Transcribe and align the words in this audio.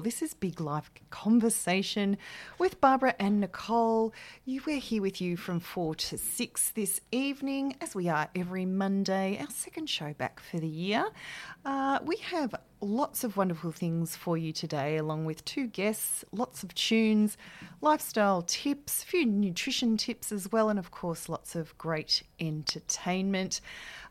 This 0.00 0.22
is 0.22 0.32
Big 0.32 0.60
Life 0.60 0.92
Conversation 1.10 2.18
with 2.56 2.80
Barbara 2.80 3.16
and 3.18 3.40
Nicole. 3.40 4.14
You, 4.44 4.60
we're 4.64 4.78
here 4.78 5.02
with 5.02 5.20
you 5.20 5.36
from 5.36 5.58
4 5.58 5.96
to 5.96 6.16
6 6.16 6.70
this 6.70 7.00
evening, 7.10 7.74
as 7.80 7.96
we 7.96 8.08
are 8.08 8.28
every 8.36 8.64
Monday, 8.64 9.36
our 9.40 9.50
second 9.50 9.90
show 9.90 10.12
back 10.12 10.38
for 10.38 10.60
the 10.60 10.68
year. 10.68 11.04
Uh, 11.64 11.98
we 12.04 12.14
have 12.18 12.54
lots 12.80 13.24
of 13.24 13.36
wonderful 13.36 13.72
things 13.72 14.14
for 14.14 14.38
you 14.38 14.52
today, 14.52 14.98
along 14.98 15.24
with 15.24 15.44
two 15.44 15.66
guests, 15.66 16.24
lots 16.30 16.62
of 16.62 16.72
tunes, 16.76 17.36
lifestyle 17.80 18.42
tips, 18.42 19.02
a 19.02 19.06
few 19.06 19.26
nutrition 19.26 19.96
tips 19.96 20.30
as 20.30 20.52
well, 20.52 20.68
and 20.68 20.78
of 20.78 20.92
course, 20.92 21.28
lots 21.28 21.56
of 21.56 21.76
great 21.76 22.22
entertainment. 22.38 23.60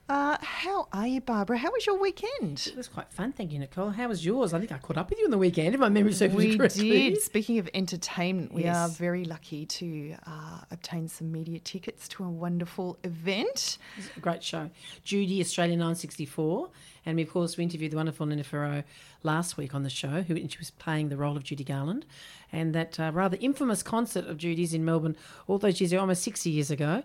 Uh, 0.10 0.38
how 0.40 0.88
are 0.94 1.06
you, 1.06 1.20
Barbara? 1.20 1.58
How 1.58 1.70
was 1.70 1.86
your 1.86 2.00
weekend? 2.00 2.66
It 2.66 2.78
was 2.78 2.88
quite 2.88 3.12
fun, 3.12 3.34
thank 3.34 3.52
you, 3.52 3.60
Nicole. 3.60 3.90
How 3.90 4.08
was 4.08 4.26
yours? 4.26 4.54
I 4.54 4.60
think 4.60 4.72
I 4.72 4.78
caught 4.78 4.98
up 4.98 5.10
with 5.10 5.20
you 5.20 5.26
on 5.26 5.32
the 5.32 5.38
weekend, 5.38 5.74
if 5.74 5.82
my 5.82 5.90
memory 5.90 6.14
serves 6.14 6.34
me 6.34 6.56
We 6.56 6.68
did. 6.70 7.22
Speaking 7.22 7.60
of 7.60 7.70
entertainment, 7.74 8.54
we 8.54 8.68
are 8.68 8.88
very 8.88 9.26
lucky 9.26 9.66
to 9.66 10.16
uh, 10.26 10.62
obtain 10.72 11.10
some 11.10 11.30
media 11.30 11.60
tickets 11.60 12.08
to 12.10 12.24
a 12.24 12.30
wonderful 12.30 12.98
event. 13.04 13.80
A 14.16 14.20
great 14.22 14.42
show. 14.42 14.70
Judy, 15.04 15.42
Australia 15.42 15.76
964. 15.76 16.70
And 17.06 17.18
we, 17.18 17.24
of 17.24 17.30
course, 17.30 17.58
we 17.58 17.64
interviewed 17.64 17.92
the 17.92 17.98
wonderful 17.98 18.26
Nina 18.26 18.46
Ferro 18.46 18.84
last 19.24 19.58
week 19.58 19.76
on 19.76 19.84
the 19.84 19.90
show, 19.90 20.22
who 20.22 20.38
and 20.38 20.50
she 20.50 20.58
was 20.58 20.72
playing 20.72 21.10
the 21.10 21.18
role 21.18 21.36
of 21.36 21.44
Judy 21.44 21.66
Garland. 21.66 22.06
And 22.54 22.74
that 22.76 22.98
uh, 22.98 23.12
rather 23.14 23.38
infamous 23.42 23.84
concert 23.84 24.26
of 24.26 24.38
Judy's 24.38 24.74
in 24.74 24.86
Melbourne 24.86 25.18
all 25.48 25.58
those 25.58 25.82
years 25.82 25.92
ago, 25.92 26.00
almost 26.00 26.24
60 26.24 26.50
years 26.50 26.72
ago. 26.72 27.04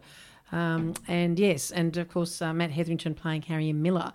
Um, 0.53 0.95
and 1.09 1.39
yes, 1.39 1.71
and 1.71 1.97
of 1.97 2.09
course, 2.09 2.41
uh, 2.41 2.53
Matt 2.53 2.71
Hetherington 2.71 3.15
playing 3.15 3.43
Harry 3.43 3.73
Miller. 3.73 4.13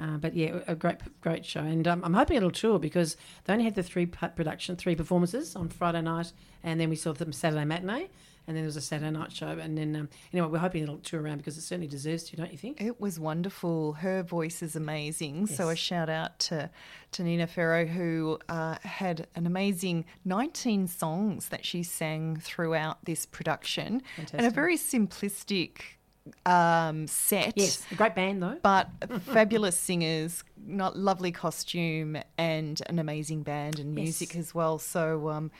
Uh, 0.00 0.16
but 0.16 0.34
yeah, 0.34 0.60
a 0.68 0.76
great, 0.76 0.98
great 1.22 1.44
show, 1.44 1.60
and 1.60 1.88
um, 1.88 2.04
I'm 2.04 2.14
hoping 2.14 2.36
it'll 2.36 2.52
tour 2.52 2.78
because 2.78 3.16
they 3.44 3.52
only 3.52 3.64
had 3.64 3.74
the 3.74 3.82
three 3.82 4.06
production, 4.06 4.76
three 4.76 4.94
performances 4.94 5.56
on 5.56 5.70
Friday 5.70 6.02
night, 6.02 6.32
and 6.62 6.78
then 6.78 6.88
we 6.88 6.94
saw 6.94 7.12
them 7.12 7.32
Saturday 7.32 7.64
matinee, 7.64 8.08
and 8.48 8.56
then 8.56 8.62
there 8.64 8.66
was 8.66 8.76
a 8.76 8.80
Saturday 8.80 9.10
night 9.10 9.30
show, 9.30 9.46
and 9.48 9.78
then 9.78 9.94
um, 9.94 10.08
anyway, 10.32 10.48
we're 10.48 10.58
hoping 10.58 10.82
it'll 10.82 10.96
tour 10.98 11.20
around 11.22 11.36
because 11.38 11.56
it 11.56 11.60
certainly 11.60 11.86
deserves 11.86 12.24
to, 12.24 12.36
don't 12.36 12.50
you 12.50 12.58
think? 12.58 12.80
It 12.80 12.98
was 13.00 13.20
wonderful. 13.20 13.92
Her 13.92 14.22
voice 14.24 14.62
is 14.62 14.74
amazing. 14.74 15.46
So 15.46 15.68
a 15.68 15.76
shout 15.76 16.08
out 16.08 16.38
to, 16.40 16.70
to 17.12 17.22
Nina 17.22 17.46
Ferro, 17.46 17.84
who 17.86 18.38
uh, 18.48 18.76
had 18.82 19.26
an 19.36 19.46
amazing 19.46 20.06
19 20.24 20.88
songs 20.88 21.50
that 21.50 21.64
she 21.64 21.82
sang 21.82 22.36
throughout 22.38 23.04
this 23.04 23.26
production, 23.26 24.02
and 24.32 24.46
a 24.46 24.50
very 24.50 24.76
simplistic 24.76 25.80
um, 26.44 27.06
set. 27.06 27.52
Yes, 27.56 27.82
a 27.90 27.94
great 27.94 28.14
band 28.14 28.42
though. 28.42 28.56
but 28.62 28.88
fabulous 29.22 29.78
singers, 29.78 30.44
not 30.66 30.96
lovely 30.96 31.32
costume, 31.32 32.18
and 32.36 32.80
an 32.86 32.98
amazing 32.98 33.42
band 33.42 33.78
and 33.78 33.94
Yes. 33.96 34.04
music 34.04 34.36
as 34.36 34.54
well. 34.54 34.78
So, 34.78 35.30
um, 35.30 35.50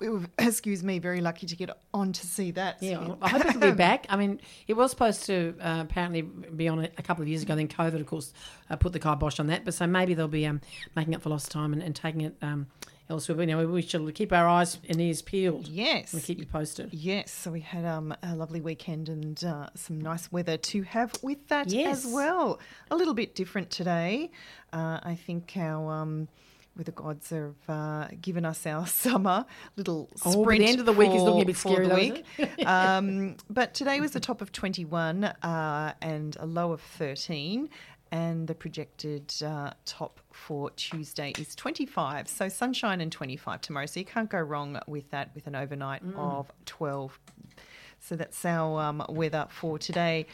we 0.00 0.08
were, 0.08 0.20
excuse 0.38 0.82
me, 0.82 0.98
very 0.98 1.20
lucky 1.20 1.46
to 1.46 1.56
get 1.56 1.70
on 1.92 2.12
to 2.12 2.26
see 2.26 2.50
that. 2.52 2.82
Yeah, 2.82 3.14
I 3.20 3.28
hope 3.28 3.44
it'll 3.46 3.60
be 3.60 3.70
back. 3.76 4.06
I 4.08 4.16
mean, 4.16 4.40
it 4.66 4.74
was 4.74 4.90
supposed 4.90 5.26
to 5.26 5.54
uh, 5.60 5.78
apparently 5.88 6.22
be 6.22 6.68
on 6.68 6.78
a 6.84 7.02
couple 7.02 7.22
of 7.22 7.28
years 7.28 7.42
ago. 7.42 7.54
Then 7.56 7.68
COVID, 7.68 8.00
of 8.00 8.06
course, 8.06 8.32
uh, 8.70 8.76
put 8.76 8.92
the 8.92 9.00
kibosh 9.00 9.40
on 9.40 9.46
that. 9.48 9.64
But 9.64 9.74
so 9.74 9.86
maybe 9.86 10.14
they'll 10.14 10.28
be 10.28 10.46
um, 10.46 10.60
making 10.96 11.14
up 11.14 11.22
for 11.22 11.30
lost 11.30 11.50
time 11.50 11.72
and, 11.72 11.82
and 11.82 11.94
taking 11.96 12.20
it 12.22 12.36
um, 12.42 12.66
elsewhere. 13.10 13.36
But, 13.36 13.48
you 13.48 13.56
know, 13.56 13.66
we 13.66 13.82
should 13.82 14.14
keep 14.14 14.32
our 14.32 14.46
eyes 14.46 14.78
and 14.88 15.00
ears 15.00 15.22
peeled. 15.22 15.66
Yes. 15.66 16.12
We'll 16.12 16.22
keep 16.22 16.38
you 16.38 16.46
posted. 16.46 16.92
Yes, 16.92 17.30
so 17.32 17.50
we 17.50 17.60
had 17.60 17.84
um, 17.84 18.14
a 18.22 18.34
lovely 18.36 18.60
weekend 18.60 19.08
and 19.08 19.42
uh, 19.44 19.70
some 19.74 20.00
nice 20.00 20.30
weather 20.30 20.56
to 20.56 20.82
have 20.82 21.12
with 21.22 21.48
that 21.48 21.68
Yes. 21.70 22.04
as 22.04 22.12
well. 22.12 22.60
A 22.90 22.96
little 22.96 23.14
bit 23.14 23.34
different 23.34 23.70
today. 23.70 24.30
Uh, 24.72 25.00
I 25.02 25.14
think 25.26 25.52
our 25.56 25.90
um, 26.78 26.84
weather 26.84 26.92
gods 26.92 27.30
have 27.30 27.54
uh, 27.68 28.08
given 28.20 28.44
us 28.44 28.66
our 28.66 28.86
summer 28.86 29.44
little 29.76 30.08
Oh, 30.24 30.42
sprint. 30.42 30.62
the 30.62 30.68
end 30.68 30.80
of 30.80 30.86
the 30.86 30.92
week 30.92 31.10
is 31.10 31.16
for- 31.16 31.24
looking 31.24 31.42
a 31.42 31.46
bit 31.46 31.56
scary 31.56 31.86
the 31.88 31.94
week. 31.94 32.66
um, 32.66 33.36
but 33.50 33.74
today 33.74 34.00
was 34.00 34.12
the 34.12 34.20
top 34.20 34.40
of 34.40 34.52
21 34.52 35.24
uh, 35.24 35.92
and 36.00 36.36
a 36.40 36.46
low 36.46 36.72
of 36.72 36.80
13. 36.80 37.68
And 38.10 38.46
the 38.48 38.54
projected 38.54 39.34
uh, 39.44 39.72
top 39.84 40.20
for 40.32 40.70
Tuesday 40.70 41.34
is 41.38 41.54
25. 41.54 42.26
So 42.26 42.48
sunshine 42.48 43.02
and 43.02 43.12
25 43.12 43.60
tomorrow. 43.60 43.84
So 43.84 44.00
you 44.00 44.06
can't 44.06 44.30
go 44.30 44.38
wrong 44.40 44.80
with 44.86 45.10
that 45.10 45.30
with 45.34 45.46
an 45.46 45.54
overnight 45.54 46.02
Mm. 46.02 46.16
of 46.18 46.50
12. 46.64 47.18
So 48.00 48.16
that's 48.16 48.42
our 48.46 48.80
um, 48.80 49.04
weather 49.10 49.46
for 49.50 49.78
today. 49.78 50.24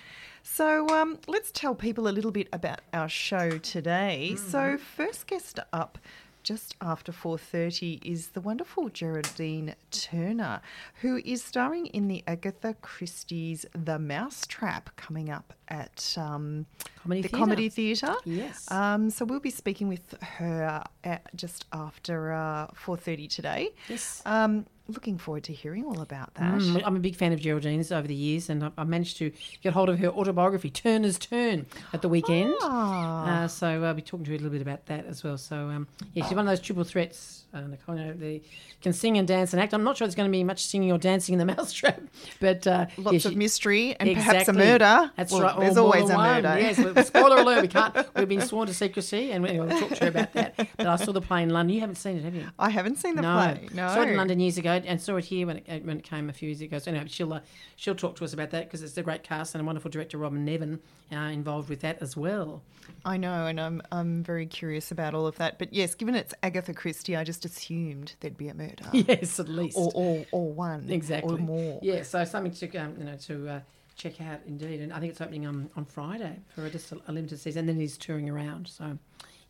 So 0.45 0.87
um, 0.91 1.19
let's 1.27 1.51
tell 1.51 1.75
people 1.75 2.07
a 2.07 2.11
little 2.13 2.31
bit 2.31 2.47
about 2.53 2.81
our 2.93 3.09
show 3.09 3.59
today. 3.59 4.33
Mm-hmm. 4.35 4.51
So 4.51 4.79
first 4.79 5.27
guest 5.27 5.59
up 5.73 5.99
just 6.45 6.77
after 6.81 7.11
4.30 7.11 8.05
is 8.05 8.29
the 8.29 8.41
wonderful 8.41 8.91
Geraldine 8.91 9.75
Turner, 9.91 10.61
who 11.01 11.21
is 11.25 11.43
starring 11.43 11.87
in 11.87 12.07
the 12.07 12.23
Agatha 12.27 12.75
Christie's 12.83 13.65
The 13.73 13.99
Mousetrap 13.99 14.95
coming 14.97 15.31
up 15.31 15.55
at 15.69 16.15
um, 16.19 16.67
Comedy 17.03 17.23
the 17.23 17.29
Theatre. 17.29 17.39
Comedy 17.39 17.69
Theatre. 17.71 18.15
Yes. 18.25 18.71
Um, 18.71 19.09
so 19.09 19.25
we'll 19.25 19.41
be 19.41 19.51
speaking 19.51 19.89
with 19.89 20.15
her 20.23 20.85
at 21.03 21.35
just 21.35 21.65
after 21.73 22.33
uh, 22.33 22.67
4.30 22.69 23.29
today. 23.31 23.71
Yes. 23.89 24.23
Um, 24.27 24.67
looking 24.89 25.17
forward 25.17 25.45
to 25.45 25.53
hearing 25.53 25.85
all 25.85 26.01
about 26.01 26.35
that. 26.35 26.55
Mm, 26.61 26.83
I'm 26.85 26.97
a 26.97 27.01
big 27.01 27.17
fan 27.17 27.33
of 27.33 27.41
Geraldine's 27.41 27.91
over 27.91 28.07
the 28.07 28.15
years, 28.15 28.51
and 28.51 28.65
I, 28.65 28.71
I 28.77 28.85
managed 28.85 29.17
to 29.19 29.33
get 29.63 29.73
hold 29.73 29.89
of 29.89 29.99
her 29.99 30.09
autobiography, 30.09 30.69
Turner's 30.71 31.19
Turn, 31.19 31.67
at 31.93 32.03
the 32.03 32.09
weekend. 32.09 32.55
Ah. 32.61 33.45
Uh, 33.45 33.49
so 33.49 33.83
I'll 33.85 33.95
be 33.95 34.03
talking 34.03 34.25
to 34.25 34.31
her 34.33 34.35
a 34.37 34.39
little 34.39 34.53
bit 34.53 34.61
about 34.63 34.87
that 34.87 35.07
as 35.07 35.25
well. 35.25 35.39
So 35.39 35.57
um, 35.57 35.89
yeah, 36.13 36.25
she's 36.27 36.35
one 36.37 36.47
of 36.47 36.51
those 36.53 36.61
triple 36.61 36.85
threats. 36.85 37.41
Uh, 37.55 37.61
Nicole, 37.61 37.97
you 37.97 38.05
know, 38.07 38.13
they 38.15 38.43
can 38.83 38.93
sing 38.93 39.17
and 39.17 39.29
dance 39.29 39.53
and 39.53 39.63
act. 39.63 39.73
I'm 39.73 39.85
not 39.85 39.97
sure 39.97 40.07
there's 40.09 40.17
going 40.17 40.29
to 40.29 40.33
be 40.37 40.43
much 40.43 40.67
singing 40.67 40.91
or 40.91 40.99
dancing 40.99 41.39
in 41.39 41.39
the 41.39 41.45
Mousetrap, 41.55 42.01
but 42.41 42.67
uh, 42.67 42.87
Lots 42.99 43.25
yeah, 43.25 43.31
of 43.31 43.37
mystery 43.37 43.95
and 44.01 44.13
perhaps 44.13 44.49
a 44.49 44.53
murder. 44.53 45.13
That's 45.17 45.31
Well, 45.33 45.43
right. 45.43 45.61
There's 45.61 45.77
always 45.77 46.11
a 46.11 46.15
one. 46.17 46.43
murder. 46.43 46.59
Yes. 46.61 46.79
well, 46.79 47.05
Spoiler 47.05 47.37
alert. 47.39 47.63
We 47.63 47.69
can't. 47.69 47.95
We've 48.17 48.29
been 48.29 48.41
sworn 48.41 48.67
to 48.67 48.75
secrecy, 48.75 49.31
and 49.31 49.45
we- 49.45 49.61
we'll 49.61 49.69
talk 49.69 49.91
to 49.91 50.05
her 50.05 50.09
about 50.09 50.33
that. 50.33 50.57
But 50.77 50.87
I 50.89 50.97
saw 50.97 51.13
the 51.13 51.21
play 51.21 51.45
in 51.45 51.51
London. 51.51 51.75
You 51.75 51.81
haven't 51.81 51.95
seen 51.97 52.17
it, 52.17 52.25
have 52.25 52.35
you? 52.35 52.47
I 52.59 52.71
haven't 52.71 52.97
seen 52.97 53.15
the 53.15 53.23
no, 53.23 53.35
play. 53.37 53.69
No. 53.73 53.87
I 53.87 53.95
saw 53.95 54.03
it 54.03 54.09
in 54.09 54.17
London 54.17 54.41
years 54.41 54.59
ago, 54.59 54.74
and 54.85 55.01
saw 55.01 55.17
it 55.17 55.25
here 55.27 55.47
when 55.47 55.59
it 55.59 55.85
when 55.85 55.99
it 55.99 56.05
came 56.05 56.29
a 56.29 56.33
few 56.33 56.49
years 56.49 56.61
ago. 56.61 56.79
So 56.79 56.91
anyway, 56.91 57.07
she'll 57.09 57.33
uh, 57.33 57.41
she'll 57.77 57.95
talk 57.95 58.17
to 58.17 58.25
us 58.25 58.33
about 58.33 58.51
that 58.51 58.65
because 58.65 58.83
it's 58.83 58.97
a 58.97 59.03
great 59.03 59.23
cast 59.23 59.55
and 59.55 59.63
a 59.63 59.65
wonderful 59.65 59.91
director, 59.91 60.19
Robyn 60.19 60.45
Nevin, 60.45 60.81
uh, 61.13 61.17
involved 61.17 61.69
with 61.69 61.81
that 61.81 62.01
as 62.03 62.17
well. 62.17 62.63
I 63.05 63.17
know, 63.17 63.47
and 63.47 63.61
I'm 63.61 63.83
I'm 63.93 64.23
very 64.23 64.47
curious 64.47 64.91
about 64.91 65.15
all 65.15 65.27
of 65.27 65.37
that. 65.37 65.59
But 65.59 65.73
yes, 65.73 65.95
given 65.95 66.15
it's 66.15 66.35
Agatha 66.43 66.75
Christie, 66.75 67.17
I 67.17 67.25
just 67.25 67.45
assumed 67.45 68.15
there'd 68.21 68.37
be 68.37 68.49
a 68.49 68.55
murder. 68.55 68.85
Yes, 68.93 69.39
at 69.41 69.49
least 69.49 69.77
Or, 69.77 69.91
or, 69.95 70.27
or 70.33 70.53
one. 70.53 70.87
exactly 70.91 71.35
Or 71.35 71.39
more. 71.39 71.79
Yeah, 71.83 72.03
so 72.03 72.25
something 72.25 72.53
to 72.53 72.77
um, 72.79 72.95
you 72.99 73.05
know 73.05 73.17
to 73.17 73.49
uh, 73.49 73.61
check 73.97 74.21
out 74.21 74.41
indeed, 74.47 74.81
and 74.81 74.93
I 74.93 75.01
think 75.01 75.13
it's 75.13 75.21
opening 75.21 75.47
um, 75.47 75.71
on 75.77 75.85
Friday 75.85 76.39
for 76.55 76.69
just 76.69 76.93
a, 76.93 77.01
a 77.09 77.13
limited 77.13 77.39
season, 77.39 77.61
and 77.61 77.69
then 77.71 77.77
he's 77.81 77.97
touring 77.97 78.29
around. 78.29 78.69
So 78.69 78.99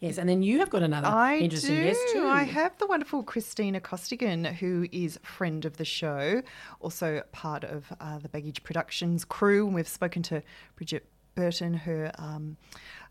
yes, 0.04 0.18
and 0.18 0.28
then 0.28 0.42
you 0.42 0.58
have 0.58 0.70
got 0.70 0.82
another 0.82 1.08
I 1.08 1.36
interesting 1.38 1.76
do. 1.76 1.84
guest 1.84 2.00
too. 2.12 2.26
I 2.26 2.42
have 2.44 2.76
the 2.78 2.86
wonderful 2.86 3.22
Christina 3.22 3.80
Costigan, 3.80 4.44
who 4.44 4.86
is 4.92 5.18
friend 5.22 5.64
of 5.64 5.76
the 5.76 5.84
show, 5.84 6.42
also 6.80 7.22
part 7.32 7.64
of 7.64 7.92
uh, 8.00 8.18
the 8.18 8.28
Baggage 8.28 8.62
Productions 8.62 9.24
crew. 9.24 9.66
And 9.66 9.74
we've 9.74 9.88
spoken 9.88 10.22
to 10.24 10.42
Bridget 10.76 11.06
Burton, 11.34 11.74
her 11.74 12.12
um, 12.18 12.56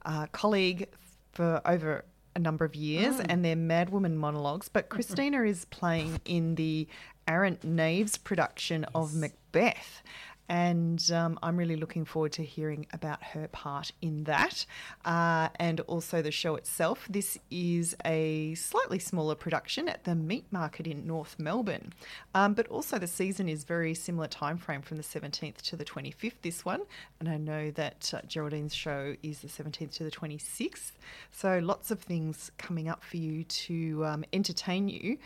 uh, 0.06 0.28
colleague, 0.32 0.88
for 1.32 1.62
over 1.66 2.06
a 2.36 2.40
number 2.40 2.66
of 2.66 2.76
years, 2.76 3.16
Mm. 3.18 3.26
and 3.30 3.46
their 3.46 3.56
Madwoman 3.56 4.16
monologues. 4.16 4.70
But. 4.70 4.90
Christina 4.90 5.44
is 5.44 5.66
playing 5.66 6.20
in 6.26 6.56
the 6.56 6.88
Arrant 7.28 7.64
Knaves 7.64 8.18
production 8.18 8.86
of 8.96 9.14
Macbeth. 9.16 10.02
And 10.50 11.10
um, 11.12 11.40
I'm 11.42 11.58
really 11.58 11.76
looking 11.76 12.06
forward 12.06 12.34
to 12.34 12.44
hearing 12.44 12.86
about 12.92 13.24
her 13.24 13.48
part 13.48 13.92
in 14.02 14.26
that 14.26 14.66
uh, 15.06 15.50
and 15.56 15.80
also 15.82 16.22
the 16.22 16.32
show 16.32 16.56
itself. 16.56 17.08
This 17.10 17.38
is 17.50 17.96
a 18.06 18.54
slightly 18.56 19.00
smaller 19.00 19.36
production 19.36 19.88
at 19.88 20.04
the 20.04 20.16
Meat 20.16 20.46
Market 20.52 20.86
in 20.86 21.08
North 21.08 21.38
Melbourne, 21.40 21.94
um, 22.36 22.54
but 22.54 22.68
also 22.68 23.00
the 23.00 23.08
season 23.08 23.48
is 23.48 23.64
very 23.64 23.94
similar 23.94 24.28
time 24.28 24.58
frame 24.58 24.82
from 24.82 24.98
the 24.98 25.04
17th 25.04 25.62
to 25.62 25.76
the 25.76 25.86
25th. 25.86 26.34
This 26.42 26.66
one, 26.66 26.82
and 27.20 27.30
I 27.30 27.38
know 27.38 27.72
that 27.72 28.14
uh, 28.14 28.22
Geraldine's 28.28 28.76
show 28.76 29.16
is 29.24 29.40
the 29.40 29.48
17th 29.48 29.94
to 29.94 30.04
the 30.04 30.12
26th. 30.12 30.92
So 31.32 31.60
lots 31.60 31.92
of 31.92 32.00
things 32.02 32.52
coming 32.58 32.90
up 32.90 33.04
for 33.04 33.18
you 33.18 33.44
to 33.44 34.06
um, 34.06 34.26
entertain 34.34 34.90
you. 34.90 35.18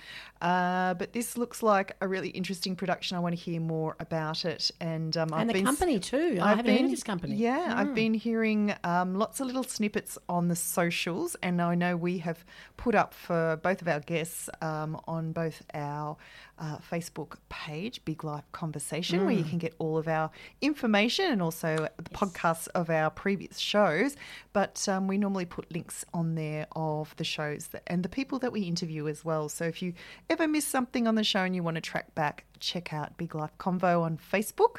Uh, 0.41 0.93
but 0.93 1.13
this 1.13 1.37
looks 1.37 1.63
like 1.63 1.95
a 2.01 2.07
really 2.07 2.29
interesting 2.29 2.75
production. 2.75 3.17
I 3.17 3.19
want 3.19 3.35
to 3.35 3.41
hear 3.41 3.59
more 3.59 3.95
about 3.99 4.45
it 4.45 4.71
and 4.79 5.06
and 5.15 5.31
um, 5.31 5.33
I've 5.33 5.47
the 5.47 5.53
been 5.53 5.65
company 5.65 5.99
too. 5.99 6.37
I 6.41 6.51
I've 6.51 6.57
haven't 6.57 6.65
heard 6.71 6.75
been- 6.77 6.85
of 6.85 6.91
this 6.91 7.03
company. 7.03 7.35
Yeah, 7.35 7.73
I've 7.75 7.93
been 7.95 8.13
hearing 8.13 8.73
um, 8.83 9.15
lots 9.15 9.39
of 9.39 9.47
little 9.47 9.63
snippets 9.63 10.17
on 10.27 10.47
the 10.47 10.55
socials, 10.55 11.35
and 11.41 11.61
I 11.61 11.75
know 11.75 11.95
we 11.95 12.17
have 12.19 12.43
put 12.75 12.93
up 12.95 13.13
for 13.13 13.57
both 13.63 13.81
of 13.81 13.87
our 13.87 13.99
guests 13.99 14.49
um, 14.61 14.99
on 15.07 15.31
both 15.31 15.63
our 15.73 16.17
uh, 16.59 16.77
Facebook 16.79 17.35
page, 17.49 18.03
Big 18.03 18.23
Life 18.23 18.43
Conversation, 18.51 19.25
where 19.25 19.35
you 19.35 19.43
Hmm. 19.43 19.49
can 19.49 19.57
get 19.59 19.75
all 19.79 19.97
of 19.97 20.07
our 20.07 20.31
information 20.61 21.31
and 21.31 21.41
also 21.41 21.87
the 21.97 22.09
podcasts 22.09 22.67
of 22.75 22.89
our 22.89 23.09
previous 23.09 23.57
shows. 23.59 24.15
But 24.53 24.87
um, 24.89 25.07
we 25.07 25.17
normally 25.17 25.45
put 25.45 25.71
links 25.71 26.03
on 26.13 26.35
there 26.35 26.65
of 26.75 27.15
the 27.17 27.23
shows 27.23 27.67
that, 27.67 27.83
and 27.87 28.01
the 28.03 28.09
people 28.09 28.39
that 28.39 28.51
we 28.51 28.61
interview 28.61 29.07
as 29.07 29.23
well. 29.23 29.49
So 29.49 29.65
if 29.65 29.81
you 29.81 29.93
ever 30.29 30.47
miss 30.47 30.65
something 30.65 31.07
on 31.07 31.15
the 31.15 31.23
show 31.23 31.41
and 31.41 31.55
you 31.55 31.61
want 31.63 31.75
to 31.75 31.81
track 31.81 32.13
back, 32.15 32.45
check 32.59 32.93
out 32.93 33.17
Big 33.17 33.35
Life 33.35 33.57
Convo 33.59 34.01
on 34.01 34.17
Facebook. 34.17 34.77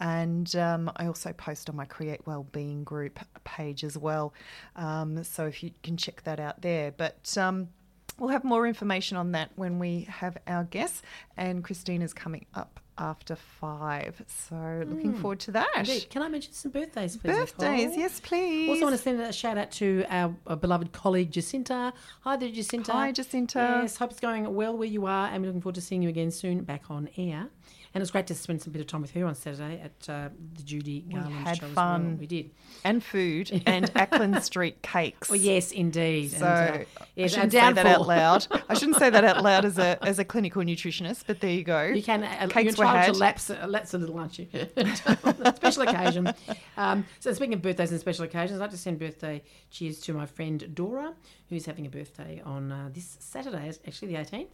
And 0.00 0.54
um, 0.56 0.90
I 0.96 1.06
also 1.06 1.32
post 1.32 1.68
on 1.68 1.76
my 1.76 1.84
Create 1.84 2.26
Wellbeing 2.26 2.84
group 2.84 3.18
page 3.44 3.84
as 3.84 3.98
well. 3.98 4.32
Um, 4.76 5.24
so 5.24 5.46
if 5.46 5.62
you 5.62 5.72
can 5.82 5.96
check 5.96 6.22
that 6.24 6.38
out 6.38 6.62
there. 6.62 6.92
But 6.92 7.36
um, 7.36 7.68
we'll 8.18 8.30
have 8.30 8.44
more 8.44 8.66
information 8.66 9.16
on 9.16 9.32
that 9.32 9.50
when 9.56 9.78
we 9.78 10.02
have 10.08 10.36
our 10.46 10.64
guests. 10.64 11.02
And 11.36 11.62
Christina's 11.64 12.12
coming 12.14 12.46
up 12.54 12.80
after 13.00 13.36
five. 13.36 14.20
So 14.26 14.82
looking 14.86 15.14
forward 15.14 15.38
to 15.40 15.52
that. 15.52 15.68
Indeed. 15.76 16.10
Can 16.10 16.22
I 16.22 16.28
mention 16.28 16.52
some 16.52 16.72
birthdays, 16.72 17.16
please? 17.16 17.32
Birthdays, 17.32 17.84
Nicole? 17.90 17.98
yes, 17.98 18.20
please. 18.20 18.68
Also, 18.70 18.82
want 18.82 18.96
to 18.96 19.02
send 19.02 19.20
a 19.20 19.32
shout 19.32 19.56
out 19.56 19.70
to 19.72 20.04
our, 20.08 20.34
uh 20.48 20.56
beloved 20.56 20.90
colleague 20.92 21.30
Jacinta. 21.30 21.92
Hi 22.22 22.36
there, 22.36 22.50
Jacinta. 22.50 22.92
Hi, 22.92 23.12
Jacinta. 23.12 23.78
Yes, 23.82 23.96
hope 23.96 24.10
it's 24.10 24.20
going 24.20 24.52
well 24.52 24.76
where 24.76 24.88
you 24.88 25.06
are, 25.06 25.28
and 25.28 25.42
we're 25.42 25.46
looking 25.48 25.60
forward 25.62 25.76
to 25.76 25.80
seeing 25.80 26.02
you 26.02 26.08
again 26.08 26.32
soon 26.32 26.62
back 26.64 26.90
on 26.90 27.08
air. 27.16 27.46
And 27.94 28.00
it 28.00 28.02
was 28.02 28.10
great 28.10 28.26
to 28.26 28.34
spend 28.34 28.60
some 28.62 28.72
bit 28.72 28.80
of 28.80 28.86
time 28.86 29.00
with 29.00 29.12
her 29.12 29.24
on 29.24 29.34
Saturday 29.34 29.80
at 29.80 30.08
uh, 30.08 30.28
the 30.56 30.62
Judy 30.62 31.00
Garland 31.10 31.36
we 31.36 31.42
had 31.42 31.58
show. 31.58 31.66
fun. 31.68 32.06
well. 32.06 32.16
We 32.16 32.26
did. 32.26 32.50
and 32.84 33.02
food 33.02 33.62
and 33.66 33.92
Acland 33.94 34.42
Street 34.42 34.82
cakes. 34.82 35.30
Oh 35.30 35.34
yes, 35.34 35.72
indeed. 35.72 36.32
So 36.32 36.46
and, 36.46 36.82
uh, 36.82 36.84
yes, 37.16 37.32
I 37.32 37.34
shouldn't 37.34 37.52
say 37.52 37.72
that 37.72 37.86
out 37.86 38.06
loud. 38.06 38.46
I 38.68 38.74
shouldn't 38.74 38.98
say 38.98 39.10
that 39.10 39.24
out 39.24 39.42
loud 39.42 39.64
as 39.64 39.78
a 39.78 39.98
as 40.06 40.18
a 40.18 40.24
clinical 40.24 40.62
nutritionist, 40.62 41.24
but 41.26 41.40
there 41.40 41.50
you 41.50 41.64
go. 41.64 41.84
You 41.84 42.02
can. 42.02 42.24
Uh, 42.24 42.46
Cakes 42.50 42.76
you're 42.76 42.86
were 42.86 42.92
had. 42.92 43.14
to 43.14 43.18
lapse, 43.18 43.50
uh, 43.50 43.66
lapse 43.66 43.94
a 43.94 43.98
little, 43.98 44.18
aren't 44.18 44.38
you? 44.38 44.46
special 45.56 45.82
occasion. 45.82 46.32
Um, 46.76 47.06
so 47.20 47.32
speaking 47.32 47.54
of 47.54 47.62
birthdays 47.62 47.90
and 47.90 48.00
special 48.00 48.24
occasions, 48.24 48.60
I'd 48.60 48.64
like 48.64 48.70
to 48.70 48.78
send 48.78 48.98
birthday 48.98 49.42
cheers 49.70 50.00
to 50.00 50.12
my 50.12 50.26
friend 50.26 50.74
Dora, 50.74 51.14
who's 51.48 51.64
having 51.66 51.86
a 51.86 51.90
birthday 51.90 52.42
on 52.44 52.70
uh, 52.70 52.90
this 52.92 53.16
Saturday, 53.20 53.72
actually 53.86 54.08
the 54.14 54.20
18th, 54.20 54.48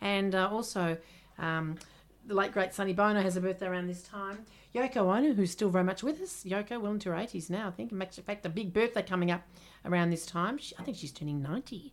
and 0.00 0.34
uh, 0.34 0.48
also. 0.50 0.98
Um, 1.38 1.78
the 2.26 2.34
late 2.34 2.52
great 2.52 2.74
Sonny 2.74 2.92
Bono 2.92 3.20
has 3.22 3.36
a 3.36 3.40
birthday 3.40 3.66
around 3.66 3.86
this 3.86 4.02
time. 4.02 4.44
Yoko 4.74 5.16
Ono, 5.16 5.34
who's 5.34 5.50
still 5.50 5.70
very 5.70 5.84
much 5.84 6.02
with 6.02 6.20
us. 6.20 6.44
Yoko, 6.44 6.80
well 6.80 6.92
into 6.92 7.10
her 7.10 7.16
80s 7.16 7.48
now, 7.48 7.68
I 7.68 7.70
think. 7.70 7.92
In 7.92 8.00
fact, 8.00 8.46
a 8.46 8.48
big 8.48 8.72
birthday 8.72 9.02
coming 9.02 9.30
up 9.30 9.42
around 9.84 10.10
this 10.10 10.26
time. 10.26 10.58
She, 10.58 10.74
I 10.78 10.82
think 10.82 10.96
she's 10.96 11.12
turning 11.12 11.42
90. 11.42 11.92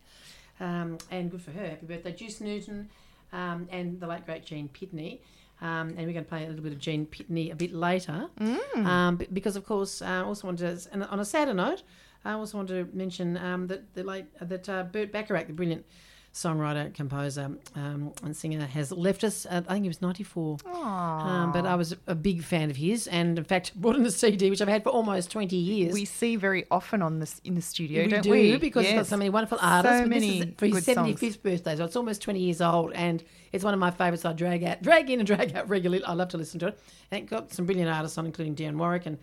Um, 0.60 0.98
and 1.10 1.30
good 1.30 1.42
for 1.42 1.52
her. 1.52 1.68
Happy 1.68 1.86
birthday, 1.86 2.12
Juice 2.12 2.40
Newton, 2.40 2.88
um, 3.32 3.68
and 3.70 4.00
the 4.00 4.06
late 4.06 4.26
great 4.26 4.44
Gene 4.44 4.68
Pitney. 4.68 5.20
Um, 5.60 5.90
and 5.90 5.98
we're 5.98 6.12
going 6.12 6.24
to 6.24 6.28
play 6.28 6.44
a 6.44 6.48
little 6.48 6.62
bit 6.64 6.72
of 6.72 6.80
Gene 6.80 7.06
Pitney 7.06 7.52
a 7.52 7.54
bit 7.54 7.72
later, 7.72 8.28
um, 8.74 9.20
because 9.32 9.54
of 9.54 9.64
course, 9.64 10.02
I 10.02 10.18
uh, 10.18 10.24
also 10.24 10.48
wanted 10.48 10.80
to, 10.80 10.92
and 10.92 11.04
on 11.04 11.20
a 11.20 11.24
sadder 11.24 11.54
note, 11.54 11.84
I 12.24 12.32
also 12.32 12.56
want 12.56 12.68
to 12.70 12.88
mention 12.92 13.36
um, 13.36 13.68
that 13.68 13.94
the 13.94 14.02
late 14.02 14.26
that 14.40 14.68
uh, 14.68 14.82
Burt 14.84 15.12
Bacharach, 15.12 15.46
the 15.46 15.52
brilliant 15.52 15.84
songwriter, 16.32 16.92
composer, 16.94 17.50
um, 17.74 18.12
and 18.22 18.34
singer, 18.34 18.64
has 18.64 18.90
left 18.90 19.22
us. 19.22 19.44
Uh, 19.44 19.62
I 19.68 19.72
think 19.74 19.84
he 19.84 19.88
was 19.88 20.00
ninety 20.00 20.22
four. 20.24 20.56
Um, 20.66 21.52
but 21.52 21.66
I 21.66 21.74
was 21.74 21.94
a 22.06 22.14
big 22.14 22.42
fan 22.42 22.70
of 22.70 22.76
his, 22.76 23.06
and 23.06 23.36
in 23.38 23.44
fact, 23.44 23.74
brought 23.74 23.96
in 23.96 24.06
a 24.06 24.10
CD 24.10 24.48
which 24.48 24.62
I've 24.62 24.68
had 24.68 24.82
for 24.82 24.88
almost 24.90 25.30
twenty 25.30 25.56
years. 25.56 25.92
we 25.92 26.04
see 26.04 26.36
very 26.36 26.64
often 26.70 27.02
on 27.02 27.18
this 27.18 27.40
in 27.44 27.54
the 27.54 27.62
studio, 27.62 28.04
We 28.04 28.08
don't 28.08 28.22
do 28.22 28.30
we? 28.30 28.56
because 28.56 28.84
it's 28.86 28.94
got 28.94 29.06
so 29.06 29.16
many 29.16 29.30
wonderful 29.30 29.58
artists. 29.60 30.00
So 30.00 30.06
many 30.06 30.54
for 30.56 30.66
his 30.66 30.74
good 30.76 30.84
seventy 30.84 31.16
songs. 31.16 31.36
birthday, 31.36 31.76
so 31.76 31.84
it's 31.84 31.96
almost 31.96 32.22
twenty 32.22 32.40
years 32.40 32.60
old, 32.60 32.92
and 32.94 33.22
it's 33.52 33.64
one 33.64 33.74
of 33.74 33.80
my 33.80 33.90
favourites. 33.90 34.24
I 34.24 34.32
drag 34.32 34.64
out, 34.64 34.80
drag 34.82 35.10
in, 35.10 35.20
and 35.20 35.26
drag 35.26 35.54
out 35.54 35.68
regularly. 35.68 36.02
I 36.04 36.14
love 36.14 36.28
to 36.30 36.38
listen 36.38 36.58
to 36.60 36.68
it. 36.68 36.80
And 37.10 37.22
it 37.22 37.26
got 37.28 37.52
some 37.52 37.66
brilliant 37.66 37.90
artists 37.90 38.16
on, 38.16 38.24
including 38.24 38.54
Dionne 38.54 38.78
Warwick 38.78 39.04
and 39.04 39.18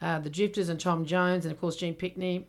uh, 0.00 0.20
the 0.20 0.30
Drifters 0.30 0.68
and 0.68 0.78
Tom 0.78 1.04
Jones, 1.04 1.44
and 1.44 1.50
of 1.52 1.60
course 1.60 1.74
Gene 1.74 1.94
Pitney 1.94 2.44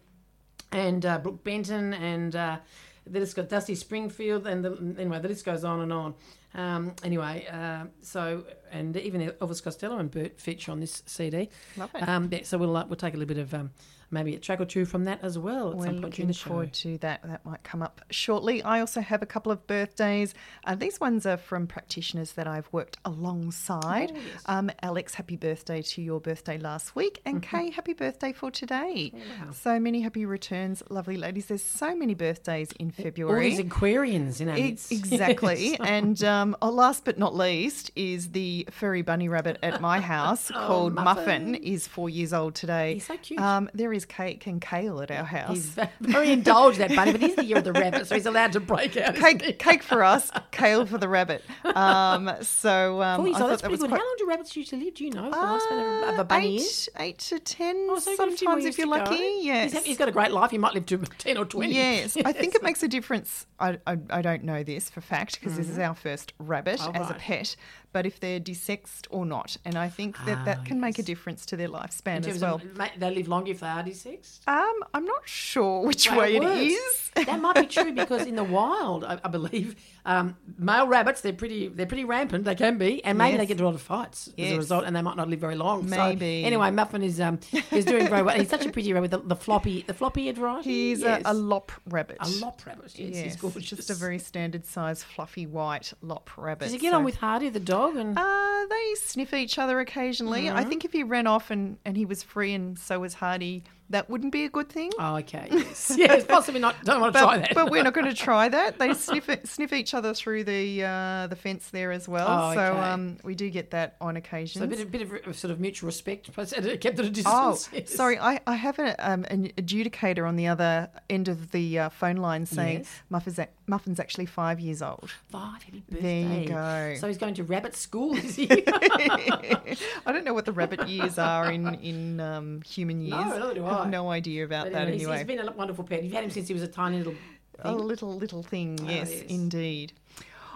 and 0.71 1.05
uh, 1.05 1.17
Brook 1.17 1.43
Benton, 1.43 1.93
and 1.93 2.35
uh, 2.35 2.57
the 3.07 3.19
list 3.19 3.35
got 3.35 3.49
Dusty 3.49 3.75
Springfield, 3.75 4.47
and 4.47 4.63
the, 4.63 4.95
anyway, 4.99 5.19
the 5.19 5.27
list 5.27 5.45
goes 5.45 5.63
on 5.63 5.81
and 5.81 5.93
on. 5.93 6.13
Um, 6.55 6.93
anyway, 7.03 7.47
uh, 7.51 7.85
so 8.01 8.43
and 8.71 8.95
even 8.97 9.21
Elvis 9.21 9.63
Costello 9.63 9.97
and 9.97 10.09
Burt 10.09 10.39
feature 10.39 10.71
on 10.71 10.79
this 10.79 11.03
CD. 11.05 11.49
Love 11.77 11.91
it. 11.95 12.07
Um, 12.07 12.29
yeah, 12.31 12.39
so 12.43 12.57
we'll 12.57 12.75
uh, 12.75 12.85
we'll 12.87 12.95
take 12.95 13.13
a 13.13 13.17
little 13.17 13.33
bit 13.33 13.41
of 13.41 13.53
um, 13.53 13.71
maybe 14.11 14.35
a 14.35 14.39
track 14.39 14.59
or 14.61 14.65
two 14.65 14.85
from 14.85 15.05
that 15.05 15.19
as 15.23 15.37
well 15.37 15.71
at 15.71 15.77
We're 15.77 15.85
some 15.85 15.93
point 16.01 16.17
looking 16.19 16.33
forward 16.33 16.73
to 16.73 16.97
that. 16.99 17.21
That 17.23 17.45
might 17.45 17.63
come 17.63 17.81
up 17.81 18.01
shortly. 18.11 18.61
I 18.63 18.79
also 18.79 19.01
have 19.01 19.21
a 19.21 19.25
couple 19.25 19.51
of 19.51 19.65
birthdays. 19.67 20.33
Uh, 20.65 20.75
these 20.75 20.99
ones 20.99 21.25
are 21.25 21.37
from 21.37 21.67
practitioners 21.67 22.33
that 22.33 22.47
I've 22.47 22.67
worked 22.71 22.97
alongside. 23.05 24.11
Oh, 24.13 24.17
yes. 24.19 24.41
um, 24.45 24.71
Alex, 24.81 25.15
happy 25.15 25.35
birthday 25.35 25.81
to 25.81 26.01
your 26.01 26.19
birthday 26.19 26.57
last 26.57 26.95
week, 26.95 27.21
and 27.25 27.35
Mm-hmm. 27.41 27.57
Kay, 27.57 27.69
happy 27.71 27.93
birthday 27.93 28.31
for 28.31 28.49
today. 28.49 29.11
Oh, 29.13 29.17
wow. 29.45 29.51
So 29.51 29.79
many 29.79 30.01
happy 30.01 30.25
returns, 30.25 30.81
lovely 30.89 31.17
ladies. 31.17 31.47
There's 31.47 31.63
so 31.63 31.95
many 31.95 32.13
birthdays 32.13 32.71
in 32.79 32.91
February. 32.91 33.51
All 33.51 33.57
these 33.57 33.59
Aquarians 33.65 34.39
in 34.41 34.47
our 34.49 34.55
Ex- 34.55 34.89
midst. 34.89 34.91
Exactly. 35.05 35.69
Yes. 35.71 35.79
and 35.83 36.23
um, 36.23 36.44
oh, 36.61 36.69
last 36.69 37.05
but 37.05 37.17
not 37.17 37.33
least 37.33 37.89
is 37.95 38.31
the 38.31 38.67
furry 38.69 39.01
bunny 39.01 39.29
rabbit 39.29 39.57
at 39.63 39.79
my 39.81 39.99
house 40.15 40.51
called 40.51 40.91
Oh, 40.97 41.03
Muffin. 41.03 41.51
Muffin. 41.51 41.55
is 41.55 41.87
four 41.87 42.09
years 42.09 42.33
old 42.33 42.53
today. 42.55 42.95
He's 42.95 43.07
so 43.07 43.15
cute. 43.17 43.39
Um, 43.39 43.69
there 43.73 43.93
is 43.93 44.03
cake 44.05 44.45
and 44.47 44.59
kale 44.61 45.01
at 45.01 45.09
our 45.11 45.23
house. 45.23 45.49
He's 45.55 45.65
ve- 45.69 45.83
very 46.01 46.31
indulged, 46.31 46.79
that 46.79 46.93
bunny, 46.95 47.11
but 47.13 47.21
he's 47.21 47.35
the 47.35 47.45
year 47.45 47.57
of 47.57 47.63
the 47.63 47.73
rabbit, 47.73 48.05
so 48.07 48.15
he's 48.15 48.25
allowed 48.25 48.51
to 48.51 48.59
break 48.59 48.97
out. 48.97 49.15
Cake, 49.15 49.57
cake 49.59 49.81
for 49.81 50.03
us, 50.03 50.29
kale 50.51 50.85
for 50.85 50.97
the 50.97 51.07
rabbit. 51.07 51.43
Um, 51.63 52.31
so 52.41 53.01
um, 53.01 53.17
Four 53.21 53.27
years 53.27 53.37
I 53.37 53.39
old, 53.41 53.49
thought 53.49 53.49
that's 53.49 53.61
that 53.61 53.67
pretty 53.69 53.71
was 53.71 53.79
good. 53.81 53.89
quite. 53.89 53.99
How 54.01 54.05
long 54.05 54.15
do 54.17 54.27
rabbits 54.27 54.55
usually 54.55 54.85
live? 54.85 54.93
Do 54.95 55.03
you 55.05 55.11
know? 55.11 55.29
The 55.31 55.37
lifespan 55.37 56.13
of- 56.13 56.19
a 56.19 56.23
bunny 56.23 56.55
eight, 56.55 56.61
is? 56.61 56.89
eight 56.97 57.17
to 57.19 57.39
ten, 57.39 57.87
Oh, 57.89 57.99
so 57.99 58.09
you've 58.11 58.19
got 58.19 58.29
a 58.29 58.31
few 58.37 58.47
more 58.47 58.55
sometimes 58.61 58.65
if 58.65 58.77
you're 58.77 58.87
to 58.87 59.03
go. 59.05 59.11
lucky. 59.11 59.37
Yes, 59.41 59.73
He's, 59.73 59.83
he's 59.85 59.97
got 59.97 60.07
a 60.09 60.11
great 60.11 60.31
life. 60.31 60.51
He 60.51 60.57
might 60.57 60.73
live 60.73 60.85
to 60.87 60.97
10 61.17 61.37
or 61.37 61.45
20. 61.45 61.73
Yes, 61.73 62.17
I 62.23 62.31
think 62.31 62.55
it 62.55 62.63
makes 62.63 62.81
a 62.83 62.87
difference. 62.87 63.45
I, 63.59 63.79
I, 63.87 63.97
I 64.09 64.21
don't 64.21 64.43
know 64.43 64.63
this 64.63 64.89
for 64.89 65.01
fact 65.01 65.39
because 65.39 65.57
this 65.57 65.69
is 65.69 65.79
our 65.79 65.95
first 65.95 66.33
rabbit 66.39 66.79
Oh, 66.83 66.91
as 66.93 67.09
a 67.09 67.13
pet, 67.15 67.55
but 67.95 68.05
if 68.05 68.19
they're 68.19 68.41
desexed 68.41 69.07
or 69.09 69.25
not, 69.25 69.55
and 69.63 69.75
I 69.77 69.87
think 69.87 70.17
that 70.25 70.39
Ah, 70.39 70.43
that 70.43 70.65
can 70.65 70.81
make 70.81 70.99
a 70.99 71.03
difference 71.03 71.45
to 71.45 71.55
their 71.55 71.69
lifespan 71.69 72.27
as 72.27 72.41
well. 72.41 72.55
of, 72.55 72.89
they 72.99 73.09
live 73.15 73.29
longer 73.29 73.51
if 73.51 73.61
they 73.61 73.67
are 73.67 73.83
dissexed. 73.83 74.39
Um, 74.47 74.75
I'm 74.93 75.05
not 75.05 75.21
sure 75.25 75.85
which 75.85 76.09
Well, 76.09 76.19
way 76.19 76.35
it 76.35 76.43
works. 76.43 76.59
is. 76.59 77.25
that 77.25 77.39
might 77.39 77.55
be 77.55 77.67
true 77.67 77.93
because 78.03 78.23
in 78.27 78.35
the 78.35 78.43
wild, 78.43 79.05
I, 79.05 79.17
I 79.23 79.29
believe, 79.29 79.77
um, 80.05 80.35
male 80.57 80.87
rabbits 80.87 81.21
they're 81.21 81.31
pretty 81.43 81.69
they're 81.69 81.85
pretty 81.85 82.03
rampant. 82.03 82.43
They 82.43 82.55
can 82.55 82.77
be, 82.77 83.01
and 83.05 83.17
maybe 83.17 83.37
they 83.37 83.45
get 83.45 83.51
into 83.53 83.63
a 83.63 83.69
lot 83.71 83.75
of 83.75 83.81
fights 83.81 84.29
as 84.37 84.51
a 84.51 84.57
result, 84.57 84.83
and 84.85 84.93
they 84.95 85.01
might 85.01 85.15
not 85.15 85.29
live 85.29 85.39
very 85.39 85.55
long. 85.55 85.87
So, 85.87 85.95
Maybe. 85.95 86.43
anyway, 86.43 86.69
Muffin 86.71 87.01
is 87.01 87.21
um 87.21 87.39
is 87.71 87.85
doing 87.85 88.07
very 88.09 88.23
well. 88.23 88.35
He's 88.37 88.49
such 88.49 88.65
a 88.65 88.71
pretty 88.75 88.91
rabbit. 88.91 89.11
The, 89.11 89.19
the 89.19 89.35
floppy 89.45 89.83
the 89.87 89.93
floppy 89.93 90.25
head 90.27 90.37
variety. 90.37 90.69
He's 90.69 90.99
yes. 91.01 91.21
a, 91.25 91.31
a 91.31 91.33
lop 91.33 91.71
rabbit. 91.97 92.17
A 92.19 92.29
lop 92.43 92.65
rabbit. 92.65 92.91
Yes, 92.99 93.15
Yes, 93.15 93.23
he's 93.23 93.35
gorgeous. 93.37 93.63
just 93.69 93.89
a 93.89 93.93
very 94.05 94.19
standard 94.19 94.65
size, 94.65 95.01
fluffy 95.03 95.45
white 95.45 95.93
lop 96.01 96.29
rabbit. 96.37 96.65
Does 96.65 96.73
he 96.73 96.79
get 96.79 96.91
So- 96.91 96.97
on 96.97 97.03
with 97.05 97.15
Hardy 97.15 97.49
the 97.49 97.59
dog? 97.75 97.84
And 97.93 98.17
Uh, 98.17 98.65
they 98.69 98.95
sniff 98.95 99.33
each 99.33 99.57
other 99.59 99.79
occasionally. 99.79 100.43
Mm-hmm. 100.43 100.57
I 100.57 100.63
think 100.63 100.85
if 100.85 100.93
he 100.93 101.03
ran 101.03 101.27
off 101.27 101.51
and, 101.51 101.77
and 101.85 101.95
he 101.97 102.05
was 102.05 102.23
free 102.23 102.53
and 102.53 102.77
so 102.77 102.99
was 102.99 103.15
Hardy, 103.15 103.63
that 103.89 104.09
wouldn't 104.09 104.31
be 104.33 104.45
a 104.45 104.49
good 104.49 104.69
thing. 104.69 104.91
oh, 104.99 105.17
okay, 105.17 105.47
yes, 105.51 105.93
yes, 105.95 106.25
possibly 106.25 106.59
not. 106.59 106.75
Don't 106.83 106.99
want 107.01 107.13
to 107.13 107.19
but, 107.19 107.25
try 107.25 107.37
that. 107.37 107.53
but 107.53 107.69
we're 107.69 107.83
not 107.83 107.93
going 107.93 108.07
to 108.13 108.13
try 108.15 108.49
that. 108.49 108.79
They 108.79 108.93
sniff 108.93 109.29
it, 109.29 109.47
sniff 109.47 109.73
each 109.73 109.93
other 109.93 110.13
through 110.13 110.43
the 110.45 110.83
uh, 110.83 111.27
the 111.27 111.35
fence 111.35 111.69
there 111.69 111.91
as 111.91 112.07
well. 112.07 112.27
Oh, 112.27 112.53
So 112.55 112.77
um, 112.77 113.17
we 113.23 113.35
do 113.35 113.49
get 113.49 113.71
that 113.71 113.95
on 114.01 114.17
occasion. 114.17 114.59
So 114.59 114.65
a 114.65 114.67
bit, 114.67 114.79
of, 114.81 114.91
bit 114.91 115.27
of 115.27 115.37
sort 115.37 115.51
of 115.51 115.59
mutual 115.59 115.87
respect, 115.87 116.29
but 116.35 116.49
kept 116.81 116.99
at 116.99 116.99
a 116.99 117.07
Oh, 117.25 117.51
distance. 117.53 117.69
yes. 117.71 117.93
sorry. 117.93 118.17
I, 118.19 118.39
I 118.47 118.55
have 118.55 118.79
a, 118.79 118.95
um, 119.11 119.25
an 119.29 119.51
adjudicator 119.57 120.27
on 120.27 120.35
the 120.35 120.47
other 120.47 120.89
end 121.09 121.27
of 121.27 121.51
the 121.51 121.79
uh, 121.79 121.89
phone 121.89 122.17
line 122.17 122.45
saying 122.45 122.79
Yes. 122.79 122.89
Muffin's, 123.09 123.39
ac- 123.39 123.49
Muffin's 123.67 123.99
actually 123.99 124.25
five 124.25 124.59
years 124.59 124.81
old. 124.81 125.11
Five, 125.29 125.63
happy 125.63 125.83
birthday. 125.89 126.23
There 126.23 126.39
you 126.41 126.47
go. 126.49 126.95
So 126.99 127.07
he's 127.07 127.17
going 127.17 127.35
to 127.35 127.43
rabbit 127.43 127.75
school, 127.75 128.15
is 128.15 128.35
he? 128.35 128.47
I 128.49 130.11
don't 130.11 130.25
know 130.25 130.33
what 130.33 130.45
the 130.45 130.51
rabbit 130.51 130.87
years 130.87 131.17
are 131.17 131.51
in 131.51 131.75
in 131.75 132.19
um, 132.19 132.61
human 132.63 133.01
years. 133.01 133.11
No, 133.15 133.29
neither 133.39 133.53
do 133.55 133.65
I 133.65 133.69
have 133.83 133.89
no 133.89 134.09
idea 134.09 134.43
about 134.45 134.71
that 134.71 134.87
anyway, 134.87 134.91
he's- 134.97 135.01
anyway. 135.03 135.17
he's 135.17 135.27
been 135.27 135.47
a 135.47 135.51
wonderful 135.51 135.83
pet. 135.83 136.03
You've 136.03 136.13
had 136.13 136.23
him 136.23 136.29
since 136.31 136.47
he 136.47 136.53
was 136.53 136.63
a 136.63 136.67
tiny 136.67 136.97
little 136.97 137.15
A 137.59 137.73
little 137.73 138.15
little 138.15 138.43
thing, 138.43 138.79
Oh, 138.83 138.89
yes, 138.89 139.09
yes. 139.11 139.23
indeed. 139.29 139.93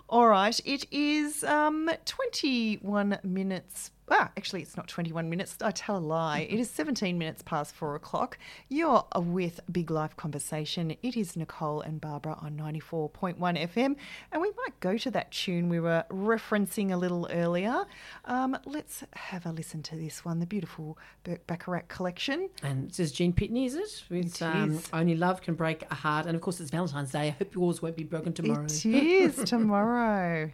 All 0.09 0.27
right, 0.27 0.59
it 0.65 0.85
is 0.91 1.43
um, 1.43 1.89
21 2.05 3.19
minutes 3.23 3.91
ah, 4.11 4.31
actually, 4.37 4.61
it's 4.61 4.77
not 4.77 4.87
21 4.87 5.29
minutes. 5.29 5.57
I 5.61 5.71
tell 5.71 5.97
a 5.97 5.99
lie. 5.99 6.47
it 6.49 6.59
is 6.59 6.69
17 6.69 7.17
minutes 7.17 7.41
past 7.41 7.75
four 7.75 7.95
o'clock. 7.95 8.37
You're 8.67 9.05
with 9.15 9.59
Big 9.71 9.91
Life 9.91 10.15
Conversation. 10.17 10.95
It 11.01 11.15
is 11.15 11.35
Nicole 11.35 11.81
and 11.81 12.01
Barbara 12.01 12.37
on 12.41 12.57
94.1 12.57 13.37
FM. 13.37 13.95
And 14.31 14.41
we 14.41 14.49
might 14.57 14.79
go 14.79 14.97
to 14.97 15.11
that 15.11 15.31
tune 15.31 15.69
we 15.69 15.79
were 15.79 16.03
referencing 16.09 16.91
a 16.91 16.97
little 16.97 17.27
earlier. 17.31 17.85
Um, 18.25 18.57
let's 18.65 19.03
have 19.13 19.45
a 19.45 19.51
listen 19.51 19.83
to 19.83 19.95
this 19.95 20.25
one, 20.25 20.39
the 20.39 20.45
beautiful 20.45 20.97
Burt 21.23 21.45
Bacharach 21.47 21.87
collection. 21.87 22.49
And 22.63 22.89
it 22.89 22.95
says 22.95 23.11
Gene 23.11 23.33
Pitney, 23.33 23.65
is 23.65 23.75
it? 23.75 24.03
With, 24.09 24.41
um, 24.41 24.71
is. 24.71 24.89
Only 24.93 25.15
Love 25.15 25.41
Can 25.41 25.55
Break 25.55 25.83
a 25.91 25.95
Heart. 25.95 26.25
And 26.25 26.35
of 26.35 26.41
course, 26.41 26.59
it's 26.59 26.71
Valentine's 26.71 27.11
Day. 27.11 27.27
I 27.27 27.29
hope 27.29 27.53
yours 27.53 27.81
won't 27.81 27.95
be 27.95 28.03
broken 28.03 28.33
tomorrow. 28.33 28.65
It 28.65 28.85
is 28.85 29.35
tomorrow. 29.45 30.51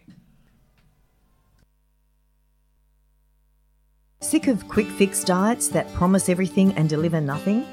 Sick 4.21 4.47
of 4.47 4.67
quick 4.67 4.87
fix 4.87 5.23
diets 5.23 5.67
that 5.67 5.93
promise 5.93 6.29
everything 6.29 6.73
and 6.73 6.87
deliver 6.89 7.19
nothing? 7.19 7.65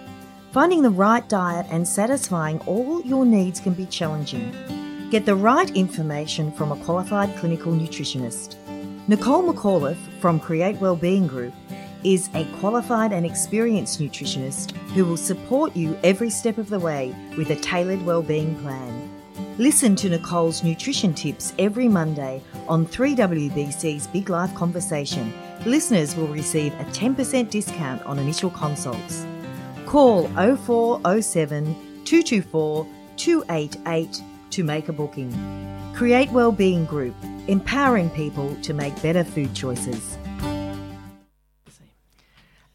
Finding 0.51 0.83
the 0.83 0.91
right 0.91 1.27
diet 1.29 1.67
and 1.71 1.87
satisfying 1.87 2.59
all 2.67 3.01
your 3.03 3.25
needs 3.25 3.61
can 3.61 3.73
be 3.73 3.87
challenging. 3.87 4.53
Get 5.11 5.25
the 5.25 5.37
right 5.37 5.71
information 5.71 6.53
from 6.53 6.73
a 6.73 6.85
qualified 6.85 7.35
clinical 7.37 7.73
nutritionist. 7.73 8.57
Nicole 9.09 9.53
McAuliffe 9.53 10.21
from 10.21 10.41
Create 10.41 10.77
Wellbeing 10.79 11.27
Group 11.27 11.55
is 12.05 12.29
a 12.35 12.45
qualified 12.59 13.13
and 13.13 13.25
experienced 13.25 14.01
nutritionist 14.01 14.73
who 14.95 15.05
will 15.05 15.17
support 15.17 15.77
you 15.77 15.97
every 16.03 16.29
step 16.29 16.59
of 16.59 16.69
the 16.69 16.81
way 16.81 17.15
with 17.39 17.51
a 17.51 17.57
tailored 17.57 18.05
wellbeing 18.05 18.61
plan. 18.63 19.11
Listen 19.59 19.95
to 19.97 20.11
Nicole's 20.11 20.65
nutrition 20.65 21.15
tips 21.15 21.55
every 21.59 21.89
Monday 21.89 22.43
on 22.69 22.85
3WBC's 22.87 24.07
Big 24.09 24.29
Life 24.29 24.55
Conversation. 24.55 25.33
Listeners 25.65 26.17
will 26.17 26.27
receive 26.27 26.73
a 26.81 26.85
10% 26.87 27.49
discount 27.49 28.03
on 28.03 28.19
initial 28.19 28.51
consults. 28.51 29.25
Call 29.87 30.27
0407 30.35 31.65
224 32.05 32.87
288 33.17 34.23
to 34.51 34.65
make 34.65 34.89
a 34.89 34.93
booking. 34.93 35.31
Create 35.95 36.29
Wellbeing 36.31 36.85
Group, 36.87 37.15
empowering 37.47 38.11
people 38.11 38.57
to 38.63 38.75
make 38.75 39.01
better 39.03 39.23
food 39.23 39.55
choices. 39.55 40.19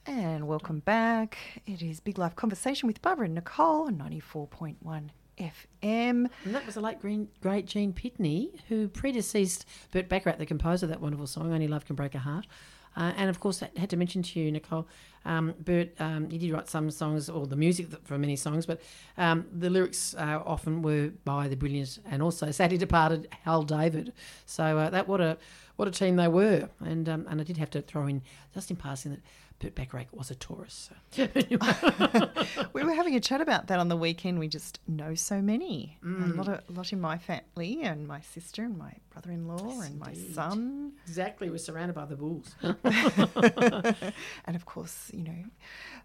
And 0.05 0.47
welcome 0.47 0.79
back. 0.79 1.37
It 1.65 1.81
is 1.81 1.99
Big 1.99 2.17
Life 2.17 2.37
Conversation 2.37 2.87
with 2.87 3.01
Barbara 3.01 3.25
and 3.25 3.35
Nicole 3.35 3.87
on 3.87 3.97
94.1 3.97 5.09
FM. 5.37 5.59
And 5.83 6.29
that 6.45 6.65
was 6.65 6.75
the 6.75 6.81
late 6.81 7.01
green, 7.01 7.27
great 7.41 7.65
Gene 7.65 7.91
Pitney, 7.91 8.61
who 8.69 8.87
predeceased 8.87 9.65
Burt 9.91 10.07
Bacharach, 10.07 10.37
the 10.37 10.45
composer 10.45 10.85
of 10.85 10.89
that 10.91 11.01
wonderful 11.01 11.27
song, 11.27 11.51
Only 11.51 11.67
Love 11.67 11.85
Can 11.85 11.97
Break 11.97 12.15
a 12.15 12.19
Heart. 12.19 12.47
Uh, 12.95 13.13
and 13.15 13.29
of 13.29 13.39
course, 13.39 13.61
I 13.61 13.69
had 13.77 13.89
to 13.91 13.97
mention 13.97 14.23
to 14.23 14.39
you, 14.39 14.51
Nicole, 14.51 14.87
um, 15.25 15.53
Burt, 15.59 15.89
um, 15.99 16.29
he 16.29 16.37
did 16.37 16.51
write 16.51 16.69
some 16.69 16.89
songs, 16.89 17.29
or 17.29 17.45
the 17.45 17.55
music 17.55 17.87
for 18.05 18.17
many 18.17 18.35
songs, 18.35 18.65
but 18.65 18.81
um, 19.17 19.45
the 19.51 19.69
lyrics 19.69 20.15
uh, 20.15 20.41
often 20.45 20.81
were 20.81 21.11
by 21.25 21.47
the 21.47 21.55
brilliant 21.55 21.99
and 22.09 22.23
also 22.23 22.49
sadly 22.51 22.77
departed 22.77 23.27
Hal 23.43 23.63
David. 23.63 24.13
So 24.45 24.77
uh, 24.77 24.89
that 24.89 25.07
what 25.07 25.21
a 25.21 25.37
what 25.75 25.87
a 25.87 25.91
team 25.91 26.15
they 26.15 26.27
were. 26.27 26.69
And 26.79 27.07
um, 27.09 27.25
and 27.29 27.41
I 27.41 27.43
did 27.43 27.57
have 27.57 27.69
to 27.71 27.81
throw 27.81 28.07
in, 28.07 28.21
just 28.53 28.71
in 28.71 28.77
passing, 28.77 29.11
that 29.11 29.21
Burt 29.59 29.73
Bacharach 29.73 30.07
was 30.11 30.29
a 30.29 30.35
Taurus. 30.35 30.91
So. 31.11 31.27
we 32.73 32.83
were 32.83 32.93
having 32.93 33.15
a 33.15 33.19
chat 33.19 33.41
about 33.41 33.67
that 33.67 33.79
on 33.79 33.87
the 33.87 33.97
weekend. 33.97 34.37
We 34.37 34.47
just 34.47 34.79
know 34.87 35.15
so 35.15 35.41
many. 35.41 35.97
Mm. 36.03 36.33
A 36.33 36.35
lot, 36.35 36.47
of, 36.47 36.61
a 36.69 36.71
lot 36.71 36.93
in 36.93 37.01
my 37.01 37.17
family, 37.17 37.81
and 37.81 38.07
my 38.07 38.21
sister, 38.21 38.63
and 38.63 38.77
my 38.77 38.93
brother-in-law, 39.09 39.79
yes, 39.79 39.87
and 39.87 39.99
my 39.99 40.09
indeed. 40.09 40.35
son. 40.35 40.91
Exactly, 41.07 41.49
we're 41.49 41.57
surrounded 41.57 41.95
by 41.95 42.05
the 42.05 42.15
bulls. 42.15 42.53
and 42.61 44.55
of 44.55 44.65
course, 44.65 45.09
you 45.11 45.23
know, 45.23 45.43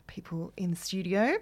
people 0.07 0.53
in 0.57 0.71
the 0.71 0.77
studio. 0.77 1.37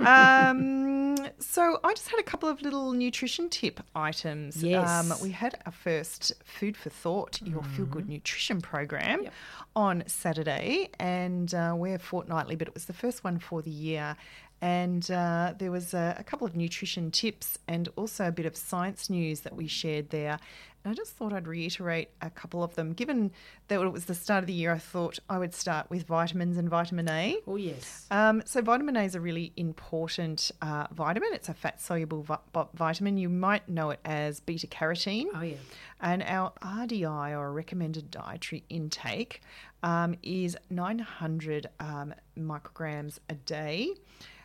um, 0.00 1.16
so 1.38 1.78
I 1.84 1.94
just 1.94 2.08
had 2.08 2.18
a 2.18 2.24
couple 2.24 2.48
of 2.48 2.60
little 2.62 2.92
nutrition 2.92 3.48
tip 3.48 3.80
items. 3.94 4.62
Yes. 4.62 4.88
Um, 4.88 5.12
we 5.22 5.30
had 5.30 5.60
our 5.64 5.72
first 5.72 6.32
Food 6.44 6.76
for 6.76 6.90
Thought, 6.90 7.40
your 7.42 7.62
mm. 7.62 7.76
Feel 7.76 7.86
Good 7.86 8.08
Nutrition 8.08 8.60
program 8.60 9.24
yep. 9.24 9.32
on 9.76 10.02
Saturday, 10.06 10.90
and 10.98 11.51
uh, 11.54 11.74
we're 11.76 11.98
fortnightly, 11.98 12.56
but 12.56 12.68
it 12.68 12.74
was 12.74 12.86
the 12.86 12.92
first 12.92 13.24
one 13.24 13.38
for 13.38 13.62
the 13.62 13.70
year. 13.70 14.16
And 14.60 15.10
uh, 15.10 15.54
there 15.58 15.72
was 15.72 15.92
a, 15.92 16.14
a, 16.20 16.22
couple 16.22 16.46
of 16.46 16.54
nutrition 16.54 17.10
tips 17.10 17.58
and 17.66 17.88
also 17.96 18.28
a 18.28 18.30
bit 18.30 18.46
of 18.46 18.56
science 18.56 19.10
news 19.10 19.40
that 19.40 19.56
we 19.56 19.66
shared 19.66 20.10
there. 20.10 20.38
And 20.84 20.92
I 20.92 20.94
just 20.94 21.16
thought 21.16 21.32
I'd 21.32 21.48
reiterate 21.48 22.10
a 22.20 22.30
couple 22.30 22.62
of 22.62 22.74
them. 22.76 22.92
Given 22.92 23.32
that 23.68 23.80
it 23.80 23.88
was 23.88 24.04
the 24.04 24.14
start 24.14 24.42
of 24.42 24.46
the 24.46 24.52
year, 24.52 24.72
I 24.72 24.78
thought 24.78 25.18
I 25.28 25.38
would 25.38 25.54
start 25.54 25.90
with 25.90 26.06
vitamins 26.06 26.56
and 26.56 26.68
vitamin 26.68 27.08
A. 27.08 27.38
Oh, 27.46 27.56
yes. 27.56 28.06
Um, 28.10 28.42
so, 28.44 28.60
vitamin 28.62 28.96
A 28.96 29.02
is 29.02 29.14
a 29.14 29.20
really 29.20 29.52
important 29.56 30.50
uh, 30.60 30.86
vitamin. 30.92 31.30
It's 31.32 31.48
a 31.48 31.54
fat 31.54 31.80
soluble 31.80 32.22
vi- 32.22 32.66
vitamin. 32.74 33.16
You 33.16 33.28
might 33.28 33.68
know 33.68 33.90
it 33.90 34.00
as 34.04 34.40
beta 34.40 34.66
carotene. 34.66 35.26
Oh, 35.34 35.42
yeah. 35.42 35.56
And 36.00 36.22
our 36.24 36.52
RDI, 36.62 37.38
or 37.38 37.52
recommended 37.52 38.10
dietary 38.10 38.64
intake, 38.68 39.40
um, 39.82 40.14
is 40.22 40.56
900 40.70 41.68
um, 41.80 42.14
micrograms 42.38 43.18
a 43.28 43.34
day. 43.34 43.94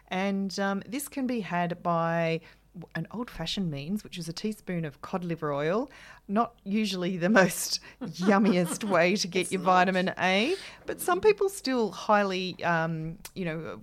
And 0.09 0.57
um, 0.59 0.81
this 0.87 1.07
can 1.07 1.27
be 1.27 1.41
had 1.41 1.81
by 1.83 2.41
an 2.95 3.07
old 3.11 3.29
fashioned 3.29 3.71
means, 3.71 4.03
which 4.03 4.17
is 4.17 4.27
a 4.27 4.33
teaspoon 4.33 4.85
of 4.85 5.01
cod 5.01 5.23
liver 5.23 5.53
oil. 5.53 5.89
Not 6.27 6.53
usually 6.63 7.17
the 7.17 7.29
most 7.41 7.79
yummiest 8.01 8.83
way 8.83 9.15
to 9.15 9.27
get 9.27 9.51
your 9.51 9.61
not. 9.61 9.65
vitamin 9.65 10.13
A, 10.19 10.55
but 10.85 11.01
some 11.01 11.21
people 11.21 11.49
still 11.49 11.91
highly, 11.91 12.63
um, 12.63 13.17
you 13.35 13.45
know, 13.45 13.79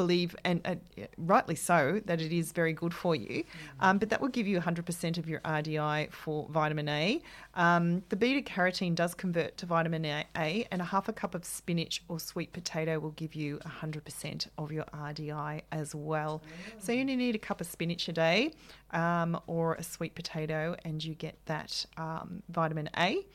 believe, 0.00 0.34
and 0.44 0.58
uh, 0.64 0.76
rightly 1.18 1.54
so, 1.54 2.00
that 2.06 2.22
it 2.22 2.32
is 2.32 2.52
very 2.52 2.72
good 2.72 2.94
for 2.94 3.14
you. 3.14 3.34
Mm-hmm. 3.42 3.84
Um, 3.84 3.98
but 3.98 4.08
that 4.08 4.20
will 4.22 4.34
give 4.38 4.46
you 4.46 4.58
100% 4.58 5.18
of 5.18 5.28
your 5.28 5.40
RDI 5.40 6.10
for 6.10 6.48
vitamin 6.48 6.88
A. 6.88 7.20
Um, 7.54 8.02
the 8.08 8.16
beta 8.16 8.40
carotene 8.40 8.94
does 8.94 9.12
convert 9.14 9.58
to 9.58 9.66
vitamin 9.66 10.06
A, 10.06 10.66
and 10.72 10.80
a 10.80 10.84
half 10.84 11.08
a 11.08 11.12
cup 11.12 11.34
of 11.34 11.44
spinach 11.44 12.02
or 12.08 12.18
sweet 12.18 12.50
potato 12.54 12.98
will 12.98 13.16
give 13.22 13.34
you 13.34 13.58
100% 13.58 14.46
of 14.56 14.72
your 14.72 14.84
RDI 14.84 15.62
as 15.70 15.94
well. 15.94 16.42
So 16.78 16.92
you 16.92 17.00
only 17.00 17.16
need 17.16 17.34
a 17.34 17.38
cup 17.38 17.60
of 17.60 17.66
spinach 17.66 18.08
a 18.08 18.12
day 18.12 18.52
um, 18.92 19.38
or 19.46 19.74
a 19.74 19.82
sweet 19.82 20.14
potato, 20.14 20.76
and 20.86 21.04
you 21.04 21.14
get 21.14 21.36
that 21.44 21.84
um, 21.98 22.42
vitamin 22.48 22.88
A. 22.96 23.26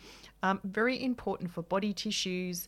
Um, 0.41 0.60
very 0.63 1.03
important 1.03 1.51
for 1.51 1.62
body 1.62 1.93
tissues 1.93 2.67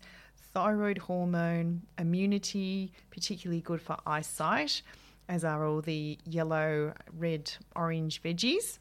thyroid 0.58 0.98
hormone, 0.98 1.84
immunity, 2.00 2.92
particularly 3.12 3.62
good 3.62 3.80
for 3.80 3.96
eyesight, 4.08 4.82
as 5.30 5.44
are 5.44 5.64
all 5.64 5.82
the 5.82 6.18
yellow, 6.26 6.96
red, 7.16 7.52
orange 7.76 8.24
veggies 8.24 8.80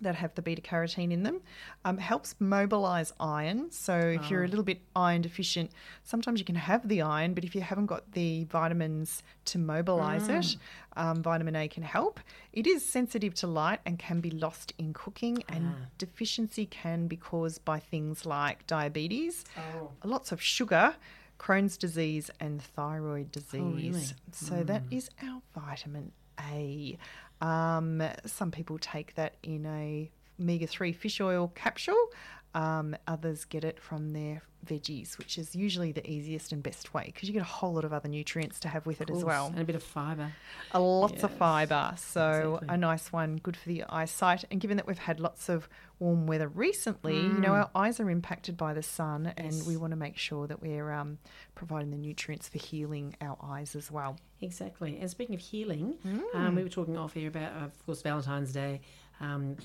that 0.00 0.14
have 0.14 0.34
the 0.34 0.42
beta 0.42 0.60
carotene 0.60 1.12
in 1.12 1.22
them. 1.22 1.40
Um, 1.84 1.98
helps 1.98 2.34
mobilize 2.38 3.12
iron. 3.18 3.70
So 3.70 3.96
if 3.96 4.22
oh. 4.22 4.28
you're 4.28 4.42
a 4.42 4.46
oh. 4.46 4.50
little 4.50 4.64
bit 4.64 4.80
iron 4.94 5.22
deficient, 5.22 5.70
sometimes 6.04 6.38
you 6.38 6.44
can 6.44 6.54
have 6.54 6.86
the 6.88 7.02
iron, 7.02 7.34
but 7.34 7.44
if 7.44 7.54
you 7.54 7.60
haven't 7.60 7.86
got 7.86 8.12
the 8.12 8.44
vitamins 8.44 9.22
to 9.46 9.58
mobilize 9.58 10.28
mm. 10.28 10.38
it, 10.38 10.56
um, 10.96 11.22
vitamin 11.22 11.56
A 11.56 11.68
can 11.68 11.82
help. 11.82 12.20
It 12.52 12.66
is 12.66 12.84
sensitive 12.84 13.34
to 13.34 13.46
light 13.46 13.80
and 13.86 13.98
can 13.98 14.20
be 14.20 14.30
lost 14.30 14.72
in 14.78 14.92
cooking, 14.92 15.42
and 15.48 15.74
ah. 15.74 15.86
deficiency 15.98 16.66
can 16.66 17.06
be 17.06 17.16
caused 17.16 17.64
by 17.64 17.78
things 17.78 18.26
like 18.26 18.66
diabetes, 18.66 19.44
oh. 19.56 19.90
lots 20.04 20.32
of 20.32 20.42
sugar. 20.42 20.94
Crohn's 21.38 21.76
disease 21.76 22.30
and 22.40 22.62
thyroid 22.62 23.30
disease. 23.30 23.60
Oh, 23.60 23.70
really? 23.72 24.06
So 24.32 24.54
mm. 24.54 24.66
that 24.68 24.84
is 24.90 25.10
our 25.22 25.42
vitamin 25.54 26.12
A. 26.50 26.96
Um, 27.40 28.02
some 28.24 28.50
people 28.50 28.78
take 28.78 29.14
that 29.14 29.36
in 29.42 29.66
a 29.66 30.10
omega 30.40 30.66
3 30.66 30.92
fish 30.92 31.20
oil 31.20 31.52
capsule. 31.54 32.10
Um, 32.56 32.96
others 33.06 33.44
get 33.44 33.64
it 33.64 33.78
from 33.78 34.14
their 34.14 34.42
veggies, 34.66 35.18
which 35.18 35.36
is 35.36 35.54
usually 35.54 35.92
the 35.92 36.08
easiest 36.10 36.52
and 36.52 36.62
best 36.62 36.94
way 36.94 37.04
because 37.06 37.28
you 37.28 37.34
get 37.34 37.42
a 37.42 37.44
whole 37.44 37.74
lot 37.74 37.84
of 37.84 37.92
other 37.92 38.08
nutrients 38.08 38.58
to 38.60 38.68
have 38.68 38.86
with 38.86 39.02
it 39.02 39.10
as 39.10 39.22
well. 39.22 39.48
And 39.48 39.60
a 39.60 39.64
bit 39.64 39.76
of 39.76 39.82
fibre. 39.82 40.32
A 40.72 40.80
lots 40.80 41.22
of 41.22 41.32
fibre. 41.32 41.92
So 41.98 42.54
exactly. 42.54 42.74
a 42.74 42.78
nice 42.78 43.12
one, 43.12 43.36
good 43.36 43.58
for 43.58 43.68
the 43.68 43.84
eyesight. 43.90 44.44
And 44.50 44.58
given 44.58 44.78
that 44.78 44.86
we've 44.86 44.96
had 44.96 45.20
lots 45.20 45.50
of 45.50 45.68
warm 45.98 46.26
weather 46.26 46.48
recently, 46.48 47.16
mm. 47.16 47.34
you 47.34 47.40
know, 47.40 47.50
mm. 47.50 47.64
our 47.64 47.70
eyes 47.74 48.00
are 48.00 48.08
impacted 48.08 48.56
by 48.56 48.72
the 48.72 48.82
sun 48.82 49.34
yes. 49.36 49.58
and 49.58 49.66
we 49.66 49.76
want 49.76 49.90
to 49.90 49.96
make 49.96 50.16
sure 50.16 50.46
that 50.46 50.62
we're 50.62 50.90
um, 50.90 51.18
providing 51.54 51.90
the 51.90 51.98
nutrients 51.98 52.48
for 52.48 52.58
healing 52.58 53.14
our 53.20 53.36
eyes 53.42 53.76
as 53.76 53.90
well. 53.90 54.16
Exactly. 54.40 54.98
And 54.98 55.10
speaking 55.10 55.34
of 55.34 55.42
healing, 55.42 55.96
mm. 56.06 56.22
um, 56.34 56.54
we 56.54 56.62
were 56.62 56.70
talking 56.70 56.96
off 56.96 57.12
here 57.12 57.28
about, 57.28 57.52
of 57.62 57.84
course, 57.84 58.00
Valentine's 58.00 58.52
Day. 58.52 58.80
Um, 59.20 59.56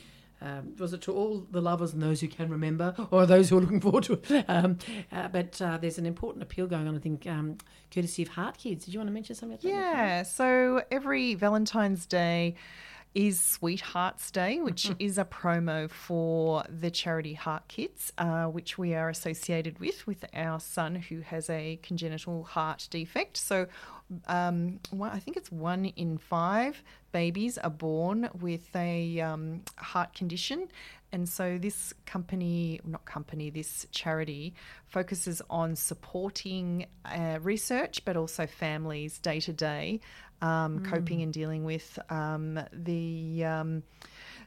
um, 0.42 0.76
was 0.78 0.94
it 0.94 1.02
to 1.02 1.14
all 1.14 1.46
the 1.52 1.62
lovers 1.62 1.94
and 1.94 2.02
those 2.02 2.20
who 2.20 2.28
can 2.28 2.50
remember, 2.50 2.96
or 3.12 3.26
those 3.26 3.50
who 3.50 3.58
are 3.58 3.62
looking 3.62 3.80
forward 3.82 4.04
to 4.06 4.14
it? 4.14 4.46
Um, 4.52 4.80
uh, 5.12 5.28
but 5.28 5.62
uh, 5.62 5.78
there's 5.78 5.98
an 5.98 6.06
important 6.06 6.44
appeal 6.44 6.68
going 6.68 6.88
on, 6.88 6.96
I 6.96 7.00
think, 7.00 7.26
um, 7.28 7.58
courtesy 7.94 8.24
of 8.24 8.30
Heart 8.30 8.58
Kids. 8.58 8.86
Did 8.86 8.94
you 8.94 9.00
want 9.00 9.08
to 9.08 9.14
mention 9.14 9.36
something 9.36 9.54
about 9.56 9.62
that? 9.64 9.70
Yeah. 9.70 10.24
So 10.24 10.82
every 10.92 11.36
Valentine's 11.36 12.06
Day, 12.06 12.56
is 13.14 13.40
Sweethearts 13.40 14.32
Day, 14.32 14.60
which 14.60 14.84
Mm-hmm. 14.84 15.06
is 15.06 15.18
a 15.18 15.26
promo 15.26 15.90
for 15.90 16.64
the 16.70 16.90
charity 16.90 17.34
Heart 17.34 17.68
Kids, 17.68 18.14
uh, 18.18 18.46
which 18.46 18.78
we 18.78 18.94
are 18.96 19.10
associated 19.10 19.80
with, 19.80 20.08
with 20.08 20.24
our 20.34 20.60
son 20.60 20.96
who 20.96 21.20
has 21.20 21.50
a 21.50 21.78
congenital 21.84 22.44
heart 22.44 22.88
defect. 22.90 23.38
So 23.38 23.68
um, 24.28 24.80
one, 24.92 25.12
I 25.12 25.20
think 25.20 25.38
it's 25.38 25.52
one 25.52 25.86
in 25.86 26.18
five 26.18 26.84
babies 27.12 27.58
are 27.58 27.70
born 27.70 28.30
with 28.40 28.74
a 28.76 29.20
um, 29.20 29.62
heart 29.78 30.14
condition. 30.14 30.68
And 31.14 31.28
so 31.28 31.58
this 31.58 31.94
company, 32.06 32.80
not 32.86 33.04
company, 33.04 33.50
this 33.50 33.86
charity 33.92 34.54
focuses 34.88 35.42
on 35.50 35.76
supporting 35.76 36.86
uh, 37.04 37.40
research, 37.42 38.06
but 38.06 38.16
also 38.16 38.48
families 38.48 39.20
day 39.20 39.42
to 39.42 39.52
day, 39.52 40.00
um, 40.42 40.84
coping 40.86 41.22
and 41.22 41.34
dealing 41.34 41.64
with 41.64 41.98
um, 42.10 42.60
the. 42.74 43.46
Um, 43.46 43.84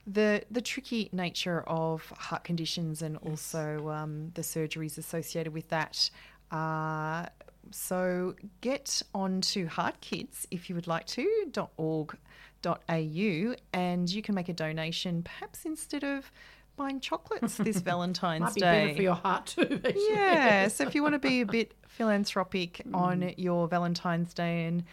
the 0.07 0.43
the 0.51 0.61
tricky 0.61 1.09
nature 1.13 1.63
of 1.67 2.07
heart 2.11 2.45
conditions 2.45 3.01
and 3.01 3.17
also 3.17 3.89
um, 3.89 4.33
the 4.35 4.43
surgeries 4.43 4.99
associated 4.99 5.55
with 5.55 5.69
that. 5.71 6.11
Uh, 6.51 7.25
so 7.71 8.35
get 8.61 9.03
on 9.15 9.41
to 9.41 9.67
Heart 9.67 10.01
Kids 10.01 10.47
if 10.51 10.69
you 10.69 10.75
would 10.75 10.87
like 10.87 11.07
to 11.07 11.51
.org.au 11.77 13.55
and 13.73 14.11
you 14.11 14.23
can 14.23 14.35
make 14.35 14.49
a 14.49 14.53
donation 14.53 15.23
perhaps 15.23 15.65
instead 15.65 16.05
of 16.05 16.31
buying 16.77 17.01
chocolates 17.01 17.57
this 17.57 17.79
Valentine's 17.81 18.43
Might 18.43 18.55
be 18.55 18.61
Day. 18.61 18.85
better 18.85 18.97
for 18.97 19.03
your 19.03 19.15
heart 19.15 19.47
too. 19.47 19.81
actually. 19.85 19.97
Yeah, 20.11 20.69
so 20.69 20.87
if 20.87 20.95
you 20.95 21.03
want 21.03 21.15
to 21.15 21.19
be 21.19 21.41
a 21.41 21.47
bit 21.47 21.73
philanthropic 21.89 22.83
on 22.93 23.33
your 23.37 23.69
Valentine's 23.69 24.35
Day 24.35 24.65
and 24.67 24.85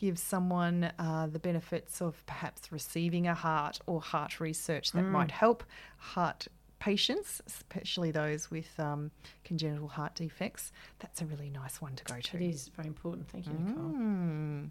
give 0.00 0.18
someone 0.18 0.90
uh, 0.98 1.26
the 1.26 1.38
benefits 1.38 2.00
of 2.00 2.24
perhaps 2.26 2.72
receiving 2.72 3.26
a 3.26 3.34
heart 3.34 3.78
or 3.86 4.00
heart 4.00 4.40
research 4.40 4.92
that 4.92 5.02
might 5.02 5.30
help 5.30 5.62
heart 5.98 6.48
patients, 6.78 7.42
especially 7.46 8.10
those 8.10 8.50
with 8.50 8.68
um, 8.78 9.10
congenital 9.44 9.88
heart 9.88 10.14
defects, 10.14 10.72
that's 10.98 11.20
a 11.20 11.26
really 11.26 11.50
nice 11.50 11.82
one 11.82 11.94
to 11.94 12.04
go 12.04 12.18
to. 12.18 12.36
It 12.36 12.42
is 12.42 12.68
very 12.74 12.88
important. 12.88 13.28
Thank 13.28 13.46
you, 13.46 13.52
Nicole. 13.52 14.70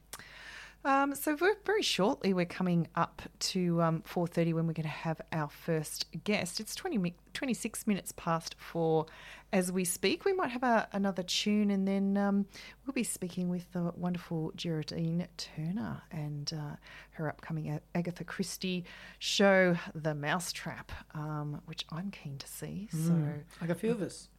Mm. 0.85 0.89
Um, 0.89 1.15
so 1.15 1.35
very, 1.35 1.81
shortly, 1.81 2.33
we're 2.33 2.45
coming 2.45 2.87
up 2.95 3.21
to 3.39 3.81
um, 3.81 4.03
4.30 4.07 4.53
when 4.53 4.67
we're 4.67 4.73
going 4.73 4.83
to 4.83 4.89
have 4.89 5.21
our 5.31 5.49
first 5.49 6.05
guest. 6.23 6.59
It's 6.59 6.75
20, 6.75 7.15
26 7.33 7.87
minutes 7.87 8.13
past 8.15 8.55
four 8.57 9.05
as 9.51 9.71
we 9.71 9.83
speak. 9.83 10.25
We 10.25 10.33
might 10.33 10.51
have 10.51 10.63
a, 10.63 10.87
another 10.93 11.23
tune 11.23 11.71
and 11.71 11.87
then 11.87 12.17
um, 12.17 12.45
we'll 12.85 12.93
be 12.93 13.03
speaking 13.03 13.49
with 13.49 13.71
the 13.71 13.91
wonderful 13.95 14.51
Geraldine 14.55 15.27
Turner 15.37 16.01
and 16.11 16.51
uh, 16.53 16.75
her 17.11 17.27
upcoming 17.27 17.79
Agatha 17.95 18.23
Christie 18.23 18.85
show, 19.19 19.75
The 19.95 20.13
Mousetrap, 20.15 20.91
um, 21.13 21.61
which 21.65 21.85
I'm 21.91 22.11
keen 22.11 22.37
to 22.37 22.47
see. 22.47 22.89
So, 22.91 23.13
Like 23.61 23.69
a 23.69 23.75
few 23.75 23.91
of 23.91 24.01
us. 24.01 24.29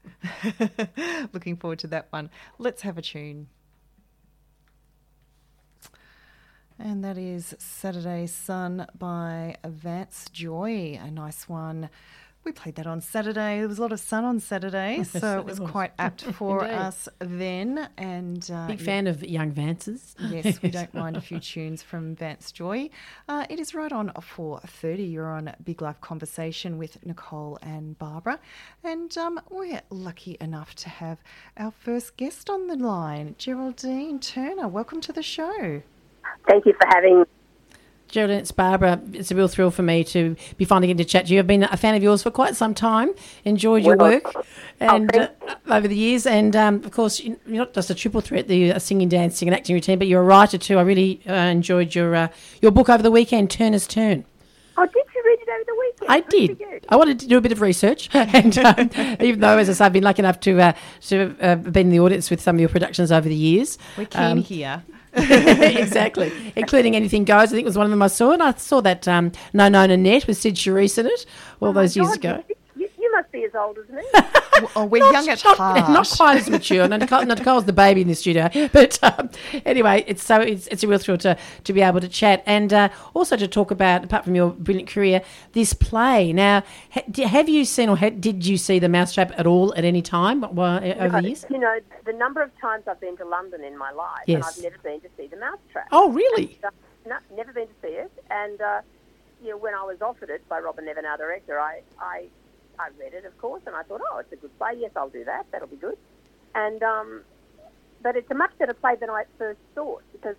Looking 1.33 1.57
forward 1.57 1.81
to 1.81 1.87
that 1.89 2.09
one. 2.11 2.31
Let's 2.59 2.83
have 2.83 2.99
a 2.99 3.03
tune. 3.03 3.49
And 6.83 7.05
that 7.05 7.19
is 7.19 7.55
Saturday 7.59 8.27
Sun 8.27 8.87
by 8.99 9.57
Vance 9.67 10.31
Joy, 10.33 10.99
a 10.99 11.11
nice 11.11 11.47
one. 11.47 11.91
We 12.43 12.53
played 12.53 12.77
that 12.77 12.87
on 12.87 13.03
Saturday. 13.03 13.59
There 13.59 13.69
was 13.69 13.79
a 13.79 13.83
lot 13.83 13.93
of 13.93 14.01
sun 14.01 14.25
on 14.25 14.41
Saturday, 14.41 15.03
so 15.05 15.39
it 15.39 15.45
was 15.45 15.61
quite 15.61 15.93
apt 15.99 16.23
for 16.33 16.65
us 16.65 17.07
then. 17.19 17.87
And 17.99 18.51
uh, 18.51 18.67
Big 18.67 18.81
yeah, 18.81 18.87
fan 18.87 19.07
of 19.09 19.23
young 19.23 19.53
Vances. 19.53 20.15
Yes, 20.31 20.63
we 20.63 20.71
don't 20.71 20.95
mind 20.95 21.19
a 21.19 21.21
few 21.21 21.39
tunes 21.39 21.83
from 21.83 22.17
Vance 22.17 22.51
Joy. 22.51 22.89
Uh, 23.29 23.45
it 23.51 23.61
is 23.61 23.75
right 23.75 23.93
on 23.93 24.09
4.30. 24.09 25.13
You're 25.13 25.31
on 25.31 25.55
Big 25.63 25.83
Life 25.83 26.01
Conversation 26.01 26.79
with 26.79 27.05
Nicole 27.05 27.59
and 27.61 27.99
Barbara. 27.99 28.41
And 28.83 29.17
um, 29.19 29.39
we're 29.51 29.83
lucky 29.91 30.39
enough 30.41 30.75
to 30.77 30.89
have 30.89 31.19
our 31.59 31.73
first 31.73 32.17
guest 32.17 32.49
on 32.49 32.69
the 32.69 32.77
line, 32.77 33.35
Geraldine 33.37 34.19
Turner. 34.19 34.67
Welcome 34.67 35.03
to 35.03 35.13
the 35.13 35.23
show. 35.23 35.83
Thank 36.47 36.67
you 36.67 36.73
for 36.75 36.87
having 36.89 37.21
me. 37.21 37.25
Geraldine, 38.09 38.39
it's 38.41 38.51
Barbara. 38.51 39.01
It's 39.13 39.31
a 39.31 39.37
real 39.37 39.47
thrill 39.47 39.71
for 39.71 39.83
me 39.83 40.03
to 40.05 40.35
be 40.57 40.65
finally 40.65 40.89
getting 40.89 40.99
to 40.99 41.05
chat 41.05 41.27
to 41.27 41.33
you. 41.33 41.39
I've 41.39 41.47
been 41.47 41.63
a 41.63 41.77
fan 41.77 41.95
of 41.95 42.03
yours 42.03 42.25
for 42.25 42.33
quite 42.33 42.57
some 42.57 42.75
time. 42.75 43.11
Enjoyed 43.45 43.85
your 43.85 43.97
Well, 43.97 44.11
work 44.11 44.35
and 44.81 45.15
uh, 45.17 45.29
over 45.71 45.87
the 45.87 45.95
years, 45.95 46.27
and 46.27 46.57
um, 46.57 46.77
of 46.83 46.91
course, 46.91 47.21
you- 47.21 47.39
you're 47.47 47.59
not 47.59 47.73
just 47.73 47.89
a 47.89 47.95
triple 47.95 48.21
threat, 48.21 48.49
the 48.49 48.73
uh, 48.73 48.79
singing, 48.81 49.09
dancing, 49.09 49.47
and 49.47 49.55
acting 49.55 49.75
routine, 49.75 49.97
but 49.97 50.09
you're 50.09 50.23
a 50.23 50.25
writer 50.25 50.59
too. 50.59 50.77
I 50.79 50.83
really 50.83 51.21
uh, 51.29 51.33
enjoyed 51.35 51.95
your 51.95 52.17
uh, 52.17 52.29
your 52.61 52.73
book 52.73 52.89
over 52.89 53.03
the 53.03 53.13
weekend, 53.13 53.49
Turner's 53.49 53.87
Turn. 53.87 54.25
Oh, 54.77 54.87
did 54.87 55.05
you 55.15 55.23
read 55.25 55.39
it 55.41 55.49
over 55.49 55.65
the 55.67 55.77
weekend? 55.79 56.00
I 56.11 56.21
did. 56.21 56.61
I 56.89 56.97
wanted 56.97 57.19
to 57.21 57.27
do 57.27 57.37
a 57.39 57.41
bit 57.41 57.53
of 57.53 57.61
research, 57.61 58.09
and 58.15 58.57
um, 58.59 58.91
even 59.21 59.41
though, 59.41 59.59
as 59.59 59.69
I 59.71 59.73
say, 59.75 59.85
I've 59.85 59.93
been 59.93 60.05
lucky 60.05 60.21
enough 60.21 60.41
to 60.41 60.61
uh, 60.61 60.73
to 61.09 61.37
uh, 61.41 61.55
been 61.57 61.87
in 61.87 61.91
the 61.91 62.01
audience 62.01 62.31
with 62.31 62.41
some 62.41 62.57
of 62.57 62.61
your 62.61 62.69
productions 62.69 63.11
over 63.13 63.29
the 63.29 63.35
years. 63.35 63.79
We're 63.97 64.07
keen 64.07 64.23
Um, 64.23 64.39
here. 64.43 64.83
exactly, 65.13 66.33
including 66.57 66.95
Anything 66.97 67.25
Goes. 67.25 67.53
I 67.53 67.57
think 67.57 67.65
was 67.65 67.77
one 67.77 67.87
of 67.87 67.91
them 67.91 68.03
I 68.03 68.07
saw, 68.07 68.33
and 68.33 68.43
I 68.43 68.53
saw 68.55 68.81
that 68.83 69.09
um, 69.09 69.33
No, 69.53 69.69
No, 69.69 69.87
Nanette 69.87 70.27
with 70.27 70.39
Cyd 70.39 70.55
Charisse 70.55 70.99
in 70.99 71.07
it 71.07 71.27
all 71.61 71.71
Oh 71.71 71.73
those 71.73 71.97
years 71.97 72.17
God, 72.17 72.17
ago. 72.17 72.45
You, 73.11 73.17
must 73.17 73.33
be 73.33 73.45
as 73.45 73.55
old 73.55 73.79
as 73.79 73.89
me. 73.89 74.03
Oh, 74.77 74.85
we're 74.85 75.11
young 75.11 75.27
at 75.31 75.43
not, 75.43 75.57
heart. 75.57 75.77
not 75.91 76.07
quite 76.07 76.37
as 76.37 76.51
mature. 76.51 76.87
No, 76.87 76.99
Nicole, 76.99 77.25
no, 77.25 77.33
Nicole's 77.33 77.65
the 77.65 77.73
baby 77.73 78.03
in 78.03 78.09
the 78.09 78.15
studio, 78.15 78.51
but 78.75 79.03
um, 79.03 79.31
anyway, 79.65 80.05
it's 80.07 80.23
so 80.23 80.39
it's, 80.39 80.67
it's 80.67 80.83
a 80.83 80.89
real 80.89 80.99
thrill 80.99 81.17
to, 81.19 81.39
to 81.65 81.73
be 81.73 81.81
able 81.81 81.99
to 82.01 82.09
chat 82.09 82.43
and 82.45 82.71
uh, 82.75 82.91
also 83.15 83.37
to 83.37 83.49
talk 83.49 83.71
about, 83.71 84.05
apart 84.05 84.25
from 84.25 84.35
your 84.35 84.51
brilliant 84.51 84.87
career, 84.91 85.23
this 85.53 85.73
play. 85.73 86.35
Now, 86.35 86.63
ha, 86.91 87.01
have 87.27 87.49
you 87.49 87.65
seen 87.65 87.89
or 87.89 87.97
ha, 87.97 88.11
did 88.11 88.45
you 88.45 88.59
see 88.59 88.79
the 88.79 88.89
Mousetrap 88.91 89.33
at 89.39 89.47
all 89.47 89.73
at 89.77 89.85
any 89.87 90.03
time 90.03 90.43
while, 90.43 90.85
over 91.01 91.23
the 91.23 91.29
years? 91.29 91.47
you 91.49 91.59
know, 91.59 91.79
the 92.05 92.13
number 92.13 92.43
of 92.43 92.51
times 92.61 92.85
I've 92.87 93.01
been 93.01 93.17
to 93.17 93.25
London 93.25 93.65
in 93.65 93.79
my 93.79 93.93
life, 93.93 94.25
Yes. 94.27 94.37
and 94.37 94.45
I've 94.45 94.63
never 94.73 94.83
been 94.83 95.01
to 95.01 95.09
see 95.17 95.27
the 95.27 95.39
Mousetrap. 95.39 95.89
Oh, 95.91 96.13
really? 96.13 96.59
Uh, 96.63 96.69
No, 97.09 97.17
never 97.35 97.55
been 97.55 97.67
to 97.67 97.75
see 97.81 97.89
it. 97.95 98.13
And 98.31 98.61
uh, 98.61 98.81
you 99.43 99.51
know, 99.51 99.57
when 99.57 99.75
I 99.75 99.85
was 99.85 100.03
offered 100.03 100.29
it 100.29 100.47
by 100.51 100.61
Robyn 100.61 100.85
Nevin, 100.85 101.07
our 101.07 101.17
director, 101.17 101.59
I, 101.59 101.81
I, 101.99 102.27
I 102.81 102.89
read 102.99 103.15
it, 103.15 103.25
of 103.25 103.37
course, 103.39 103.63
and 103.67 103.77
I 103.77 103.83
thought, 103.83 104.01
oh, 104.11 104.19
it's 104.19 104.33
a 104.33 104.37
good 104.37 104.57
play. 104.59 104.73
Yes, 104.79 104.93
I'll 104.97 105.09
do 105.11 105.25
that. 105.25 105.47
That'll 105.53 105.69
be 105.69 105.77
good. 105.77 105.99
And 106.55 106.83
um, 106.83 107.23
but 108.03 108.17
it's 108.17 108.31
a 108.31 108.35
much 108.35 108.51
better 108.59 108.75
play 108.75 108.97
than 108.97 109.11
I 109.11 109.21
at 109.23 109.29
first 109.39 109.61
thought 109.75 110.03
because 110.13 110.37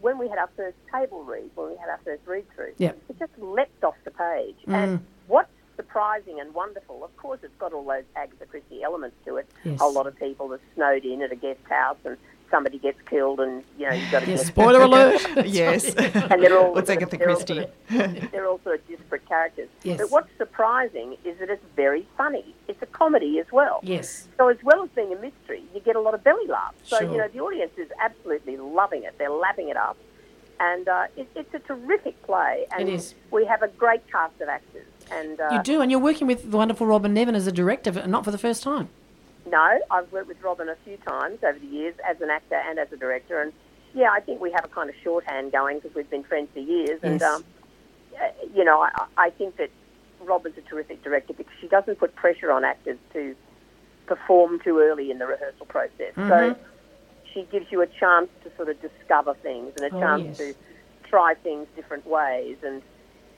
when 0.00 0.18
we 0.18 0.28
had 0.28 0.38
our 0.38 0.50
first 0.56 0.76
table 0.92 1.22
read, 1.24 1.50
when 1.54 1.68
we 1.70 1.76
had 1.76 1.88
our 1.88 2.00
first 2.04 2.22
read 2.26 2.44
through, 2.54 2.72
Yep. 2.78 2.98
it 3.08 3.18
just 3.18 3.32
leapt 3.38 3.84
off 3.84 3.94
the 4.04 4.10
page. 4.10 4.56
Mm. 4.66 4.74
And 4.74 5.06
what's 5.28 5.50
surprising 5.76 6.40
and 6.40 6.52
wonderful, 6.54 7.04
of 7.04 7.16
course, 7.16 7.40
it's 7.42 7.54
got 7.58 7.72
all 7.72 7.84
those 7.84 8.04
Agatha 8.16 8.46
Christie 8.46 8.82
elements 8.82 9.16
to 9.26 9.36
it. 9.36 9.48
Yes. 9.64 9.80
A 9.80 9.86
lot 9.86 10.06
of 10.06 10.16
people 10.18 10.52
are 10.52 10.60
snowed 10.74 11.04
in 11.04 11.22
at 11.22 11.32
a 11.32 11.36
guest 11.36 11.60
house 11.68 11.96
and 12.04 12.16
somebody 12.50 12.78
gets 12.78 13.00
killed, 13.08 13.40
and 13.40 13.62
you 13.78 13.88
know 13.88 13.94
you've 13.94 14.10
got 14.10 14.20
to 14.24 14.30
Yes, 14.30 14.46
spoiler 14.46 14.80
alert. 14.88 15.20
yes. 15.46 15.94
and 15.94 16.42
they're 16.42 16.58
all 16.58 16.72
What's 16.74 16.88
Agatha 16.90 17.16
they're 17.16 17.28
all 17.30 17.36
Christie? 17.36 17.66
sort 17.90 18.14
of- 18.24 18.30
they're 18.30 18.46
all 18.46 18.60
sort 18.64 18.80
of 18.80 18.86
disparate 18.88 19.26
characters. 19.28 19.68
Yes. 19.82 19.98
But 20.00 20.10
what's 20.10 20.28
surprising 20.38 21.16
is 21.24 21.38
that 21.38 21.50
it's 21.50 21.64
very 21.76 22.06
funny. 22.16 22.54
It's 22.68 22.80
a 22.82 22.86
comedy 22.86 23.38
as 23.38 23.46
well. 23.52 23.80
yes. 23.82 24.28
So 24.38 24.48
as 24.48 24.56
well 24.62 24.82
as 24.84 24.90
being 24.90 25.12
a 25.12 25.16
mystery, 25.16 25.62
you 25.74 25.80
get 25.80 25.96
a 25.96 26.00
lot 26.00 26.14
of 26.14 26.22
belly 26.24 26.46
laughs. 26.46 26.76
So 26.84 26.98
Sure. 26.98 27.10
you 27.10 27.18
know 27.18 27.28
the 27.28 27.40
audience 27.40 27.72
is 27.76 27.88
absolutely 28.00 28.56
loving 28.56 29.02
it. 29.04 29.16
They're 29.18 29.30
lapping 29.30 29.68
it 29.68 29.76
up, 29.76 29.96
and 30.60 30.88
uh, 30.88 31.06
it, 31.16 31.28
it's 31.34 31.52
a 31.54 31.58
terrific 31.60 32.20
play. 32.22 32.66
And 32.76 32.88
It 32.88 32.94
is. 32.94 33.14
We 33.30 33.44
have 33.46 33.62
a 33.62 33.68
great 33.68 34.06
cast 34.10 34.40
of 34.40 34.48
actors. 34.48 34.86
And 35.10 35.38
uh, 35.38 35.48
You 35.52 35.62
do, 35.62 35.80
and 35.82 35.90
you're 35.90 36.00
working 36.00 36.26
with 36.26 36.50
the 36.50 36.56
wonderful 36.56 36.86
Robyn 36.86 37.12
Nevin 37.12 37.34
as 37.34 37.46
a 37.46 37.52
director, 37.52 37.92
but 37.92 38.08
not 38.08 38.24
for 38.24 38.30
the 38.30 38.38
first 38.38 38.62
time. 38.62 38.88
No, 39.46 39.78
I've 39.90 40.10
worked 40.12 40.28
with 40.28 40.40
Robyn 40.42 40.68
a 40.68 40.76
few 40.84 40.96
times 40.98 41.38
over 41.42 41.58
the 41.58 41.66
years 41.66 41.94
as 42.08 42.20
an 42.20 42.30
actor 42.30 42.54
and 42.56 42.78
as 42.78 42.90
a 42.92 42.96
director, 42.96 43.40
and 43.42 43.52
yeah, 43.92 44.10
I 44.10 44.20
think 44.20 44.40
we 44.40 44.50
have 44.52 44.64
a 44.64 44.68
kind 44.68 44.88
of 44.88 44.96
shorthand 45.02 45.52
going 45.52 45.78
because 45.78 45.94
we've 45.94 46.08
been 46.10 46.24
friends 46.24 46.48
for 46.52 46.60
years. 46.60 47.00
And 47.02 47.22
um, 47.22 47.44
uh, 48.20 48.28
you 48.54 48.64
know, 48.64 48.80
I, 48.80 49.06
I 49.16 49.30
think 49.30 49.56
that 49.58 49.70
Robyn's 50.22 50.56
a 50.58 50.62
terrific 50.62 51.02
director 51.04 51.32
because 51.34 51.52
she 51.60 51.68
doesn't 51.68 51.98
put 51.98 52.14
pressure 52.16 52.50
on 52.50 52.64
actors 52.64 52.98
to 53.12 53.36
perform 54.06 54.60
too 54.60 54.80
early 54.80 55.10
in 55.10 55.18
the 55.18 55.26
rehearsal 55.26 55.66
process. 55.66 56.14
So 56.14 56.22
Mhm. 56.22 56.56
she 57.32 57.42
gives 57.52 57.70
you 57.70 57.82
a 57.82 57.86
chance 57.86 58.28
to 58.44 58.50
sort 58.56 58.68
of 58.68 58.80
discover 58.80 59.34
things 59.34 59.72
and 59.76 59.92
a 59.92 59.96
Oh, 59.96 60.00
chance 60.00 60.24
yes. 60.24 60.38
to 60.38 60.54
try 61.08 61.34
things 61.34 61.66
different 61.76 62.06
ways 62.06 62.56
and. 62.64 62.82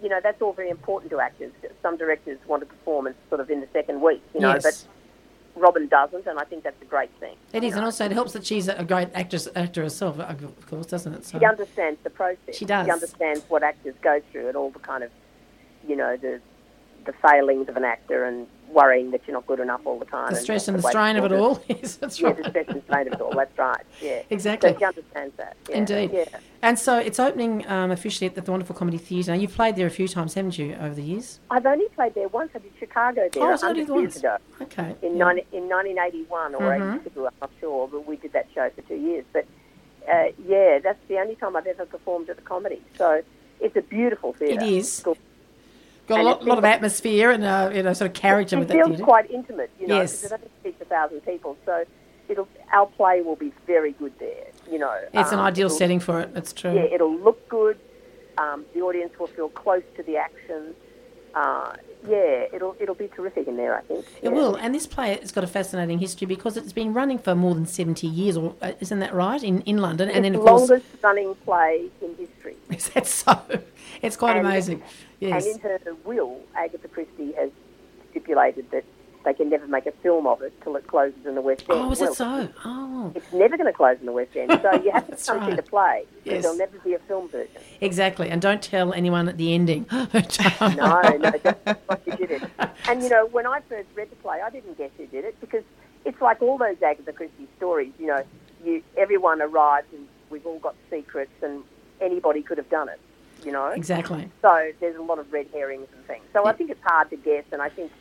You 0.02 0.10
know 0.10 0.20
that's 0.22 0.42
all 0.42 0.52
very 0.52 0.68
important 0.68 1.10
to 1.12 1.20
actors. 1.20 1.52
Some 1.80 1.96
directors 1.96 2.38
want 2.46 2.60
to 2.60 2.66
perform 2.66 3.08
sort 3.30 3.40
of 3.40 3.50
in 3.50 3.62
the 3.62 3.66
second 3.72 4.02
week, 4.02 4.22
you 4.34 4.40
know, 4.42 4.52
Yes. 4.52 4.62
but 4.62 4.86
Robyn 5.56 5.88
doesn't, 5.88 6.26
and 6.26 6.38
I 6.38 6.44
think 6.44 6.64
that's 6.64 6.80
a 6.82 6.84
great 6.84 7.10
thing. 7.18 7.36
It 7.52 7.64
is, 7.64 7.74
and 7.74 7.84
also 7.84 8.04
it 8.04 8.12
helps 8.12 8.32
that 8.34 8.44
she's 8.46 8.68
a 8.68 8.84
great 8.84 9.08
actress, 9.14 9.48
actor 9.56 9.82
herself, 9.82 10.18
of 10.18 10.66
course, 10.66 10.86
doesn't 10.86 11.14
it? 11.14 11.24
So, 11.24 11.38
She 11.38 11.44
understands 11.44 11.98
the 12.04 12.10
process. 12.10 12.56
She 12.56 12.66
does. 12.66 12.86
She 12.86 12.92
understands 12.92 13.42
what 13.48 13.62
actors 13.62 13.94
go 14.02 14.20
through 14.30 14.48
and 14.48 14.56
all 14.56 14.70
the 14.70 14.78
kind 14.78 15.02
of, 15.02 15.10
you 15.88 15.96
know, 15.96 16.16
the 16.16 16.40
the 17.06 17.12
failings 17.14 17.68
of 17.68 17.76
an 17.76 17.84
actor 17.84 18.24
and 18.24 18.46
worrying 18.70 19.12
that 19.12 19.20
you're 19.26 19.34
not 19.34 19.46
good 19.46 19.60
enough 19.60 19.80
all 19.84 19.98
the 19.98 20.04
time. 20.04 20.28
The 20.30 20.36
stress 20.40 20.66
and 20.68 20.76
that's 20.76 20.84
the 20.86 20.90
strain 20.90 21.16
of 21.16 21.24
it 21.24 21.32
all. 21.32 21.62
Yes, 21.68 21.96
that's 21.96 22.20
Yeah, 22.20 22.28
right. 22.28 22.36
the 22.42 22.50
stress 22.50 22.66
and 22.68 22.82
strain 22.82 23.06
of 23.06 23.12
it 23.14 23.20
all. 23.20 23.30
That's 23.34 23.56
right. 23.58 23.84
Yeah. 24.02 24.22
Exactly. 24.30 24.72
So 24.72 24.78
she 24.78 24.84
understands 24.84 25.36
that. 25.36 25.56
Yeah. 25.70 25.76
Indeed. 25.76 26.10
Yeah. 26.12 26.24
And 26.62 26.78
so 26.78 26.98
it's 26.98 27.20
opening 27.20 27.66
um, 27.68 27.90
officially 27.92 28.26
at 28.26 28.34
the 28.34 28.50
Wonderful 28.50 28.74
Comedy 28.74 28.98
Theatre. 28.98 29.30
Now, 29.30 29.38
you've 29.38 29.54
played 29.54 29.76
there 29.76 29.86
a 29.86 29.90
few 29.90 30.08
times, 30.08 30.34
haven't 30.34 30.58
you, 30.58 30.74
over 30.74 30.94
the 30.94 31.02
years? 31.02 31.38
I've 31.50 31.64
only 31.64 31.88
played 31.90 32.14
there 32.14 32.28
once. 32.28 32.50
I 32.54 32.58
did 32.58 32.72
Chicago 32.78 33.28
there 33.32 33.42
Oh, 33.44 33.54
it's 33.54 33.62
only 33.62 33.84
100 33.84 33.86
the 33.86 34.00
years 34.00 34.14
once. 34.14 34.16
ago. 34.16 34.36
Okay. 34.62 34.96
in, 35.06 35.16
yeah. 35.16 35.24
90, 35.24 35.46
in 35.52 35.68
1981 35.68 36.54
or 36.56 36.60
Mhm. 36.60 37.00
82, 37.02 37.26
I'm 37.26 37.32
not 37.40 37.50
sure, 37.60 37.88
but 37.88 38.06
we 38.06 38.16
did 38.16 38.32
that 38.32 38.48
show 38.54 38.68
for 38.74 38.82
two 38.82 38.96
years. 38.96 39.24
But 39.32 39.46
uh, 40.12 40.24
yeah, 40.46 40.80
that's 40.80 40.98
the 41.08 41.18
only 41.18 41.36
time 41.36 41.56
I've 41.56 41.66
ever 41.66 41.86
performed 41.86 42.28
at 42.30 42.36
the 42.36 42.42
comedy. 42.42 42.82
So 42.98 43.22
it's 43.60 43.76
a 43.76 43.82
beautiful 43.82 44.32
theatre. 44.32 44.62
It 44.64 44.68
is. 44.68 45.04
Got 46.06 46.20
a 46.20 46.22
lot, 46.22 46.44
lot 46.44 46.58
of 46.58 46.64
atmosphere 46.64 47.30
and 47.30 47.42
uh, 47.44 47.70
you 47.74 47.82
know, 47.82 47.92
sort 47.92 48.10
of 48.10 48.14
character 48.14 48.56
It 48.56 48.60
with 48.60 48.68
that 48.68 48.74
feels 48.86 49.00
quite 49.00 49.30
intimate, 49.30 49.70
you 49.80 49.86
know, 49.88 49.96
Yes. 49.96 50.22
because 50.22 50.32
it 50.32 50.34
only 50.34 50.50
seats 50.62 50.80
a 50.80 50.84
thousand 50.84 51.20
people. 51.22 51.56
So 51.66 51.84
it'll, 52.28 52.48
our 52.72 52.86
play 52.86 53.22
will 53.22 53.36
be 53.36 53.52
very 53.66 53.92
good 53.92 54.12
there, 54.18 54.46
you 54.70 54.78
know. 54.78 54.94
It's 55.12 55.32
an 55.32 55.40
Um, 55.40 55.46
ideal 55.46 55.68
setting 55.68 55.98
for 56.00 56.20
it. 56.20 56.30
It's 56.36 56.52
true. 56.52 56.72
Yeah, 56.74 56.82
it'll 56.82 57.16
look 57.16 57.48
good. 57.48 57.78
Um, 58.38 58.64
the 58.74 58.82
audience 58.82 59.18
will 59.18 59.26
feel 59.28 59.48
close 59.48 59.82
to 59.96 60.02
the 60.02 60.16
action. 60.16 60.74
Uh, 61.34 61.72
yeah, 62.08 62.46
it'll 62.52 62.76
it'll 62.78 62.94
be 62.94 63.08
terrific 63.08 63.46
in 63.48 63.56
there, 63.56 63.76
I 63.76 63.82
think. 63.82 64.04
It 64.22 64.30
will, 64.30 64.54
and 64.54 64.74
this 64.74 64.86
play 64.86 65.18
has 65.20 65.32
got 65.32 65.42
a 65.44 65.46
fascinating 65.46 65.98
history 65.98 66.26
because 66.26 66.56
it's 66.56 66.72
been 66.72 66.94
running 66.94 67.18
for 67.18 67.34
more 67.34 67.54
than 67.54 67.66
seventy 67.66 68.06
years, 68.06 68.36
or 68.38 68.54
uh, 68.62 68.72
isn't 68.80 69.00
that 69.00 69.12
right? 69.12 69.42
In 69.42 69.60
in 69.62 69.78
London, 69.78 70.08
and 70.08 70.18
It's 70.18 70.22
then 70.24 70.32
the 70.34 70.38
of 70.40 70.46
course, 70.46 70.70
longest 70.70 70.86
running 71.02 71.34
play 71.44 71.90
in 72.00 72.14
history. 72.16 72.56
is 72.70 72.88
that 72.90 73.06
so? 73.06 73.38
It's 74.02 74.16
quite 74.16 74.32
um, 74.32 74.38
And- 74.38 74.46
amazing. 74.48 74.82
Yes, 75.20 75.46
And 75.46 75.54
in 75.56 75.60
her 75.62 75.78
will, 76.04 76.40
Agatha 76.54 76.88
Christie 76.88 77.32
has 77.32 77.50
stipulated 78.10 78.70
that 78.70 78.84
they 79.24 79.34
can 79.34 79.50
never 79.50 79.66
make 79.66 79.86
a 79.86 79.92
film 80.04 80.24
of 80.26 80.40
it 80.42 80.52
till 80.62 80.76
it 80.76 80.86
closes 80.86 81.26
in 81.26 81.34
the 81.34 81.40
West 81.40 81.62
End. 81.68 81.70
oh, 81.80 81.90
is 81.90 82.00
Well, 82.00 82.12
it 82.12 82.14
so? 82.16 82.48
Oh, 82.64 83.12
It's 83.14 83.32
never 83.32 83.56
going 83.56 83.66
to 83.66 83.72
close 83.76 83.96
in 83.98 84.06
the 84.06 84.12
West 84.12 84.36
End, 84.36 84.52
so 84.62 84.72
you 84.82 84.92
have 84.92 85.06
to 85.08 85.16
come 85.26 85.40
right. 85.40 85.56
to 85.56 85.62
play. 85.62 86.04
Yes. 86.24 86.42
There'll 86.42 86.56
never 86.56 86.78
be 86.78 86.94
a 86.94 86.98
film 87.00 87.28
version. 87.28 87.50
exactly. 87.80 88.28
And 88.28 88.40
don't 88.40 88.62
tell 88.62 88.92
anyone 88.92 89.28
at 89.28 89.36
the 89.36 89.52
ending. 89.54 89.86
No, 89.90 90.06
no, 90.06 91.32
that's 91.42 91.80
what 91.88 92.02
you 92.06 92.16
did 92.16 92.30
it. 92.30 92.42
And 92.88 93.02
you 93.02 93.08
know, 93.08 93.26
when 93.26 93.46
I 93.46 93.60
first 93.68 93.88
read 93.96 94.10
the 94.10 94.16
play, 94.16 94.40
I 94.40 94.50
didn't 94.50 94.78
guess 94.78 94.90
who 94.96 95.06
did 95.06 95.24
it 95.24 95.40
because 95.40 95.64
it's 96.04 96.20
like 96.20 96.40
all 96.40 96.56
those 96.56 96.80
Agatha 96.80 97.12
Christie 97.12 97.48
stories. 97.56 97.92
You 97.98 98.06
know, 98.06 98.22
you 98.64 98.82
everyone 98.96 99.42
arrives 99.42 99.88
and 99.92 100.06
we've 100.30 100.46
all 100.46 100.60
got 100.60 100.76
secrets, 100.88 101.32
and 101.42 101.64
anybody 102.00 102.42
could 102.42 102.58
have 102.58 102.70
done 102.70 102.88
it. 102.88 103.00
You 103.44 103.52
know, 103.52 103.66
exactly. 103.68 104.28
So 104.42 104.72
there's 104.80 104.96
a 104.96 105.02
lot 105.02 105.18
of 105.18 105.32
red 105.32 105.46
herrings 105.52 105.86
and 105.94 106.04
things. 106.06 106.24
So 106.32 106.46
I 106.46 106.52
think 106.52 106.70
it's 106.70 106.82
hard 106.82 107.10
to 107.10 107.16
guess, 107.16 107.44
and 107.52 107.62
I 107.62 107.68
think 107.68 107.92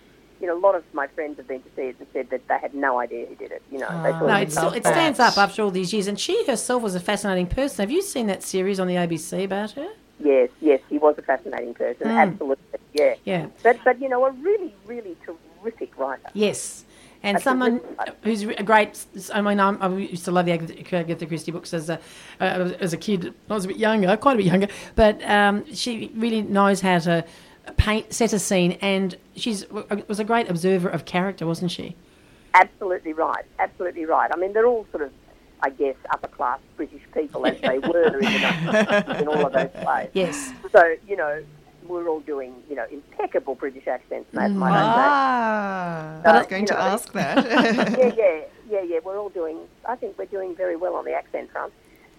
you 0.41 0.47
know 0.47 0.57
a 0.57 0.59
lot 0.59 0.75
of 0.75 0.83
my 0.93 1.07
friends 1.07 1.37
have 1.37 1.47
been 1.47 1.61
to 1.61 1.69
see 1.75 1.83
it 1.83 1.95
and 1.99 2.07
said 2.13 2.29
that 2.31 2.47
they 2.47 2.57
had 2.57 2.73
no 2.73 2.99
idea 2.99 3.25
who 3.27 3.35
did 3.35 3.51
it. 3.51 3.61
You 3.71 3.79
know, 3.79 3.87
they 4.03 4.09
Ah. 4.11 4.25
No, 4.27 4.35
it, 4.37 4.51
still, 4.51 4.71
it 4.71 4.83
stands 4.85 5.19
up 5.19 5.37
after 5.37 5.61
all 5.63 5.71
these 5.71 5.93
years, 5.93 6.07
and 6.07 6.19
she 6.19 6.45
herself 6.45 6.81
was 6.81 6.95
a 6.95 6.99
fascinating 6.99 7.47
person. 7.47 7.83
Have 7.83 7.91
you 7.91 8.01
seen 8.01 8.27
that 8.27 8.43
series 8.43 8.79
on 8.79 8.87
the 8.87 8.95
ABC 8.95 9.43
about 9.43 9.71
her? 9.71 9.87
yes, 10.19 10.49
yes, 10.61 10.79
he 10.89 10.97
was 10.97 11.15
a 11.17 11.21
fascinating 11.21 11.73
person, 11.73 12.07
Mm. 12.07 12.17
absolutely, 12.17 12.79
yeah. 12.93 13.15
Yeah. 13.25 13.47
But 13.63 13.77
but 13.83 13.99
you 14.01 14.09
know, 14.09 14.25
a 14.25 14.31
really 14.31 14.73
really 14.87 15.15
terrific 15.25 15.97
writer. 15.97 16.29
Yes. 16.33 16.85
And 17.25 17.41
someone 17.41 17.81
who's 18.21 18.43
a 18.43 18.63
great. 18.63 19.05
I 19.33 19.41
mean, 19.41 19.59
I'm, 19.59 19.81
I 19.81 19.87
used 19.89 20.25
to 20.25 20.31
love 20.31 20.45
the 20.45 20.51
Agatha, 20.53 20.97
Agatha 20.97 21.25
Christie 21.25 21.51
books 21.51 21.73
as 21.73 21.89
a 21.89 21.99
uh, 22.39 22.71
as 22.79 22.93
a 22.93 22.97
kid. 22.97 23.33
I 23.49 23.53
was 23.53 23.65
a 23.65 23.67
bit 23.69 23.77
younger, 23.77 24.15
quite 24.17 24.33
a 24.33 24.37
bit 24.37 24.45
younger, 24.45 24.67
but 24.95 25.23
um, 25.23 25.65
she 25.73 26.11
really 26.15 26.41
knows 26.41 26.81
how 26.81 26.99
to 26.99 27.25
paint, 27.77 28.13
set 28.13 28.33
a 28.33 28.39
scene, 28.39 28.73
and 28.81 29.17
she's 29.35 29.65
was 30.07 30.19
a 30.19 30.23
great 30.23 30.49
observer 30.49 30.89
of 30.89 31.05
character, 31.05 31.45
wasn't 31.45 31.71
she? 31.71 31.95
Absolutely 32.53 33.13
right. 33.13 33.45
Absolutely 33.59 34.05
right. 34.05 34.31
I 34.33 34.37
mean, 34.37 34.53
they're 34.53 34.67
all 34.67 34.85
sort 34.91 35.03
of, 35.03 35.11
I 35.61 35.71
guess, 35.71 35.95
upper 36.11 36.27
class 36.27 36.59
British 36.77 37.01
people 37.13 37.45
as 37.45 37.59
they 37.59 37.79
were 37.79 38.17
in, 38.17 38.25
in 39.19 39.27
all 39.27 39.45
of 39.45 39.53
those 39.53 39.71
plays. 39.83 40.09
Yes. 40.13 40.53
So 40.71 40.95
you 41.07 41.17
know, 41.17 41.43
we're 41.87 42.07
all 42.07 42.19
doing 42.21 42.53
you 42.69 42.75
know 42.75 42.85
impeccable 42.91 43.55
British 43.55 43.87
accents, 43.87 44.31
mate. 44.33 44.51
might 44.51 44.71
I 44.71 44.83
Ah, 44.83 46.21
But, 46.23 46.35
I 46.35 46.37
was 46.39 46.47
going 46.47 46.65
to 46.67 46.73
know, 46.73 46.79
ask 46.79 47.11
that. 47.13 47.45
yeah, 47.99 48.13
yeah, 48.15 48.41
yeah, 48.69 48.81
yeah. 48.81 48.99
We're 49.03 49.17
all 49.17 49.29
doing. 49.29 49.57
I 49.87 49.95
think 49.95 50.17
we're 50.17 50.25
doing 50.25 50.55
very 50.55 50.75
well 50.75 50.95
on 50.95 51.05
the 51.05 51.13
accent 51.13 51.51
front. 51.51 51.73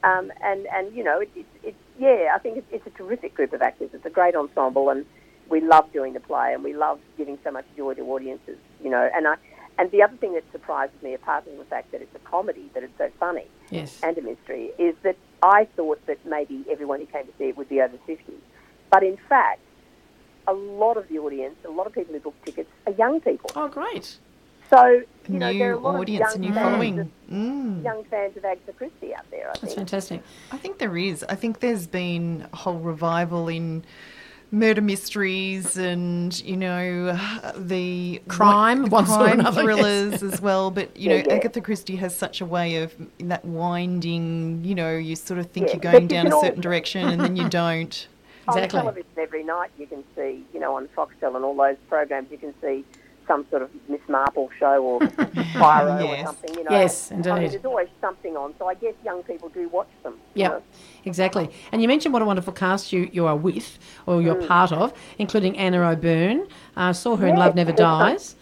Um, 0.04 0.32
and 0.42 0.66
and 0.68 0.94
you 0.96 1.02
know, 1.04 1.20
it's 1.20 1.36
it, 1.36 1.46
it, 1.62 1.74
yeah, 1.98 2.32
I 2.34 2.38
think 2.38 2.58
it's, 2.58 2.66
it's 2.70 2.86
a 2.86 2.90
terrific 2.90 3.34
group 3.34 3.52
of 3.52 3.62
actors. 3.62 3.90
It's 3.92 4.06
a 4.06 4.10
great 4.10 4.34
ensemble, 4.36 4.90
and 4.90 5.04
we 5.48 5.60
love 5.60 5.92
doing 5.92 6.12
the 6.12 6.20
play, 6.20 6.52
and 6.54 6.62
we 6.62 6.74
love 6.74 6.98
giving 7.16 7.38
so 7.44 7.50
much 7.50 7.64
joy 7.76 7.94
to 7.94 8.02
audiences. 8.02 8.58
You 8.82 8.90
know, 8.90 9.08
and 9.14 9.26
I. 9.28 9.36
And 9.78 9.90
the 9.90 10.02
other 10.02 10.16
thing 10.16 10.32
that 10.32 10.44
surprises 10.52 10.96
me, 11.02 11.12
apart 11.12 11.44
from 11.44 11.58
the 11.58 11.64
fact 11.66 11.92
that 11.92 12.00
it's 12.00 12.14
a 12.14 12.18
comedy, 12.20 12.70
that 12.72 12.82
it's 12.82 12.96
so 12.96 13.10
funny, 13.20 13.44
Yes. 13.70 14.00
and 14.02 14.16
a 14.16 14.22
mystery 14.22 14.70
is 14.78 14.94
that 15.02 15.16
I 15.42 15.66
thought 15.76 16.00
that 16.06 16.24
maybe 16.24 16.64
everyone 16.70 17.00
who 17.00 17.04
came 17.04 17.26
to 17.26 17.32
see 17.36 17.44
it 17.50 17.58
would 17.58 17.68
be 17.68 17.82
over 17.82 17.98
50. 18.06 18.32
But 18.90 19.02
in 19.02 19.16
fact, 19.28 19.60
a 20.48 20.52
lot 20.52 20.96
of 20.96 21.08
the 21.08 21.18
audience, 21.18 21.56
a 21.64 21.70
lot 21.70 21.86
of 21.86 21.92
people 21.92 22.14
who 22.14 22.20
book 22.20 22.34
tickets 22.44 22.70
are 22.86 22.92
young 22.92 23.20
people. 23.20 23.50
Oh, 23.56 23.68
great. 23.68 24.18
So, 24.70 25.02
you 25.28 25.38
know, 25.38 25.52
there 25.52 25.70
are 25.70 25.72
a 25.74 25.76
new 25.76 25.82
lot 25.82 26.00
audience, 26.00 26.34
of 26.34 26.40
a 26.40 26.44
new 26.44 26.52
following. 26.52 26.98
of- 27.00 27.08
Mm. 27.32 27.82
young 27.84 28.04
fans 28.04 28.36
of 28.36 28.44
Agatha 28.44 28.72
Christie 28.72 29.12
out 29.14 29.28
there, 29.32 29.46
I 29.48 29.52
That's 29.54 29.60
think. 29.60 29.76
fantastic. 29.76 30.22
I 30.52 30.56
think 30.56 30.78
there 30.78 30.96
is. 30.96 31.24
I 31.28 31.34
think 31.34 31.58
there's 31.60 31.86
been 31.88 32.46
a 32.52 32.56
whole 32.56 32.78
revival 32.78 33.48
in 33.48 33.84
murder 34.52 34.80
mysteries 34.80 35.76
and 35.76 36.40
you 36.44 36.56
know 36.56 37.18
the 37.56 38.22
Crime, 38.28 38.86
one 38.90 39.04
sort 39.06 39.20
or 39.22 39.24
crime 39.24 39.40
another, 39.40 39.62
yes. 39.64 39.64
thrillers 39.80 40.22
as 40.22 40.40
well. 40.40 40.70
But 40.70 40.96
you 40.96 41.08
know, 41.08 41.16
Yeah, 41.16 41.24
yeah. 41.26 41.34
Agatha 41.34 41.60
Christie 41.60 41.96
has 41.96 42.14
such 42.16 42.40
a 42.40 42.46
way 42.46 42.76
of 42.82 42.94
that 43.18 43.44
winding. 43.44 44.64
You 44.64 44.74
know, 44.76 44.96
you 44.96 45.16
sort 45.16 45.40
of 45.40 45.50
think 45.50 45.66
Yeah, 45.68 45.72
you're 45.74 45.80
going 45.92 46.02
you 46.04 46.08
down 46.08 46.24
can 46.26 46.32
a 46.32 46.36
al- 46.36 46.42
certain 46.42 46.60
direction 46.60 47.08
and 47.08 47.20
then 47.20 47.34
you 47.36 47.48
don't. 47.48 48.06
Exactly. 48.48 48.78
On 48.78 48.84
television 48.86 49.10
every 49.18 49.44
night 49.44 49.70
you 49.78 49.86
can 49.86 50.04
see, 50.14 50.44
you 50.54 50.60
know, 50.60 50.76
on 50.76 50.88
Foxtel 50.96 51.34
and 51.36 51.44
all 51.44 51.56
those 51.56 51.76
programs, 51.88 52.30
you 52.30 52.38
can 52.38 52.54
see 52.60 52.84
some 53.26 53.44
sort 53.50 53.60
of 53.62 53.70
Miss 53.88 54.00
Marple 54.08 54.48
show 54.56 54.80
or 54.84 55.00
Poirot 55.54 56.00
or 56.02 56.24
something, 56.24 56.54
you 56.54 56.62
know. 56.62 56.70
Yes, 56.70 57.10
I 57.10 57.16
mean, 57.16 57.24
there's 57.24 57.64
always 57.64 57.88
something 58.00 58.36
on, 58.36 58.54
so 58.56 58.68
I 58.68 58.74
guess 58.74 58.94
young 59.04 59.24
people 59.24 59.48
do 59.48 59.68
watch 59.68 59.88
them. 60.04 60.14
you 60.34 60.42
Yeah, 60.42 60.48
know. 60.48 60.62
exactly. 61.04 61.50
And 61.72 61.82
you 61.82 61.88
mentioned 61.88 62.12
what 62.12 62.22
a 62.22 62.24
wonderful 62.24 62.52
cast 62.52 62.92
you, 62.92 63.10
you 63.12 63.26
are 63.26 63.34
with, 63.36 63.78
or 64.06 64.22
you're 64.22 64.36
Mm. 64.36 64.46
part 64.46 64.70
of, 64.70 64.92
including 65.18 65.58
Anna 65.58 65.80
O'Byrne. 65.90 66.46
I 66.76 66.92
saw 66.92 67.16
her 67.16 67.26
in 67.26 67.34
Love 67.36 67.56
Never. 67.56 67.72
Dies. 67.72 68.36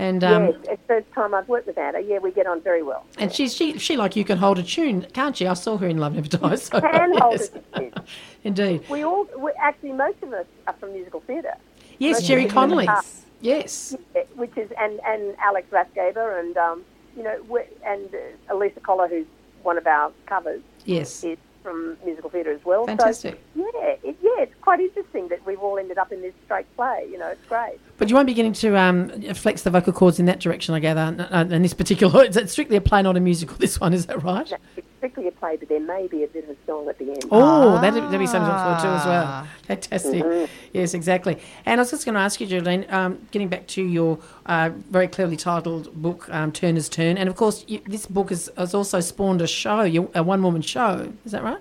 And 0.00 0.24
um, 0.24 0.46
yes, 0.46 0.54
it's 0.56 0.66
the 0.68 0.78
first 0.86 1.12
time 1.12 1.34
I've 1.34 1.46
worked 1.46 1.66
with 1.66 1.76
Anna. 1.76 2.00
Yeah, 2.00 2.20
we 2.20 2.30
get 2.32 2.46
on 2.46 2.62
very 2.62 2.82
well. 2.82 3.04
and 3.18 3.30
she's 3.30 3.54
she, 3.54 3.78
she 3.78 3.98
like 3.98 4.16
you 4.16 4.24
can 4.24 4.38
hold 4.38 4.58
a 4.58 4.62
tune, 4.62 5.06
can't 5.12 5.36
she? 5.36 5.46
I 5.46 5.52
saw 5.52 5.76
her 5.76 5.86
in 5.86 5.98
Love 5.98 6.14
Never 6.14 6.26
Dies. 6.26 6.62
So, 6.62 6.80
Can 6.80 7.18
hold 7.18 7.32
yes, 7.38 7.50
it. 7.50 7.64
yes. 7.78 8.04
indeed. 8.44 8.88
We 8.88 9.04
all, 9.04 9.26
we, 9.36 9.52
actually, 9.60 9.92
most 9.92 10.16
of 10.22 10.32
us 10.32 10.46
are 10.66 10.72
from 10.80 10.94
musical 10.94 11.20
theatre. 11.20 11.52
Yes, 11.98 12.16
Most 12.16 12.28
Gerry 12.28 12.46
of 12.46 12.50
us 12.52 12.56
are 12.56 12.64
in 12.64 12.70
the 12.70 12.76
Connolly. 12.86 13.02
Yes, 13.42 13.94
Yeah, 14.14 14.22
which 14.36 14.56
is 14.56 14.70
and 14.78 15.00
and 15.06 15.36
Alex 15.38 15.68
Rathgeber 15.70 16.40
and 16.40 16.56
um, 16.56 16.82
you 17.14 17.22
know 17.22 17.36
and 17.84 18.08
uh, 18.14 18.54
Elisa 18.54 18.80
Collar, 18.80 19.06
who's 19.06 19.26
one 19.64 19.76
of 19.76 19.86
our 19.86 20.12
covers, 20.24 20.62
yes. 20.86 21.22
is 21.22 21.36
from 21.62 21.96
musical 22.04 22.30
theatre 22.30 22.52
as 22.52 22.64
well. 22.64 22.86
Fantastic. 22.86 23.40
So 23.56 23.60
yeah, 23.74 23.96
it, 24.02 24.16
yeah, 24.22 24.42
it's 24.42 24.54
quite 24.62 24.80
interesting 24.80 25.28
that 25.28 25.44
we've 25.46 25.58
all 25.60 25.78
ended 25.78 25.98
up 25.98 26.12
in 26.12 26.22
this 26.22 26.34
straight 26.44 26.66
play. 26.76 27.06
You 27.10 27.18
know, 27.18 27.28
it's 27.28 27.44
great. 27.46 27.78
But 27.98 28.08
you 28.08 28.14
won't 28.14 28.26
be 28.26 28.34
getting 28.34 28.52
to 28.54 28.76
um, 28.76 29.08
flex 29.34 29.62
the 29.62 29.70
vocal 29.70 29.92
cords 29.92 30.18
in 30.18 30.26
that 30.26 30.40
direction, 30.40 30.74
I 30.74 30.80
gather. 30.80 31.28
uh, 31.30 31.44
In 31.50 31.62
this 31.62 31.74
particular, 31.74 32.24
it's 32.32 32.52
strictly 32.52 32.76
a 32.76 32.80
play, 32.80 33.02
not 33.02 33.16
a 33.16 33.20
musical. 33.20 33.56
This 33.56 33.78
one, 33.80 33.92
is 33.92 34.06
that 34.06 34.22
right? 34.22 34.50
No, 34.50 34.82
strictly 35.00 35.26
a 35.28 35.32
play, 35.32 35.56
but 35.56 35.70
there 35.70 35.80
may 35.80 36.06
be 36.06 36.24
a 36.24 36.28
bit 36.28 36.44
of 36.44 36.50
a 36.50 36.56
song 36.66 36.86
at 36.86 36.98
the 36.98 37.06
end. 37.06 37.24
Oh, 37.30 37.80
that'd, 37.80 38.02
that'd 38.04 38.20
be 38.20 38.26
something 38.26 38.50
to 38.50 38.54
look 38.54 38.62
forward 38.62 38.80
to 38.82 38.88
as 38.88 39.06
well. 39.06 39.24
Ah. 39.26 39.48
Fantastic. 39.62 40.22
Mm-hmm. 40.22 40.52
Yes, 40.74 40.92
exactly. 40.92 41.38
And 41.64 41.80
I 41.80 41.82
was 41.82 41.90
just 41.90 42.04
going 42.04 42.16
to 42.16 42.20
ask 42.20 42.38
you, 42.38 42.46
Jolene, 42.46 42.92
um, 42.92 43.26
getting 43.30 43.48
back 43.48 43.66
to 43.68 43.82
your 43.82 44.18
uh, 44.44 44.70
very 44.90 45.08
clearly 45.08 45.38
titled 45.38 45.90
book, 45.94 46.28
um, 46.28 46.52
Turner's 46.52 46.90
Turn, 46.90 47.16
and 47.16 47.30
of 47.30 47.36
course, 47.36 47.64
you, 47.66 47.80
this 47.86 48.04
book 48.04 48.28
has, 48.28 48.50
has 48.58 48.74
also 48.74 49.00
spawned 49.00 49.40
a 49.40 49.46
show, 49.46 49.80
a 50.14 50.22
one 50.22 50.42
woman 50.42 50.60
show. 50.60 51.10
Is 51.24 51.32
that 51.32 51.42
right? 51.42 51.60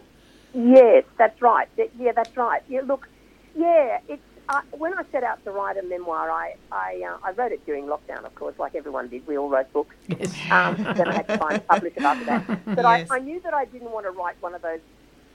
Yes, 0.54 1.06
that's 1.18 1.42
right. 1.42 1.70
Yeah, 1.98 2.12
that's 2.12 2.36
right. 2.36 2.62
Yeah, 2.68 2.82
look, 2.82 3.08
yeah, 3.56 4.00
it's 4.10 4.22
uh, 4.50 4.62
when 4.72 4.94
I 4.98 5.04
set 5.12 5.24
out 5.24 5.44
to 5.46 5.52
write 5.52 5.78
a 5.78 5.84
memoir, 5.84 6.30
I 6.32 6.56
I, 6.72 7.04
uh, 7.08 7.18
I 7.24 7.32
wrote 7.32 7.52
it 7.52 7.64
during 7.66 7.86
lockdown, 7.86 8.26
of 8.26 8.34
course, 8.36 8.56
like 8.58 8.74
everyone 8.76 9.08
did. 9.08 9.26
We 9.28 9.38
all 9.38 9.48
wrote 9.50 9.72
books. 9.72 9.96
Yes. 10.08 10.34
Um, 10.52 10.76
then 10.98 11.08
I 11.08 11.14
had 11.18 11.28
to 11.28 11.38
find 11.38 11.56
a 11.58 11.60
publisher 11.60 12.04
after 12.06 12.26
that. 12.26 12.66
But 12.66 12.78
Yes. 12.84 13.10
I, 13.12 13.18
I 13.18 13.20
knew 13.20 13.40
that 13.42 13.54
I 13.54 13.66
didn't 13.66 13.92
want 13.92 14.06
to 14.08 14.12
write 14.12 14.36
one 14.42 14.56
of 14.56 14.62
those 14.64 14.80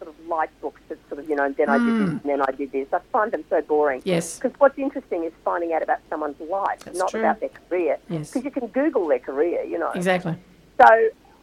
sort 0.01 0.09
of 0.11 0.27
light 0.27 0.51
books 0.61 0.81
that 0.89 0.99
sort 1.09 1.21
of, 1.21 1.29
you 1.31 1.37
know, 1.37 1.45
and 1.45 1.57
then 1.57 1.69
I 1.71 1.79
did 1.79 1.87
this, 2.01 2.09
and 2.11 2.21
then 2.25 2.41
I 2.43 2.51
did 2.51 2.73
this. 2.73 2.89
I 2.93 2.99
find 3.13 3.31
them 3.31 3.45
so 3.49 3.63
boring. 3.63 4.03
Yes. 4.05 4.39
Because 4.41 4.59
what's 4.59 4.77
interesting 4.79 5.23
is 5.23 5.33
finding 5.45 5.73
out 5.73 5.83
about 5.85 6.01
someone's 6.11 6.41
life, 6.41 6.81
That's 6.81 6.99
not 6.99 7.11
true. 7.11 7.21
about 7.21 7.39
their 7.39 7.51
career. 7.51 7.99
Yes. 8.11 8.31
Because 8.33 8.45
you 8.45 8.51
can 8.51 8.67
Google 8.69 9.07
their 9.07 9.21
career, 9.21 9.63
you 9.63 9.79
know. 9.79 9.93
Exactly. 9.93 10.35
So 10.81 10.89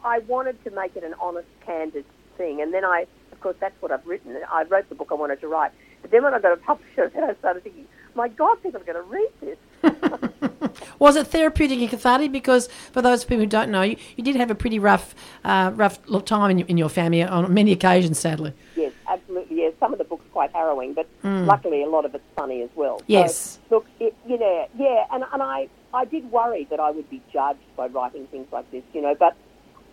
I 0.04 0.18
wanted 0.28 0.62
to 0.64 0.70
make 0.72 0.94
it 0.94 1.04
an 1.04 1.14
honest, 1.18 1.48
candid 1.64 2.04
thing. 2.36 2.60
And 2.60 2.74
then 2.74 2.84
I, 2.84 3.06
of 3.32 3.40
course, 3.40 3.56
that's 3.58 3.80
what 3.80 3.90
I've 3.90 4.06
written. 4.06 4.36
I 4.52 4.64
wrote 4.64 4.90
the 4.90 4.94
book 4.94 5.08
I 5.10 5.14
wanted 5.14 5.40
to 5.40 5.48
write. 5.48 5.72
But 6.02 6.10
then 6.10 6.22
when 6.24 6.34
I 6.34 6.40
got 6.40 6.52
a 6.52 6.56
publisher, 6.56 7.10
then 7.14 7.24
I 7.24 7.34
started 7.36 7.62
thinking, 7.62 7.86
my 8.14 8.28
God, 8.28 8.62
people 8.62 8.80
are 8.80 8.84
going 8.84 9.02
to 9.02 9.02
read 9.02 9.30
this. 9.40 9.58
Was 10.98 11.16
it 11.16 11.26
therapeutic 11.28 11.78
and 11.80 11.88
cathartic? 11.90 12.30
Because 12.32 12.68
for 12.92 13.00
those 13.02 13.24
people 13.24 13.38
who 13.40 13.46
don't 13.46 13.70
know, 13.70 13.82
you, 13.82 13.96
you 14.16 14.22
did 14.24 14.36
have 14.36 14.50
a 14.50 14.54
pretty 14.54 14.78
rough, 14.78 15.14
uh, 15.44 15.72
rough 15.74 15.98
time 16.24 16.50
in, 16.50 16.58
your- 16.58 16.68
in 16.68 16.76
your 16.76 16.88
family 16.88 17.22
on 17.22 17.52
many 17.52 17.72
occasions, 17.72 18.18
sadly. 18.18 18.52
Yes, 18.76 18.92
absolutely. 19.08 19.56
Yes, 19.56 19.72
some 19.80 19.92
of 19.92 19.98
the 19.98 20.04
book's 20.04 20.26
quite 20.32 20.52
harrowing, 20.52 20.92
but 20.94 21.08
luckily 21.24 21.82
a 21.82 21.88
lot 21.88 22.04
of 22.04 22.14
it's 22.14 22.24
funny 22.36 22.62
as 22.62 22.70
well. 22.74 22.98
So, 22.98 23.04
Yes. 23.08 23.58
look, 23.70 23.86
it, 23.98 24.14
you 24.28 24.38
know, 24.38 24.68
yeah, 24.78 25.04
and, 25.10 25.24
and 25.32 25.42
I, 25.42 25.68
I 25.94 26.04
did 26.04 26.30
worry 26.30 26.66
that 26.70 26.80
I 26.80 26.90
would 26.90 27.08
be 27.10 27.20
judged 27.32 27.58
by 27.76 27.86
writing 27.88 28.26
things 28.28 28.46
like 28.52 28.70
this, 28.70 28.82
you 28.92 29.00
know, 29.02 29.14
but 29.18 29.36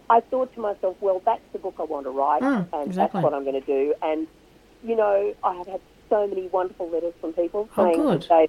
I 0.09 0.19
thought 0.21 0.53
to 0.55 0.59
myself, 0.59 0.97
well, 1.01 1.21
that's 1.25 1.41
the 1.53 1.59
book 1.59 1.75
I 1.79 1.83
want 1.83 2.05
to 2.05 2.11
write, 2.11 2.41
Mm, 2.41 2.67
and 2.73 2.87
exactly. 2.87 3.21
that's 3.21 3.23
what 3.23 3.33
I'm 3.33 3.43
going 3.43 3.59
to 3.59 3.65
do. 3.65 3.93
And, 4.01 4.27
you 4.83 4.95
know, 4.95 5.33
I 5.43 5.55
have 5.55 5.67
had 5.67 5.81
so 6.09 6.27
many 6.27 6.47
wonderful 6.47 6.89
letters 6.89 7.13
from 7.21 7.33
people 7.33 7.69
Oh, 7.77 7.83
saying 7.85 8.01
good. 8.01 8.25
that 8.29 8.47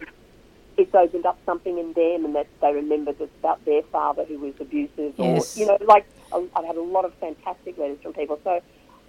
it's 0.77 0.94
opened 0.94 1.27
up 1.27 1.38
something 1.44 1.79
in 1.79 1.92
them 1.92 2.25
and 2.25 2.35
that 2.35 2.46
they 2.61 2.73
remember 2.73 3.12
that 3.12 3.29
about 3.40 3.64
their 3.64 3.83
father 3.85 4.25
who 4.25 4.38
was 4.38 4.55
abusive 4.61 5.14
Yes. 5.18 5.57
or, 5.57 5.61
you 5.61 5.66
know, 5.66 5.79
like 5.87 6.07
I've 6.33 6.64
had 6.64 6.77
a 6.77 6.81
lot 6.83 7.05
of 7.05 7.12
fantastic 7.14 7.77
letters 7.79 7.99
from 8.03 8.12
people. 8.14 8.38
So 8.44 8.61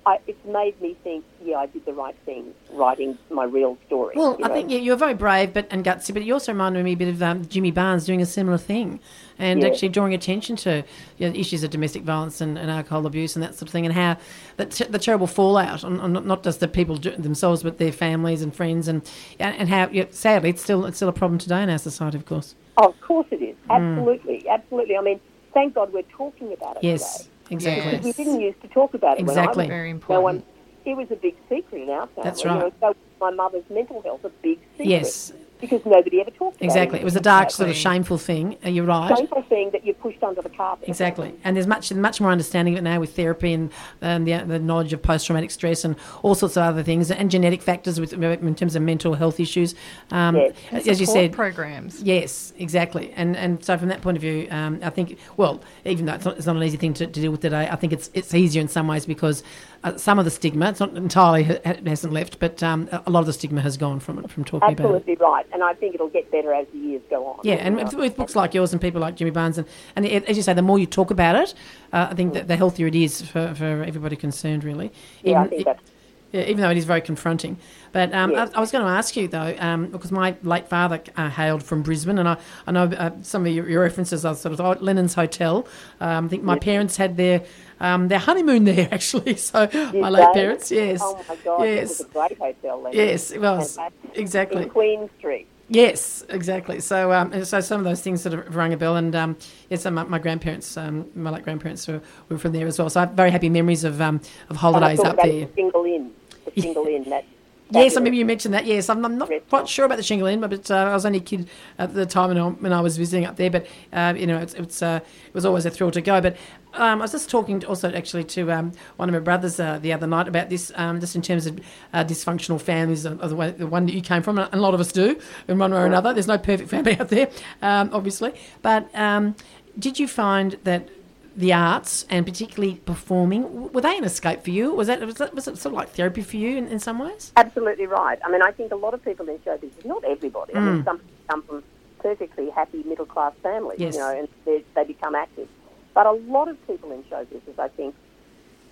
I, 0.03 0.17
it's 0.25 0.43
made 0.45 0.79
me 0.81 0.97
think, 1.03 1.23
yeah, 1.43 1.57
I 1.57 1.67
did 1.67 1.85
the 1.85 1.93
right 1.93 2.15
thing 2.25 2.55
writing 2.71 3.19
my 3.29 3.43
real 3.43 3.77
story. 3.85 4.13
Well, 4.15 4.35
you 4.39 4.45
I 4.45 4.49
think 4.49 4.71
you- 4.71 4.79
you're 4.79 4.95
very 4.95 5.13
brave 5.13 5.53
but 5.53 5.67
and 5.69 5.85
gutsy, 5.85 6.11
but 6.11 6.23
you 6.23 6.33
also 6.33 6.51
reminded 6.53 6.83
me 6.83 6.93
a 6.93 6.97
bit 6.97 7.07
of 7.09 7.21
um, 7.21 7.45
Jimmy 7.47 7.69
Barnes 7.69 8.05
doing 8.05 8.19
a 8.19 8.25
similar 8.25 8.57
thing, 8.57 8.99
and 9.37 9.61
Yeah. 9.61 9.67
actually 9.67 9.89
drawing 9.89 10.15
attention 10.15 10.55
to 10.57 10.83
you 11.19 11.29
know, 11.29 11.35
issues 11.35 11.63
of 11.63 11.69
domestic 11.69 12.01
violence 12.01 12.41
and, 12.41 12.57
and 12.57 12.71
alcohol 12.71 13.05
abuse 13.05 13.35
and 13.35 13.43
that 13.43 13.53
sort 13.53 13.63
of 13.63 13.69
thing, 13.69 13.85
and 13.85 13.93
how 13.93 14.17
the, 14.57 14.65
t- 14.65 14.85
the 14.85 14.97
terrible 14.97 15.27
fallout 15.27 15.83
on, 15.83 15.99
on 15.99 16.13
not- 16.25 16.41
just 16.41 16.59
the 16.61 16.67
people 16.67 16.95
themselves, 16.97 17.61
but 17.61 17.77
their 17.77 17.91
families 17.91 18.41
and 18.41 18.55
friends, 18.55 18.87
and 18.87 19.03
and, 19.39 19.69
how 19.69 19.87
yeah, 19.91 20.05
sadly 20.09 20.49
it's 20.49 20.63
still 20.63 20.85
it's 20.85 20.97
still 20.97 21.09
a 21.09 21.13
problem 21.13 21.37
today 21.37 21.61
in 21.61 21.69
our 21.69 21.77
society, 21.77 22.17
of 22.17 22.25
course. 22.25 22.55
Oh, 22.77 22.87
of 22.89 22.99
course 23.01 23.27
it 23.29 23.41
is. 23.43 23.55
Absolutely, 23.69 24.49
absolutely. 24.49 24.97
I 24.97 25.01
mean, 25.01 25.19
thank 25.53 25.75
God 25.75 25.93
we're 25.93 26.01
talking 26.03 26.53
about 26.53 26.77
it 26.77 26.83
Yes, 26.83 27.17
today. 27.19 27.29
Exactly. 27.51 27.91
Yes. 27.93 28.03
We 28.03 28.11
didn't 28.13 28.41
used 28.41 28.61
to 28.61 28.67
talk 28.69 28.93
about 28.93 29.17
it 29.17 29.21
Exactly. 29.21 29.45
when 29.45 29.47
I 29.47 29.57
was 29.57 29.67
Very 29.67 29.89
no 29.89 29.95
important. 29.95 30.23
one. 30.23 30.43
It 30.83 30.97
was 30.97 31.11
a 31.11 31.15
big 31.15 31.35
secret 31.47 31.83
in 31.83 31.89
our 31.89 32.07
family. 32.07 32.23
That's 32.23 32.43
You 32.43 32.49
know, 32.49 32.59
right. 32.61 32.73
so 32.79 32.95
my 33.19 33.29
mother's 33.29 33.63
mental 33.69 34.01
health 34.01 34.23
a 34.25 34.29
big 34.41 34.57
secret. 34.71 34.87
Yes, 34.87 35.31
because 35.61 35.85
nobody 35.85 36.19
ever 36.19 36.31
talked 36.31 36.57
about 36.57 36.65
exactly. 36.65 36.99
it. 36.99 37.03
It 37.03 37.05
was 37.05 37.15
a 37.15 37.21
dark 37.21 37.51
sort 37.51 37.69
of 37.69 37.75
shameful 37.75 38.17
thing. 38.17 38.57
uh, 38.65 38.69
You're 38.69 38.85
right. 38.85 39.15
Shameful 39.17 39.43
thing 39.43 39.69
that 39.71 39.85
you 39.85 39.93
pushed 39.93 40.21
under 40.23 40.41
the 40.41 40.49
carpet. 40.49 40.89
Exactly, 40.89 41.33
and 41.43 41.55
there's 41.55 41.67
much 41.67 41.93
much 41.93 42.19
more 42.19 42.31
understanding 42.31 42.73
of 42.73 42.79
it 42.79 42.81
now 42.81 42.99
with 42.99 43.15
therapy 43.15 43.53
and 43.53 43.71
um, 44.01 44.25
the, 44.25 44.37
the 44.39 44.59
knowledge 44.59 44.91
of 44.91 45.01
post 45.01 45.27
traumatic 45.27 45.51
stress 45.51 45.85
and 45.85 45.95
all 46.23 46.35
sorts 46.35 46.57
of 46.57 46.63
other 46.63 46.83
things 46.83 47.09
and 47.11 47.31
genetic 47.31 47.61
factors 47.61 47.99
with 47.99 48.11
in 48.13 48.55
terms 48.55 48.75
of 48.75 48.81
mental 48.81 49.13
health 49.13 49.39
issues. 49.39 49.75
Um, 50.11 50.41
Yes. 50.71 50.87
As 50.87 50.99
you 50.99 51.05
said, 51.05 51.33
programs. 51.33 52.01
Yes, 52.01 52.53
exactly. 52.57 53.13
And 53.15 53.35
and 53.37 53.63
so 53.63 53.77
from 53.77 53.89
that 53.89 54.01
point 54.01 54.17
of 54.17 54.21
view, 54.21 54.47
um, 54.49 54.79
I 54.83 54.89
think 54.89 55.17
well, 55.37 55.61
even 55.85 56.05
though 56.05 56.13
it's 56.13 56.25
not, 56.25 56.37
it's 56.37 56.45
not 56.45 56.55
an 56.55 56.63
easy 56.63 56.77
thing 56.77 56.93
to, 56.95 57.05
to 57.05 57.21
deal 57.21 57.31
with 57.31 57.41
today, 57.41 57.67
I 57.69 57.75
think 57.75 57.93
it's 57.93 58.09
it's 58.13 58.33
easier 58.33 58.61
in 58.61 58.67
some 58.67 58.87
ways 58.87 59.05
because 59.05 59.43
uh, 59.83 59.97
some 59.97 60.19
of 60.19 60.25
the 60.25 60.31
stigma, 60.31 60.69
it's 60.69 60.79
not 60.79 60.95
entirely 60.95 61.43
ha- 61.43 61.59
hasn't 61.85 62.13
left, 62.13 62.39
but 62.39 62.61
um, 62.61 62.87
a 62.91 63.09
lot 63.09 63.21
of 63.21 63.25
the 63.25 63.33
stigma 63.33 63.61
has 63.61 63.77
gone 63.77 63.99
from 63.99 64.23
from 64.27 64.43
talking 64.43 64.73
about 64.73 64.79
it. 64.79 64.95
Absolutely 64.95 65.15
right, 65.15 65.45
and 65.53 65.63
I 65.63 65.73
think 65.73 65.95
it'll 65.95 66.09
get 66.09 66.29
better 66.31 66.53
as 66.53 66.67
the 66.71 66.77
years 66.77 67.01
go 67.09 67.25
on. 67.25 67.39
Yeah, 67.43 67.55
and 67.55 67.75
with, 67.75 67.93
with 67.93 68.15
books 68.15 68.35
like 68.35 68.53
yours 68.53 68.73
and 68.73 68.81
people 68.81 69.01
like 69.01 69.15
Jimmy 69.15 69.31
Barnes, 69.31 69.57
and, 69.57 69.67
and 69.95 70.05
it, 70.05 70.25
as 70.25 70.37
you 70.37 70.43
say, 70.43 70.53
the 70.53 70.61
more 70.61 70.77
you 70.77 70.85
talk 70.85 71.11
about 71.11 71.35
it, 71.35 71.53
uh, 71.93 72.07
I 72.11 72.13
think 72.15 72.33
that 72.33 72.47
the 72.47 72.55
healthier 72.55 72.87
it 72.87 72.95
is 72.95 73.21
for, 73.21 73.53
for 73.55 73.83
everybody 73.83 74.15
concerned, 74.15 74.63
really. 74.63 74.91
Yeah, 75.23 75.41
I 75.41 75.45
Even- 75.45 75.49
think 75.49 75.65
that's 75.65 75.91
yeah, 76.31 76.43
even 76.43 76.61
though 76.61 76.69
it 76.69 76.77
is 76.77 76.85
very 76.85 77.01
confronting. 77.01 77.57
But 77.91 78.13
um, 78.13 78.31
Yes. 78.31 78.51
I, 78.53 78.57
I 78.57 78.59
was 78.61 78.71
going 78.71 78.85
to 78.85 78.89
ask 78.89 79.15
you 79.17 79.27
though, 79.27 79.53
um, 79.59 79.87
because 79.87 80.11
my 80.11 80.35
late 80.43 80.67
father 80.67 81.01
uh, 81.17 81.29
hailed 81.29 81.61
from 81.61 81.81
Brisbane, 81.81 82.17
and 82.17 82.27
I, 82.27 82.37
I 82.65 82.71
know 82.71 82.83
uh, 82.85 83.11
some 83.21 83.45
of 83.45 83.51
your, 83.51 83.67
your 83.69 83.81
references 83.81 84.23
are 84.23 84.33
sort 84.35 84.53
of 84.53 84.61
oh, 84.61 84.77
Lennon's 84.79 85.13
Hotel. 85.13 85.67
Um, 85.99 86.25
I 86.25 86.27
think 86.29 86.43
my 86.43 86.57
parents 86.57 86.95
had 86.95 87.17
their 87.17 87.43
um, 87.81 88.07
their 88.07 88.19
honeymoon 88.19 88.63
there 88.63 88.87
actually. 88.93 89.35
So 89.35 89.67
my 89.93 90.09
late 90.09 90.27
they? 90.33 90.39
parents, 90.39 90.71
yes, 90.71 90.99
Oh 91.03 91.21
my 91.27 91.35
God, 91.37 91.61
it 91.63 91.75
yes, 91.75 91.89
was 91.89 91.99
a 92.01 92.03
great 92.05 92.37
hotel. 92.37 92.83
Then. 92.83 92.93
yes, 92.93 93.31
it 93.31 93.41
was 93.41 93.77
exactly. 94.13 94.63
in 94.63 94.69
Queen 94.69 95.09
Street. 95.17 95.47
Yes, 95.67 96.25
exactly. 96.27 96.81
So, 96.81 97.13
um, 97.13 97.45
so 97.45 97.61
some 97.61 97.79
of 97.79 97.85
those 97.85 98.01
things 98.01 98.21
sort 98.21 98.33
of 98.35 98.53
rang 98.53 98.73
a 98.73 98.77
bell, 98.77 98.97
and 98.97 99.15
um, 99.15 99.37
yes, 99.69 99.85
my, 99.85 100.03
my 100.03 100.19
grandparents, 100.19 100.75
um, 100.75 101.09
my 101.15 101.29
late 101.29 101.43
grandparents 101.43 101.87
were, 101.87 102.01
were 102.27 102.37
from 102.37 102.51
there 102.51 102.67
as 102.67 102.77
well. 102.77 102.89
So 102.89 102.99
I 102.99 103.05
have 103.05 103.13
very 103.13 103.31
happy 103.31 103.47
memories 103.49 103.85
of 103.85 104.01
um, 104.01 104.19
of 104.49 104.57
I 104.57 104.59
holidays 104.59 104.99
up 104.99 105.15
there. 105.15 105.45
the 105.45 105.49
Shingle 105.55 105.85
Inn, 105.85 106.11
the 106.43 106.51
Shingle 106.61 106.85
Inn. 106.87 107.03
That, 107.09 107.23
that 107.23 107.25
Yes, 107.73 107.93
I 107.95 107.99
remember 107.99 108.17
you 108.17 108.25
mentioned 108.25 108.53
that. 108.53 108.65
Yes, 108.65 108.89
I'm, 108.89 109.03
I'm 109.05 109.17
not 109.17 109.31
quite 109.49 109.67
sure 109.67 109.85
about 109.85 109.95
the 109.95 110.03
Shingle 110.03 110.27
Inn, 110.27 110.41
but 110.41 110.69
uh, 110.69 110.75
I 110.75 110.93
was 110.93 111.05
only 111.05 111.19
a 111.19 111.21
kid 111.21 111.47
at 111.77 111.93
the 111.93 112.05
time 112.05 112.29
when 112.29 112.37
I, 112.37 112.49
when 112.49 112.73
I 112.73 112.81
was 112.81 112.97
visiting 112.97 113.25
up 113.25 113.37
there. 113.37 113.49
But 113.49 113.65
uh, 113.93 114.13
you 114.17 114.27
know, 114.27 114.39
it's, 114.39 114.53
it's 114.55 114.81
uh, 114.81 114.99
it 115.27 115.33
was 115.33 115.45
always 115.45 115.65
a 115.65 115.69
thrill 115.69 115.89
to 115.91 116.01
go. 116.01 116.19
But 116.19 116.35
um, 116.73 116.99
I 116.99 117.03
was 117.03 117.13
just 117.13 117.29
talking 117.29 117.61
to- 117.61 117.67
also 117.67 117.91
actually 117.93 118.25
to 118.25 118.51
um, 118.51 118.73
one 118.97 119.07
of 119.07 119.13
my 119.13 119.19
brothers 119.19 119.57
uh, 119.59 119.79
the 119.79 119.93
other 119.93 120.05
night 120.07 120.27
about 120.27 120.49
this, 120.49 120.71
um, 120.75 120.99
just 120.99 121.15
in 121.15 121.21
terms 121.21 121.45
of 121.45 121.59
uh, 121.93 122.03
dysfunctional 122.03 122.59
families, 122.59 123.05
of 123.05 123.29
the, 123.29 123.35
way, 123.35 123.51
the 123.51 123.67
one 123.67 123.85
that 123.85 123.93
you 123.93 124.01
came 124.01 124.21
from, 124.21 124.37
and 124.37 124.53
a 124.53 124.57
lot 124.57 124.73
of 124.73 124.81
us 124.81 124.91
do 124.91 125.17
in 125.47 125.57
one 125.57 125.71
way 125.71 125.79
or 125.79 125.85
another. 125.85 126.13
There's 126.13 126.27
no 126.27 126.37
perfect 126.37 126.69
family 126.69 126.97
out 126.99 127.07
there, 127.07 127.29
um, 127.61 127.89
obviously. 127.93 128.33
But 128.61 128.93
um, 128.93 129.35
did 129.79 129.97
you 129.97 130.07
find 130.07 130.57
that? 130.65 130.89
The 131.35 131.53
arts 131.53 132.05
and 132.09 132.25
particularly 132.25 132.75
performing 132.85 133.71
were 133.71 133.81
they 133.81 133.97
an 133.97 134.03
escape 134.03 134.43
for 134.43 134.49
you? 134.51 134.73
Was 134.73 134.87
that 134.87 134.99
was, 135.05 135.15
that, 135.15 135.33
was 135.33 135.47
it 135.47 135.57
sort 135.57 135.73
of 135.73 135.77
like 135.77 135.89
therapy 135.91 136.21
for 136.21 136.35
you 136.35 136.57
in, 136.57 136.67
in 136.67 136.79
some 136.79 136.99
ways? 136.99 137.31
Absolutely 137.37 137.87
right. 137.87 138.19
I 138.25 138.29
mean, 138.29 138.41
I 138.41 138.51
think 138.51 138.71
a 138.71 138.75
lot 138.75 138.93
of 138.93 139.03
people 139.03 139.27
in 139.29 139.39
show 139.43 139.57
business, 139.57 139.85
not 139.85 140.03
everybody, 140.03 140.53
I 140.55 140.57
Mm. 140.59 140.73
mean, 140.73 140.83
some 140.83 141.01
come 141.29 141.43
from 141.43 141.63
perfectly 141.99 142.49
happy 142.49 142.83
middle 142.83 143.05
class 143.05 143.33
families, 143.41 143.79
Yes. 143.79 143.93
you 143.93 143.99
know, 144.01 144.09
and 144.19 144.27
they, 144.45 144.63
they 144.75 144.83
become 144.83 145.15
active. 145.15 145.47
But 145.93 146.05
a 146.05 146.11
lot 146.11 146.47
of 146.49 146.57
people 146.67 146.91
in 146.91 147.03
show 147.09 147.23
business, 147.25 147.57
I 147.57 147.69
think, 147.69 147.95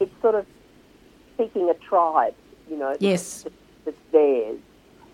it's 0.01 0.11
sort 0.21 0.35
of 0.35 0.45
seeking 1.37 1.69
a 1.69 1.73
tribe, 1.75 2.33
you 2.69 2.75
know, 2.77 2.95
Yes. 2.99 3.43
that's, 3.43 3.55
that's 3.85 3.97
theirs, 4.11 4.59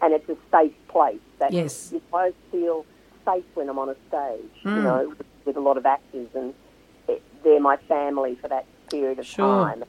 and 0.02 0.14
it's 0.14 0.28
a 0.30 0.38
safe 0.52 0.74
place. 0.88 1.20
That 1.40 1.52
Yes. 1.54 1.92
you 1.92 2.02
both 2.12 2.34
feel 2.52 2.86
safe 3.26 3.44
when 3.54 3.70
I'm 3.70 3.78
on 3.78 3.90
a 3.90 3.96
stage, 4.08 4.50
Mm. 4.64 4.76
you 4.78 4.82
know, 4.82 5.10
with, 5.10 5.28
with 5.46 5.58
a 5.58 5.62
lot 5.62 5.78
of 5.78 5.86
actors, 5.86 6.28
and 6.34 6.54
it, 7.08 7.22
they're 7.44 7.60
my 7.60 7.78
family 7.88 8.36
for 8.42 8.48
that 8.48 8.66
period 8.90 9.20
of 9.20 9.26
Sure. 9.26 9.66
time. 9.66 9.84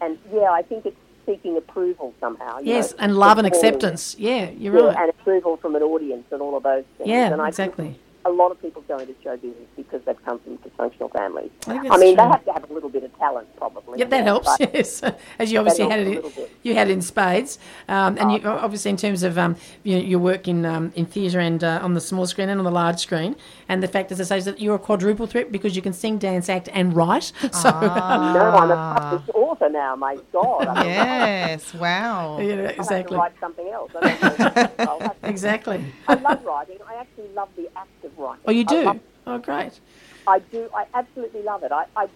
And 0.00 0.18
yeah, 0.32 0.50
I 0.50 0.62
think 0.62 0.86
it's 0.86 0.96
seeking 1.26 1.56
approval 1.56 2.12
somehow. 2.20 2.58
Yes, 2.62 2.90
know, 2.92 2.96
and 3.00 3.16
love 3.16 3.38
and 3.38 3.46
acceptance. 3.46 4.16
Yeah, 4.18 4.50
you're 4.50 4.76
Yeah, 4.76 4.86
right. 4.86 4.96
and 4.96 5.10
approval 5.10 5.56
from 5.56 5.76
an 5.76 5.82
audience 5.82 6.26
and 6.32 6.42
all 6.42 6.56
of 6.56 6.62
those 6.62 6.84
things. 6.98 7.08
Yeah, 7.08 7.32
and 7.32 7.40
I 7.40 7.48
exactly. 7.48 7.84
Think 7.86 7.98
a 8.24 8.30
lot 8.30 8.52
of 8.52 8.60
people 8.62 8.82
go 8.86 8.98
into 8.98 9.14
show 9.22 9.36
business 9.36 9.56
because 9.76 10.00
they've 10.04 10.24
come 10.24 10.38
from 10.40 10.58
dysfunctional 10.58 11.12
families. 11.12 11.50
I 11.66 11.72
I 11.72 11.74
mean, 11.74 11.88
true. 11.88 12.16
they 12.16 12.22
have 12.22 12.44
to 12.44 12.52
have 12.52 12.70
a 12.70 12.72
little 12.72 12.88
bit 12.88 13.02
of 13.02 13.16
talent, 13.18 13.48
probably. 13.56 13.98
Yep, 13.98 14.10
that 14.10 14.16
yeah, 14.18 14.24
helps. 14.24 14.50
Yes, 14.60 15.02
as 15.38 15.50
you 15.52 15.58
obviously 15.58 15.88
had 15.88 16.00
it. 16.00 16.50
You 16.62 16.74
had 16.74 16.88
it 16.88 16.92
in 16.92 17.02
spades, 17.02 17.58
um, 17.88 18.16
and 18.18 18.32
you, 18.32 18.48
obviously 18.48 18.90
in 18.90 18.96
terms 18.96 19.22
of 19.22 19.38
um, 19.38 19.56
you 19.82 19.96
your 19.96 20.20
work 20.20 20.46
in 20.46 20.64
um, 20.64 20.92
in 20.94 21.06
theatre 21.06 21.40
and 21.40 21.62
uh, 21.64 21.80
on 21.82 21.94
the 21.94 22.00
small 22.00 22.26
screen 22.26 22.48
and 22.48 22.58
on 22.60 22.64
the 22.64 22.70
large 22.70 23.00
screen, 23.00 23.34
and 23.72 23.82
the 23.82 23.88
fact, 23.88 24.12
as 24.12 24.20
I 24.20 24.24
say, 24.24 24.36
is 24.36 24.44
that 24.44 24.60
you're 24.60 24.74
a 24.74 24.78
quadruple 24.78 25.26
threat 25.26 25.50
because 25.50 25.74
you 25.74 25.80
can 25.80 25.94
sing, 25.94 26.18
dance, 26.18 26.50
act, 26.50 26.68
and 26.74 26.94
write. 26.94 27.32
So 27.62 27.70
Ah. 27.72 28.32
No, 28.34 28.44
I'm 28.60 28.70
a 28.70 29.00
published 29.00 29.30
author 29.34 29.68
now. 29.70 29.96
My 29.96 30.18
God, 30.30 30.66
I 30.72 30.74
mean, 30.82 30.92
Yes, 30.92 31.72
wow. 31.74 32.38
yeah, 32.38 32.52
I'll 32.52 32.58
have 32.58 32.74
to 32.74 32.80
exactly, 32.80 33.16
write 33.16 33.32
something 33.40 33.68
else. 33.68 33.90
I, 33.96 34.00
don't 34.00 35.02
have 35.08 35.20
to- 35.22 35.28
exactly. 35.28 35.84
I 36.06 36.14
love 36.14 36.44
writing. 36.44 36.78
I 36.86 36.94
actually 36.96 37.28
love 37.34 37.48
the 37.56 37.68
act 37.76 38.04
of 38.04 38.18
writing. 38.18 38.44
Oh, 38.46 38.52
you 38.52 38.64
do? 38.64 38.82
love 38.84 39.00
Oh, 39.26 39.38
great. 39.38 39.80
I 40.26 40.38
do. 40.40 40.68
I 40.74 40.84
absolutely 40.94 41.42
love 41.42 41.62
it. 41.62 41.72
I, 41.72 41.84
I 41.96 42.08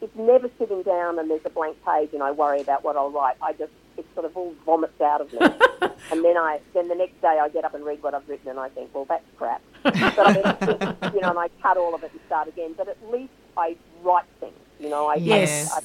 it's, 0.00 0.02
it's 0.02 0.16
never 0.16 0.50
sitting 0.58 0.82
down 0.82 1.18
and 1.18 1.30
there's 1.30 1.44
a 1.44 1.50
blank 1.50 1.76
page 1.84 2.10
and 2.12 2.22
I 2.22 2.30
worry 2.30 2.60
about 2.60 2.84
what 2.84 2.96
I'll 2.96 3.10
write. 3.10 3.36
I 3.42 3.52
just 3.52 3.72
it 3.96 4.06
sort 4.14 4.24
of 4.26 4.36
all 4.36 4.54
vomits 4.64 5.00
out 5.00 5.20
of 5.20 5.32
me, 5.32 5.38
and 6.10 6.24
then 6.24 6.36
I 6.36 6.60
then 6.74 6.88
the 6.88 6.94
next 6.94 7.20
day 7.20 7.38
I 7.42 7.48
get 7.48 7.64
up 7.64 7.74
and 7.74 7.84
read 7.84 8.02
what 8.02 8.14
I've 8.14 8.28
written 8.28 8.48
and 8.48 8.58
I 8.60 8.68
think, 8.70 8.94
well, 8.94 9.04
that's 9.04 9.24
crap. 9.36 9.60
But 9.82 9.94
I 9.96 10.32
mean, 10.32 10.38
it's- 10.46 11.12
you 11.14 11.20
know, 11.20 11.30
and 11.30 11.38
I 11.38 11.48
cut 11.62 11.76
all 11.76 11.94
of 11.94 12.02
it 12.04 12.12
and 12.12 12.20
start 12.26 12.48
again. 12.48 12.74
But 12.76 12.88
at 12.88 12.96
least 13.10 13.32
I 13.56 13.76
write 14.02 14.24
things. 14.38 14.54
You 14.78 14.88
know, 14.90 15.06
I 15.08 15.16
Yes. 15.16 15.72
I, 15.72 15.80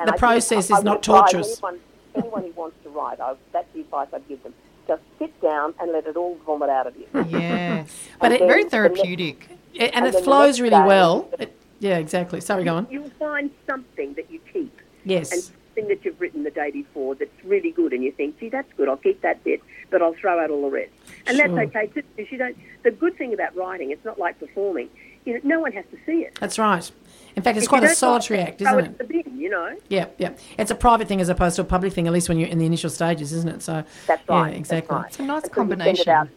and 0.00 0.08
The 0.08 0.14
I 0.14 0.16
process 0.16 0.70
I- 0.70 0.74
is 0.74 0.80
I 0.80 0.82
not 0.84 1.02
torturous. 1.02 1.58
Anyone, 1.62 1.80
anyone 2.14 2.42
who 2.44 2.52
wants 2.52 2.76
to 2.84 2.88
write, 2.90 3.20
I, 3.20 3.34
that's 3.52 3.66
the 3.74 3.80
advice 3.80 4.08
I'd 4.14 4.26
give 4.28 4.42
them. 4.42 4.54
Just 4.88 5.02
sit 5.18 5.38
down 5.42 5.74
and 5.80 5.92
let 5.92 6.06
it 6.06 6.16
all 6.16 6.38
vomit 6.46 6.70
out 6.70 6.86
of 6.86 6.96
you. 6.96 7.06
Yes. 7.28 7.90
But 8.20 8.32
it's 8.32 8.38
then 8.40 8.48
Very 8.48 8.60
the 8.62 8.64
next- 8.64 8.70
therapeutic. 8.70 9.48
And, 9.78 9.94
And 9.94 10.06
it 10.06 10.24
flows 10.24 10.60
really 10.60 10.70
day- 10.76 10.86
well. 10.86 11.28
It, 11.38 11.56
yeah, 11.80 11.96
exactly. 11.98 12.40
Sorry, 12.40 12.62
go 12.64 12.76
on. 12.76 12.86
You'll 12.90 13.10
find 13.18 13.50
something 13.66 14.14
that 14.14 14.30
you 14.30 14.40
keep. 14.52 14.80
Yes. 15.04 15.32
and 15.32 15.42
something 15.42 15.88
that 15.88 16.04
you've 16.04 16.20
written 16.20 16.44
the 16.44 16.50
day 16.50 16.70
before 16.70 17.14
that's 17.14 17.30
really 17.44 17.70
good, 17.70 17.92
and 17.94 18.04
you 18.04 18.12
think, 18.12 18.38
gee, 18.38 18.48
that's 18.50 18.70
good. 18.76 18.88
I'll 18.88 18.96
keep 18.98 19.22
that 19.22 19.42
bit, 19.44 19.62
but 19.90 20.02
I'll 20.02 20.12
throw 20.14 20.38
out 20.38 20.50
all 20.50 20.62
the 20.62 20.70
rest. 20.70 20.90
And 21.26 21.36
Sure. 21.38 21.48
that's 21.48 21.68
okay 21.74 21.86
too, 21.88 22.02
because 22.16 22.30
you 22.30 22.38
don't. 22.38 22.56
The 22.82 22.90
good 22.90 23.16
thing 23.16 23.32
about 23.32 23.56
writing, 23.56 23.90
it's 23.90 24.04
not 24.04 24.18
like 24.18 24.38
performing. 24.38 24.88
You 25.24 25.34
know, 25.34 25.40
no 25.44 25.60
one 25.60 25.72
has 25.72 25.84
to 25.90 25.98
see 26.06 26.22
it. 26.24 26.36
That's 26.40 26.58
right. 26.58 26.90
In 27.36 27.42
fact, 27.42 27.56
it's 27.58 27.64
If 27.64 27.68
quite 27.70 27.82
a 27.82 27.86
don't 27.86 27.96
solitary 27.96 28.40
like 28.40 28.48
act, 28.50 28.62
isn't 28.62 28.78
it 28.78 28.82
it? 28.82 28.86
in 28.86 28.96
the 28.98 29.04
bin, 29.04 29.38
you 29.38 29.48
know. 29.50 29.76
Yeah, 29.88 30.06
yeah. 30.18 30.32
It's 30.58 30.70
a 30.70 30.74
private 30.74 31.08
thing 31.08 31.20
as 31.20 31.28
opposed 31.28 31.56
to 31.56 31.62
a 31.62 31.64
public 31.64 31.92
thing, 31.92 32.06
at 32.06 32.12
least 32.12 32.28
when 32.28 32.38
you're 32.38 32.48
in 32.48 32.58
the 32.58 32.66
initial 32.66 32.90
stages, 32.90 33.32
isn't 33.32 33.48
it? 33.48 33.62
So 33.62 33.84
That's 34.06 34.26
right. 34.28 34.52
Yeah, 34.52 34.58
exactly. 34.58 34.96
That's 34.96 35.02
right. 35.02 35.06
It's 35.08 35.18
a 35.18 35.22
nice 35.22 35.42
And 35.44 35.54
so 35.54 35.62
you 35.62 35.68
send 35.68 35.72
it 35.72 36.04
combination. 36.04 36.30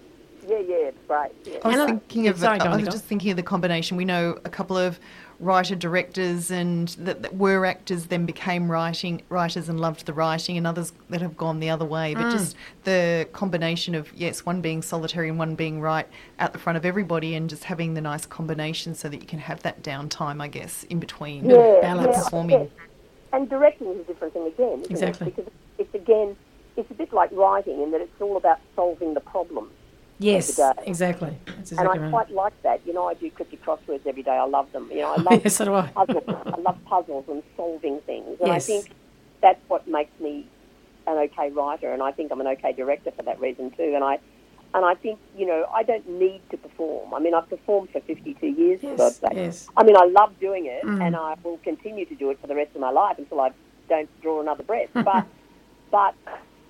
yeah, 0.48 0.58
yeah, 0.60 0.88
it's 0.88 0.98
great. 1.08 1.32
Yeah. 1.46 1.60
I 1.64 1.68
was 1.70 1.78
And 1.78 1.90
thinking 2.02 2.26
yeah, 2.26 2.32
of. 2.32 2.40
sorry, 2.40 2.60
go 2.60 2.66
I 2.66 2.76
was 2.78 2.88
just 2.90 3.06
thinking 3.06 3.32
of 3.32 3.38
the 3.38 3.44
combination. 3.44 3.96
We 3.98 4.06
know 4.06 4.38
a 4.46 4.50
couple 4.50 4.78
of 4.78 5.00
writer 5.44 5.76
directors 5.76 6.50
and 6.50 6.90
that, 7.00 7.22
that 7.22 7.36
were 7.36 7.66
actors 7.66 8.08
then 8.08 8.26
became 8.26 8.72
writing 8.72 9.22
writers 9.30 9.70
and 9.70 9.80
loved 9.80 10.06
the 10.06 10.14
writing, 10.14 10.58
and 10.58 10.66
others 10.66 10.94
that 11.10 11.22
have 11.22 11.36
gone 11.38 11.60
the 11.60 11.70
other 11.70 11.86
way. 11.86 12.14
Mm. 12.14 12.22
But 12.22 12.32
just 12.32 12.56
the 12.84 13.28
combination 13.34 13.94
of 13.96 14.12
yes, 14.14 14.46
one 14.46 14.62
being 14.62 14.82
solitary 14.82 15.30
and 15.30 15.38
one 15.38 15.56
being 15.56 15.82
right 15.82 16.08
at 16.40 16.54
the 16.54 16.60
front 16.60 16.78
of 16.78 16.86
everybody, 16.86 17.36
and 17.36 17.50
just 17.50 17.66
having 17.66 17.94
the 17.94 18.02
nice 18.02 18.26
combination 18.26 18.96
so 18.96 19.10
that 19.10 19.22
you 19.22 19.28
can 19.28 19.40
have 19.40 19.62
that 19.64 19.84
downtime, 19.84 20.42
I 20.42 20.48
guess, 20.48 20.84
in 20.86 21.00
between 21.00 21.50
Yeah, 21.50 21.80
balance. 21.82 22.16
yeah, 22.18 22.24
performing. 22.24 22.60
yeah. 22.62 22.68
And 23.34 23.50
directing 23.50 23.88
is 23.88 24.00
a 24.00 24.04
different 24.04 24.34
thing 24.34 24.48
again, 24.48 24.86
Exactly. 24.90 25.28
it? 25.28 25.36
Because 25.36 25.52
it's 25.78 25.94
again, 25.96 26.36
it's 26.78 26.90
a 26.90 26.94
bit 26.94 27.12
like 27.12 27.32
writing 27.34 27.82
in 27.82 27.92
that 27.92 28.02
it's 28.02 28.22
all 28.22 28.38
about 28.38 28.60
solving 28.76 29.14
the 29.14 29.20
problem. 29.20 29.70
Yes, 30.24 30.60
exactly. 30.86 31.38
That's 31.46 31.72
And 31.72 31.88
I 31.88 31.98
right. 31.98 32.10
quite 32.12 32.32
like 32.32 32.54
that. 32.64 32.82
You 32.86 32.94
know, 32.94 33.06
I 33.08 33.14
do 33.14 33.30
cryptic 33.32 33.64
crosswords 33.66 34.06
every 34.08 34.24
day. 34.24 34.32
I 34.32 34.46
love 34.46 34.72
them. 34.72 34.90
You 34.92 35.02
know, 35.02 35.14
I 35.14 35.18
love 35.18 35.42
yes, 35.44 35.56
so 35.58 35.66
do 35.66 35.74
I. 35.74 35.88
puzzles. 35.88 36.24
I 36.28 36.60
love 36.60 36.78
puzzles 36.86 37.26
and 37.28 37.44
solving 37.58 38.00
things. 38.02 38.38
And 38.40 38.48
Yes. 38.48 38.64
I 38.64 38.74
think 38.74 38.92
that's 39.42 39.60
what 39.68 39.88
makes 39.88 40.18
me 40.20 40.48
an 41.06 41.18
okay 41.18 41.50
writer, 41.50 41.92
and 41.92 42.02
I 42.02 42.12
think 42.12 42.32
I'm 42.32 42.40
an 42.40 42.48
okay 42.48 42.72
director 42.72 43.12
for 43.12 43.24
that 43.24 43.40
reason 43.42 43.72
too. 43.72 43.92
And 43.96 44.04
I, 44.06 44.20
and 44.74 44.86
I 44.86 44.96
think 44.96 45.20
you 45.38 45.46
know, 45.46 45.66
I 45.74 45.84
don't 45.84 46.08
need 46.08 46.42
to 46.52 46.58
perform. 46.58 47.14
I 47.14 47.20
mean, 47.20 47.34
I've 47.34 47.50
performed 47.50 47.90
for 47.92 48.00
52 48.00 48.48
years. 48.48 48.80
for 48.80 48.96
God's 48.96 49.00
Yes, 49.00 49.18
sake. 49.20 49.34
yes. 49.36 49.68
I 49.76 49.84
mean, 49.84 49.98
I 49.98 50.06
love 50.06 50.32
doing 50.40 50.66
it, 50.68 50.84
Mm. 50.86 51.06
and 51.06 51.16
I 51.16 51.36
will 51.44 51.58
continue 51.58 52.06
to 52.06 52.16
do 52.16 52.30
it 52.30 52.40
for 52.40 52.48
the 52.48 52.56
rest 52.56 52.72
of 52.76 52.80
my 52.82 52.92
life 52.92 53.18
until 53.20 53.42
I 53.42 53.52
don't 53.90 54.10
draw 54.22 54.40
another 54.42 54.64
breath. 54.64 54.90
But, 55.10 55.26
but 55.92 56.16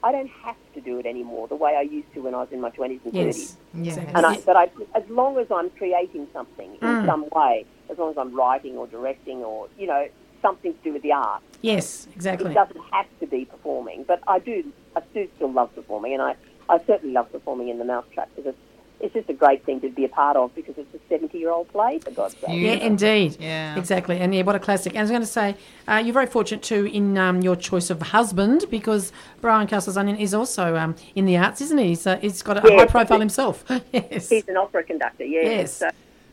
I 0.03 0.11
don't 0.11 0.29
have 0.43 0.55
to 0.73 0.81
do 0.81 0.99
it 0.99 1.05
anymore 1.05 1.47
the 1.47 1.55
way 1.55 1.75
I 1.77 1.81
used 1.81 2.13
to 2.13 2.19
when 2.21 2.33
I 2.35 2.39
was 2.39 2.49
in 2.51 2.59
my 2.59 2.69
20s 2.71 2.99
and 3.05 3.13
30s. 3.13 3.13
Yes, 3.13 3.57
Yeah. 3.73 3.81
exactly. 3.93 4.13
And 4.15 4.25
I, 4.25 4.37
but 4.41 4.55
I, 4.57 4.69
as 4.95 5.03
long 5.09 5.37
as 5.37 5.47
I'm 5.49 5.69
creating 5.71 6.27
something 6.33 6.71
in 6.75 6.79
Mm. 6.81 7.05
some 7.05 7.25
way, 7.33 7.65
as 7.89 7.97
long 7.97 8.11
as 8.11 8.17
I'm 8.17 8.35
writing 8.35 8.75
or 8.77 8.85
directing 8.87 9.43
or 9.43 9.67
you 9.77 9.87
know 9.87 10.07
something 10.41 10.73
to 10.73 10.79
do 10.83 10.91
with 10.91 11.03
the 11.03 11.13
art, 11.13 11.41
yes, 11.61 12.07
exactly. 12.13 12.51
it 12.51 12.53
doesn't 12.53 12.81
have 12.91 13.05
to 13.21 13.27
be 13.27 13.45
performing. 13.45 14.03
But 14.03 14.19
I 14.27 14.39
do, 14.39 14.65
I 14.95 15.01
do 15.13 15.27
still 15.37 15.51
love 15.51 15.73
performing, 15.73 16.13
and 16.13 16.21
I, 16.21 16.35
I 16.67 16.79
certainly 16.85 17.13
love 17.13 17.31
performing 17.31 17.69
in 17.69 17.77
the 17.79 17.85
Mousetrap 17.85 18.29
because 18.35 18.49
it's, 18.49 18.57
it's 19.03 19.13
just 19.13 19.29
a 19.29 19.33
great 19.33 19.65
thing 19.65 19.81
to 19.81 19.89
be 19.89 20.05
a 20.05 20.07
part 20.09 20.37
of 20.37 20.55
because 20.55 20.75
it's 20.77 20.93
a 20.95 21.13
70-year-old 21.13 21.67
play 21.67 21.99
for 21.99 22.09
God's 22.11 22.35
sake. 22.37 22.49
Yeah, 22.51 22.71
indeed. 22.75 23.35
Yeah. 23.39 23.77
Exactly. 23.77 24.17
And 24.17 24.33
yeah, 24.33 24.43
what 24.43 24.55
a 24.55 24.59
classic. 24.59 24.93
And 24.93 24.99
I 24.99 25.01
was 25.03 25.09
going 25.11 25.21
to 25.21 25.27
say, 25.27 25.55
uh, 25.89 26.01
you're 26.03 26.13
very 26.13 26.25
fortunate 26.25 26.63
too 26.63 26.85
in 26.85 27.17
um, 27.17 27.41
your 27.41 27.57
choice 27.57 27.89
of 27.89 28.01
husband 28.01 28.63
because 28.71 29.11
Brian 29.41 29.67
Castles 29.67 29.97
Onion 29.97 30.15
is 30.15 30.33
also 30.33 30.77
um, 30.77 30.95
in 31.15 31.25
the 31.25 31.35
arts, 31.35 31.59
isn't 31.59 31.77
he? 31.77 31.89
He's, 31.89 32.07
uh, 32.07 32.15
he's 32.17 32.41
got 32.41 32.57
a 32.63 32.67
Yes. 32.67 32.79
high 32.79 32.85
profile 32.87 33.19
himself. 33.19 33.65
yes. 33.91 34.29
He's 34.29 34.47
an 34.47 34.55
opera 34.55 34.83
conductor, 34.83 35.25
yes. 35.25 35.43
Yes. 35.45 35.73
So, 35.73 35.89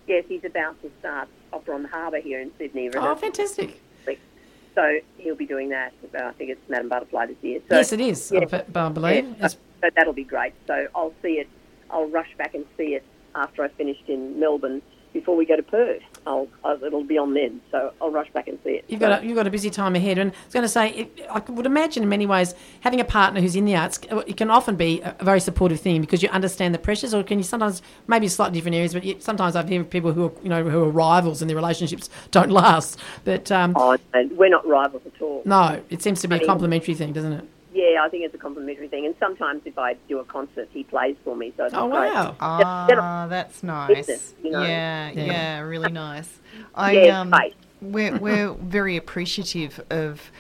yes, 0.07 0.25
he's 0.29 0.45
about 0.45 0.81
to 0.83 0.91
start 1.01 1.29
Opera 1.53 1.75
on 1.75 1.83
the 1.83 1.89
Harbour 1.89 2.21
here 2.21 2.41
in 2.41 2.53
Sydney. 2.57 2.89
Oh, 2.95 3.15
fantastic. 3.17 3.81
So 4.77 5.01
he'll 5.19 5.35
be 5.35 5.47
doing 5.47 5.71
that. 5.71 5.93
Uh, 6.15 6.27
I 6.27 6.33
think 6.35 6.51
it's 6.51 6.69
Madame 6.69 6.89
Butterfly 6.89 7.27
this 7.27 7.37
year. 7.43 7.61
So, 7.69 7.75
yes, 7.77 7.93
it 7.93 8.01
is, 8.01 8.31
yeah. 8.33 8.41
I 8.53 8.87
I 8.87 8.89
believe. 8.91 9.25
Yeah, 9.25 9.35
Yes. 9.41 9.57
so 9.83 9.89
that'll 9.97 10.13
be 10.13 10.23
great. 10.23 10.53
So 10.69 10.87
I'll 10.95 11.13
see 11.23 11.41
it. 11.41 11.49
I'll 11.92 12.09
rush 12.09 12.31
back 12.38 12.55
and 12.55 12.64
see 12.76 12.94
it 12.94 13.03
after 13.35 13.62
I 13.62 13.68
finished 13.68 14.05
in 14.09 14.38
Melbourne 14.40 14.83
before 15.12 15.35
we 15.35 15.44
go 15.44 15.57
to 15.57 15.62
Perth. 15.62 16.03
I'll, 16.24 16.46
I'll 16.64 16.83
it'll 16.85 17.03
be 17.03 17.18
on 17.18 17.35
then. 17.35 17.61
So 17.72 17.92
I'll 18.00 18.12
rush 18.12 18.31
back 18.33 18.46
and 18.46 18.59
see 18.62 18.70
it. 18.74 18.85
You've 18.87 19.00
So- 19.00 19.09
got 19.09 19.22
a, 19.22 19.26
you've 19.26 19.35
got 19.37 19.46
a 19.46 19.50
busy 19.50 19.68
time 19.70 19.96
ahead, 19.96 20.18
and 20.18 20.31
I 20.31 20.35
was 20.44 20.53
going 20.53 20.62
to 20.62 20.68
say, 20.68 20.90
it, 20.90 21.26
I 21.29 21.40
would 21.50 21.66
imagine 21.66 22.05
in 22.05 22.09
many 22.09 22.26
ways 22.26 22.55
having 22.81 23.00
a 23.00 23.05
partner 23.05 23.40
who's 23.40 23.57
in 23.57 23.64
the 23.64 23.74
arts, 23.74 23.98
it 24.26 24.37
can 24.37 24.50
often 24.50 24.76
be 24.76 25.00
a 25.03 25.16
very 25.24 25.40
supportive 25.40 25.81
thing 25.81 26.00
because 26.00 26.22
you 26.22 26.29
understand 26.29 26.74
the 26.74 26.79
pressures, 26.79 27.12
or 27.12 27.24
can 27.24 27.38
you 27.38 27.44
sometimes 27.44 27.83
maybe 28.07 28.29
slightly 28.29 28.59
different 28.59 28.76
areas, 28.76 28.92
but 28.94 29.03
yet 29.03 29.20
sometimes 29.22 29.57
I've 29.57 29.68
heard 29.68 29.90
people 29.90 30.12
who 30.12 30.26
are 30.26 30.33
you 30.44 30.48
know 30.48 30.62
who 30.62 30.85
are 30.85 30.90
rivals 30.90 31.42
and 31.42 31.48
their 31.48 31.57
relationships 31.57 32.09
don't 32.31 32.50
last. 32.50 32.98
But 33.24 33.50
um, 33.50 33.72
Oh, 33.76 33.96
we're 34.14 34.48
not 34.48 34.64
rivals 34.66 35.03
at 35.07 35.20
all. 35.20 35.42
no, 35.44 35.83
it 35.90 36.03
seems 36.03 36.20
to 36.20 36.29
be 36.29 36.35
a 36.35 36.38
I 36.38 36.40
mean- 36.40 36.46
complementary 36.46 36.94
thing, 36.94 37.12
doesn't 37.12 37.33
it? 37.33 37.44
Yeah, 37.73 38.03
I 38.03 38.09
think 38.09 38.25
it's 38.25 38.35
a 38.35 38.39
complimentary 38.39 38.89
thing. 38.89 39.07
And 39.07 39.15
sometimes 39.21 39.63
if 39.65 39.79
I 39.79 39.95
do 40.09 40.19
a 40.19 40.25
concert, 40.25 40.69
he 40.73 40.83
plays 40.85 41.17
for 41.25 41.37
me. 41.37 41.53
So 41.57 41.65
it's 41.67 41.75
Oh 41.75 41.87
wow! 41.87 42.35
Ah, 42.41 43.27
that's 43.29 43.63
nice. 43.63 43.95
Business, 44.07 44.35
you 44.43 44.51
know. 44.51 44.63
Yeah, 44.63 45.11
Yeah. 45.13 45.25
yeah, 45.25 45.61
really 45.61 45.93
nice. 45.93 46.41
I 46.75 46.93
Yeah, 46.93 47.21
um, 47.21 47.31
great. 47.31 47.55
we're 47.81 48.17
we're 48.19 48.53
very 48.55 48.97
appreciative 48.97 49.81
of 49.91 50.31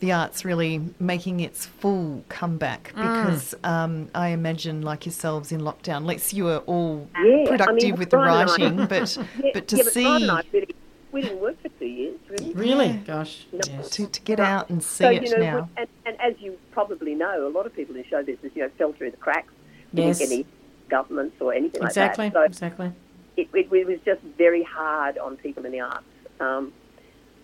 the 0.00 0.12
arts 0.12 0.44
really 0.44 0.82
making 1.00 1.40
its 1.40 1.64
full 1.64 2.22
comeback 2.28 2.92
Mm. 2.94 3.02
because 3.02 3.54
um, 3.64 4.10
I 4.14 4.28
imagine, 4.28 4.82
like 4.82 5.06
yourselves 5.06 5.52
in 5.52 5.60
lockdown, 5.62 6.04
Lex, 6.04 6.34
you 6.34 6.44
were 6.44 6.58
all 6.66 7.08
Yeah, 7.14 7.20
I 7.20 7.24
mean, 7.24 7.46
productive 7.46 7.98
with 7.98 8.10
the 8.10 8.16
Brian 8.18 8.40
and 8.42 8.50
I- 8.50 8.52
writing, 8.52 8.86
but 8.86 9.16
Yeah, 9.42 9.50
but 9.54 9.68
to 9.68 9.76
yeah, 9.76 9.82
but 9.84 9.92
see 9.94 10.02
Brian 10.02 10.22
and 10.24 10.30
I 10.32 10.42
really, 10.52 10.74
we 11.14 11.22
didn't 11.22 11.40
work 11.40 11.60
for 11.62 11.68
two 11.78 11.86
years, 11.86 12.18
really. 12.28 12.52
Really? 12.54 12.86
Yeah. 12.88 12.96
Gosh. 13.06 13.46
No. 13.52 13.60
Yes. 13.66 13.88
to, 13.90 14.06
to 14.08 14.20
get 14.22 14.40
out 14.40 14.68
and 14.68 14.82
see 14.82 15.04
so 15.04 15.10
it 15.10 15.22
you 15.22 15.30
know, 15.30 15.42
now. 15.42 15.68
and, 15.76 15.88
and 16.04 16.20
as 16.20 16.34
you 16.40 16.58
probably 16.72 17.14
know, 17.14 17.46
a 17.46 17.48
lot 17.48 17.66
of 17.66 17.74
people 17.74 17.94
in 17.96 18.04
show 18.04 18.22
business, 18.22 18.52
you 18.54 18.62
know, 18.62 18.68
fell 18.76 18.92
through 18.92 19.12
the 19.12 19.16
cracks. 19.16 19.52
Yes. 19.92 20.18
Didn't 20.18 20.30
get 20.30 20.34
any 20.34 20.46
governments 20.88 21.36
or 21.40 21.54
anything 21.54 21.82
Exactly. 21.82 22.24
like 22.26 22.32
that. 22.34 22.40
So 22.40 22.66
Exactly. 22.66 22.92
it, 23.36 23.48
it, 23.54 23.72
it 23.72 23.86
was 23.86 24.00
just 24.04 24.20
very 24.36 24.64
hard 24.64 25.16
on 25.18 25.36
people 25.36 25.64
in 25.64 25.72
the 25.72 25.80
arts. 25.80 26.04
Um, 26.40 26.72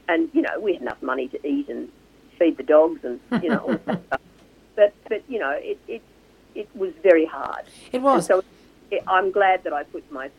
and 0.09 0.29
you 0.33 0.43
know, 0.43 0.59
we 0.61 0.73
had 0.75 0.83
enough 0.83 1.01
money 1.03 1.29
to 1.29 1.47
eat 1.47 1.69
and 1.69 1.89
feed 2.39 2.57
the 2.57 2.65
dogs, 2.65 3.05
and 3.05 3.21
you 3.43 3.51
know, 3.51 3.59
all 3.59 3.79
that 3.87 4.05
stuff. 4.07 4.21
But 4.77 4.95
but 5.09 5.23
you 5.29 5.39
know, 5.39 5.51
it 5.51 5.79
it, 5.87 6.03
it 6.55 6.69
was 6.75 6.93
very 7.03 7.27
hard. 7.27 7.65
It 7.93 7.97
And 7.97 8.05
was. 8.05 8.27
so 8.27 8.43
it, 8.91 9.03
I'm 9.07 9.31
glad 9.31 9.63
that 9.65 9.73
I 9.73 9.83
put 9.85 10.11
myself 10.11 10.33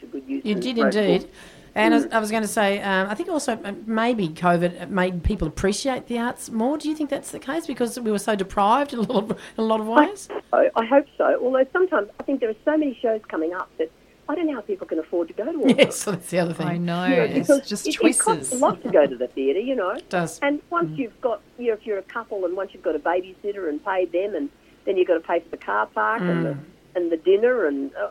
to 0.00 0.06
good 0.10 0.24
use. 0.26 0.44
You 0.44 0.54
did 0.56 0.76
indeed. 0.78 1.22
books. 1.22 1.34
And 1.74 1.94
I 1.94 1.96
was, 1.96 2.06
I 2.12 2.18
was 2.18 2.30
going 2.30 2.42
to 2.42 2.48
say, 2.48 2.80
um, 2.80 3.08
I 3.08 3.14
think 3.14 3.28
also 3.28 3.52
uh, 3.52 3.72
maybe 3.86 4.28
COVID 4.28 4.88
made 4.90 5.22
people 5.22 5.46
appreciate 5.48 6.06
the 6.06 6.18
arts 6.18 6.50
more. 6.50 6.78
Do 6.78 6.88
you 6.88 6.94
think 6.94 7.10
that's 7.10 7.30
the 7.30 7.38
case 7.38 7.66
because 7.66 7.98
we 8.00 8.10
were 8.10 8.18
so 8.18 8.34
deprived 8.34 8.92
in 8.92 8.98
a 9.00 9.02
lot 9.02 9.24
of, 9.24 9.30
in 9.32 9.38
a 9.58 9.62
lot 9.62 9.80
of 9.80 9.86
ways? 9.86 10.28
I, 10.52 10.70
I 10.76 10.84
hope 10.86 11.06
so. 11.16 11.38
Although 11.42 11.66
sometimes 11.72 12.08
I 12.18 12.22
think 12.24 12.40
there 12.40 12.50
are 12.50 12.54
so 12.64 12.76
many 12.76 12.98
shows 13.00 13.20
coming 13.28 13.52
up 13.54 13.70
that 13.78 13.90
I 14.30 14.34
don't 14.34 14.46
know 14.46 14.54
how 14.54 14.60
people 14.60 14.86
can 14.86 14.98
afford 14.98 15.28
to 15.28 15.34
go 15.34 15.44
to 15.44 15.50
all 15.58 15.62
of 15.70 15.76
them. 15.76 15.76
Yes, 15.78 15.96
so 15.96 16.10
that's 16.12 16.30
the 16.30 16.38
other 16.38 16.52
thing. 16.52 16.66
I 16.66 16.76
know 16.76 17.06
You 17.06 17.16
know, 17.16 17.22
it's 17.22 17.48
because 17.48 17.68
just 17.68 17.86
it, 17.86 17.96
it 18.02 18.18
costs 18.18 18.52
a 18.52 18.56
lot 18.56 18.82
to 18.82 18.90
go 18.90 19.06
to 19.06 19.16
the 19.16 19.28
theatre, 19.28 19.60
you 19.60 19.74
know. 19.74 19.90
It 19.90 20.08
does. 20.10 20.38
And 20.40 20.60
once 20.70 20.90
Mm. 20.90 20.98
you've 20.98 21.20
got, 21.20 21.40
you 21.58 21.68
know, 21.68 21.74
if 21.74 21.86
you're 21.86 21.98
a 21.98 22.02
couple 22.02 22.44
and 22.44 22.56
once 22.56 22.70
you've 22.74 22.82
got 22.82 22.94
a 22.94 22.98
babysitter 22.98 23.68
and 23.68 23.82
paid 23.84 24.12
them, 24.12 24.34
and 24.34 24.48
then 24.84 24.96
you've 24.96 25.08
got 25.08 25.14
to 25.14 25.20
pay 25.20 25.40
for 25.40 25.48
the 25.50 25.56
car 25.56 25.86
park 25.86 26.20
and, 26.22 26.30
Mm. 26.30 26.42
the, 26.42 27.00
and 27.00 27.12
the 27.12 27.16
dinner 27.16 27.66
and 27.66 27.90
uh, 27.94 28.08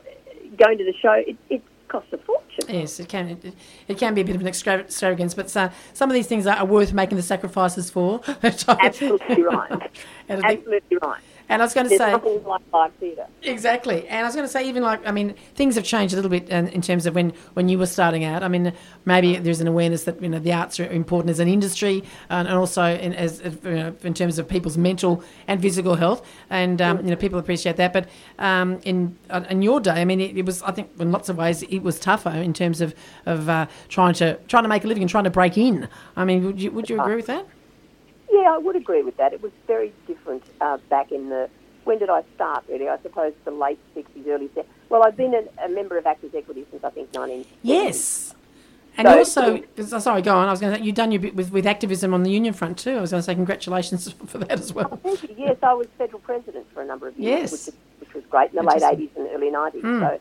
going 0.57 0.77
to 0.79 0.83
the 0.85 0.93
show, 1.01 1.11
it, 1.13 1.35
it 1.49 1.61
costs 1.87 2.11
a 2.13 2.17
fortune. 2.17 2.65
Yes, 2.67 2.99
it 2.99 3.09
can. 3.09 3.29
It, 3.29 3.53
it 3.87 3.97
can 3.97 4.13
be 4.13 4.21
a 4.21 4.25
bit 4.25 4.35
of 4.35 4.41
an 4.41 4.47
extravagance, 4.47 5.33
but 5.33 5.55
uh, 5.55 5.69
some 5.93 6.09
of 6.09 6.13
these 6.13 6.27
things 6.27 6.47
are, 6.47 6.57
are 6.57 6.65
worth 6.65 6.93
making 6.93 7.17
the 7.17 7.23
sacrifices 7.23 7.89
for. 7.89 8.21
Absolutely 8.43 9.43
right. 9.43 9.71
and, 10.29 10.43
I 10.43 10.49
think, 10.49 10.59
Absolutely 10.59 10.97
right. 11.01 11.21
And 11.49 11.61
I 11.61 11.65
was 11.65 11.73
going 11.73 11.85
to 11.85 11.89
There's 11.89 11.99
say, 11.99 12.39
like 12.45 12.61
live 12.73 12.93
theatre. 12.95 13.27
Exactly, 13.43 14.07
and 14.07 14.19
I 14.19 14.23
was 14.23 14.35
going 14.35 14.45
to 14.45 14.51
say, 14.51 14.67
even 14.67 14.83
like, 14.83 15.05
I 15.07 15.11
mean, 15.11 15.33
things 15.55 15.75
have 15.75 15.83
changed 15.83 16.13
a 16.13 16.17
little 16.17 16.31
bit 16.31 16.49
in, 16.49 16.67
in 16.69 16.81
terms 16.81 17.05
of 17.05 17.15
when, 17.15 17.31
when 17.53 17.69
you 17.69 17.77
were 17.77 17.85
starting 17.85 18.23
out. 18.23 18.43
I 18.43 18.47
mean, 18.47 18.73
maybe 19.05 19.37
there's 19.37 19.61
an 19.61 19.67
awareness 19.67 20.03
that 20.03 20.21
you 20.21 20.29
know 20.29 20.39
the 20.39 20.53
arts 20.53 20.79
are 20.79 20.85
important 20.85 21.29
as 21.29 21.39
an 21.39 21.47
industry, 21.47 22.03
and, 22.29 22.47
and 22.47 22.57
also 22.57 22.83
in, 22.83 23.13
as 23.13 23.41
you 23.41 23.71
know, 23.71 23.95
in 24.03 24.13
terms 24.13 24.39
of 24.39 24.47
people's 24.47 24.77
mental 24.77 25.23
and 25.47 25.61
physical 25.61 25.95
health, 25.95 26.25
and 26.49 26.81
um, 26.81 26.97
you 26.97 27.11
know 27.11 27.15
people 27.15 27.39
appreciate 27.39 27.77
that. 27.77 27.93
But 27.93 28.09
um, 28.39 28.79
in 28.83 29.17
uh, 29.29 29.43
in 29.49 29.61
your 29.61 29.79
day, 29.79 30.01
I 30.01 30.05
mean, 30.05 30.19
it, 30.19 30.37
it 30.37 30.45
was 30.45 30.61
I 30.63 30.71
think 30.71 30.91
in 30.99 31.11
lots 31.11 31.29
of 31.29 31.37
ways 31.37 31.63
it 31.63 31.79
was 31.79 31.99
tougher 31.99 32.29
in 32.29 32.53
terms 32.53 32.81
of 32.81 32.93
of 33.25 33.47
uh, 33.47 33.67
trying 33.87 34.13
to 34.15 34.35
trying 34.47 34.63
to 34.63 34.69
make 34.69 34.83
a 34.83 34.87
living 34.87 35.03
and 35.03 35.09
trying 35.09 35.23
to 35.23 35.29
break 35.29 35.57
in. 35.57 35.87
I 36.15 36.25
mean, 36.25 36.43
would 36.45 36.61
you 36.61 36.71
would 36.71 36.89
you 36.89 36.99
agree 36.99 37.15
with 37.15 37.27
that? 37.27 37.47
Yeah, 38.37 38.53
I 38.53 38.57
would 38.57 38.75
agree 38.75 39.03
with 39.03 39.17
that. 39.17 39.33
It 39.33 39.41
was 39.41 39.51
very 39.65 39.93
different 40.07 40.43
uh, 40.61 40.77
back 40.89 41.11
in 41.11 41.29
the. 41.29 41.49
When 41.85 41.99
did 41.99 42.09
I 42.09 42.23
start? 42.35 42.65
Really, 42.67 42.89
I 42.89 42.97
suppose 43.01 43.33
the 43.45 43.51
late 43.51 43.79
sixties, 43.93 44.25
early. 44.27 44.49
se- 44.53 44.65
Well, 44.89 45.03
I've 45.03 45.15
been 45.15 45.33
a, 45.33 45.65
a 45.65 45.69
member 45.69 45.97
of 45.97 46.05
Actors 46.05 46.31
Equity 46.35 46.65
since 46.71 46.83
I 46.83 46.89
think 46.89 47.13
nineteen. 47.13 47.45
Yes. 47.63 48.33
And 48.97 49.07
So- 49.07 49.17
also, 49.19 49.63
oh, 49.95 49.99
sorry, 49.99 50.21
go 50.23 50.35
on. 50.35 50.47
I 50.47 50.51
was 50.51 50.59
going 50.59 50.73
to 50.73 50.79
say, 50.79 50.85
you've 50.85 50.95
done 50.95 51.11
your 51.11 51.21
bit 51.21 51.35
with, 51.35 51.51
with 51.51 51.65
activism 51.67 52.13
on 52.15 52.23
the 52.23 52.31
union 52.31 52.53
front 52.53 52.79
too. 52.79 52.97
I 52.97 53.01
was 53.01 53.11
going 53.11 53.19
to 53.21 53.25
say 53.25 53.35
congratulations 53.35 54.11
for 54.25 54.39
that 54.39 54.51
as 54.51 54.73
well. 54.73 54.99
Thank 55.03 55.23
you. 55.23 55.35
Yes, 55.37 55.57
I 55.63 55.73
was 55.73 55.87
federal 55.97 56.19
president 56.19 56.65
for 56.73 56.81
a 56.81 56.85
number 56.85 57.07
of 57.07 57.17
years, 57.17 57.41
Yes. 57.41 57.51
which, 57.51 57.67
is, 57.67 57.73
which 57.99 58.13
was 58.15 58.23
great 58.29 58.49
in 58.51 58.55
the 58.57 58.63
late 58.63 58.81
eighties 58.83 59.09
and 59.15 59.27
early 59.31 59.49
nineties. 59.51 59.83
Mm. 59.83 59.99
So, 60.01 60.19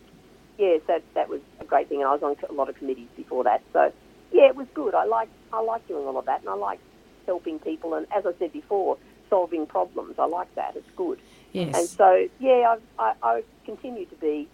yes, 0.59 0.81
that 0.87 1.03
that 1.15 1.29
was 1.29 1.41
a 1.61 1.65
great 1.65 1.89
thing, 1.89 2.01
and 2.01 2.09
I 2.09 2.13
was 2.13 2.23
on 2.23 2.37
a 2.49 2.53
lot 2.53 2.69
of 2.69 2.77
committees 2.77 3.09
before 3.17 3.43
that. 3.45 3.63
So, 3.73 3.93
yeah, 4.31 4.47
it 4.47 4.57
was 4.57 4.67
good. 4.75 4.95
I 4.95 5.05
like 5.07 5.29
I 5.53 5.61
like 5.63 5.87
doing 5.89 6.07
all 6.07 6.19
of 6.19 6.27
that, 6.27 6.41
and 6.41 6.49
I 6.51 6.55
like 6.55 6.79
helping 7.27 7.59
people, 7.59 7.95
and 7.95 8.07
as 8.17 8.25
I 8.25 8.33
said 8.39 8.53
before, 8.53 8.97
solving 9.29 9.67
problems. 9.67 10.17
I 10.19 10.27
like 10.27 10.53
that. 10.55 10.77
It's 10.77 10.89
good. 10.97 11.19
Yes. 11.53 11.77
And 11.77 11.89
so, 11.89 12.29
yeah, 12.39 12.77
I, 12.99 13.03
I, 13.03 13.15
I 13.23 13.43
continue 13.65 14.07
to 14.07 14.15
be 14.17 14.49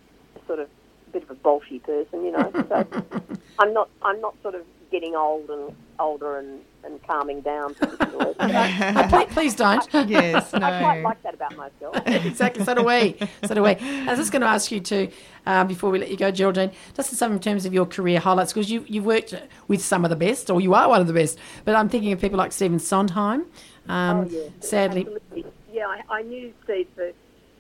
sort 0.46 0.58
of 0.58 0.68
bit 1.12 1.22
of 1.25 1.31
a 1.31 1.35
bolshy 1.35 1.83
person, 1.83 2.25
you 2.25 2.33
know. 2.33 2.51
So 2.68 2.87
I'm 3.59 3.72
not. 3.72 3.88
I'm 4.03 4.20
not 4.20 4.35
sort 4.42 4.55
of 4.55 4.62
getting 4.90 5.14
old 5.16 5.48
and 5.48 5.75
older 5.98 6.38
and, 6.38 6.61
and 6.85 7.03
calming 7.07 7.40
down. 7.40 7.75
particularly. 7.75 8.35
Uh, 8.42 9.09
please, 9.09 9.33
please 9.33 9.55
don't. 9.55 9.88
Yes, 10.09 10.53
no. 10.53 10.66
I 10.66 10.79
quite 10.81 11.03
like 11.03 11.22
that 11.22 11.35
about 11.35 11.57
myself. 11.57 11.96
exactly. 12.07 12.64
So 12.64 12.75
do 12.75 12.83
we. 12.83 13.16
So 13.46 13.55
do 13.55 13.62
we. 13.62 13.70
I 13.70 14.07
was 14.07 14.18
just 14.18 14.33
going 14.33 14.42
to 14.42 14.48
ask 14.48 14.70
you 14.70 14.81
too, 14.81 15.11
um, 15.46 15.66
before 15.68 15.90
we 15.90 15.98
let 15.98 16.11
you 16.11 16.16
go, 16.16 16.31
Geraldine, 16.31 16.72
just 16.94 17.12
in 17.12 17.16
some 17.16 17.33
in 17.33 17.40
terms 17.40 17.64
of 17.64 17.72
your 17.72 17.87
career 17.87 18.18
highlights, 18.20 18.53
because 18.53 18.70
you 18.70 18.85
you've 18.88 19.07
worked 19.07 19.35
with 19.68 19.83
some 19.83 20.05
of 20.05 20.11
the 20.11 20.16
best, 20.16 20.51
or 20.51 20.61
you 20.61 20.75
are 20.75 20.88
one 20.88 21.01
of 21.01 21.07
the 21.07 21.12
best. 21.12 21.38
But 21.64 21.75
I'm 21.75 21.88
thinking 21.88 22.12
of 22.12 22.20
people 22.20 22.38
like 22.38 22.53
Stephen 22.53 22.79
Sondheim. 22.79 23.46
Um, 23.88 24.20
Oh, 24.20 24.25
yeah. 24.31 24.48
Sadly, 24.61 25.01
Absolutely. 25.03 25.44
Yeah, 25.73 25.87
I, 25.87 26.02
I 26.19 26.23
knew 26.23 26.52
Steve 26.65 26.87
for, 26.94 27.10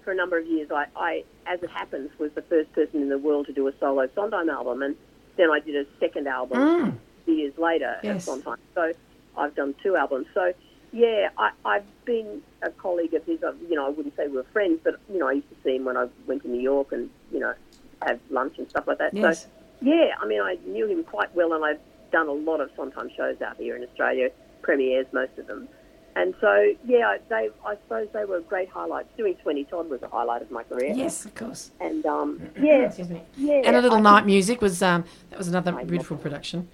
for 0.04 0.10
a 0.12 0.14
number 0.14 0.38
of 0.38 0.46
years. 0.46 0.70
I, 0.70 0.86
I, 0.96 1.24
as 1.46 1.62
it 1.62 1.70
happens, 1.70 2.10
was 2.18 2.30
the 2.32 2.42
first 2.42 2.72
person 2.72 3.02
in 3.02 3.08
the 3.08 3.18
world 3.18 3.46
to 3.46 3.52
do 3.52 3.66
a 3.68 3.72
solo 3.78 4.08
Sondheim 4.14 4.50
album, 4.50 4.82
and 4.82 4.96
then 5.36 5.50
I 5.50 5.60
did 5.60 5.76
a 5.76 5.86
second 6.00 6.26
album 6.28 6.58
Mm. 6.58 6.98
years 7.26 7.56
later 7.58 7.96
Yes. 8.02 8.16
at 8.16 8.22
Sondheim. 8.22 8.58
So 8.74 8.92
I've 9.36 9.54
done 9.54 9.74
two 9.82 9.96
albums. 9.96 10.26
So 10.34 10.52
yeah, 10.92 11.30
I, 11.38 11.50
I've 11.64 12.04
been 12.04 12.42
a 12.62 12.70
colleague 12.70 13.14
of 13.14 13.24
his. 13.24 13.40
You 13.68 13.76
know, 13.76 13.86
I 13.86 13.90
wouldn't 13.90 14.16
say 14.16 14.26
we 14.28 14.36
were 14.36 14.46
friends, 14.52 14.80
but 14.84 15.00
you 15.12 15.18
know, 15.18 15.28
I 15.28 15.32
used 15.32 15.48
to 15.50 15.56
see 15.64 15.76
him 15.76 15.84
when 15.84 15.96
I 15.96 16.06
went 16.26 16.42
to 16.42 16.48
New 16.48 16.60
York 16.60 16.92
and 16.92 17.08
you 17.32 17.38
know 17.40 17.54
have 18.02 18.18
lunch 18.30 18.58
and 18.58 18.68
stuff 18.68 18.86
like 18.86 18.98
that. 18.98 19.14
yes. 19.14 19.42
So 19.44 19.48
yeah, 19.80 20.14
I 20.20 20.26
mean, 20.26 20.40
I 20.40 20.58
knew 20.66 20.86
him 20.86 21.02
quite 21.04 21.34
well, 21.34 21.52
and 21.54 21.64
I've 21.64 21.80
done 22.12 22.28
a 22.28 22.32
lot 22.32 22.60
of 22.60 22.70
Sondheim 22.76 23.10
shows 23.16 23.40
out 23.40 23.56
here 23.56 23.74
in 23.74 23.82
Australia, 23.82 24.30
premieres, 24.60 25.06
most 25.12 25.36
of 25.38 25.46
them. 25.46 25.68
And 26.14 26.34
so, 26.40 26.74
yeah, 26.84 27.16
they, 27.28 27.48
I 27.64 27.74
suppose 27.76 28.08
they 28.12 28.24
were 28.24 28.40
great 28.40 28.68
highlights. 28.68 29.08
Doing 29.16 29.36
Sweeney 29.42 29.64
Todd 29.64 29.88
was 29.88 30.02
a 30.02 30.08
highlight 30.08 30.42
of 30.42 30.50
my 30.50 30.62
career. 30.62 30.92
Yes, 30.94 31.24
of 31.24 31.34
course. 31.34 31.70
And, 31.80 32.04
um, 32.04 32.50
yeah, 32.60 32.86
Excuse 32.86 33.08
me. 33.08 33.22
yeah. 33.36 33.62
And 33.64 33.76
a 33.76 33.80
little 33.80 33.98
I, 33.98 34.02
night 34.02 34.26
music 34.26 34.60
was 34.60 34.82
um, 34.82 35.04
that 35.30 35.38
was 35.38 35.48
another 35.48 35.74
I 35.74 35.84
beautiful 35.84 36.16
production. 36.18 36.68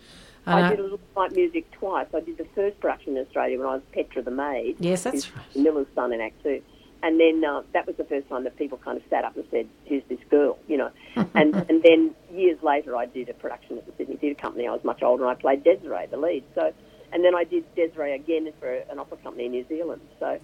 I 0.46 0.60
And, 0.60 0.70
did 0.70 0.80
uh, 0.80 0.82
a 0.82 0.84
little 0.84 1.00
night 1.16 1.32
music 1.32 1.70
twice. 1.72 2.06
I 2.14 2.20
did 2.20 2.38
the 2.38 2.46
first 2.54 2.80
production 2.80 3.16
in 3.16 3.24
Australia 3.24 3.58
when 3.58 3.68
I 3.68 3.74
was 3.74 3.82
Petra 3.92 4.22
the 4.22 4.30
Maid. 4.30 4.76
yes, 4.80 5.04
that's 5.04 5.24
who's 5.26 5.36
right. 5.36 5.56
Miller's 5.56 5.86
son 5.94 6.12
in 6.12 6.20
Act 6.20 6.42
Two. 6.42 6.60
And 7.00 7.20
then 7.20 7.44
uh, 7.44 7.62
that 7.74 7.86
was 7.86 7.94
the 7.94 8.02
first 8.04 8.28
time 8.28 8.42
that 8.42 8.56
people 8.56 8.76
kind 8.78 8.96
of 8.96 9.04
sat 9.08 9.22
up 9.24 9.36
and 9.36 9.44
said, 9.52 9.68
"Who's 9.88 10.02
this 10.08 10.18
girl?" 10.30 10.58
You 10.66 10.78
know. 10.78 10.90
and 11.34 11.54
and 11.54 11.80
then 11.84 12.12
years 12.32 12.60
later, 12.62 12.96
I 12.96 13.06
did 13.06 13.28
a 13.28 13.34
production 13.34 13.78
at 13.78 13.86
the 13.86 13.92
Sydney 13.96 14.16
Theatre 14.16 14.40
Company. 14.40 14.66
I 14.66 14.72
was 14.72 14.82
much 14.82 15.00
older, 15.04 15.22
and 15.24 15.30
I 15.30 15.40
played 15.40 15.62
Desiree, 15.62 16.06
the 16.10 16.16
lead. 16.16 16.42
So, 16.56 16.72
and 17.12 17.24
then 17.24 17.34
I 17.34 17.44
did 17.44 17.64
Desiree 17.74 18.14
again 18.14 18.52
for 18.60 18.72
an 18.72 18.98
opera 18.98 19.18
company 19.18 19.46
in 19.46 19.52
New 19.52 19.66
Zealand. 19.68 20.00
So, 20.20 20.38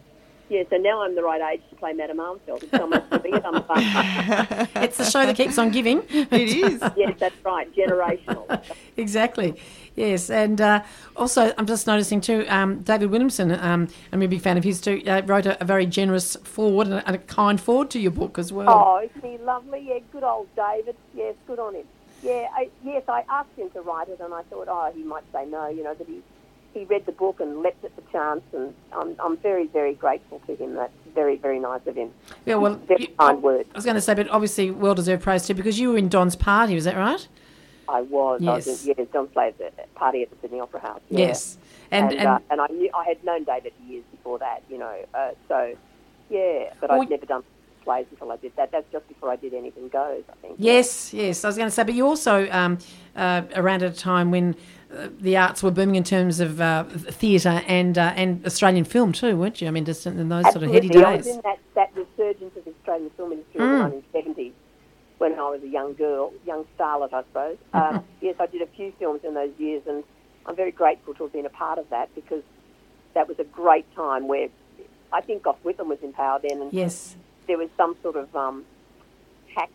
yeah. 0.49 0.63
So 0.71 0.77
now 0.77 1.03
I'm 1.03 1.15
the 1.15 1.23
right 1.23 1.55
age 1.55 1.63
to 1.71 1.77
play 1.77 1.93
Madame 1.93 2.19
Armfeldt. 2.19 2.63
If 2.63 2.71
someone's 2.71 3.05
giving 3.11 3.35
it, 3.35 3.43
I'm 3.45 3.63
fun. 3.63 4.69
It's 4.85 4.99
the 4.99 5.05
show 5.05 5.25
that 5.25 5.37
keeps 5.37 5.57
on 5.59 5.71
giving. 5.71 6.03
It 6.11 6.33
is. 6.33 6.83
yes, 6.97 7.15
that's 7.19 7.45
right. 7.45 7.75
Generational. 7.75 8.63
exactly. 8.97 9.61
Yes, 9.97 10.29
and 10.29 10.61
uh, 10.61 10.83
also 11.17 11.55
I'm 11.57 11.67
just 11.67 11.87
noticing 11.87 12.21
too. 12.21 12.45
Um, 12.49 12.81
David 12.83 13.11
Williamson, 13.11 13.53
um, 13.53 13.89
I'm 14.13 14.23
a 14.23 14.27
big 14.27 14.41
fan 14.41 14.59
of 14.59 14.65
his 14.65 14.81
too. 14.81 15.03
Uh, 15.07 15.23
wrote 15.25 15.47
a, 15.47 15.61
a 15.63 15.65
very 15.65 15.87
generous 15.87 16.37
forward 16.37 16.89
and 16.89 16.97
a, 16.97 17.07
and 17.07 17.17
a 17.17 17.19
kind 17.21 17.61
forward 17.61 17.91
to 17.91 18.01
your 18.01 18.11
book 18.11 18.39
as 18.39 18.53
well. 18.53 18.69
Oh, 18.69 18.99
isn't 18.99 19.25
he 19.25 19.39
lovely? 19.39 19.87
Yeah, 19.89 20.01
good 20.13 20.25
old 20.25 20.49
David. 20.57 20.97
Yes, 21.15 21.37
good 21.47 21.59
on 21.59 21.77
him. 21.77 21.85
Yeah, 22.23 22.49
I, 22.55 22.71
yes, 22.83 23.03
I 23.07 23.23
asked 23.29 23.55
him 23.57 23.69
to 23.71 23.83
write 23.83 24.09
it, 24.09 24.19
and 24.19 24.33
I 24.33 24.43
thought, 24.45 24.67
oh, 24.69 24.91
he 24.95 25.03
might 25.03 25.25
say 25.33 25.45
no. 25.47 25.69
You 25.69 25.85
know, 25.85 25.95
that 25.95 26.07
he 26.07 26.23
he 26.75 26.85
read 26.85 27.07
the 27.07 27.13
book 27.13 27.41
and 27.41 27.63
leapt 27.63 27.85
at 27.85 27.95
the 27.97 28.03
chance, 28.13 28.43
and 28.53 28.75
I'm 28.93 29.17
I'm 29.23 29.37
very 29.39 29.67
very 29.69 29.95
grateful 29.95 30.41
to 30.47 30.55
him. 30.57 30.75
That's 30.75 30.93
very 31.15 31.37
very 31.37 31.59
nice 31.61 31.81
of 31.87 31.95
him. 31.97 32.11
yeah, 32.45 32.57
well, 32.57 32.75
Very 32.75 33.03
you- 33.03 33.15
kind 33.19 33.43
words. 33.43 33.69
I 33.73 33.79
was 33.79 33.85
going 33.85 33.95
to 33.95 34.01
say, 34.01 34.15
but 34.15 34.29
obviously 34.29 34.71
well 34.71 34.95
deserved 34.95 35.23
praise 35.23 35.47
too 35.47 35.55
because 35.55 35.79
you 35.79 35.91
were 35.93 35.99
in 35.99 36.09
Don's 36.09 36.37
party. 36.37 36.75
Was 36.75 36.85
that 36.85 36.97
right? 36.97 37.27
I 37.89 38.01
was. 38.01 38.41
I 38.47 38.55
was 38.55 38.67
Yes. 38.67 38.85
in, 38.87 38.95
yeah, 38.99 39.05
John 39.13 39.27
played 39.29 39.55
the 39.59 39.71
party 39.95 40.23
at 40.23 40.31
the 40.31 40.37
Sydney 40.41 40.59
Opera 40.61 40.81
House. 40.81 41.01
Yeah. 41.11 41.27
Yes, 41.29 41.59
and 41.91 42.11
and 42.11 42.19
and, 42.21 42.29
uh, 42.29 42.39
and 42.51 42.61
I 42.61 42.67
knew 42.69 42.91
I 42.95 43.05
had 43.05 43.23
known 43.25 43.45
David 43.45 43.73
years 43.87 44.05
before 44.11 44.39
that. 44.39 44.63
You 44.71 44.79
know, 44.79 44.97
uh, 45.15 45.31
so 45.49 45.75
yeah, 46.31 46.73
but 46.81 46.91
Well, 46.91 47.03
I'd 47.03 47.11
never 47.11 47.27
done 47.27 47.43
plays 47.85 48.07
until 48.11 48.33
I 48.33 48.37
did 48.39 48.57
that. 48.57 48.73
That's 48.73 48.91
just 48.91 49.07
before 49.09 49.31
I 49.31 49.37
did 49.37 49.53
anything 49.53 49.89
goes. 49.89 50.23
I 50.31 50.33
think. 50.41 50.55
yes, 50.59 51.13
yes. 51.13 51.45
I 51.45 51.49
was 51.49 51.57
going 51.59 51.67
to 51.69 51.71
say, 51.71 51.85
but 51.85 51.93
you 51.95 52.07
also 52.07 52.49
um, 52.51 52.79
uh, 53.15 53.43
around 53.55 53.83
at 53.83 53.93
a 53.93 53.97
time 53.97 54.31
when. 54.31 54.57
The 55.21 55.37
arts 55.37 55.63
were 55.63 55.71
booming 55.71 55.97
in 55.97 56.05
terms 56.05 56.41
of 56.41 56.61
uh, 56.61 56.85
theatre 56.85 57.63
and 57.67 57.97
uh, 57.99 58.13
and 58.17 58.45
Australian 58.47 58.85
film 58.85 59.13
too, 59.13 59.37
weren't 59.37 59.61
you? 59.61 59.69
I 59.69 59.71
mean, 59.71 59.85
just 59.85 60.07
in 60.07 60.29
those 60.29 60.45
sort 60.53 60.63
of 60.65 60.71
heady 60.73 60.89
Absolutely. 60.89 61.05
I 61.05 61.17
was 61.17 61.27
days. 61.27 61.37
in 61.37 61.43
that, 61.43 61.59
that 61.75 61.91
resurgence 61.97 62.57
of 62.57 62.65
the 62.65 62.71
Australian 62.81 63.11
film 63.17 63.33
industry 63.33 63.61
Mm. 63.61 63.93
in 63.93 64.03
the 64.13 64.19
1970s 64.19 64.53
when 65.19 65.33
I 65.35 65.49
was 65.49 65.63
a 65.63 65.69
young 65.69 65.95
girl, 65.95 66.33
young 66.45 66.65
starlet, 66.79 67.13
I 67.13 67.23
suppose. 67.23 67.57
Mm-hmm. 67.73 67.97
Uh, 67.97 68.01
yes, 68.21 68.35
I 68.41 68.47
did 68.47 68.63
a 68.63 68.67
few 68.67 68.93
films 68.99 69.21
in 69.25 69.35
those 69.35 69.53
years, 69.59 69.83
and 69.89 70.03
I'm 70.47 70.57
very 70.57 70.73
grateful 70.73 71.15
to 71.15 71.23
have 71.25 71.33
been 71.33 71.47
a 71.47 71.51
part 71.51 71.79
of 71.79 71.89
that 71.91 72.15
because 72.15 72.43
that 73.15 73.29
was 73.29 73.39
a 73.39 73.45
great 73.45 73.87
time 73.95 74.27
where 74.29 74.49
I 75.13 75.21
think 75.21 75.45
Gough 75.45 75.63
Whitlam 75.65 75.87
was 75.87 75.99
in 76.03 76.13
power 76.13 76.41
then, 76.43 76.61
and 76.61 76.73
Yes, 76.73 77.17
there 77.47 77.57
was 77.59 77.69
some 77.77 77.97
sort 78.03 78.17
of 78.17 78.35
um, 78.35 78.65
tax 79.55 79.71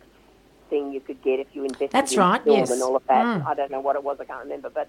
thing 0.68 0.92
you 0.92 1.00
could 1.00 1.20
get 1.22 1.40
if 1.40 1.46
you 1.54 1.62
invested 1.64 1.90
That's 1.92 2.12
in 2.12 2.18
right, 2.20 2.42
film 2.44 2.58
yes. 2.58 2.70
and 2.70 2.82
all 2.82 2.94
of 2.94 3.06
that. 3.08 3.24
Mm. 3.24 3.46
I 3.46 3.54
don't 3.54 3.70
know 3.70 3.80
what 3.80 3.96
it 3.96 4.04
was, 4.04 4.18
I 4.20 4.24
can't 4.26 4.44
remember, 4.44 4.68
but 4.70 4.88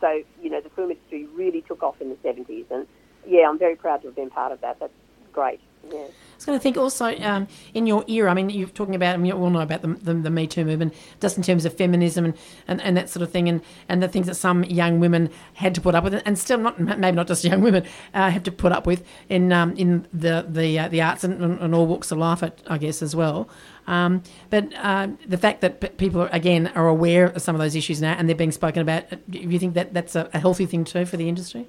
so 0.00 0.22
you 0.42 0.50
know 0.50 0.60
the 0.60 0.70
film 0.70 0.90
industry 0.90 1.26
really 1.34 1.62
took 1.62 1.82
off 1.82 2.00
in 2.00 2.08
the 2.08 2.16
70s, 2.16 2.70
and 2.70 2.86
yeah, 3.26 3.48
I'm 3.48 3.58
very 3.58 3.76
proud 3.76 4.02
to 4.02 4.08
have 4.08 4.16
been 4.16 4.30
part 4.30 4.52
of 4.52 4.60
that. 4.60 4.78
That's 4.80 4.92
great. 5.32 5.60
Yeah. 5.90 6.06
I 6.38 6.40
was 6.40 6.46
going 6.46 6.58
to 6.58 6.62
think 6.62 6.76
also 6.76 7.16
um, 7.18 7.48
in 7.74 7.88
your 7.88 8.04
era. 8.06 8.30
I 8.30 8.34
mean, 8.34 8.48
you're 8.48 8.68
talking 8.68 8.94
about. 8.94 9.14
I 9.14 9.16
mean, 9.16 9.34
we 9.34 9.42
all 9.42 9.50
know 9.50 9.60
about 9.60 9.82
the, 9.82 9.88
the, 9.88 10.14
the 10.14 10.30
Me 10.30 10.46
Too 10.46 10.64
movement, 10.64 10.94
just 11.20 11.36
in 11.36 11.42
terms 11.42 11.64
of 11.64 11.74
feminism 11.74 12.26
and, 12.26 12.34
and, 12.68 12.80
and 12.80 12.96
that 12.96 13.10
sort 13.10 13.24
of 13.24 13.32
thing, 13.32 13.48
and, 13.48 13.60
and 13.88 14.00
the 14.00 14.06
things 14.06 14.28
that 14.28 14.36
some 14.36 14.62
young 14.62 15.00
women 15.00 15.30
had 15.54 15.74
to 15.74 15.80
put 15.80 15.96
up 15.96 16.04
with, 16.04 16.22
and 16.24 16.38
still 16.38 16.58
not 16.58 16.78
maybe 16.78 17.16
not 17.16 17.26
just 17.26 17.42
young 17.50 17.60
women 17.60 17.84
uh, 18.14 18.30
have 18.30 18.44
to 18.44 18.52
put 18.52 18.70
up 18.70 18.86
with 18.86 19.04
in 19.28 19.52
um, 19.52 19.76
in 19.76 20.06
the 20.12 20.46
the 20.48 20.78
uh, 20.78 20.88
the 20.88 21.02
arts 21.02 21.24
and, 21.24 21.42
and, 21.42 21.74
all 21.74 21.86
walks 21.86 22.12
of 22.12 22.18
life, 22.18 22.44
I 22.68 22.78
guess 22.78 23.02
as 23.02 23.16
well. 23.16 23.48
Um, 23.88 24.22
but 24.48 24.72
uh, 24.76 25.08
the 25.26 25.38
fact 25.38 25.60
that 25.62 25.98
people 25.98 26.20
are, 26.22 26.28
again 26.30 26.68
are 26.76 26.86
aware 26.86 27.26
of 27.26 27.42
some 27.42 27.56
of 27.56 27.60
those 27.60 27.74
issues 27.74 28.00
now 28.00 28.12
and 28.12 28.28
they're 28.28 28.36
being 28.36 28.52
spoken 28.52 28.82
about, 28.82 29.12
uh, 29.12 29.16
do 29.28 29.38
you 29.40 29.58
think 29.58 29.74
that 29.74 29.92
that's 29.92 30.14
a, 30.14 30.30
a 30.32 30.38
healthy 30.38 30.66
thing 30.66 30.84
too 30.84 31.04
for 31.04 31.16
the 31.16 31.28
industry? 31.28 31.66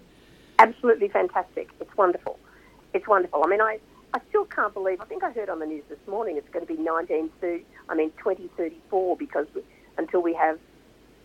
absolutely 0.59 1.07
fantastic. 1.07 1.69
It's 1.79 1.97
wonderful. 1.97 2.37
It's 2.93 3.07
wonderful. 3.07 3.43
I 3.43 3.47
mean, 3.47 3.61
I, 3.61 3.79
I 4.13 4.19
still 4.29 4.45
can't 4.45 4.73
believe. 4.73 5.01
I 5.01 5.05
think 5.05 5.23
I 5.23 5.31
heard 5.31 5.49
on 5.49 5.59
the 5.59 5.65
news 5.65 5.83
this 5.89 5.99
morning 6.07 6.37
it's 6.37 6.49
going 6.49 6.65
to 6.65 6.71
be 6.73 6.79
1930. 6.81 7.65
I 7.89 7.95
mean, 7.95 8.11
2034 8.17 9.17
because 9.17 9.47
we, 9.53 9.61
until 9.97 10.21
we 10.21 10.33
have 10.33 10.59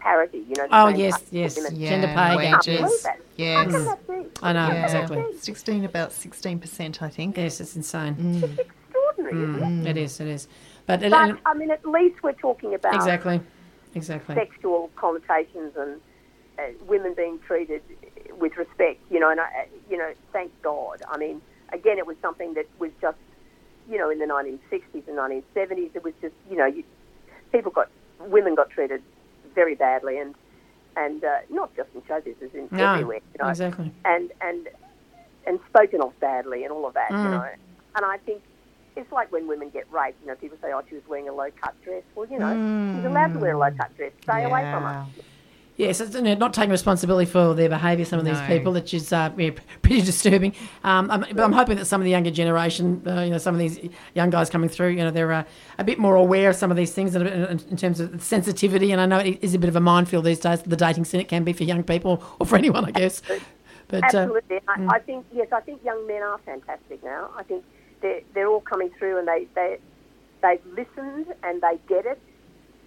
parity. 0.04 0.38
You 0.38 0.54
know. 0.58 0.68
the 0.68 0.76
Oh 0.76 0.88
yes, 0.88 1.22
yes. 1.30 1.58
Yeah, 1.72 1.88
gender 1.90 2.06
pay 2.08 2.14
gap. 2.14 2.66
wages. 2.66 3.06
Yes. 3.36 3.56
How 3.56 3.70
can 3.72 3.84
that 3.86 4.06
be? 4.06 4.26
I 4.42 4.52
know 4.52 4.68
Yeah. 4.68 4.84
exactly. 4.84 5.24
Sixteen, 5.38 5.84
about 5.84 6.12
sixteen 6.12 6.58
percent, 6.60 7.02
I 7.02 7.08
think. 7.08 7.36
Yes, 7.36 7.60
it's 7.60 7.74
insane. 7.74 8.14
Mm. 8.14 8.58
Extraordinary. 8.58 9.56
isn't 9.56 9.86
it? 9.86 9.90
It 9.90 9.96
is. 9.96 10.20
It 10.20 10.28
is. 10.28 10.48
But, 10.86 11.02
it, 11.02 11.12
I 11.14 11.54
mean, 11.54 11.70
at 11.70 11.84
least 11.86 12.22
we're 12.22 12.32
talking 12.32 12.74
about 12.74 12.94
exactly, 12.94 13.40
exactly. 13.94 14.34
sexual 14.34 14.90
connotations 14.96 15.72
and 15.78 15.98
uh, 16.58 16.62
women 16.86 17.14
being 17.14 17.38
treated 17.38 17.82
with 18.38 18.54
respect. 18.58 19.00
You 19.10 19.18
know, 19.18 19.30
and 19.30 19.40
I, 19.40 19.66
you 19.90 19.96
know, 19.96 20.12
thank 20.32 20.50
God. 20.62 21.00
I 21.08 21.16
mean, 21.16 21.40
again, 21.74 21.98
it 21.98 22.06
was 22.06 22.16
something 22.22 22.54
that 22.54 22.66
was 22.78 22.90
just, 23.00 23.18
you 23.90 23.98
know, 23.98 24.08
in 24.10 24.18
the 24.18 24.26
1960s 24.26 25.06
and 25.08 25.18
1970s, 25.18 25.90
it 25.94 26.02
was 26.04 26.14
just, 26.22 26.34
you 26.50 26.56
know, 26.56 26.66
you, 26.66 26.84
people 27.52 27.70
got 27.72 27.88
women 28.20 28.54
got 28.54 28.70
treated 28.70 29.02
very 29.54 29.74
badly, 29.74 30.18
and 30.18 30.34
and 30.96 31.24
uh, 31.24 31.38
not 31.50 31.74
just 31.76 31.88
in 31.94 32.02
show 32.06 32.20
business, 32.20 32.50
in 32.54 32.68
No, 32.70 32.92
everywhere. 32.92 33.20
You 33.34 33.44
know, 33.44 33.50
exactly. 33.50 33.90
and 34.04 34.30
and 34.40 34.68
and 35.46 35.58
spoken 35.68 36.00
of 36.00 36.18
badly 36.20 36.62
and 36.64 36.72
all 36.72 36.86
of 36.86 36.94
that, 36.94 37.10
Mm. 37.10 37.24
you 37.24 37.30
know. 37.30 37.48
And 37.96 38.04
I 38.04 38.16
think 38.18 38.42
it's 38.96 39.10
like 39.12 39.30
when 39.32 39.46
women 39.46 39.68
get 39.70 39.86
raped. 39.92 40.20
You 40.22 40.28
know, 40.28 40.34
people 40.36 40.56
say, 40.62 40.72
"Oh, 40.72 40.82
she 40.88 40.94
was 40.94 41.04
wearing 41.08 41.28
a 41.28 41.32
low 41.34 41.50
cut 41.60 41.74
dress." 41.84 42.02
Well, 42.14 42.26
you 42.30 42.38
know, 42.38 42.54
she's 42.94 43.04
allowed 43.04 43.32
to 43.34 43.38
wear 43.40 43.52
a 43.54 43.58
low 43.58 43.70
cut 43.72 43.94
dress. 43.96 44.12
Stay 44.22 44.44
away 44.44 44.62
from 44.72 44.84
her. 44.84 45.06
Yes, 45.76 46.00
it's, 46.00 46.14
you 46.14 46.22
know, 46.22 46.34
not 46.34 46.54
taking 46.54 46.70
responsibility 46.70 47.28
for 47.28 47.52
their 47.52 47.68
behaviour. 47.68 48.04
Some 48.04 48.20
of 48.20 48.24
these 48.24 48.40
people, 48.42 48.72
which 48.72 48.94
is 48.94 49.12
uh, 49.12 49.32
yeah, 49.36 49.50
pretty 49.82 50.02
disturbing. 50.02 50.54
Um, 50.84 51.10
I'm, 51.10 51.20
but 51.20 51.40
I'm 51.40 51.52
hoping 51.52 51.76
that 51.78 51.86
some 51.86 52.00
of 52.00 52.04
the 52.04 52.12
younger 52.12 52.30
generation, 52.30 53.02
uh, 53.06 53.22
you 53.22 53.30
know, 53.30 53.38
some 53.38 53.56
of 53.56 53.58
these 53.58 53.90
young 54.14 54.30
guys 54.30 54.48
coming 54.50 54.68
through, 54.68 54.90
you 54.90 54.98
know, 54.98 55.10
they're 55.10 55.32
uh, 55.32 55.44
a 55.78 55.84
bit 55.84 55.98
more 55.98 56.14
aware 56.14 56.50
of 56.50 56.56
some 56.56 56.70
of 56.70 56.76
these 56.76 56.92
things 56.92 57.16
in, 57.16 57.26
in 57.26 57.76
terms 57.76 57.98
of 57.98 58.22
sensitivity. 58.22 58.92
And 58.92 59.00
I 59.00 59.06
know 59.06 59.18
it 59.18 59.38
is 59.42 59.54
a 59.54 59.58
bit 59.58 59.68
of 59.68 59.74
a 59.74 59.80
minefield 59.80 60.24
these 60.24 60.38
days. 60.38 60.62
The 60.62 60.76
dating 60.76 61.06
scene 61.06 61.20
it 61.20 61.28
can 61.28 61.42
be 61.42 61.52
for 61.52 61.64
young 61.64 61.82
people 61.82 62.22
or 62.38 62.46
for 62.46 62.56
anyone, 62.56 62.84
I 62.84 62.92
guess. 62.92 63.20
But 63.88 64.14
uh, 64.14 64.18
Absolutely. 64.18 64.60
I, 64.68 64.86
I 64.88 64.98
think 65.00 65.26
yes, 65.32 65.48
I 65.50 65.60
think 65.60 65.82
young 65.84 66.06
men 66.06 66.22
are 66.22 66.38
fantastic 66.46 67.02
now. 67.02 67.30
I 67.36 67.42
think 67.42 67.64
they're 68.00 68.20
they're 68.32 68.48
all 68.48 68.60
coming 68.60 68.90
through 68.98 69.18
and 69.18 69.26
they 69.26 69.48
they 69.54 69.78
they've 70.40 70.64
listened 70.76 71.34
and 71.42 71.60
they 71.60 71.78
get 71.88 72.06
it. 72.06 72.20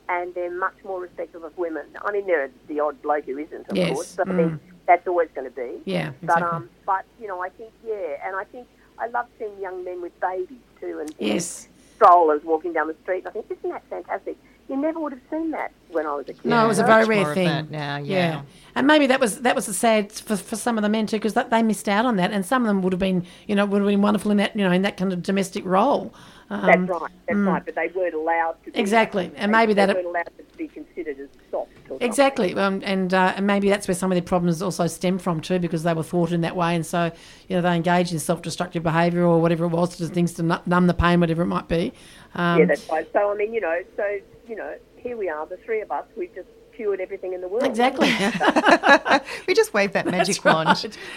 And 0.10 0.34
they're 0.36 0.58
much 0.58 0.76
more 0.86 1.02
respectful 1.02 1.44
of 1.44 1.58
women. 1.58 1.86
I 2.04 2.12
mean, 2.12 2.28
there 2.28 2.44
are 2.46 2.52
the 2.68 2.80
odd 2.80 3.02
bloke 3.02 3.26
who 3.26 3.38
isn't, 3.38 3.68
of 3.68 3.76
Yes, 3.76 3.94
course. 3.94 4.16
But 4.16 4.30
I 4.30 4.32
mm. 4.32 4.38
think 4.38 4.62
that's 4.86 5.08
always 5.08 5.30
going 5.36 5.50
to 5.50 5.56
be. 5.56 5.82
yeah, 5.86 6.12
But 6.22 6.38
exactly. 6.38 6.58
um, 6.58 6.70
but 6.86 7.06
you 7.20 7.28
know, 7.28 7.42
I 7.42 7.50
think 7.50 7.72
yeah, 7.86 8.26
and 8.26 8.36
I 8.36 8.46
think 8.46 8.68
I 8.98 9.08
love 9.08 9.28
seeing 9.38 9.60
young 9.60 9.84
men 9.84 10.02
with 10.02 10.18
babies 10.22 10.58
too, 10.80 11.00
and 11.00 11.14
yes, 11.20 11.68
strollers 11.96 12.42
walking 12.44 12.72
down 12.74 12.88
the 12.88 12.96
street. 13.04 13.20
And 13.26 13.28
I 13.28 13.32
think 13.32 13.46
isn't 13.52 13.70
that 13.70 13.84
fantastic? 13.90 14.38
you 14.70 14.76
never 14.76 15.00
would 15.00 15.14
have 15.14 15.22
seen 15.32 15.52
that 15.52 15.72
when 15.90 16.06
I 16.06 16.14
was 16.16 16.28
a 16.28 16.34
kid. 16.34 16.46
No, 16.46 16.64
it 16.66 16.68
was 16.68 16.80
a 16.80 16.84
very 16.84 17.02
much 17.02 17.10
rare 17.10 17.22
more 17.22 17.30
of 17.30 17.36
thing. 17.36 17.48
that 17.48 17.72
now, 17.72 17.98
yeah. 17.98 18.42
and 18.76 18.86
maybe 18.86 19.08
that 19.08 19.20
was 19.20 19.42
that 19.42 19.56
was 19.56 19.66
the 19.66 19.74
sad 19.74 20.12
for, 20.12 20.36
for 20.36 20.56
some 20.56 20.78
of 20.78 20.82
the 20.82 20.90
men 20.90 21.08
too, 21.08 21.18
because 21.18 21.34
they 21.34 21.64
missed 21.64 21.88
out 21.88 22.06
on 22.06 22.18
that, 22.18 22.32
and 22.32 22.46
some 22.46 22.64
of 22.64 22.68
them 22.68 22.82
would 22.82 22.94
have 22.94 23.00
been, 23.00 23.26
you 23.48 23.56
know, 23.56 23.66
would 23.66 23.82
have 23.82 23.88
been 23.88 24.02
wonderful 24.02 24.32
in 24.32 24.38
that, 24.38 24.56
you 24.56 24.64
know, 24.64 24.72
in 24.72 24.82
that 24.82 24.98
kind 24.98 25.14
of 25.14 25.24
domestic 25.24 25.66
role. 25.66 26.14
Um, 26.50 26.66
That's 26.66 27.02
right. 27.02 27.12
That's 27.28 27.40
right. 27.40 27.66
But 27.66 27.76
they 27.76 27.88
weren't 27.94 28.14
allowed 28.14 28.56
to. 28.66 28.80
Exactly, 28.80 29.32
and 29.36 29.52
maybe 29.52 29.74
they 29.74 29.86
that- 29.86 29.96
weren't 29.96 30.08
allowed 30.08 30.32
to 30.38 30.58
be 30.58 30.68
considered 30.68 31.20
as 31.20 31.28
soft. 31.52 31.70
Or. 31.90 31.98
Exactly, 32.00 32.54
um, 32.56 32.82
and 32.86 33.14
uh, 33.14 33.34
and 33.36 33.46
maybe 33.46 33.70
that's 33.70 33.88
where 33.88 33.96
some 33.96 34.12
of 34.12 34.16
the 34.16 34.22
problems 34.22 34.62
also 34.62 34.88
stem 34.88 35.20
from 35.20 35.42
too, 35.42 35.60
because 35.60 35.84
they 35.84 35.94
were 35.94 36.04
thought 36.04 36.32
in 36.32 36.42
that 36.42 36.56
way, 36.56 36.74
and 36.76 36.86
so 36.86 37.12
you 37.50 37.56
know 37.56 37.62
they 37.62 37.76
engaged 37.76 38.14
in 38.14 38.20
self-destructive 38.20 38.82
behaviour 38.82 39.24
or 39.24 39.42
whatever 39.42 39.66
it 39.66 39.70
was, 39.70 39.98
just 39.98 40.14
things 40.14 40.34
to 40.36 40.44
numb 40.66 40.88
the 40.88 40.94
pain, 40.94 41.20
whatever 41.20 41.42
it 41.42 41.48
might 41.48 41.68
be. 41.68 41.92
Um, 42.36 42.60
Yeah, 42.60 42.66
that's 42.66 42.90
right. 42.90 43.08
So 43.12 43.32
I 43.32 43.36
mean, 43.36 43.54
you 43.54 43.62
know, 43.62 43.80
so 43.98 44.20
you 44.48 44.56
know, 44.56 44.76
here 44.96 45.18
we 45.18 45.28
are, 45.30 45.46
the 45.46 45.58
three 45.58 45.82
of 45.82 45.92
us. 45.92 46.06
We've 46.16 46.34
just 46.34 46.48
cured 46.78 47.02
everything 47.02 47.34
in 47.34 47.42
the 47.42 47.48
world. 47.48 47.66
exactly. 47.66 48.08
we 49.48 49.54
just 49.54 49.74
waved 49.74 49.94
that 49.94 50.06
magic 50.06 50.44
wand. 50.46 50.70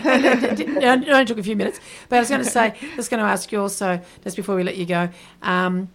it 0.04 1.08
only 1.08 1.24
took 1.24 1.38
a 1.38 1.42
few 1.42 1.54
minutes. 1.56 1.78
But 2.08 2.16
I 2.16 2.18
was 2.20 2.28
going 2.30 2.42
to 2.42 2.48
say, 2.50 2.74
just 2.96 3.10
going 3.10 3.22
to 3.22 3.28
ask 3.28 3.52
you 3.52 3.60
also, 3.60 4.00
just 4.24 4.36
before 4.36 4.56
we 4.56 4.64
let 4.64 4.76
you 4.76 4.86
go, 4.86 5.08
um, 5.42 5.88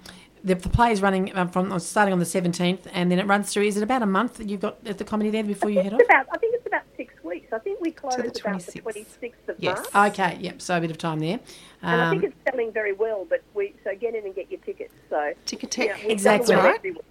the, 0.44 0.54
the 0.56 0.70
play 0.70 0.92
is 0.92 1.02
running 1.02 1.36
um, 1.36 1.50
from 1.50 1.78
starting 1.80 2.14
on 2.14 2.20
the 2.20 2.26
17th 2.26 2.82
and 2.94 3.12
then 3.12 3.18
it 3.20 3.26
runs 3.26 3.52
through. 3.52 3.64
Is 3.64 3.78
it 3.78 3.84
about 3.84 4.04
a 4.04 4.06
month 4.06 4.36
that 4.38 4.48
you've 4.48 4.62
got 4.62 4.78
at 4.86 5.00
the 5.00 5.04
comedy 5.04 5.32
there 5.32 5.44
before 5.44 5.72
you 5.72 5.82
head 5.82 5.94
off? 5.94 6.02
About. 6.02 6.28
I 6.32 6.38
think 6.38 6.54
it's 6.56 6.68
about 6.68 6.84
six 6.96 7.12
weeks. 7.24 7.52
I 7.52 7.58
think 7.58 7.82
we 7.82 7.90
close 7.92 8.16
the 8.16 8.22
about 8.22 8.34
the 8.34 8.40
26th. 8.42 8.82
twenty 8.84 9.06
sixth 9.20 9.50
of 9.50 9.56
Yes. 9.60 9.84
March. 9.92 10.12
Okay, 10.14 10.38
yep, 10.40 10.62
so 10.62 10.78
a 10.78 10.82
bit 10.82 10.92
of 10.92 11.00
time 11.00 11.20
there. 11.20 11.40
And 11.82 12.02
I 12.02 12.06
Um, 12.06 12.20
think 12.20 12.32
it's 12.32 12.52
selling 12.52 12.72
very 12.72 12.94
well, 12.94 13.26
but 13.28 13.42
we 13.56 13.74
so 13.84 13.96
get 13.96 14.14
in 14.14 14.24
and 14.26 14.36
get 14.36 14.52
your 14.52 14.60
tickets. 14.62 14.94
So 15.10 15.34
Ticket 15.48 15.76
you 15.80 15.88
know, 15.88 15.94
tech. 15.94 16.04
we've 16.04 16.12
Exactly. 16.12 16.56
Right. 16.56 16.76
everywhere, 16.76 17.02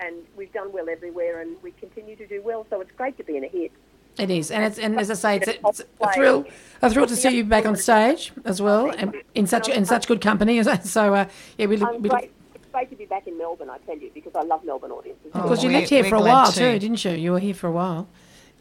and 0.00 0.16
we've 0.36 0.52
done 0.52 0.70
well 0.72 0.88
everywhere, 0.90 1.40
and 1.40 1.56
we 1.62 1.70
continue 1.72 2.16
to 2.16 2.26
do 2.26 2.42
well. 2.42 2.66
So 2.68 2.80
it's 2.82 2.91
great 3.02 3.16
to 3.18 3.24
be 3.24 3.36
in 3.36 3.42
a 3.44 3.48
hit. 3.48 3.72
It 4.18 4.30
is, 4.30 4.50
and 4.50 4.62
it's 4.64 4.78
and 4.78 5.00
as 5.00 5.10
I 5.10 5.14
say, 5.14 5.36
it's, 5.38 5.48
a, 5.48 5.54
it's 5.68 5.80
a 6.00 6.12
thrill, 6.14 6.44
a 6.82 6.90
thrill 6.90 7.06
to 7.06 7.16
see 7.16 7.34
you 7.38 7.44
back 7.44 7.64
on 7.66 7.76
stage 7.76 8.30
as 8.44 8.60
well, 8.60 8.90
and 8.90 9.14
in 9.34 9.46
such 9.46 9.68
in 9.68 9.84
such 9.86 10.06
good 10.06 10.20
company. 10.20 10.62
So 10.98 11.14
uh, 11.14 11.24
yeah, 11.58 11.66
we 11.66 11.76
look, 11.78 11.88
I'm 11.88 12.02
we 12.02 12.08
look 12.10 12.18
great. 12.18 12.30
It's 12.54 12.66
great 12.72 12.90
to 12.90 12.96
be 12.96 13.06
back 13.06 13.26
in 13.26 13.36
Melbourne. 13.38 13.70
I 13.70 13.78
tell 13.86 13.96
you, 13.98 14.10
because 14.18 14.34
I 14.34 14.42
love 14.42 14.64
Melbourne 14.64 14.92
audiences. 14.92 15.30
Oh, 15.34 15.42
because 15.42 15.64
you 15.64 15.70
lived 15.70 15.88
here 15.88 16.04
for 16.04 16.16
a 16.16 16.20
while 16.20 16.52
to. 16.52 16.58
too, 16.58 16.78
didn't 16.78 17.02
you? 17.06 17.12
You 17.24 17.32
were 17.32 17.40
here 17.48 17.54
for 17.54 17.68
a 17.68 17.72
while. 17.72 18.06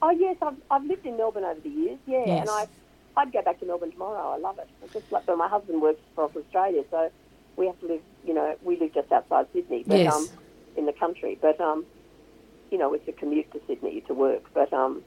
Oh 0.02 0.10
yes, 0.26 0.38
I've, 0.42 0.56
I've 0.72 0.86
lived 0.86 1.06
in 1.06 1.18
Melbourne 1.18 1.44
over 1.44 1.60
the 1.60 1.70
years. 1.70 2.00
Yeah, 2.08 2.24
Yes. 2.26 2.42
and 2.42 2.50
I 2.50 2.62
I'd 3.18 3.32
go 3.34 3.42
back 3.42 3.60
to 3.60 3.66
Melbourne 3.66 3.92
tomorrow. 3.92 4.26
I 4.36 4.38
love 4.38 4.58
it. 4.58 4.70
It's 4.84 4.94
just 4.94 5.12
like, 5.12 5.26
but 5.26 5.38
my 5.38 5.50
husband 5.50 5.82
works 5.82 6.00
across 6.14 6.34
Australia, 6.36 6.84
so 6.89 7.12
we 7.58 7.66
have 7.68 7.78
to 7.82 7.88
live. 7.88 8.02
You 8.26 8.34
know, 8.34 8.56
we 8.64 8.80
live 8.80 8.94
just 8.94 9.12
outside 9.12 9.46
Sydney, 9.54 9.84
but 9.86 9.98
Yes. 10.00 10.16
um, 10.16 10.30
in 10.78 10.86
the 10.86 10.94
country. 10.94 11.38
But 11.42 11.60
um, 11.60 11.86
you 12.72 12.78
know, 12.78 12.93
it's 12.93 13.07
a 13.07 13.11
commute 13.11 13.51
to 13.51 13.61
Sydney 13.67 14.01
to 14.07 14.13
work. 14.13 14.43
But 14.53 14.72
um, 14.74 15.03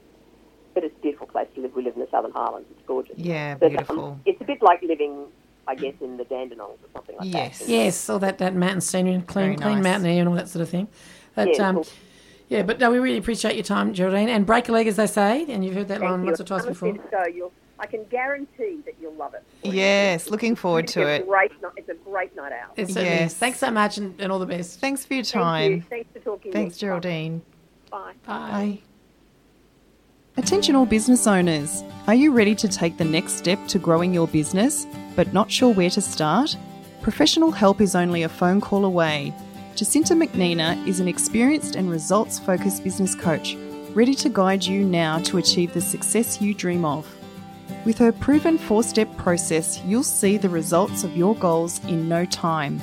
but 0.73 0.83
it's 0.83 0.95
a 0.97 1.01
beautiful 1.01 1.27
place 1.27 1.47
to 1.55 1.61
live. 1.61 1.75
We 1.75 1.83
live 1.83 1.95
in 1.95 2.01
the 2.01 2.07
Southern 2.11 2.31
Highlands. 2.31 2.67
It's 2.71 2.85
gorgeous. 2.87 3.17
Yeah, 3.17 3.55
But, 3.55 3.69
beautiful. 3.69 4.03
Um, 4.05 4.21
it's 4.25 4.39
a 4.41 4.43
bit 4.43 4.61
like 4.61 4.81
living, 4.81 5.25
I 5.67 5.75
guess, 5.75 5.93
in 6.01 6.17
the 6.17 6.25
Dandenongs 6.25 6.59
or 6.83 6.89
something 6.93 7.15
like 7.17 7.33
Yes. 7.33 7.59
that. 7.59 7.69
Yes, 7.69 7.69
yes, 7.69 8.09
all 8.09 8.19
that, 8.19 8.37
that 8.39 8.53
mountain 8.55 8.81
scenery 8.81 9.13
and 9.13 9.25
clean, 9.25 9.45
Very 9.45 9.55
clean 9.57 9.75
nice. 9.75 9.83
mountain 9.83 10.09
air 10.11 10.19
and 10.19 10.27
all 10.29 10.35
that 10.35 10.49
sort 10.49 10.63
of 10.63 10.69
thing. 10.69 10.89
But, 11.33 11.55
Yeah, 11.57 11.69
um, 11.69 11.75
cool. 11.75 11.87
yeah, 12.49 12.63
but 12.63 12.77
no, 12.79 12.91
we 12.91 12.99
really 12.99 13.17
appreciate 13.17 13.55
your 13.55 13.63
time, 13.63 13.93
Geraldine. 13.93 14.27
And 14.27 14.45
break 14.45 14.67
a 14.67 14.73
leg, 14.73 14.85
as 14.87 14.97
they 14.97 15.07
say, 15.07 15.45
and 15.47 15.63
you've 15.63 15.75
heard 15.75 15.87
that 15.87 15.99
Thank 15.99 16.11
line 16.11 16.19
you. 16.21 16.25
once 16.25 16.41
or 16.41 16.43
twice 16.43 16.61
Come 16.63 16.67
and 16.69 16.77
see 16.77 16.91
before. 16.91 17.09
the 17.09 17.23
show. 17.25 17.33
You'll, 17.33 17.53
I 17.79 17.85
can 17.87 18.03
guarantee 18.09 18.79
that 18.85 18.95
you'll 18.99 19.13
love 19.15 19.33
it. 19.33 19.43
Yes, 19.63 20.29
looking 20.29 20.57
forward 20.57 20.87
to 20.89 21.01
it's 21.07 21.21
it. 21.21 21.23
A 21.23 21.25
great, 21.25 21.51
ni- 21.61 21.69
it's 21.77 21.87
a 21.89 21.93
great 21.93 22.35
night 22.35 22.51
out. 22.51 22.73
It. 22.75 22.89
Yes. 22.89 23.33
Thanks 23.33 23.59
so 23.59 23.71
much 23.71 23.97
and, 23.97 24.19
and 24.19 24.29
all 24.29 24.39
the 24.39 24.45
best. 24.45 24.81
Thanks 24.81 25.05
for 25.05 25.13
your 25.13 25.23
Thank 25.23 25.35
you. 25.35 25.39
time. 25.41 25.81
Thanks 25.89 26.09
for 26.11 26.19
talking. 26.19 26.51
to 26.51 26.57
me. 26.57 26.63
Thanks, 26.63 26.77
Geraldine. 26.77 27.41
Bye. 27.91 28.13
Bye. 28.25 28.79
Attention 30.37 30.75
all 30.75 30.85
business 30.85 31.27
owners. 31.27 31.83
Are 32.07 32.15
you 32.15 32.33
ready 32.33 32.55
to 32.55 32.67
take 32.67 32.97
the 32.97 33.05
next 33.05 33.33
step 33.33 33.67
to 33.69 33.79
growing 33.79 34.13
your 34.13 34.27
business, 34.27 34.85
but 35.15 35.31
not 35.31 35.49
sure 35.49 35.73
where 35.73 35.89
to 35.91 36.01
start? 36.01 36.57
Professional 37.01 37.51
help 37.51 37.79
is 37.79 37.95
only 37.95 38.23
a 38.23 38.29
phone 38.29 38.59
call 38.59 38.83
away. 38.83 39.33
Jacinta 39.75 40.13
McNina 40.13 40.85
is 40.87 40.99
an 40.99 41.07
experienced 41.07 41.75
and 41.75 41.89
results 41.89 42.37
focused 42.39 42.83
business 42.83 43.15
coach, 43.15 43.55
ready 43.93 44.13
to 44.15 44.29
guide 44.29 44.63
you 44.63 44.83
now 44.83 45.19
to 45.19 45.37
achieve 45.37 45.73
the 45.73 45.81
success 45.81 46.41
you 46.41 46.53
dream 46.53 46.83
of. 46.83 47.07
With 47.85 47.97
her 47.99 48.11
proven 48.11 48.57
four 48.57 48.83
step 48.83 49.15
process, 49.17 49.81
you'll 49.85 50.03
see 50.03 50.37
the 50.37 50.49
results 50.49 51.03
of 51.03 51.15
your 51.15 51.35
goals 51.35 51.83
in 51.85 52.09
no 52.09 52.25
time. 52.25 52.81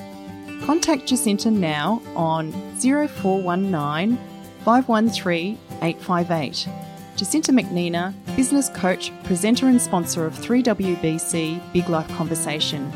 Contact 0.65 1.07
Jacinta 1.07 1.51
now 1.51 2.01
on 2.15 2.53
0419 2.79 4.19
513 4.65 5.59
858. 5.83 6.69
Jacinta 7.17 7.53
McNina, 7.53 8.15
business 8.37 8.69
coach, 8.71 9.13
presenter, 9.25 9.69
and 9.69 9.81
sponsor 9.81 10.25
of 10.25 10.35
3WBC 10.35 11.73
Big 11.73 11.89
Life 11.89 12.09
Conversation. 12.17 12.91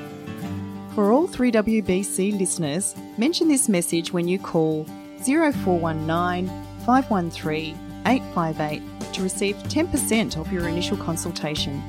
For 0.94 1.12
all 1.12 1.28
3WBC 1.28 2.38
listeners, 2.38 2.94
mention 3.18 3.48
this 3.48 3.68
message 3.68 4.12
when 4.12 4.26
you 4.26 4.38
call 4.38 4.84
0419 5.24 6.48
513 6.86 7.74
858 8.06 9.12
to 9.12 9.22
receive 9.22 9.56
10% 9.56 10.38
off 10.38 10.50
your 10.50 10.68
initial 10.68 10.96
consultation. 10.96 11.82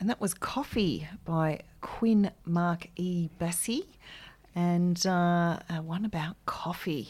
And 0.00 0.08
that 0.08 0.20
was 0.20 0.32
Coffee 0.32 1.08
by 1.24 1.60
Quinn 1.80 2.30
Mark 2.46 2.88
E. 2.96 3.28
Bassey, 3.38 3.84
and 4.58 5.06
uh, 5.06 5.60
uh, 5.70 5.82
one 5.82 6.04
about 6.04 6.34
coffee, 6.44 7.08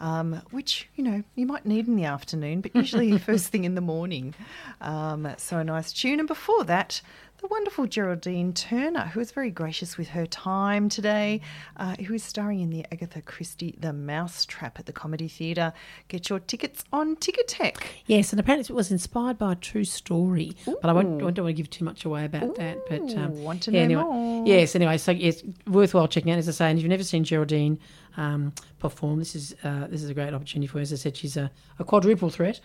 um, 0.00 0.42
which, 0.50 0.88
you 0.96 1.04
know, 1.04 1.22
you 1.36 1.46
might 1.46 1.64
need 1.64 1.86
in 1.86 1.94
the 1.94 2.06
afternoon, 2.06 2.60
but 2.60 2.74
usually 2.74 3.16
first 3.30 3.52
thing 3.52 3.62
in 3.62 3.76
the 3.76 3.80
morning. 3.80 4.34
Um, 4.80 5.32
so 5.36 5.58
a 5.58 5.64
nice 5.64 5.92
tune. 5.92 6.18
And 6.18 6.26
before 6.26 6.64
that, 6.64 7.00
the 7.40 7.46
wonderful 7.46 7.86
Geraldine 7.86 8.52
Turner, 8.52 9.06
who 9.06 9.20
was 9.20 9.30
very 9.30 9.50
gracious 9.50 9.96
with 9.96 10.08
her 10.08 10.26
time 10.26 10.88
today, 10.88 11.40
uh, 11.76 11.94
who 11.94 12.14
is 12.14 12.24
starring 12.24 12.60
in 12.60 12.70
the 12.70 12.84
Agatha 12.90 13.22
Christie 13.22 13.76
The 13.78 13.92
Mousetrap 13.92 14.78
at 14.78 14.86
the 14.86 14.92
Comedy 14.92 15.28
Theatre. 15.28 15.72
Get 16.08 16.28
your 16.28 16.40
tickets 16.40 16.84
on 16.92 17.14
Ticketek. 17.14 17.76
Yes, 18.06 18.32
and 18.32 18.40
apparently 18.40 18.72
it 18.72 18.76
was 18.76 18.90
inspired 18.90 19.38
by 19.38 19.52
a 19.52 19.56
true 19.56 19.84
story, 19.84 20.56
but 20.66 20.84
I, 20.84 20.92
won't, 20.92 21.22
I 21.22 21.30
don't 21.30 21.44
want 21.44 21.46
to 21.46 21.52
give 21.52 21.70
too 21.70 21.84
much 21.84 22.04
away 22.04 22.24
about 22.24 22.56
that. 22.56 22.78
But 22.88 23.16
um, 23.16 23.44
want 23.44 23.62
to 23.64 23.70
yeah, 23.70 23.86
know 23.86 24.00
anyway, 24.00 24.02
more. 24.02 24.46
Yes, 24.46 24.74
anyway, 24.74 24.98
so 24.98 25.12
yes, 25.12 25.44
worthwhile 25.66 26.08
checking 26.08 26.32
out. 26.32 26.38
As 26.38 26.48
I 26.48 26.52
say, 26.52 26.70
and 26.70 26.78
if 26.78 26.82
you've 26.82 26.90
never 26.90 27.04
seen 27.04 27.22
Geraldine 27.22 27.78
um, 28.18 28.52
perform, 28.80 29.18
this 29.18 29.34
is 29.34 29.54
uh, 29.64 29.86
this 29.86 30.02
is 30.02 30.10
a 30.10 30.14
great 30.14 30.34
opportunity 30.34 30.66
for 30.66 30.78
her. 30.78 30.82
As 30.82 30.92
I 30.92 30.96
said, 30.96 31.16
she's 31.16 31.36
a, 31.36 31.50
a 31.78 31.84
quadruple 31.84 32.30
threat, 32.30 32.60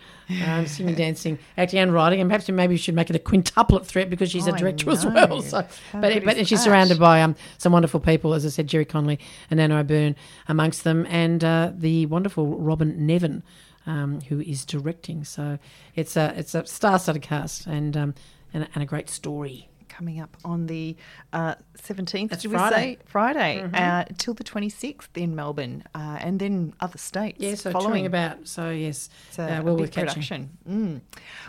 um, 0.46 0.66
singing, 0.66 0.94
dancing, 0.96 1.38
acting, 1.56 1.78
and 1.78 1.94
writing, 1.94 2.20
and 2.20 2.28
perhaps 2.28 2.48
maybe 2.50 2.74
we 2.74 2.76
should 2.76 2.94
make 2.94 3.08
it 3.08 3.16
a 3.16 3.18
quintuplet 3.20 3.86
threat 3.86 4.10
because 4.10 4.30
she's 4.30 4.46
a 4.46 4.52
director 4.58 4.90
as 4.90 5.06
well. 5.06 5.40
So, 5.42 5.62
How 5.92 6.00
but 6.00 6.24
but 6.24 6.46
she's 6.46 6.62
surrounded 6.62 6.98
by 6.98 7.22
um, 7.22 7.36
some 7.58 7.72
wonderful 7.72 8.00
people, 8.00 8.34
as 8.34 8.44
I 8.44 8.48
said, 8.50 8.66
Gerry 8.66 8.84
Connolly 8.84 9.18
and 9.50 9.60
Anna 9.60 9.78
O'Byrne 9.78 10.16
amongst 10.48 10.84
them, 10.84 11.06
and 11.08 11.42
uh, 11.44 11.70
the 11.74 12.06
wonderful 12.06 12.58
Robyn 12.58 13.06
Nevin, 13.06 13.42
um, 13.86 14.20
who 14.22 14.40
is 14.40 14.64
directing. 14.64 15.24
So 15.24 15.58
it's 15.94 16.16
a 16.16 16.34
it's 16.36 16.54
a 16.54 16.66
star-studded 16.66 17.22
cast 17.22 17.66
and 17.66 17.96
um, 17.96 18.14
and, 18.52 18.64
a- 18.64 18.68
and 18.74 18.82
a 18.82 18.86
great 18.86 19.08
story. 19.08 19.68
Coming 19.96 20.20
up 20.20 20.36
on 20.44 20.66
the 20.66 20.96
uh, 21.32 21.54
17th. 21.78 22.30
That's 22.30 22.44
Friday. 22.44 22.94
say? 22.94 22.98
Friday. 23.06 23.68
Uh, 23.72 24.04
till 24.18 24.34
the 24.34 24.44
26th 24.44 25.08
in 25.16 25.34
Melbourne 25.36 25.84
uh, 25.94 26.18
and 26.20 26.40
then 26.40 26.72
other 26.80 26.98
states. 26.98 27.38
Yeah, 27.40 27.54
so 27.54 27.70
following. 27.70 28.06
about. 28.06 28.46
So 28.48 28.70
yes, 28.70 29.08
It's 29.28 29.38
a, 29.38 29.58
uh, 29.58 29.62
well 29.62 29.76
big 29.76 29.92
catching. 29.92 30.06
production. 30.08 30.50
Mm. 30.68 31.00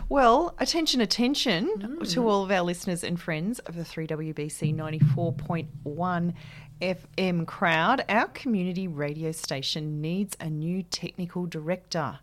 Well, 0.08 0.54
attention, 0.58 1.00
attention 1.00 1.68
Mm. 1.78 2.12
to 2.12 2.28
all 2.28 2.42
of 2.44 2.50
our 2.50 2.62
listeners 2.62 3.02
and 3.02 3.20
friends 3.20 3.58
of 3.60 3.74
the 3.74 3.82
3WBC 3.84 4.72
94.1 4.74 6.34
FM 6.80 7.46
crowd. 7.46 8.04
Our 8.08 8.28
community 8.28 8.86
radio 8.86 9.32
station 9.32 10.00
needs 10.00 10.36
a 10.40 10.50
new 10.50 10.82
technical 10.82 11.46
director. 11.46 12.18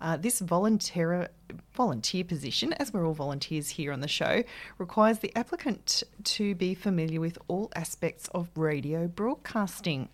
Uh, 0.00 0.16
this 0.16 0.38
volunteer 0.40 1.28
volunteer 1.74 2.24
position, 2.24 2.72
as 2.74 2.92
we're 2.92 3.06
all 3.06 3.14
volunteers 3.14 3.70
here 3.70 3.92
on 3.92 4.00
the 4.00 4.08
show, 4.08 4.44
requires 4.76 5.20
the 5.20 5.34
applicant 5.36 6.02
to 6.22 6.54
be 6.54 6.74
familiar 6.74 7.20
with 7.20 7.38
all 7.48 7.70
aspects 7.74 8.28
of 8.28 8.48
radio 8.54 9.08
broadcasting. 9.08 10.08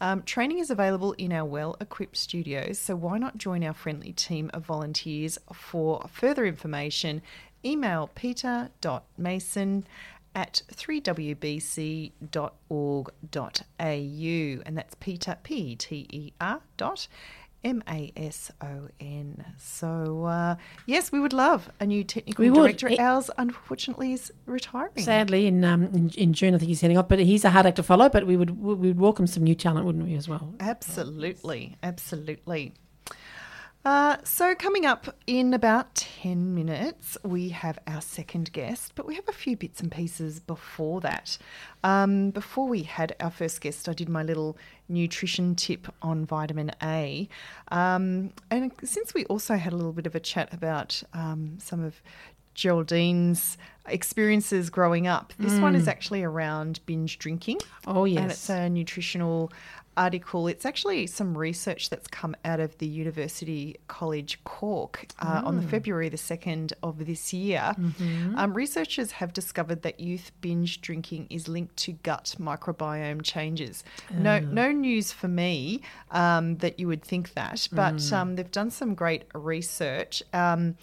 Um, 0.00 0.22
training 0.22 0.58
is 0.58 0.70
available 0.70 1.12
in 1.12 1.32
our 1.32 1.44
well 1.44 1.76
equipped 1.80 2.16
studios, 2.16 2.78
so 2.78 2.96
why 2.96 3.18
not 3.18 3.38
join 3.38 3.62
our 3.64 3.74
friendly 3.74 4.12
team 4.12 4.50
of 4.52 4.64
volunteers? 4.64 5.38
For 5.52 6.06
further 6.10 6.46
information, 6.46 7.22
email 7.64 8.10
peter.mason 8.14 9.86
at 10.38 10.62
3wbc.org.au, 10.72 12.12
and 14.66 14.78
that's 14.78 14.94
Peter, 15.00 15.36
P 15.42 15.74
T 15.74 16.06
E 16.10 16.32
R 16.40 16.60
dot 16.76 17.08
M 17.64 17.82
A 17.88 18.12
S 18.16 18.52
O 18.62 18.86
N. 19.00 19.44
So, 19.58 20.26
uh, 20.26 20.54
yes, 20.86 21.10
we 21.10 21.18
would 21.18 21.32
love 21.32 21.68
a 21.80 21.86
new 21.86 22.04
technical 22.04 22.44
We 22.44 22.50
would. 22.50 22.76
director. 22.78 22.86
It- 22.88 23.00
Ours, 23.00 23.32
unfortunately, 23.36 24.12
is 24.12 24.32
retiring. 24.46 25.02
Sadly, 25.02 25.48
in, 25.48 25.64
um, 25.64 25.82
in 25.86 26.10
in 26.10 26.32
June, 26.34 26.54
I 26.54 26.58
think 26.58 26.68
he's 26.68 26.82
heading 26.82 26.98
off. 26.98 27.08
But 27.08 27.18
he's 27.18 27.44
a 27.44 27.50
hard 27.50 27.66
act 27.66 27.74
to 27.76 27.82
follow. 27.82 28.08
But 28.08 28.28
we 28.28 28.36
would 28.36 28.62
we 28.62 28.74
would 28.74 29.00
welcome 29.00 29.26
some 29.26 29.42
new 29.42 29.56
talent, 29.56 29.86
wouldn't 29.86 30.04
we, 30.06 30.14
as 30.14 30.28
well? 30.28 30.54
Absolutely, 30.60 31.76
absolutely. 31.82 32.74
Uh, 33.88 34.18
so, 34.22 34.54
coming 34.54 34.84
up 34.84 35.16
in 35.26 35.54
about 35.54 35.94
10 35.94 36.54
minutes, 36.54 37.16
we 37.24 37.48
have 37.48 37.78
our 37.86 38.02
second 38.02 38.52
guest, 38.52 38.92
but 38.94 39.06
we 39.06 39.14
have 39.14 39.26
a 39.28 39.32
few 39.32 39.56
bits 39.56 39.80
and 39.80 39.90
pieces 39.90 40.40
before 40.40 41.00
that. 41.00 41.38
Um, 41.82 42.28
before 42.28 42.68
we 42.68 42.82
had 42.82 43.16
our 43.18 43.30
first 43.30 43.62
guest, 43.62 43.88
I 43.88 43.94
did 43.94 44.10
my 44.10 44.22
little 44.22 44.58
nutrition 44.90 45.54
tip 45.54 45.88
on 46.02 46.26
vitamin 46.26 46.70
A. 46.82 47.30
Um, 47.68 48.34
and 48.50 48.72
since 48.84 49.14
we 49.14 49.24
also 49.24 49.56
had 49.56 49.72
a 49.72 49.76
little 49.76 49.94
bit 49.94 50.06
of 50.06 50.14
a 50.14 50.20
chat 50.20 50.52
about 50.52 51.02
um, 51.14 51.56
some 51.58 51.82
of 51.82 52.02
Geraldine's 52.54 53.56
experiences 53.86 54.68
growing 54.68 55.06
up, 55.06 55.32
this 55.38 55.58
one 55.60 55.74
is 55.74 55.88
actually 55.88 56.22
around 56.22 56.80
binge 56.84 57.18
drinking. 57.18 57.60
Oh 57.86 58.04
yes, 58.04 58.20
And 58.20 58.30
it's 58.32 58.50
a 58.50 58.68
nutritional 58.68 59.50
article. 59.98 60.46
It's 60.46 60.64
actually 60.64 61.06
some 61.08 61.36
research 61.36 61.90
that's 61.90 62.06
come 62.06 62.36
out 62.44 62.60
of 62.60 62.78
the 62.78 62.86
University 62.86 63.76
College 63.88 64.42
Cork 64.44 65.08
uh, 65.18 65.42
on 65.44 65.56
the 65.56 65.62
February 65.62 66.08
the 66.08 66.16
2nd 66.16 66.72
of 66.82 67.04
this 67.04 67.32
year. 67.32 67.74
Um, 68.36 68.54
researchers 68.54 69.12
have 69.12 69.32
discovered 69.32 69.82
that 69.82 69.98
youth 69.98 70.30
binge 70.40 70.80
drinking 70.80 71.26
is 71.30 71.48
linked 71.48 71.76
to 71.78 71.92
gut 71.92 72.36
microbiome 72.38 73.22
changes. 73.22 73.82
No, 74.12 74.38
no 74.38 74.70
news 74.70 75.12
for 75.12 75.28
me 75.28 75.82
um, 76.12 76.56
that 76.58 76.78
you 76.78 76.86
would 76.86 77.02
think 77.02 77.34
that, 77.34 77.68
but 77.72 78.12
um, 78.12 78.36
they've 78.36 78.50
done 78.50 78.70
some 78.70 78.94
great 78.94 79.24
research. 79.34 80.22
Um, 80.32 80.76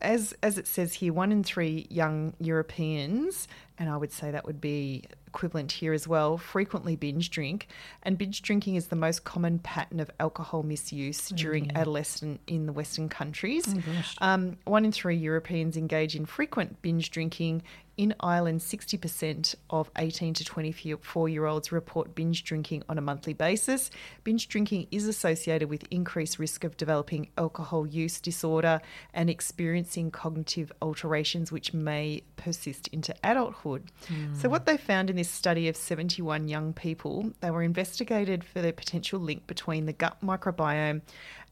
as 0.00 0.34
as 0.42 0.58
it 0.58 0.66
says 0.66 0.94
here, 0.94 1.12
one 1.12 1.32
in 1.32 1.42
three 1.42 1.86
young 1.90 2.34
Europeans, 2.38 3.48
and 3.80 3.88
I 3.88 3.96
would 3.96 4.12
say 4.12 4.30
that 4.30 4.44
would 4.44 4.60
be 4.60 5.04
equivalent 5.26 5.72
here 5.72 5.94
as 5.94 6.06
well, 6.06 6.36
frequently 6.36 6.96
binge 6.96 7.30
drink. 7.30 7.68
And 8.02 8.18
binge 8.18 8.42
drinking 8.42 8.74
is 8.74 8.88
the 8.88 8.96
most 8.96 9.24
common 9.24 9.58
pattern 9.58 10.00
of 10.00 10.10
alcohol 10.20 10.62
misuse 10.62 11.30
during 11.30 11.74
adolescent 11.74 12.40
in 12.46 12.66
the 12.66 12.72
Western 12.74 13.08
countries. 13.08 13.74
um, 14.18 14.58
one 14.64 14.84
in 14.84 14.92
three 14.92 15.16
Europeans 15.16 15.78
engage 15.78 16.14
in 16.14 16.26
frequent 16.26 16.82
binge 16.82 17.10
drinking. 17.10 17.62
In 18.00 18.14
Ireland, 18.20 18.60
60% 18.60 19.56
of 19.68 19.90
18 19.98 20.32
to 20.32 20.42
24 20.42 21.28
year 21.28 21.44
olds 21.44 21.70
report 21.70 22.14
binge 22.14 22.44
drinking 22.44 22.82
on 22.88 22.96
a 22.96 23.02
monthly 23.02 23.34
basis. 23.34 23.90
Binge 24.24 24.48
drinking 24.48 24.86
is 24.90 25.06
associated 25.06 25.68
with 25.68 25.84
increased 25.90 26.38
risk 26.38 26.64
of 26.64 26.78
developing 26.78 27.28
alcohol 27.36 27.86
use 27.86 28.18
disorder 28.18 28.80
and 29.12 29.28
experiencing 29.28 30.10
cognitive 30.10 30.72
alterations 30.80 31.52
which 31.52 31.74
may 31.74 32.22
persist 32.36 32.88
into 32.88 33.14
adulthood. 33.22 33.90
Hmm. 34.08 34.34
So, 34.34 34.48
what 34.48 34.64
they 34.64 34.78
found 34.78 35.10
in 35.10 35.16
this 35.16 35.28
study 35.28 35.68
of 35.68 35.76
71 35.76 36.48
young 36.48 36.72
people, 36.72 37.32
they 37.40 37.50
were 37.50 37.62
investigated 37.62 38.44
for 38.44 38.62
the 38.62 38.72
potential 38.72 39.20
link 39.20 39.46
between 39.46 39.84
the 39.84 39.92
gut 39.92 40.16
microbiome 40.24 41.02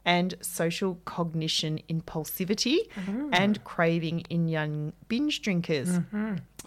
and 0.05 0.35
social 0.41 0.99
cognition 1.05 1.81
impulsivity 1.91 2.79
and 3.33 3.63
craving 3.65 4.21
in 4.31 4.49
young 4.49 4.93
binge 5.09 5.43
drinkers. 5.43 5.99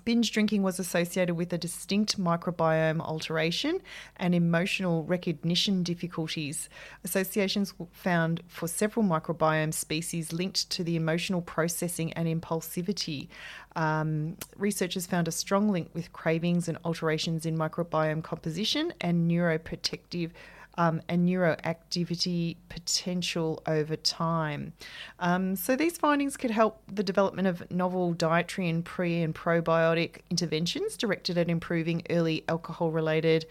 Binge 0.04 0.32
drinking 0.32 0.64
was 0.64 0.80
associated 0.80 1.36
with 1.36 1.54
a 1.54 1.58
distinct 1.60 2.20
microbiome 2.20 3.00
alteration 3.02 3.80
and 4.18 4.34
emotional 4.34 5.04
recognition 5.04 5.84
difficulties. 5.84 6.70
Associations 7.04 7.74
found 7.92 8.42
for 8.48 8.68
several 8.68 9.06
microbiome 9.06 9.74
species 9.74 10.34
linked 10.34 10.70
to 10.72 10.84
the 10.84 10.96
emotional 10.96 11.42
processing 11.42 12.12
and 12.14 12.28
impulsivity. 12.28 13.28
Um, 13.76 14.38
researchers 14.58 15.06
found 15.06 15.28
a 15.28 15.32
strong 15.32 15.70
link 15.70 15.90
with 15.94 16.12
cravings 16.14 16.68
and 16.68 16.78
alterations 16.84 17.46
in 17.46 17.56
microbiome 17.58 18.24
composition 18.24 18.94
and 19.02 19.30
neuroprotective 19.30 20.32
um, 20.78 21.02
and 21.10 21.28
neuroactivity 21.28 22.56
potential 22.70 23.62
over 23.68 23.96
time. 23.96 24.74
Um, 25.20 25.56
so, 25.56 25.76
these 25.76 25.98
findings 25.98 26.38
could 26.38 26.52
help 26.52 26.82
the 26.92 27.04
development 27.04 27.48
of 27.48 27.70
novel 27.72 28.14
dietary 28.14 28.70
and 28.70 28.84
pre 28.84 29.22
and 29.22 29.36
probiotic 29.36 30.22
interventions 30.30 30.98
directed 30.98 31.38
at 31.38 31.50
improving 31.50 32.04
early 32.10 32.44
alcohol 32.48 32.92
related 32.92 33.46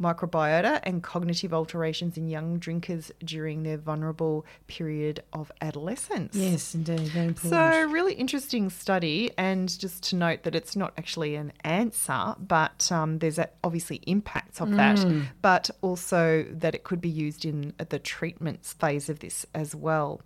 microbiota 0.00 0.80
and 0.82 1.02
cognitive 1.02 1.52
alterations 1.54 2.16
in 2.16 2.28
young 2.28 2.58
drinkers 2.58 3.10
during 3.24 3.62
their 3.62 3.76
vulnerable 3.78 4.44
period 4.66 5.22
of 5.32 5.50
adolescence. 5.60 6.34
yes, 6.34 6.74
indeed, 6.74 7.00
very 7.00 7.26
important. 7.28 7.52
So, 7.52 7.90
really 7.90 8.14
interesting 8.14 8.70
study, 8.70 9.30
and 9.38 9.68
just 9.78 10.02
to 10.10 10.16
note 10.16 10.42
that 10.42 10.54
it's 10.54 10.76
not 10.76 10.92
actually 10.98 11.36
an 11.36 11.52
answer, 11.64 12.34
but 12.38 12.90
um, 12.92 13.18
there's 13.18 13.38
obviously 13.64 13.96
impacts 14.06 14.60
of 14.60 14.70
that, 14.76 15.04
but 15.42 15.70
also 15.82 16.44
that 16.50 16.74
it 16.74 16.84
could 16.84 17.00
be 17.00 17.08
used 17.08 17.44
in 17.44 17.72
the 17.88 17.98
treatments 17.98 18.72
phase 18.74 19.08
of 19.08 19.20
this 19.20 19.46
as 19.54 19.74
well. 19.74 20.20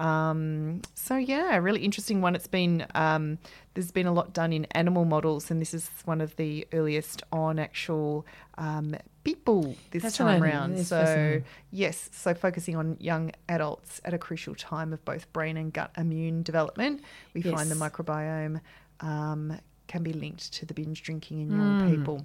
Um, 0.00 0.80
so 0.94 1.16
yeah, 1.16 1.56
a 1.56 1.60
really 1.60 1.84
interesting 1.84 2.22
one. 2.22 2.34
It's 2.34 2.46
been 2.46 2.86
um, 2.94 3.38
there's 3.74 3.90
been 3.90 4.06
a 4.06 4.12
lot 4.12 4.32
done 4.32 4.52
in 4.52 4.64
animal 4.72 5.04
models, 5.04 5.50
and 5.50 5.60
this 5.60 5.74
is 5.74 5.90
one 6.06 6.20
of 6.22 6.34
the 6.36 6.66
earliest 6.72 7.22
on 7.30 7.58
actual 7.58 8.26
um, 8.56 8.96
people 9.24 9.76
this 9.90 10.02
time 10.02 10.40
Fascinating. 10.40 10.42
round. 10.42 10.86
So 10.86 11.42
yes, 11.70 12.08
so 12.12 12.32
focusing 12.32 12.76
on 12.76 12.96
young 12.98 13.32
adults 13.48 14.00
at 14.04 14.14
a 14.14 14.18
crucial 14.18 14.54
time 14.54 14.94
of 14.94 15.04
both 15.04 15.30
brain 15.34 15.58
and 15.58 15.70
gut 15.70 15.90
immune 15.98 16.42
development, 16.42 17.02
we 17.34 17.42
find 17.42 17.70
the 17.70 17.74
microbiome 17.74 18.60
um, 19.00 19.58
can 19.86 20.02
be 20.02 20.14
linked 20.14 20.52
to 20.54 20.64
the 20.64 20.72
binge 20.72 21.02
drinking 21.02 21.40
in 21.40 21.50
young 21.50 21.96
people. 21.96 22.24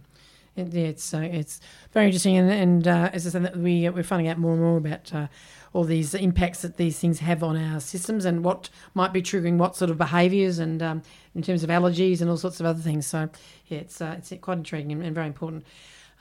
It, 0.56 0.74
it's 0.74 1.14
uh, 1.14 1.20
it's 1.20 1.60
very 1.92 2.08
interesting, 2.08 2.38
and, 2.38 2.50
and 2.50 2.88
uh, 2.88 3.10
as 3.12 3.28
I 3.28 3.30
said, 3.32 3.62
we 3.62 3.90
we're 3.90 4.04
finding 4.04 4.28
out 4.28 4.38
more 4.38 4.54
and 4.54 4.62
more 4.62 4.78
about 4.78 5.14
uh, 5.14 5.28
all 5.74 5.84
these 5.84 6.14
impacts 6.14 6.62
that 6.62 6.78
these 6.78 6.98
things 6.98 7.20
have 7.20 7.44
on 7.44 7.58
our 7.58 7.80
systems, 7.80 8.26
and 8.26 8.44
what 8.44 8.70
might 8.94 9.12
be 9.12 9.22
triggering 9.22 9.58
what 9.58 9.76
sort 9.76 9.92
of 9.92 9.98
behaviours, 9.98 10.60
and 10.60 10.82
um, 10.82 11.02
in 11.34 11.42
terms 11.42 11.64
of 11.64 11.70
allergies 11.70 12.22
and 12.22 12.30
all 12.30 12.38
sorts 12.38 12.60
of 12.60 12.66
other 12.66 12.82
things. 12.82 13.06
So 13.06 13.30
yeah, 13.68 13.80
it's 13.80 14.00
uh, 14.02 14.16
it's 14.18 14.32
quite 14.42 14.58
intriguing 14.60 14.92
and, 14.94 15.04
and 15.04 15.14
very 15.14 15.28
important. 15.28 15.66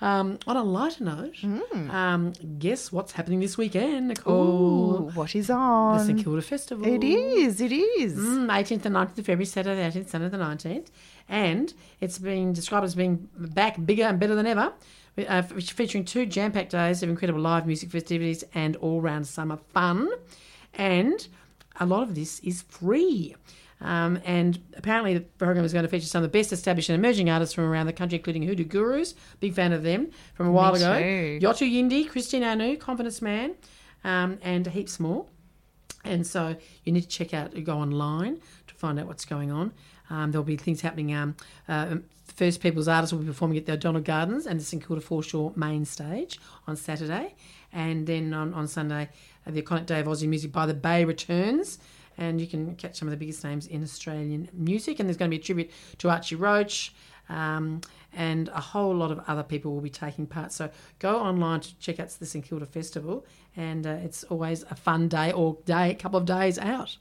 Um, 0.00 0.38
on 0.46 0.56
a 0.56 0.62
lighter 0.62 1.04
note, 1.04 1.36
um, 1.90 2.32
guess 2.58 2.90
what's 2.92 3.12
happening 3.12 3.40
this 3.40 3.56
weekend, 3.56 4.08
Nicole? 4.08 5.04
Ooh, 5.06 5.10
what 5.14 5.34
is 5.34 5.48
The? 5.50 5.98
St 6.04 6.22
Kilda 6.22 6.42
Festival. 6.42 6.86
It 6.86 7.04
is. 7.04 7.60
It 7.60 7.72
is. 7.72 8.16
Mm, 8.18 8.48
18th 8.48 8.84
and 8.86 8.96
19th 8.96 9.18
of 9.18 9.26
February, 9.26 9.44
Saturday 9.46 9.88
the 9.88 10.00
18th, 10.00 10.08
Sunday 10.08 10.28
the 10.28 10.36
19th. 10.36 10.88
And 11.28 11.72
it's 12.00 12.18
been 12.18 12.52
described 12.52 12.84
as 12.84 12.94
being 12.94 13.28
back 13.38 13.82
bigger 13.86 14.02
and 14.04 14.18
better 14.18 14.34
than 14.34 14.46
ever, 14.46 14.72
uh, 15.26 15.42
featuring 15.42 16.04
two 16.04 16.26
jam 16.26 16.52
packed 16.52 16.72
days 16.72 17.02
of 17.02 17.08
incredible 17.08 17.40
live 17.40 17.66
music 17.66 17.90
festivities 17.90 18.44
and 18.54 18.76
all 18.76 19.00
round 19.00 19.26
summer 19.26 19.58
fun. 19.72 20.10
And 20.74 21.26
a 21.80 21.86
lot 21.86 22.02
of 22.02 22.14
this 22.14 22.40
is 22.40 22.62
free. 22.62 23.36
Um, 23.84 24.18
and 24.24 24.58
apparently, 24.76 25.14
the 25.14 25.20
program 25.20 25.64
is 25.64 25.72
going 25.72 25.84
to 25.84 25.88
feature 25.88 26.06
some 26.06 26.24
of 26.24 26.32
the 26.32 26.38
best 26.38 26.52
established 26.52 26.88
and 26.88 26.96
emerging 26.98 27.28
artists 27.28 27.54
from 27.54 27.64
around 27.64 27.86
the 27.86 27.92
country, 27.92 28.16
including 28.16 28.42
Hoodoo 28.42 28.64
Gurus, 28.64 29.14
big 29.40 29.52
fan 29.54 29.72
of 29.72 29.82
them 29.82 30.10
from 30.34 30.46
a 30.46 30.52
while 30.52 30.74
ago. 30.74 30.98
too. 30.98 31.38
Yothu 31.40 31.70
Yindi, 31.70 32.08
Christine 32.08 32.42
Anu, 32.42 32.76
Confidence 32.78 33.20
Man, 33.20 33.54
um, 34.02 34.38
and 34.42 34.66
a 34.66 34.70
heaps 34.70 34.98
more. 34.98 35.26
And 36.02 36.26
so 36.26 36.56
you 36.84 36.92
need 36.92 37.02
to 37.02 37.08
check 37.08 37.34
out, 37.34 37.52
go 37.62 37.78
online 37.78 38.40
to 38.66 38.74
find 38.74 38.98
out 38.98 39.06
what's 39.06 39.24
going 39.24 39.52
on. 39.52 39.72
Um, 40.10 40.32
there'll 40.32 40.44
be 40.44 40.56
things 40.56 40.80
happening. 40.80 41.14
Um, 41.14 41.36
uh, 41.68 41.96
First 42.26 42.60
People's 42.60 42.88
artists 42.88 43.12
will 43.12 43.20
be 43.20 43.26
performing 43.26 43.58
at 43.58 43.66
the 43.66 43.72
O'Donnell 43.72 44.00
Gardens 44.02 44.46
and 44.46 44.58
the 44.58 44.64
St 44.64 44.84
Kilda 44.84 45.00
Foreshore 45.00 45.52
main 45.56 45.84
stage 45.84 46.40
on 46.66 46.76
Saturday. 46.76 47.34
And 47.72 48.06
then 48.06 48.32
on, 48.32 48.54
on 48.54 48.66
Sunday, 48.66 49.08
uh, 49.46 49.50
the 49.50 49.62
iconic 49.62 49.86
Day 49.86 50.00
of 50.00 50.06
Aussie 50.06 50.28
Music 50.28 50.52
by 50.52 50.66
the 50.66 50.74
Bay 50.74 51.04
returns. 51.04 51.78
And 52.18 52.40
you 52.40 52.46
can 52.46 52.76
catch 52.76 52.96
some 52.98 53.08
of 53.08 53.10
the 53.10 53.16
biggest 53.16 53.42
names 53.44 53.66
in 53.66 53.82
Australian 53.82 54.48
music. 54.52 55.00
And 55.00 55.08
there's 55.08 55.16
going 55.16 55.30
to 55.30 55.36
be 55.36 55.40
a 55.40 55.44
tribute 55.44 55.70
to 55.98 56.10
Archie 56.10 56.36
Roach. 56.36 56.94
Um, 57.28 57.80
and 58.12 58.48
a 58.48 58.60
whole 58.60 58.94
lot 58.94 59.10
of 59.10 59.20
other 59.26 59.42
people 59.42 59.72
will 59.72 59.80
be 59.80 59.90
taking 59.90 60.26
part. 60.26 60.52
So 60.52 60.70
go 60.98 61.18
online 61.18 61.60
to 61.60 61.78
check 61.78 61.98
out 62.00 62.10
the 62.10 62.26
St 62.26 62.44
Kilda 62.44 62.66
Festival, 62.66 63.26
and 63.56 63.86
uh, 63.86 63.98
it's 64.04 64.24
always 64.24 64.62
a 64.70 64.74
fun 64.74 65.08
day 65.08 65.32
or 65.32 65.56
day, 65.64 65.90
a 65.90 65.94
couple 65.94 66.18
of 66.18 66.26
days 66.26 66.58
out. 66.58 66.96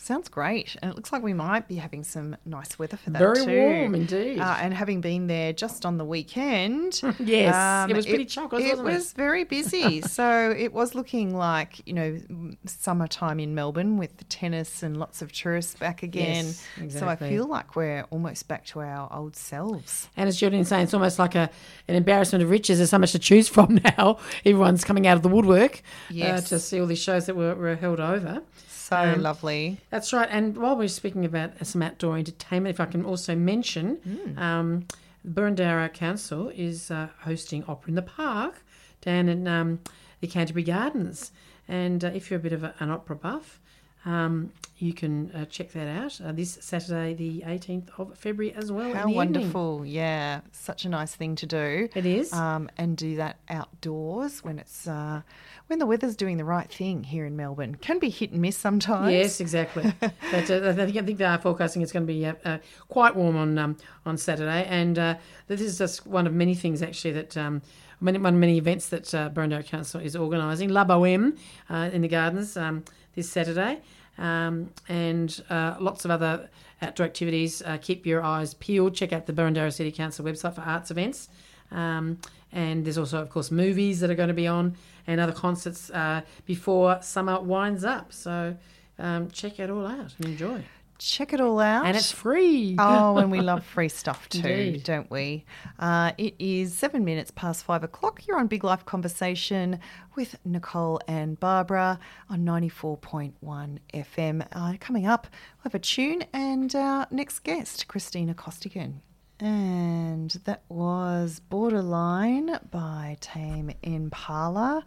Sounds 0.00 0.28
great. 0.28 0.76
And 0.80 0.90
it 0.90 0.96
looks 0.96 1.12
like 1.12 1.22
we 1.22 1.34
might 1.34 1.68
be 1.68 1.74
having 1.76 2.04
some 2.04 2.36
nice 2.46 2.78
weather 2.78 2.96
for 2.96 3.10
that 3.10 3.18
Very 3.18 3.44
too. 3.44 3.60
warm 3.60 3.94
indeed. 3.94 4.38
Uh, 4.38 4.56
and 4.60 4.72
having 4.72 5.00
been 5.00 5.26
there 5.26 5.52
just 5.52 5.84
on 5.84 5.98
the 5.98 6.04
weekend. 6.04 7.00
Yes, 7.18 7.90
it 7.90 7.96
was 7.96 8.06
pretty 8.06 8.24
chockers, 8.24 8.60
It 8.60 8.70
wasn't 8.78 8.88
it? 8.88 8.92
was 8.94 9.12
very 9.12 9.44
busy. 9.44 10.00
so 10.18 10.54
it 10.56 10.72
was 10.72 10.94
looking 10.94 11.34
like, 11.36 11.86
you 11.86 11.92
know, 11.92 12.18
summertime 12.64 13.40
in 13.40 13.54
Melbourne 13.54 13.96
with 13.96 14.16
the 14.18 14.24
tennis 14.24 14.82
and 14.82 14.96
lots 14.96 15.20
of 15.22 15.32
tourists 15.32 15.74
back 15.74 16.02
again. 16.02 16.46
Yes, 16.80 16.98
So 16.98 17.08
I 17.08 17.16
feel 17.16 17.46
like 17.46 17.76
we're 17.76 18.04
almost 18.10 18.48
back 18.48 18.64
to 18.66 18.80
our 18.80 19.12
old 19.12 19.36
selves. 19.36 20.08
And 20.16 20.28
as 20.28 20.38
Julian's 20.38 20.68
saying, 20.68 20.84
it's 20.84 20.94
almost 20.94 21.18
like 21.18 21.34
a, 21.34 21.50
an 21.88 21.94
embarrassment 21.96 22.42
of 22.42 22.50
riches. 22.50 22.78
There's 22.78 22.90
so 22.90 22.98
much 22.98 23.12
to 23.12 23.18
choose 23.18 23.48
from 23.48 23.80
now. 23.98 24.18
Everyone's 24.44 24.84
coming 24.84 25.06
out 25.06 25.16
of 25.16 25.22
the 25.22 25.28
woodwork 25.28 25.82
Yes. 26.10 26.46
uh, 26.46 26.48
to 26.48 26.58
see 26.60 26.80
all 26.80 26.86
these 26.86 27.02
shows 27.02 27.26
that 27.26 27.36
were, 27.36 27.54
were 27.54 27.76
held 27.76 28.00
over. 28.00 28.42
So 28.88 28.96
Um, 28.96 29.22
lovely. 29.22 29.80
That's 29.90 30.12
right. 30.12 30.28
And 30.30 30.56
while 30.56 30.76
we're 30.76 30.88
speaking 30.88 31.24
about 31.26 31.50
some 31.66 31.82
outdoor 31.82 32.16
entertainment, 32.16 32.74
if 32.74 32.80
I 32.80 32.86
can 32.86 33.04
also 33.04 33.34
mention, 33.36 33.98
um, 34.38 34.86
Boroondara 35.26 35.92
Council 35.92 36.50
is 36.54 36.90
uh, 36.90 37.08
hosting 37.20 37.64
Opera 37.64 37.88
in 37.90 37.94
the 37.96 38.02
Park 38.02 38.64
down 39.02 39.28
in 39.28 39.46
um, 39.46 39.80
the 40.20 40.26
Canterbury 40.26 40.64
Gardens. 40.64 41.32
And 41.68 42.02
uh, 42.02 42.08
if 42.14 42.30
you're 42.30 42.40
a 42.40 42.42
bit 42.42 42.54
of 42.54 42.64
a, 42.64 42.74
an 42.80 42.90
opera 42.90 43.16
buff, 43.16 43.60
um, 44.08 44.52
you 44.78 44.94
can 44.94 45.30
uh, 45.32 45.44
check 45.46 45.72
that 45.72 45.88
out 45.88 46.20
uh, 46.24 46.32
this 46.32 46.56
Saturday, 46.60 47.12
the 47.12 47.42
18th 47.46 47.88
of 47.98 48.16
February, 48.16 48.54
as 48.54 48.70
well. 48.70 48.86
How 48.86 48.92
the 48.92 48.98
evening. 49.00 49.16
wonderful. 49.16 49.84
Yeah. 49.84 50.40
Such 50.52 50.84
a 50.84 50.88
nice 50.88 51.14
thing 51.14 51.34
to 51.36 51.46
do. 51.46 51.88
It 51.94 52.06
is. 52.06 52.32
Um, 52.32 52.70
and 52.78 52.96
do 52.96 53.16
that 53.16 53.38
outdoors 53.50 54.42
when 54.42 54.58
it's 54.58 54.86
uh, 54.86 55.22
when 55.66 55.78
the 55.78 55.86
weather's 55.86 56.16
doing 56.16 56.38
the 56.38 56.44
right 56.44 56.72
thing 56.72 57.04
here 57.04 57.26
in 57.26 57.36
Melbourne. 57.36 57.74
Can 57.74 57.98
be 57.98 58.08
hit 58.08 58.30
and 58.30 58.40
miss 58.40 58.56
sometimes. 58.56 59.12
Yes, 59.12 59.40
exactly. 59.40 59.92
but 60.00 60.50
uh, 60.50 60.68
I 60.68 60.72
think 60.72 60.96
I 60.96 61.02
think 61.02 61.18
they 61.18 61.24
are 61.24 61.38
forecasting 61.38 61.82
it's 61.82 61.92
going 61.92 62.06
to 62.06 62.12
be 62.12 62.24
uh, 62.24 62.34
uh, 62.44 62.58
quite 62.88 63.14
warm 63.14 63.36
on 63.36 63.58
um, 63.58 63.76
on 64.06 64.16
Saturday, 64.16 64.64
and 64.70 64.98
uh, 64.98 65.16
this 65.48 65.60
is 65.60 65.76
just 65.76 66.06
one 66.06 66.26
of 66.26 66.32
many 66.32 66.54
things 66.54 66.82
actually 66.82 67.12
that. 67.12 67.36
Um, 67.36 67.62
Many, 68.00 68.18
one 68.18 68.34
of 68.34 68.38
many 68.38 68.58
events 68.58 68.90
that 68.90 69.12
uh, 69.12 69.28
Council 69.62 70.00
is 70.00 70.14
organising. 70.14 70.68
La 70.68 70.84
Boheme 70.84 71.36
uh, 71.68 71.90
in 71.92 72.02
the 72.02 72.06
gardens 72.06 72.56
um, 72.56 72.84
this 73.16 73.28
Saturday, 73.28 73.80
um, 74.18 74.70
and 74.88 75.42
uh, 75.48 75.76
lots 75.80 76.04
of 76.04 76.10
other 76.10 76.48
outdoor 76.82 77.06
activities. 77.06 77.62
Uh, 77.62 77.78
keep 77.80 78.06
your 78.06 78.22
eyes 78.22 78.54
peeled. 78.54 78.94
Check 78.94 79.12
out 79.12 79.26
the 79.26 79.32
Boroondara 79.32 79.72
City 79.72 79.92
Council 79.92 80.24
website 80.24 80.54
for 80.54 80.60
arts 80.62 80.90
events. 80.90 81.28
Um, 81.70 82.18
and 82.52 82.84
there's 82.84 82.98
also, 82.98 83.20
of 83.20 83.30
course, 83.30 83.50
movies 83.50 84.00
that 84.00 84.10
are 84.10 84.14
going 84.14 84.28
to 84.28 84.34
be 84.34 84.46
on 84.46 84.76
and 85.06 85.20
other 85.20 85.32
concerts 85.32 85.90
uh, 85.90 86.22
before 86.46 86.98
summer 87.02 87.40
winds 87.40 87.84
up. 87.84 88.12
So 88.12 88.56
um, 88.98 89.30
check 89.30 89.60
it 89.60 89.70
all 89.70 89.86
out 89.86 90.14
and 90.18 90.26
enjoy. 90.26 90.62
Check 90.98 91.32
it 91.32 91.40
all 91.40 91.60
out. 91.60 91.86
And 91.86 91.96
it's 91.96 92.10
free. 92.10 92.74
Oh, 92.78 93.18
and 93.18 93.30
we 93.30 93.40
love 93.52 93.64
free 93.64 93.88
stuff 93.88 94.28
too, 94.28 94.38
Indeed. 94.46 94.82
don't 94.82 95.10
we? 95.10 95.44
Uh, 95.78 96.12
it 96.18 96.34
is 96.38 96.74
seven 96.74 97.04
minutes 97.04 97.30
past 97.30 97.64
five 97.64 97.84
o'clock. 97.84 98.26
You're 98.26 98.38
on 98.38 98.48
Big 98.48 98.64
Life 98.64 98.84
Conversation 98.84 99.78
with 100.16 100.36
Nicole 100.44 101.00
and 101.06 101.38
Barbara 101.38 102.00
on 102.28 102.44
94.1 102.44 103.78
FM. 103.94 104.46
Uh, 104.52 104.74
coming 104.80 105.06
up, 105.06 105.26
we'll 105.58 105.64
have 105.70 105.74
a 105.74 105.78
tune 105.78 106.24
and 106.32 106.74
our 106.74 107.06
next 107.10 107.40
guest, 107.40 107.86
Christina 107.88 108.34
Costigan. 108.34 109.00
And 109.40 110.30
that 110.46 110.64
was 110.68 111.40
Borderline 111.48 112.58
by 112.72 113.16
Tame 113.20 113.70
Impala. 113.84 114.84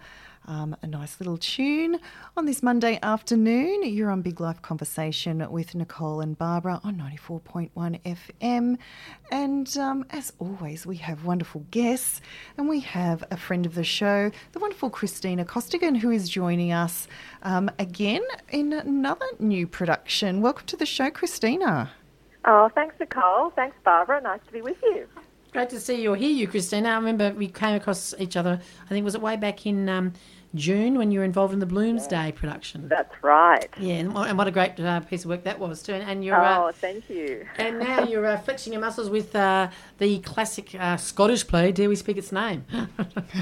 Um, 0.48 0.76
a 0.82 0.88
nice 0.88 1.20
little 1.20 1.38
tune 1.38 2.00
on 2.36 2.46
this 2.46 2.64
Monday 2.64 2.98
afternoon. 3.04 3.84
You're 3.84 4.10
on 4.10 4.24
Big 4.24 4.40
Life 4.40 4.62
Conversation 4.62 5.50
with 5.52 5.76
Nicole 5.76 6.20
and 6.20 6.36
Barbara 6.36 6.82
on 6.84 6.96
94.1 6.96 7.70
FM. 8.02 8.78
And 9.32 9.78
um, 9.78 10.06
as 10.10 10.34
always, 10.40 10.86
we 10.86 10.98
have 10.98 11.26
wonderful 11.26 11.66
guests, 11.70 12.22
and 12.58 12.68
we 12.68 12.80
have 12.80 13.24
a 13.30 13.38
friend 13.38 13.68
of 13.68 13.76
the 13.76 13.84
show, 13.84 14.32
the 14.54 14.60
wonderful 14.60 14.90
Christina 14.90 15.46
Costigan, 15.46 15.94
who 15.94 16.10
is 16.10 16.28
joining 16.28 16.72
us 16.72 17.08
um, 17.44 17.70
again 17.78 18.24
in 18.50 18.74
another 18.74 19.28
new 19.38 19.68
production. 19.68 20.42
Welcome 20.42 20.66
to 20.68 20.78
the 20.78 20.88
show, 20.88 21.12
Christina. 21.12 21.92
Oh, 22.46 22.70
thanks, 22.74 22.96
Nicole. 23.00 23.52
Thanks, 23.52 23.78
Barbara. 23.84 24.22
Nice 24.22 24.42
to 24.48 24.52
be 24.52 24.64
with 24.64 24.82
you. 24.82 25.08
Great 25.52 25.70
to 25.70 25.82
see 25.82 26.02
you 26.02 26.14
or 26.14 26.16
hear 26.16 26.32
you, 26.32 26.48
Christina. 26.48 26.90
I 26.90 26.96
remember 26.96 27.32
we 27.32 27.50
came 27.50 27.76
across 27.76 28.14
each 28.18 28.38
other, 28.38 28.62
I 28.86 28.88
think, 28.88 29.04
was 29.04 29.16
it 29.16 29.22
way 29.22 29.36
back 29.36 29.66
in 29.66 29.90
um, 29.90 30.14
June 30.54 30.98
when 30.98 31.12
you 31.12 31.20
were 31.20 31.26
involved 31.26 31.54
in 31.54 31.60
the 31.60 31.66
Bloomsday 31.66 32.36
production? 32.36 32.88
That's 32.90 33.14
right. 33.24 33.70
Yeah, 33.80 33.96
and 33.96 34.14
what, 34.14 34.28
and 34.30 34.38
what 34.38 34.48
a 34.48 34.52
great 34.52 34.80
uh, 34.80 35.00
piece 35.02 35.24
of 35.24 35.30
work 35.30 35.44
that 35.46 35.60
was, 35.60 35.82
too. 35.82 35.94
And, 35.94 36.04
and 36.10 36.26
you're. 36.26 36.36
Uh, 36.36 36.52
Oh, 36.62 36.72
thank 36.74 37.10
you. 37.10 37.48
And 37.58 37.80
now 37.80 38.04
you're 38.04 38.26
uh, 38.26 38.38
flexing 38.38 38.74
your 38.74 38.82
muscles 38.82 39.10
with 39.10 39.36
uh, 39.36 39.70
the 39.98 40.20
classic 40.20 40.76
uh, 40.78 40.98
Scottish 40.98 41.48
play, 41.48 41.72
Dare 41.72 41.88
We 41.90 41.96
Speak 41.96 42.18
Its 42.18 42.32
Name? 42.32 42.66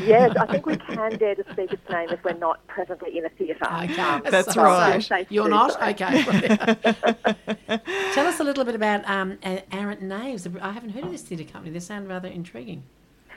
Yes, 0.03 0.35
I 0.39 0.45
think 0.45 0.65
we 0.67 0.77
can 0.77 1.17
dare 1.17 1.33
to 1.35 1.43
speak 1.51 1.73
its 1.73 1.89
name 1.89 2.09
if 2.09 2.23
we're 2.23 2.33
not 2.33 2.65
presently 2.67 3.17
in 3.17 3.25
a 3.25 3.29
theatre. 3.29 3.65
Okay. 3.65 3.99
Um, 3.99 4.21
That's 4.29 4.53
so 4.53 4.61
right. 4.63 5.01
To 5.01 5.25
You're 5.29 5.49
not? 5.49 5.73
so. 5.73 5.81
Okay. 5.81 6.23
Tell 8.13 8.27
us 8.27 8.39
a 8.39 8.43
little 8.43 8.63
bit 8.65 8.75
about 8.75 9.07
um, 9.09 9.37
A- 9.43 9.63
Arrant 9.73 10.01
Knaves. 10.01 10.47
I 10.61 10.71
haven't 10.71 10.91
heard 10.91 11.05
of 11.05 11.11
this 11.11 11.23
theatre 11.23 11.43
company. 11.43 11.71
They 11.73 11.79
sound 11.79 12.07
rather 12.07 12.27
intriguing. 12.27 12.83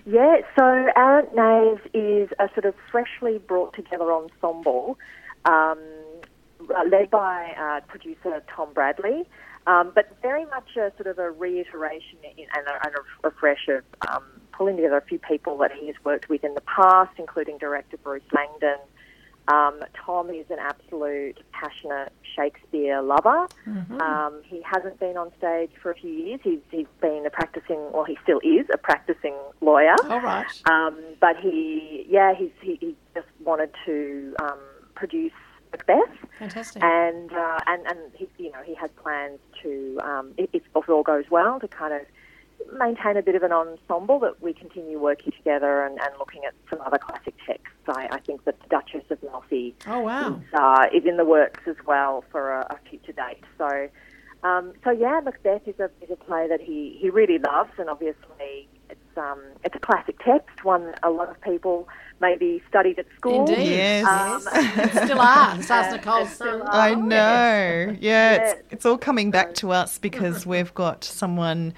Yeah, 0.05 0.38
so 0.59 0.64
Arrant 0.96 1.34
Knaves 1.34 1.80
is 1.94 2.28
a 2.40 2.48
sort 2.55 2.64
of 2.64 2.74
freshly 2.90 3.38
brought 3.38 3.74
together 3.74 4.12
ensemble 4.12 4.98
um, 5.44 5.78
led 6.90 7.11
by 7.11 7.55
uh, 7.59 7.80
producer 7.86 8.42
Tom 8.55 8.72
Bradley, 8.72 9.28
um, 9.66 9.92
but 9.94 10.16
very 10.20 10.44
much 10.46 10.76
a 10.76 10.92
sort 10.96 11.07
of 11.07 11.18
a 11.18 11.30
reiteration 11.30 12.18
in, 12.36 12.46
and, 12.57 12.66
a, 12.66 12.86
and 12.86 12.94
a 12.96 13.28
refresh 13.28 13.68
of 13.68 13.84
um, 14.09 14.24
pulling 14.53 14.76
together 14.76 14.96
a 14.96 15.03
few 15.03 15.20
people 15.20 15.57
that 15.59 15.70
he 15.72 15.86
has 15.86 15.96
worked 16.05 16.28
with 16.28 16.42
in 16.42 16.55
the 16.55 16.62
past, 16.62 17.12
including 17.18 17.59
director 17.59 17.96
Bruce 17.96 18.22
Langdon. 18.32 18.78
Um, 19.49 19.80
Tom 19.95 20.30
is 20.30 20.47
an 20.51 20.59
absolute 20.61 21.38
passionate 21.53 22.12
Shakespeare 22.36 23.03
lover. 23.03 23.49
Um, 24.01 24.40
he 24.45 24.62
hasn't 24.64 25.01
been 25.01 25.16
on 25.16 25.30
stage 25.36 25.70
for 25.82 25.90
a 25.90 25.95
few 25.95 26.11
years. 26.11 26.40
He's, 26.45 26.61
he's 26.70 26.86
been 27.01 27.24
a 27.26 27.30
practicing, 27.30 27.90
well, 27.93 28.05
he 28.05 28.16
still 28.22 28.40
is 28.45 28.66
a 28.72 28.78
practicing 28.78 29.34
lawyer. 29.61 29.97
All 30.09 30.20
right. 30.20 30.47
Um, 30.70 30.97
but 31.20 31.36
he, 31.36 32.07
yeah, 32.09 32.34
he's, 32.34 32.53
he, 32.61 32.76
he 32.80 32.97
just 33.14 33.26
wanted 33.45 33.70
to 33.84 34.34
um, 34.40 34.59
produce 34.95 35.32
Macbeth, 35.72 35.99
Fantastic. 36.38 36.82
and 36.82 37.32
uh, 37.32 37.59
and 37.66 37.86
and 37.86 37.99
he, 38.14 38.28
you 38.36 38.53
know, 38.53 38.62
he 38.62 38.74
has 38.74 38.90
plans 39.03 39.38
to, 39.62 39.99
um, 40.05 40.32
if, 40.36 40.51
if 40.53 40.88
all 40.88 41.03
goes 41.03 41.24
well, 41.30 41.59
to 41.61 41.66
kind 41.66 41.95
of 41.95 42.03
maintain 42.79 43.16
a 43.16 43.23
bit 43.23 43.35
of 43.35 43.43
an 43.43 43.53
ensemble 43.53 44.18
that 44.20 44.41
we 44.43 44.53
continue 44.53 44.99
working 44.99 45.33
together 45.33 45.83
and, 45.85 45.99
and 46.01 46.11
looking 46.18 46.43
at 46.47 46.55
some 46.70 46.81
other 46.83 46.99
classic 46.99 47.35
texts. 47.47 47.68
I, 47.89 48.09
I 48.11 48.18
think 48.20 48.45
that 48.45 48.61
the 48.61 48.68
Duchess 48.68 49.05
of 49.11 49.23
Malfi 49.23 49.75
Oh, 49.87 50.01
wow. 50.01 50.35
is, 50.37 50.55
uh, 50.55 50.87
is 50.95 51.05
in 51.05 51.16
the 51.16 51.25
works 51.25 51.61
as 51.66 51.77
well 51.87 52.25
for 52.31 52.53
a, 52.53 52.66
a 52.70 52.89
future 52.89 53.12
date. 53.12 53.43
So, 53.59 53.89
um, 54.43 54.73
so 54.85 54.91
yeah, 54.91 55.20
Macbeth 55.25 55.66
is 55.68 55.79
a, 55.81 55.91
is 56.03 56.11
a 56.11 56.16
play 56.16 56.49
that 56.49 56.61
he, 56.61 56.97
he 57.01 57.11
really 57.11 57.39
loves, 57.39 57.70
and 57.79 57.89
obviously 57.89 58.68
it's 58.91 59.01
um, 59.16 59.41
it's 59.64 59.75
a 59.77 59.79
classic 59.79 60.18
text, 60.25 60.64
one 60.64 60.95
a 61.03 61.11
lot 61.11 61.29
of 61.31 61.41
people 61.43 61.89
maybe 62.20 62.62
studied 62.68 62.99
at 62.99 63.07
school. 63.16 63.41
Indeed. 63.49 63.66
Yes. 63.77 64.07
Um, 64.07 64.41
Still 65.07 65.20
are. 65.20 65.51
As 65.59 65.66
far 65.66 65.81
as 65.81 66.07
Uh, 66.07 66.27
still 66.27 66.62
are. 66.62 66.68
I 66.73 66.95
know. 66.95 67.97
Yeah, 68.01 68.33
Yes. 68.35 68.53
it's, 68.59 68.73
it's 68.73 68.87
all 68.87 68.99
coming 68.99 69.31
back 69.31 69.55
to 69.57 69.70
us 69.73 69.99
because 69.99 70.47
we've 70.47 70.73
got 70.75 71.03
someone, 71.05 71.75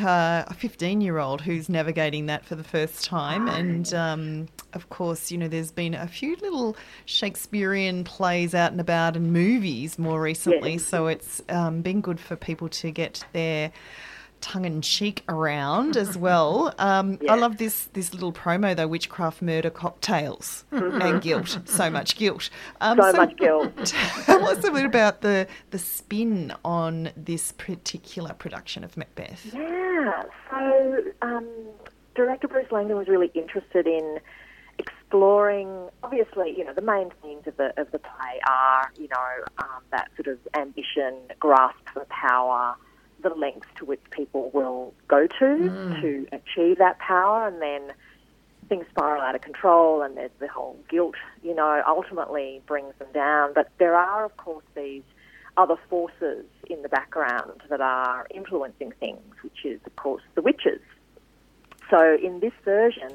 uh, 0.00 0.44
a 0.46 0.54
15 0.54 1.00
year 1.00 1.18
old, 1.18 1.40
who's 1.40 1.68
navigating 1.68 2.26
that 2.26 2.44
for 2.44 2.54
the 2.54 2.64
first 2.64 3.04
time. 3.04 3.48
And 3.48 3.92
um, 3.94 4.48
of 4.72 4.88
course, 4.90 5.30
you 5.30 5.38
know, 5.38 5.48
there's 5.48 5.72
been 5.72 5.94
a 5.94 6.06
few 6.06 6.36
little 6.36 6.76
Shakespearean 7.06 8.04
plays 8.04 8.54
out 8.54 8.72
and 8.72 8.80
about 8.80 9.16
and 9.16 9.32
movies 9.32 9.98
more 9.98 10.20
recently. 10.20 10.72
Yes. 10.72 10.84
So 10.84 11.06
it's 11.06 11.42
um, 11.48 11.82
been 11.82 12.00
good 12.00 12.20
for 12.20 12.36
people 12.36 12.68
to 12.70 12.90
get 12.90 13.24
their 13.32 13.72
tongue 14.40 14.64
in 14.64 14.80
cheek 14.82 15.22
around 15.28 15.96
as 15.96 16.16
well. 16.16 16.74
Um, 16.78 17.18
I 17.28 17.34
love 17.34 17.58
this 17.58 17.88
this 17.92 18.12
little 18.12 18.32
promo 18.32 18.74
though, 18.76 18.88
witchcraft 18.88 19.42
murder 19.42 19.70
cocktails 19.70 20.64
and 20.70 21.20
guilt, 21.22 21.58
so 21.64 21.90
much 21.90 22.16
guilt. 22.16 22.50
Um, 22.80 22.98
So 23.00 23.12
much 23.12 23.36
guilt. 23.36 23.76
Tell 24.24 24.46
us 24.48 24.64
a 24.64 24.70
bit 24.70 24.84
about 24.84 25.20
the 25.20 25.46
the 25.70 25.78
spin 25.78 26.52
on 26.64 27.10
this 27.16 27.52
particular 27.52 28.34
production 28.34 28.84
of 28.84 28.96
Macbeth. 28.96 29.52
Yeah. 29.54 30.22
So, 30.50 31.02
um, 31.22 31.48
director 32.14 32.48
Bruce 32.48 32.70
Langdon 32.70 32.96
was 32.96 33.08
really 33.08 33.30
interested 33.34 33.86
in 33.86 34.20
exploring. 34.78 35.88
Obviously, 36.02 36.54
you 36.56 36.64
know, 36.64 36.74
the 36.74 36.82
main 36.82 37.10
themes 37.22 37.46
of 37.46 37.56
the 37.56 37.78
of 37.80 37.90
the 37.90 37.98
play 37.98 38.40
are, 38.48 38.90
you 38.98 39.08
know, 39.08 39.44
um, 39.58 39.82
that 39.90 40.10
sort 40.16 40.28
of 40.28 40.38
ambition, 40.54 41.14
grasp 41.38 41.78
for 41.92 42.06
power, 42.06 42.76
the 43.22 43.30
lengths 43.30 43.68
to 43.76 43.84
which 43.84 44.02
people 44.10 44.50
will 44.52 44.94
go 45.08 45.26
to 45.26 45.68
to 46.00 46.26
achieve 46.32 46.78
that 46.78 46.98
power, 46.98 47.46
and 47.48 47.60
then 47.60 47.92
things 48.68 48.86
spiral 48.90 49.22
out 49.22 49.34
of 49.34 49.40
control, 49.40 50.02
and 50.02 50.16
there's 50.16 50.30
the 50.38 50.48
whole 50.48 50.78
guilt, 50.88 51.14
you 51.42 51.54
know, 51.54 51.82
ultimately 51.86 52.60
brings 52.66 52.94
them 52.98 53.08
down. 53.12 53.52
But 53.54 53.70
there 53.78 53.94
are, 53.94 54.24
of 54.24 54.36
course, 54.36 54.64
these 54.74 55.02
other 55.56 55.76
forces 55.88 56.44
in 56.70 56.82
the 56.82 56.88
background 56.88 57.62
that 57.68 57.80
are 57.80 58.26
influencing 58.32 58.92
things, 59.00 59.34
which 59.42 59.64
is, 59.64 59.80
of 59.86 59.96
course, 59.96 60.22
the 60.34 60.42
witches. 60.42 60.80
So 61.90 62.16
in 62.22 62.40
this 62.40 62.52
version, 62.64 63.12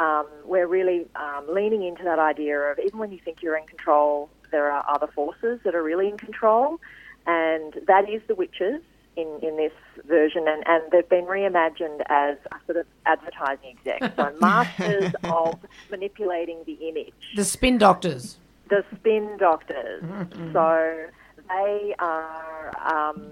um, 0.00 0.26
we're 0.44 0.66
really 0.66 1.06
um, 1.14 1.46
leaning 1.48 1.84
into 1.84 2.02
that 2.04 2.18
idea 2.18 2.58
of 2.58 2.78
even 2.78 2.98
when 2.98 3.12
you 3.12 3.18
think 3.24 3.42
you're 3.42 3.56
in 3.56 3.66
control, 3.66 4.28
there 4.50 4.70
are 4.70 4.84
other 4.88 5.06
forces 5.06 5.60
that 5.64 5.74
are 5.74 5.82
really 5.82 6.08
in 6.08 6.18
control, 6.18 6.80
and 7.26 7.74
that 7.86 8.10
is 8.10 8.20
the 8.26 8.34
witches 8.34 8.82
in, 9.16 9.38
in 9.42 9.56
this 9.56 9.72
version, 10.06 10.46
and, 10.46 10.62
and 10.66 10.82
they've 10.92 11.08
been 11.08 11.26
reimagined 11.26 12.00
as 12.08 12.36
a 12.52 12.56
sort 12.66 12.78
of 12.78 12.86
advertising 13.06 13.76
execs, 13.76 14.14
so 14.16 14.32
masters 14.40 15.12
of 15.24 15.58
manipulating 15.90 16.62
the 16.66 16.74
image. 16.88 17.12
The 17.36 17.44
spin 17.44 17.78
doctors. 17.78 18.38
The 18.68 18.84
spin 18.94 19.36
doctors. 19.38 20.04
So 20.52 21.06
they 21.48 21.94
are 21.98 22.72
um, 22.84 23.26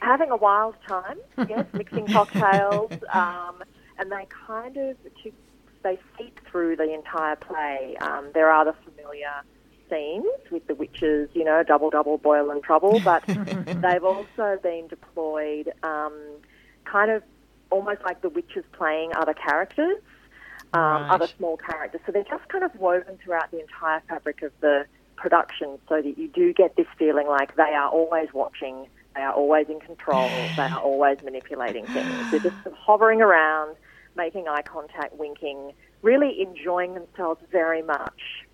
having 0.00 0.30
a 0.30 0.36
wild 0.36 0.74
time, 0.86 1.18
yes, 1.48 1.66
mixing 1.72 2.06
cocktails, 2.06 2.92
um, 3.12 3.62
and 3.98 4.10
they 4.10 4.26
kind 4.46 4.76
of 4.76 4.96
to, 5.22 5.32
they 5.82 5.98
seep 6.18 6.40
through 6.50 6.76
the 6.76 6.92
entire 6.92 7.36
play. 7.36 7.96
Um, 8.00 8.30
there 8.34 8.50
are 8.50 8.64
the 8.64 8.74
familiar 8.84 9.42
scenes 9.90 10.26
with 10.50 10.66
the 10.66 10.74
witches, 10.74 11.28
you 11.34 11.44
know, 11.44 11.62
double 11.62 11.90
double 11.90 12.18
boil 12.18 12.50
and 12.50 12.62
trouble, 12.62 13.00
but 13.04 13.22
they've 13.26 14.04
also 14.04 14.58
been 14.62 14.86
deployed, 14.88 15.72
um, 15.82 16.14
kind 16.84 17.10
of 17.10 17.22
almost 17.70 18.02
like 18.04 18.22
the 18.22 18.28
witches 18.28 18.64
playing 18.72 19.12
other 19.16 19.34
characters. 19.34 19.98
Um, 20.72 20.80
Right. 20.80 21.10
Other 21.10 21.26
small 21.36 21.56
characters. 21.56 22.00
So 22.06 22.12
they're 22.12 22.22
just 22.22 22.48
kind 22.48 22.62
of 22.62 22.72
woven 22.76 23.18
throughout 23.24 23.50
the 23.50 23.60
entire 23.60 24.00
fabric 24.08 24.42
of 24.42 24.52
the 24.60 24.86
production 25.16 25.78
so 25.88 26.00
that 26.00 26.16
you 26.16 26.28
do 26.28 26.52
get 26.52 26.76
this 26.76 26.86
feeling 26.96 27.26
like 27.26 27.56
they 27.56 27.74
are 27.74 27.88
always 27.90 28.28
watching, 28.32 28.86
they 29.16 29.20
are 29.20 29.32
always 29.32 29.68
in 29.68 29.80
control, 29.80 30.28
they 30.56 30.62
are 30.62 30.78
always 30.78 31.18
manipulating 31.24 31.86
things. 31.86 32.30
They're 32.30 32.40
just 32.40 32.56
hovering 32.74 33.20
around, 33.20 33.74
making 34.16 34.46
eye 34.46 34.62
contact, 34.62 35.16
winking, 35.16 35.72
really 36.02 36.40
enjoying 36.40 36.94
themselves 36.94 37.40
very 37.50 37.82
much. 37.82 38.46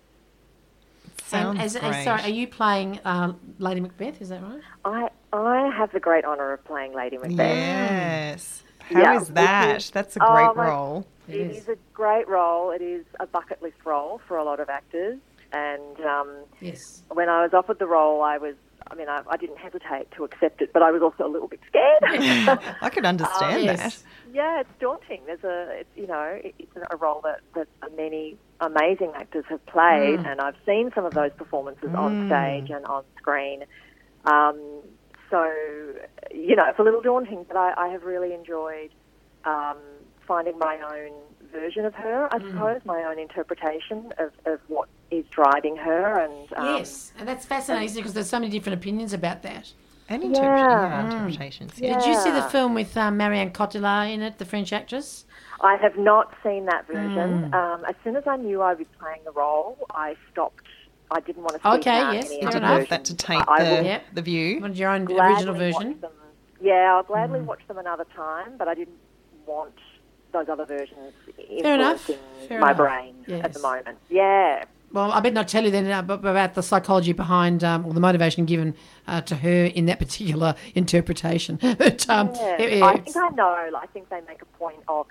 Sounds 1.27 1.57
and 1.57 1.61
as, 1.65 1.75
great. 1.77 1.93
as- 1.95 2.03
sorry, 2.05 2.21
are 2.23 2.29
you 2.29 2.47
playing 2.47 2.99
uh, 3.05 3.33
Lady 3.59 3.81
Macbeth? 3.81 4.21
Is 4.21 4.29
that 4.29 4.41
right? 4.41 4.61
I 4.85 5.09
I 5.33 5.69
have 5.75 5.91
the 5.91 5.99
great 5.99 6.23
honour 6.25 6.53
of 6.53 6.63
playing 6.65 6.93
Lady 6.93 7.17
Macbeth. 7.17 7.37
Yes. 7.37 8.63
How 8.79 8.87
is 8.99 9.01
Yeah, 9.03 9.19
which 9.19 9.27
that? 9.35 9.77
is- 9.77 9.89
That's 9.91 10.15
a 10.17 10.23
oh 10.23 10.33
great 10.33 10.55
my- 10.55 10.67
role. 10.69 11.05
It 11.27 11.35
It 11.35 11.51
is. 11.51 11.57
is 11.63 11.67
a 11.69 11.77
great 11.93 12.27
role. 12.29 12.71
It 12.71 12.81
is 12.81 13.03
a 13.19 13.27
bucket 13.27 13.61
list 13.61 13.77
role 13.83 14.21
for 14.27 14.37
a 14.37 14.43
lot 14.45 14.59
of 14.61 14.69
actors. 14.69 15.19
And 15.51 15.99
um, 16.05 16.29
Yes. 16.61 17.03
when 17.09 17.27
I 17.27 17.43
was 17.43 17.53
offered 17.53 17.79
the 17.79 17.85
role, 17.87 18.21
I 18.21 18.37
was, 18.37 18.55
I 18.89 18.95
mean, 18.95 19.09
I, 19.09 19.21
I 19.29 19.35
didn't 19.35 19.57
hesitate 19.57 20.09
to 20.11 20.23
accept 20.23 20.61
it, 20.61 20.71
but 20.71 20.81
I 20.83 20.91
was 20.91 21.01
also 21.01 21.25
a 21.25 21.31
little 21.31 21.49
bit 21.49 21.59
scared. 21.67 21.99
I 22.81 22.89
could 22.89 23.05
understand 23.05 23.63
yes. 23.63 23.79
that. 24.03 24.03
yeah, 24.33 24.59
it's 24.61 24.69
daunting. 24.79 25.21
There's 25.25 25.43
a, 25.43 25.79
it's, 25.81 25.89
you 25.97 26.07
know, 26.07 26.39
it- 26.41 26.55
it's 26.59 26.71
a 26.89 26.95
role 26.95 27.19
that, 27.25 27.41
that 27.55 27.67
many 27.97 28.37
amazing 28.59 29.11
actors 29.15 29.45
have 29.49 29.65
played, 29.67 30.19
and 30.19 30.41
I've 30.41 30.55
seen 30.65 30.91
some 30.95 31.05
of 31.05 31.13
those 31.13 31.31
performances 31.37 31.89
on 31.93 32.27
stage 32.27 32.69
and 32.69 32.85
on 32.85 33.03
screen. 33.17 33.63
Um, 34.25 34.59
so, 35.29 35.43
you 36.31 36.55
know, 36.55 36.65
it's 36.67 36.79
a 36.79 36.83
little 36.83 37.01
daunting, 37.01 37.45
but 37.47 37.57
I, 37.57 37.73
I 37.77 37.87
have 37.89 38.03
really 38.03 38.33
enjoyed 38.33 38.91
um, 39.45 39.77
finding 40.27 40.57
my 40.57 40.79
own 40.93 41.11
version 41.51 41.85
of 41.85 41.93
her, 41.95 42.27
I 42.33 42.39
suppose, 42.39 42.81
my 42.85 43.03
own 43.03 43.19
interpretation 43.19 44.13
of, 44.17 44.31
of 44.45 44.59
what 44.67 44.89
is 45.11 45.25
driving 45.29 45.77
her. 45.77 46.19
And 46.19 46.53
um, 46.53 46.77
yes. 46.77 47.13
And 47.17 47.27
that's 47.27 47.45
fascinating 47.45 47.95
because 47.95 48.13
there's 48.13 48.29
so 48.29 48.39
many 48.39 48.51
different 48.51 48.79
opinions 48.79 49.13
about 49.13 49.43
that. 49.43 49.71
And 50.09 50.23
interpre- 50.23 50.35
yeah, 50.35 51.05
interpretations. 51.05 51.73
Yeah. 51.77 51.99
Did 51.99 52.07
you 52.07 52.21
see 52.21 52.31
the 52.31 52.43
film 52.43 52.73
with 52.73 52.95
um, 52.95 53.17
Marianne 53.17 53.51
Cotillard 53.51 54.13
in 54.13 54.21
it, 54.21 54.37
the 54.37 54.45
French 54.45 54.71
actress? 54.71 55.25
I 55.61 55.75
have 55.77 55.97
not 55.97 56.33
seen 56.43 56.65
that 56.65 56.85
version. 56.87 57.53
Um, 57.53 57.83
as 57.87 57.95
soon 58.03 58.15
as 58.15 58.23
I 58.27 58.35
knew 58.37 58.61
I 58.61 58.73
was 58.73 58.85
playing 58.99 59.21
the 59.25 59.31
role, 59.31 59.77
I 59.93 60.15
stopped. 60.31 60.63
I 61.09 61.19
didn't 61.21 61.41
want 61.43 61.55
to 61.55 61.61
see 61.61 61.67
Okay, 61.79 61.99
out 61.99 62.13
yes, 62.13 62.27
any 62.29 62.39
fair 62.41 62.49
other 62.49 62.57
enough. 62.57 62.89
That 62.89 63.05
to 63.05 63.15
taint 63.15 63.43
I 63.47 63.63
the, 63.63 63.69
will 63.71 63.83
Yep. 63.85 64.03
the 64.13 64.21
view. 64.21 64.59
Wanted 64.61 64.77
your 64.77 64.89
own 64.89 65.05
gladly 65.05 65.33
original 65.35 65.55
version? 65.55 65.99
them. 66.01 66.11
Yeah, 66.61 66.93
I'll 66.95 67.03
gladly 67.03 67.41
watch 67.41 67.61
them 67.67 67.77
another 67.77 68.05
time, 68.15 68.53
but 68.57 68.67
I 68.67 68.73
didn't 68.73 68.97
want 69.45 69.73
those 70.33 70.49
other 70.49 70.65
versions 70.65 71.13
fair 71.61 71.75
enough. 71.75 72.09
influencing 72.09 72.47
Fair 72.49 72.59
my 72.59 72.67
enough. 72.71 72.77
brain 72.77 73.15
at 73.29 73.53
the 73.53 73.59
moment. 73.59 73.97
Yeah. 74.09 74.65
Well, 74.91 75.11
I 75.11 75.19
better 75.21 75.33
not 75.35 75.47
tell 75.47 75.63
you 75.63 75.71
then 75.71 75.89
uh, 75.91 75.99
about 76.13 76.53
the 76.55 76.63
psychology 76.63 77.11
behind, 77.13 77.63
um, 77.63 77.85
or 77.85 77.93
the 77.93 77.99
motivation 77.99 78.45
given 78.45 78.75
uh, 79.07 79.21
to 79.21 79.35
her 79.35 79.65
in 79.65 79.85
that 79.85 79.99
particular 79.99 80.55
interpretation. 80.75 81.57
but 81.61 82.09
um, 82.09 82.31
Yeah. 82.35 82.61
it- 82.61 82.83
I 82.83 82.97
think 82.97 83.15
I 83.15 83.29
know. 83.29 83.69
I 83.77 83.85
think 83.93 84.09
they 84.09 84.21
make 84.27 84.41
a 84.41 84.45
point 84.57 84.77
of 84.87 85.07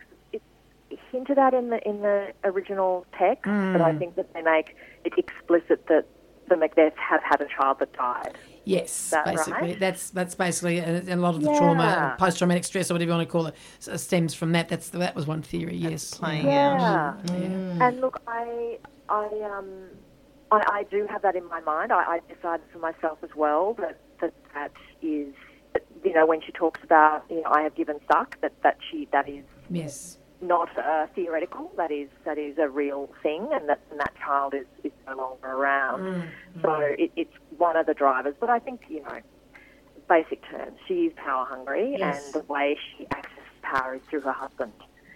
it's 1.16 1.30
it's 1.30 1.36
hinted 1.36 1.38
at 1.38 1.54
in 1.54 1.70
the 1.70 1.88
in 1.88 2.02
the 2.02 2.32
original 2.44 3.06
text, 3.18 3.44
but 3.44 3.50
Mm. 3.50 3.80
I 3.82 3.98
think 3.98 4.16
that 4.16 4.32
they 4.34 4.42
make 4.42 4.76
it 5.04 5.12
explicit 5.18 5.86
that 5.88 6.04
the 6.48 6.54
Macbeths 6.54 6.96
have 6.96 7.22
had 7.22 7.40
a 7.40 7.46
child 7.46 7.78
that 7.80 7.92
died. 7.92 8.38
yes, 8.64 9.10
that 9.10 9.24
basically, 9.24 9.68
right? 9.70 9.80
that's 9.80 10.10
that's 10.10 10.34
basically 10.34 10.78
a, 10.78 11.02
a 11.14 11.16
lot 11.16 11.34
of 11.34 11.42
the 11.42 11.50
Yeah. 11.50 11.58
trauma, 11.58 12.16
post 12.18 12.38
traumatic 12.38 12.64
stress, 12.64 12.90
or 12.90 12.94
whatever 12.94 13.10
you 13.10 13.16
want 13.16 13.28
to 13.28 13.32
call 13.32 13.46
it, 13.46 13.54
stems 13.80 14.34
from 14.34 14.52
that. 14.52 14.68
That's 14.68 14.88
that 14.90 15.14
was 15.16 15.26
one 15.26 15.42
theory. 15.42 15.76
Yes, 15.76 16.14
playing 16.14 16.46
out. 16.48 17.18
Yeah. 17.26 17.86
And 17.86 18.00
look, 18.00 18.20
I, 18.28 18.78
I, 19.08 19.26
um, 19.56 19.68
I, 20.52 20.62
I 20.78 20.82
do 20.84 21.06
have 21.10 21.22
that 21.22 21.34
in 21.36 21.44
my 21.48 21.60
mind. 21.60 21.92
I, 21.92 22.02
I 22.16 22.20
decided 22.32 22.66
for 22.72 22.78
myself 22.78 23.18
as 23.22 23.30
well 23.34 23.74
that 23.74 23.98
that, 24.20 24.32
that 24.54 24.72
is, 25.02 25.34
you 26.04 26.12
know, 26.14 26.26
when 26.26 26.40
she 26.40 26.52
talks 26.52 26.80
about, 26.84 27.24
you 27.28 27.42
know, 27.42 27.50
I 27.50 27.62
have 27.62 27.74
given 27.74 27.98
suck, 28.10 28.40
that, 28.40 28.52
that 28.62 28.78
she, 28.90 29.08
that 29.12 29.28
is 29.28 29.44
yes, 29.68 30.18
not 30.40 30.68
uh, 30.78 31.06
theoretical. 31.14 31.70
That 31.76 31.90
is 31.90 32.08
that 32.24 32.38
is 32.38 32.58
a 32.58 32.68
real 32.68 33.08
thing, 33.22 33.48
and 33.52 33.68
that 33.68 33.80
and 33.90 33.98
that 34.00 34.12
child 34.24 34.54
is, 34.54 34.66
is 34.84 34.92
no 35.06 35.16
longer 35.16 35.48
around. 35.48 36.28
So 36.62 36.74
it, 36.80 37.10
it's 37.16 37.32
one 37.56 37.76
of 37.76 37.86
the 37.86 37.94
drivers. 37.94 38.34
But 38.38 38.50
I 38.50 38.58
think 38.58 38.82
you 38.88 39.02
know, 39.02 39.18
basic 40.08 40.42
terms, 40.50 40.76
she 40.86 41.06
is 41.06 41.12
power 41.16 41.46
hungry, 41.48 41.96
Yes. 41.98 42.24
and 42.34 42.42
the 42.42 42.46
way 42.52 42.76
she 42.96 43.06
accesses 43.06 43.32
power 43.62 43.94
is 43.94 44.02
through 44.10 44.20
her 44.22 44.32
husband. 44.32 44.72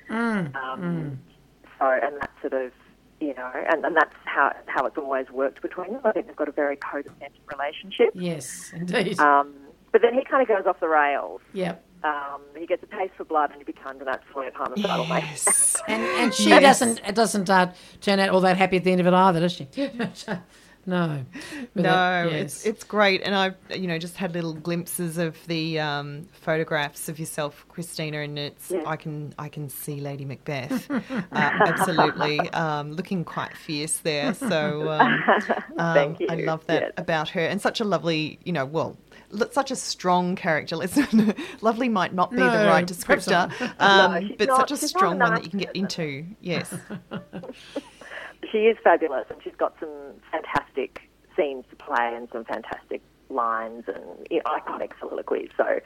Mm, 0.09 0.55
Um, 0.57 1.19
So 1.79 1.87
and 1.91 2.17
that's 2.21 2.41
sort 2.41 2.53
of 2.55 2.73
you 3.21 3.35
know, 3.35 3.51
and, 3.71 3.85
and 3.85 3.95
that's 3.95 4.15
how 4.25 4.53
how 4.67 4.87
it's 4.87 4.97
always 4.97 5.29
worked 5.31 5.61
between 5.61 5.93
them. 5.93 6.01
I 6.05 6.13
think 6.13 6.27
they've 6.27 6.37
got 6.37 6.49
a 6.49 6.53
very 6.53 6.77
codependent 6.77 7.37
relationship. 7.53 8.11
yes, 8.15 8.73
indeed. 8.75 9.19
Um, 9.21 9.53
but 9.93 10.01
then 10.03 10.15
he 10.15 10.25
kind 10.25 10.41
of 10.43 10.49
goes 10.49 10.67
off 10.67 10.81
the 10.81 10.89
rails. 10.89 11.41
yep. 11.53 11.85
Um, 12.03 12.41
he 12.57 12.67
gets 12.67 12.83
a 12.83 12.87
taste 12.87 13.13
for 13.17 13.25
blood, 13.25 13.51
and 13.51 13.59
he 13.59 13.65
becomes 13.65 14.01
an 14.01 14.09
absolute 14.09 14.55
homicidal 14.55 15.05
maniac. 15.07 15.31
Yes. 15.31 15.77
And 15.89 16.03
and 16.03 16.35
she 16.35 16.49
Yes. 16.51 16.63
doesn't 16.63 17.01
it 17.07 17.15
doesn't 17.15 17.51
uh, 17.51 17.73
turn 18.01 18.21
out 18.21 18.31
all 18.31 18.41
that 18.43 18.57
happy 18.57 18.77
at 18.77 18.85
the 18.85 18.93
end 18.93 19.01
of 19.01 19.07
it 19.07 19.15
either, 19.15 19.41
does 19.41 19.53
she? 19.53 19.69
no. 20.87 21.25
But 21.75 21.83
No, 21.83 21.83
that- 21.83 22.27
it's 22.33 22.65
yes. 22.65 22.67
it's 22.67 22.85
great, 22.85 23.23
and 23.23 23.35
I've 23.35 23.55
you 23.75 23.87
know 23.87 23.99
just 23.99 24.17
had 24.17 24.33
little 24.33 24.55
glimpses 24.55 25.19
of 25.19 25.37
the 25.47 25.79
um, 25.81 26.27
photographs 26.33 27.09
of 27.09 27.19
yourself, 27.19 27.67
Christina, 27.69 28.21
and 28.21 28.39
it's 28.39 28.71
Yeah. 28.71 28.83
I 28.87 28.97
can 28.97 29.35
I 29.39 29.49
can 29.49 29.69
see 29.69 30.01
Lady 30.01 30.25
Macbeth, 30.25 30.91
uh, 30.91 31.01
absolutely 31.33 32.39
um, 32.51 32.93
looking 32.93 33.25
quite 33.25 33.57
fierce 33.57 33.99
there. 33.99 34.33
So 34.35 34.91
um, 34.91 35.23
um, 35.79 35.95
Thank 35.95 36.31
I 36.31 36.37
love 36.37 36.65
that 36.67 36.83
Yes. 36.83 36.93
about 36.97 37.29
her, 37.31 37.41
and 37.41 37.61
such 37.61 37.81
a 37.81 37.85
lovely 37.85 38.39
you 38.45 38.53
know 38.53 38.65
well. 38.65 38.97
L- 39.39 39.51
Such 39.51 39.71
a 39.71 39.77
strong 39.77 40.37
character. 40.37 40.77
Listen, 40.77 41.35
lovely 41.61 41.89
might 41.89 42.15
not 42.15 42.31
be 42.31 42.37
the 42.37 42.43
right 42.43 42.87
descriptor, 42.87 43.51
um, 43.81 44.29
No, 44.29 44.35
but 44.39 44.49
not- 44.49 44.69
such 44.69 44.73
a 44.73 44.77
she's 44.77 44.83
not 44.83 44.83
a 44.83 44.89
strong 44.89 45.19
one 45.19 45.35
that 45.35 45.45
you 45.45 45.51
can 45.51 45.59
get 45.61 45.75
into. 45.77 46.25
Yes, 46.41 46.73
she 48.51 48.59
is 48.59 48.77
fabulous, 48.83 49.27
and 49.31 49.43
she's 49.43 49.55
got 49.57 49.75
some 49.81 49.89
fantastic 50.31 51.09
scenes 51.37 51.65
to 51.71 51.77
play 51.77 52.13
and 52.15 52.29
some 52.33 52.45
fantastic 52.45 53.01
lines 53.29 53.85
and 53.87 54.05
you 54.31 54.39
know, 54.39 54.43
iconic 54.47 54.91
soliloquies. 54.99 55.51
So 55.57 55.79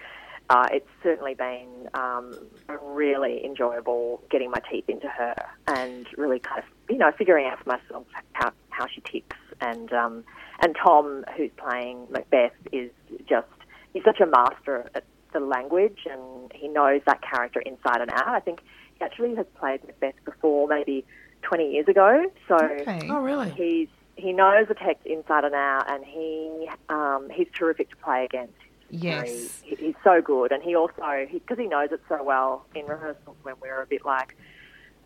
uh, 0.50 0.68
it's 0.72 0.88
certainly 1.02 1.34
been 1.34 1.88
um, 1.94 2.34
really 2.82 3.44
enjoyable 3.44 4.22
getting 4.30 4.50
my 4.50 4.60
teeth 4.70 4.88
into 4.88 5.08
her 5.08 5.34
and 5.66 6.06
really 6.16 6.38
kind 6.38 6.60
of 6.62 6.64
you 6.88 6.98
know 6.98 7.12
figuring 7.16 7.46
out 7.46 7.62
for 7.62 7.68
myself 7.70 8.06
how 8.32 8.52
how 8.70 8.86
she 8.86 9.00
ticks. 9.02 9.36
And 9.60 9.92
um, 9.92 10.24
and 10.60 10.76
Tom, 10.82 11.24
who's 11.36 11.50
playing 11.56 12.06
Macbeth, 12.10 12.52
is 12.72 12.90
just 13.28 13.48
he's 13.92 14.04
such 14.04 14.20
a 14.20 14.26
master 14.26 14.90
at 14.94 15.04
the 15.32 15.40
language 15.40 16.06
and 16.10 16.52
he 16.54 16.68
knows 16.68 17.02
that 17.06 17.20
character 17.22 17.60
inside 17.60 18.00
and 18.00 18.10
out. 18.10 18.28
I 18.28 18.40
think 18.40 18.60
he 18.98 19.04
actually 19.04 19.34
has 19.34 19.46
played 19.58 19.84
Macbeth 19.84 20.14
before, 20.24 20.68
maybe 20.68 21.04
20 21.42 21.72
years 21.72 21.88
ago. 21.88 22.30
So 22.48 22.56
okay. 22.56 23.08
Oh 23.10 23.20
really? 23.20 23.50
he's 23.50 23.88
he 24.16 24.32
knows 24.32 24.68
the 24.68 24.74
text 24.74 25.06
inside 25.06 25.44
and 25.44 25.54
out, 25.54 25.84
and 25.90 26.04
he 26.04 26.68
um, 26.88 27.28
he's 27.32 27.48
terrific 27.54 27.90
to 27.90 27.96
play 27.96 28.24
against. 28.24 28.54
Yes. 28.90 29.60
He, 29.64 29.74
he's 29.76 29.94
so 30.04 30.22
good, 30.22 30.52
and 30.52 30.62
he 30.62 30.76
also 30.76 30.94
because 31.32 31.58
he, 31.58 31.66
knows 31.66 31.88
it 31.90 32.00
so 32.08 32.22
well 32.22 32.64
in 32.74 32.86
rehearsals 32.86 33.36
when 33.42 33.56
we're 33.60 33.82
a 33.82 33.86
bit 33.86 34.04
like, 34.04 34.36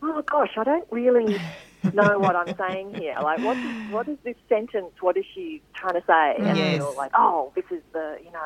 oh 0.02 0.22
gosh, 0.22 0.50
I 0.56 0.64
don't 0.64 0.86
really 0.90 1.38
know 1.94 2.18
what 2.18 2.36
I'm 2.36 2.56
saying 2.56 2.94
here. 2.94 3.14
Like, 3.22 3.40
what 3.40 3.56
is, 3.56 3.90
what 3.92 4.08
is 4.08 4.18
this 4.24 4.36
sentence? 4.48 4.92
What 5.00 5.16
is 5.16 5.24
she 5.34 5.62
trying 5.74 5.94
to 5.94 6.02
say? 6.06 6.34
And 6.44 6.56
Yes. 6.56 6.78
you're 6.78 6.94
like, 6.94 7.12
oh, 7.14 7.52
this 7.54 7.64
is 7.70 7.82
the, 7.92 8.18
you 8.24 8.30
know, 8.32 8.40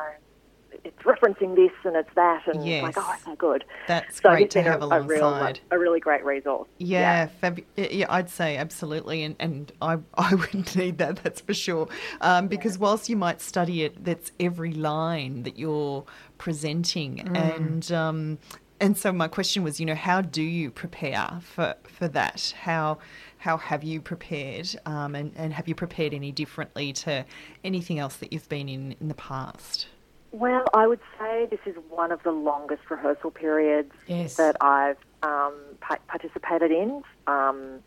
it's 0.83 0.97
referencing 1.03 1.55
this 1.55 1.71
and 1.85 1.95
it's 1.95 2.09
that, 2.15 2.47
and 2.47 2.65
Yes. 2.65 2.81
like, 2.83 2.95
oh, 2.97 3.15
so 3.23 3.35
good. 3.35 3.63
That's 3.87 4.15
So 4.21 4.29
great 4.31 4.49
to 4.51 4.61
have 4.63 4.81
a, 4.81 4.87
a 4.87 5.01
real, 5.01 5.21
alongside. 5.29 5.59
a 5.71 5.77
really 5.77 5.99
great 5.99 6.25
resource. 6.25 6.67
Yeah, 6.79 7.29
fabu- 7.41 7.63
yeah, 7.77 8.07
I'd 8.09 8.29
say 8.29 8.57
absolutely, 8.57 9.23
and 9.23 9.35
and 9.39 9.71
I 9.81 9.97
I 10.15 10.33
would 10.35 10.75
need 10.75 10.97
that. 10.97 11.17
That's 11.17 11.41
for 11.41 11.53
sure. 11.53 11.87
Um, 12.21 12.47
because 12.47 12.79
whilst 12.79 13.07
you 13.07 13.15
might 13.15 13.39
study 13.39 13.83
it, 13.83 14.03
that's 14.03 14.31
every 14.39 14.73
line 14.73 15.43
that 15.43 15.59
you're 15.59 16.05
presenting, 16.39 17.19
and 17.37 17.89
um, 17.91 18.39
and 18.83 18.97
so 18.97 19.13
my 19.13 19.27
question 19.27 19.63
was, 19.63 19.79
you 19.79 19.85
know, 19.85 19.95
how 19.95 20.21
do 20.21 20.41
you 20.43 20.69
prepare 20.69 21.39
for 21.41 21.75
for 21.87 22.07
that? 22.09 22.53
How 22.61 22.99
how 23.37 23.57
have 23.57 23.83
you 23.83 24.01
prepared, 24.01 24.75
um, 24.85 25.15
and 25.15 25.31
and 25.35 25.53
have 25.53 25.67
you 25.67 25.75
prepared 25.75 26.13
any 26.13 26.31
differently 26.31 26.91
to 26.93 27.25
anything 27.63 27.97
else 27.97 28.17
that 28.17 28.33
you've 28.33 28.49
been 28.49 28.67
in 28.67 28.95
in 28.99 29.07
the 29.07 29.13
past? 29.15 29.87
Well, 30.31 30.65
I 30.73 30.87
would 30.87 30.99
say 31.19 31.47
this 31.49 31.59
is 31.65 31.75
one 31.89 32.11
of 32.11 32.21
the 32.23 32.31
longest 32.31 32.89
rehearsal 32.89 33.31
periods 33.31 33.93
Yes. 34.07 34.35
that 34.37 34.57
I've 34.61 34.97
um, 35.21 35.53
pa- 35.79 35.99
participated 36.07 36.71
in, 36.71 37.03
um, 37.27 37.79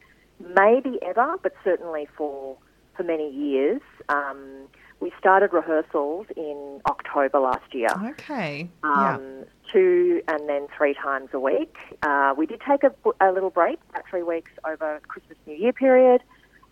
maybe 0.55 0.99
ever, 1.03 1.37
but 1.43 1.55
certainly 1.63 2.09
for 2.17 2.57
for 2.97 3.03
many 3.03 3.31
years. 3.31 3.83
Um, 4.09 4.69
we 5.01 5.13
started 5.19 5.53
rehearsals 5.53 6.27
in 6.37 6.81
October 6.87 7.39
last 7.39 7.75
year, 7.75 7.89
Okay, 8.11 8.69
yeah, 8.83 9.15
um, 9.17 9.45
two 9.73 10.23
and 10.29 10.49
then 10.49 10.69
three 10.77 10.95
times 10.95 11.29
a 11.33 11.41
week. 11.41 11.77
Uh, 12.03 12.35
we 12.37 12.47
did 12.47 12.61
take 12.61 12.83
a, 12.83 12.93
a 13.21 13.31
little 13.33 13.51
break, 13.51 13.79
about 13.91 14.05
three 14.09 14.23
weeks 14.23 14.51
over 14.65 15.01
Christmas 15.07 15.37
New 15.47 15.57
Year 15.57 15.73
period, 15.73 16.23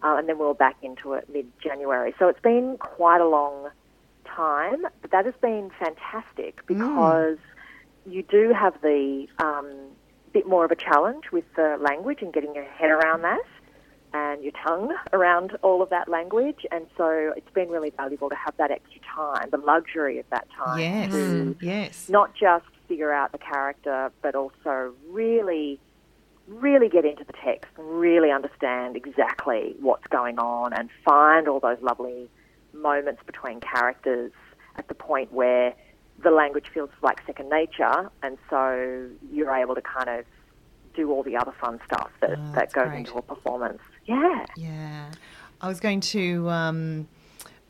uh, 0.03 0.17
and 0.17 0.29
then 0.29 0.39
we 0.39 0.47
were 0.47 0.55
back 0.55 0.77
into 0.83 1.13
it 1.13 1.29
mid 1.33 1.47
January. 1.61 2.15
So 2.19 2.29
it's 2.29 2.41
been 2.41 2.77
quite 2.79 3.21
a 3.21 3.29
long 3.29 3.69
time, 4.25 4.87
but 5.03 5.11
that 5.11 5.27
has 5.27 5.35
been 5.41 5.71
fantastic 5.79 6.67
because 6.67 7.39
you 8.07 8.23
do 8.23 8.53
have 8.53 8.75
the 8.83 9.27
um, 9.39 9.71
bit 10.33 10.47
more 10.47 10.65
of 10.65 10.71
a 10.71 10.77
challenge 10.77 11.25
with 11.31 11.45
the 11.57 11.79
language 11.81 12.19
and 12.23 12.33
getting 12.33 12.55
your 12.55 12.65
head 12.65 12.91
around 12.91 13.23
that 13.23 13.45
and 14.15 14.43
your 14.45 14.53
tongue 14.65 14.95
around 15.13 15.59
all 15.63 15.83
of 15.83 15.91
that 15.91 16.09
language. 16.09 16.65
And 16.71 16.87
so 16.97 17.33
it's 17.37 17.51
been 17.53 17.69
really 17.69 17.91
valuable 17.91 18.31
to 18.31 18.37
have 18.37 18.57
that 18.57 18.71
extra 18.71 19.01
time, 19.15 19.51
the 19.51 19.59
luxury 19.59 20.19
of 20.21 20.25
that 20.31 20.47
time 20.57 20.79
yes, 20.79 21.11
to 21.13 21.17
mm. 21.17 21.57
yes, 21.63 22.09
not 22.09 22.35
just 22.35 22.65
figure 22.89 23.13
out 23.13 23.33
the 23.33 23.39
character, 23.39 24.13
but 24.23 24.35
also 24.37 24.95
really, 25.11 25.81
really 26.47 26.89
get 26.89 27.05
into 27.05 27.25
the 27.25 27.33
text 27.45 27.71
and 27.77 27.87
really 27.99 28.31
understand 28.31 28.97
exactly 28.97 29.75
what's 29.81 30.07
going 30.07 30.39
on 30.39 30.73
and 30.73 30.89
find 31.05 31.49
all 31.49 31.59
those 31.59 31.81
lovely 31.83 32.31
moments 32.73 33.23
between 33.27 33.61
characters 33.61 34.31
at 34.77 34.87
the 34.89 34.95
point 34.95 35.33
where 35.33 35.75
the 36.23 36.31
language 36.31 36.67
feels 36.73 36.91
like 37.03 37.21
second 37.27 37.49
nature, 37.49 38.09
and 38.23 38.39
so 38.49 39.09
you're 39.33 39.53
able 39.53 39.75
to 39.75 39.83
kind 39.83 40.09
of 40.09 40.25
do 40.95 41.11
all 41.11 41.25
the 41.25 41.37
other 41.37 41.53
fun 41.61 41.81
stuff 41.85 42.11
that, 42.21 42.39
Oh, 42.39 42.53
that 42.55 42.73
goes 42.73 42.87
great. 42.87 42.99
into 43.01 43.19
a 43.19 43.23
performance. 43.23 43.83
Yeah. 44.07 44.47
Yeah. 44.57 45.11
I 45.61 45.69
was 45.69 45.81
going 45.81 46.01
to 46.01 46.49
um, 46.51 47.09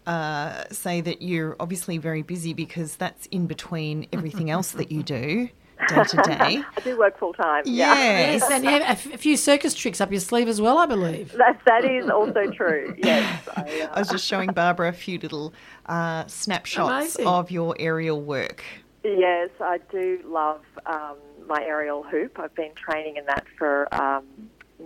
uh, 0.06 0.64
say 0.70 1.00
that 1.00 1.22
you're 1.22 1.56
obviously 1.60 1.98
very 1.98 2.22
busy 2.22 2.52
because 2.52 2.96
that's 2.96 3.26
in 3.26 3.46
between 3.46 4.06
everything 4.12 4.50
else 4.50 4.72
that 4.72 4.90
you 4.90 5.02
do 5.02 5.48
day 5.88 6.04
to 6.04 6.16
day. 6.22 6.62
I 6.76 6.80
do 6.82 6.98
work 6.98 7.18
full 7.18 7.32
time. 7.32 7.62
Yeah. 7.66 7.94
Yes. 7.94 8.40
Yes, 8.40 8.50
and 8.50 8.64
you 8.64 8.70
have 8.70 9.14
a 9.14 9.18
few 9.18 9.36
circus 9.36 9.74
tricks 9.74 10.00
up 10.00 10.10
your 10.10 10.20
sleeve 10.20 10.48
as 10.48 10.60
well, 10.60 10.78
I 10.78 10.86
believe. 10.86 11.34
That, 11.44 11.60
that 11.66 11.84
is 11.84 12.08
also 12.08 12.50
true. 12.52 12.94
Yes. 12.96 13.48
I, 13.54 13.60
uh, 13.90 13.94
I 13.94 13.98
was 13.98 14.08
just 14.08 14.24
showing 14.24 14.50
Barbara 14.52 14.88
a 14.88 14.92
few 14.92 15.18
little 15.18 15.52
uh, 15.86 16.26
snapshots 16.26 17.16
Amazing. 17.16 17.26
of 17.26 17.50
your 17.50 17.76
aerial 17.78 18.22
work. 18.22 18.64
Yes, 19.02 19.50
I 19.60 19.78
do 19.90 20.20
love 20.24 20.62
um, 20.86 21.16
my 21.46 21.62
aerial 21.62 22.02
hoop. 22.02 22.38
I've 22.38 22.54
been 22.54 22.72
training 22.74 23.16
in 23.16 23.26
that 23.26 23.44
for 23.58 23.92
um, 23.94 24.24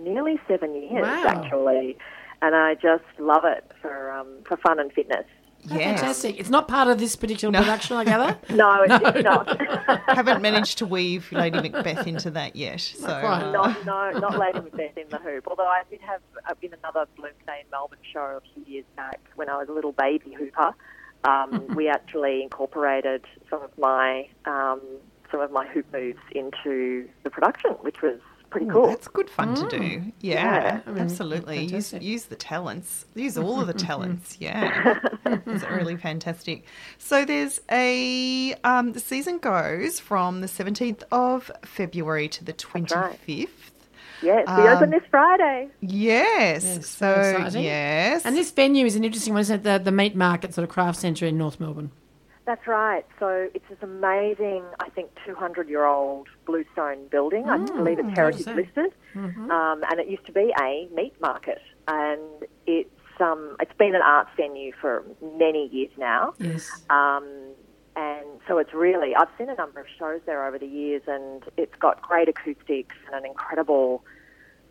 nearly 0.03 0.39
seven 0.47 0.73
years, 0.75 1.03
Wow. 1.03 1.23
actually, 1.27 1.97
and 2.41 2.55
I 2.55 2.75
just 2.75 3.03
love 3.17 3.43
it 3.45 3.69
for 3.81 4.11
um, 4.11 4.27
for 4.45 4.57
fun 4.57 4.79
and 4.79 4.91
fitness. 4.93 5.25
Yes. 5.61 5.99
Fantastic. 5.99 6.39
It's 6.39 6.49
not 6.49 6.69
part 6.69 6.87
of 6.87 6.99
this 6.99 7.17
particular 7.17 7.51
No. 7.51 7.59
production, 7.59 7.97
I 7.97 8.05
gather. 8.05 8.37
No, 8.49 8.81
it's, 8.81 8.89
No, 9.03 9.09
it's 9.09 9.23
not. 9.25 9.61
Haven't 10.15 10.41
managed 10.41 10.77
to 10.77 10.85
weave 10.85 11.29
Lady 11.33 11.59
Macbeth 11.69 12.07
into 12.07 12.31
that 12.31 12.55
yet. 12.55 12.79
So 12.79 13.05
quite. 13.07 13.43
uh, 13.43 13.51
not, 13.51 13.85
no, 13.85 14.11
not 14.19 14.37
Lady 14.39 14.61
Macbeth 14.61 14.97
in 14.97 15.09
the 15.09 15.17
hoop. 15.17 15.47
Although 15.49 15.67
I 15.67 15.83
did 15.89 15.99
have 15.99 16.21
uh, 16.49 16.53
in 16.61 16.73
another 16.73 17.05
Bloomsday 17.17 17.59
in 17.65 17.69
Melbourne 17.71 17.99
show 18.13 18.39
a 18.41 18.53
few 18.53 18.63
years 18.73 18.85
back 18.95 19.19
when 19.35 19.49
I 19.49 19.57
was 19.57 19.67
a 19.67 19.73
little 19.73 19.91
baby 19.91 20.33
hooper. 20.33 20.73
Um, 21.25 21.67
we 21.75 21.89
actually 21.89 22.41
incorporated 22.41 23.25
some 23.49 23.61
of 23.61 23.77
my 23.77 24.29
um, 24.45 24.79
some 25.29 25.41
of 25.41 25.51
my 25.51 25.67
hoop 25.67 25.85
moves 25.91 26.19
into 26.31 27.07
the 27.23 27.29
production, 27.29 27.71
which 27.81 28.01
was 28.01 28.19
pretty 28.49 28.67
Ooh, 28.67 28.71
cool. 28.71 28.87
That's 28.87 29.07
good 29.07 29.29
fun 29.29 29.55
to 29.55 29.67
do. 29.69 30.01
Yeah, 30.21 30.33
Yeah. 30.43 30.81
I 30.85 30.89
mean, 30.91 31.03
absolutely. 31.03 31.65
Use, 31.65 31.93
use 31.93 32.25
the 32.25 32.35
talents. 32.35 33.05
Use 33.15 33.37
all 33.37 33.59
of 33.61 33.67
the 33.67 33.73
talents. 33.73 34.37
Yeah, 34.41 34.99
it's 35.25 35.63
really 35.69 35.95
fantastic. 35.97 36.65
So 36.97 37.25
there's 37.25 37.61
a 37.71 38.53
um, 38.63 38.93
the 38.93 38.99
season 38.99 39.37
goes 39.39 39.99
from 39.99 40.41
the 40.41 40.47
17th 40.47 41.03
of 41.11 41.51
February 41.63 42.27
to 42.29 42.43
the 42.43 42.53
25th. 42.53 42.95
right. 42.95 43.19
Yes, 44.21 44.45
we 44.47 44.53
Um, 44.67 44.67
open 44.75 44.89
this 44.89 45.03
Friday. 45.09 45.69
Yes. 45.79 46.63
Yes, 46.65 46.87
so 46.87 47.13
very 47.13 47.35
exciting. 47.37 47.63
yes. 47.63 48.25
And 48.25 48.35
this 48.35 48.51
venue 48.51 48.85
is 48.85 48.95
an 48.97 49.03
interesting 49.05 49.33
one, 49.33 49.41
isn't 49.41 49.59
it? 49.59 49.63
The, 49.63 49.77
the 49.81 49.91
Meat 49.93 50.13
Market 50.15 50.53
sort 50.53 50.63
of 50.63 50.69
craft 50.69 50.99
centre 50.99 51.25
in 51.25 51.37
North 51.37 51.59
Melbourne. 51.59 51.91
That's 52.49 52.65
right. 52.65 53.05
So 53.19 53.47
it's 53.53 53.69
this 53.69 53.77
amazing, 53.83 54.63
I 54.79 54.89
think, 54.89 55.11
200 55.23 55.69
year 55.69 55.85
old 55.85 56.29
bluestone 56.47 57.07
building. 57.11 57.47
I 57.47 57.57
believe 57.57 57.99
it's 57.99 58.09
heritage 58.15 58.47
listed. 58.47 58.91
Um, 59.51 59.83
and 59.87 59.99
it 59.99 60.07
used 60.07 60.25
to 60.25 60.31
be 60.31 60.51
a 60.59 60.89
meat 60.91 61.13
market. 61.21 61.61
And 61.87 62.47
it's, 62.65 62.89
um, 63.19 63.55
it's 63.59 63.77
been 63.77 63.93
an 63.93 64.01
arts 64.01 64.31
venue 64.35 64.71
for 64.81 65.03
many 65.37 65.67
years 65.67 65.91
now. 65.95 66.33
Yes. 66.39 66.71
Um, 66.89 67.27
and 67.95 68.25
so 68.47 68.57
it's 68.57 68.73
really, 68.73 69.13
I've 69.15 69.27
seen 69.37 69.51
a 69.51 69.55
number 69.55 69.79
of 69.79 69.85
shows 69.99 70.21
there 70.25 70.43
over 70.47 70.57
the 70.57 70.65
years, 70.65 71.03
and 71.05 71.43
it's 71.55 71.75
got 71.75 72.01
great 72.01 72.29
acoustics 72.29 72.95
and 73.05 73.13
an 73.13 73.27
incredible 73.27 74.03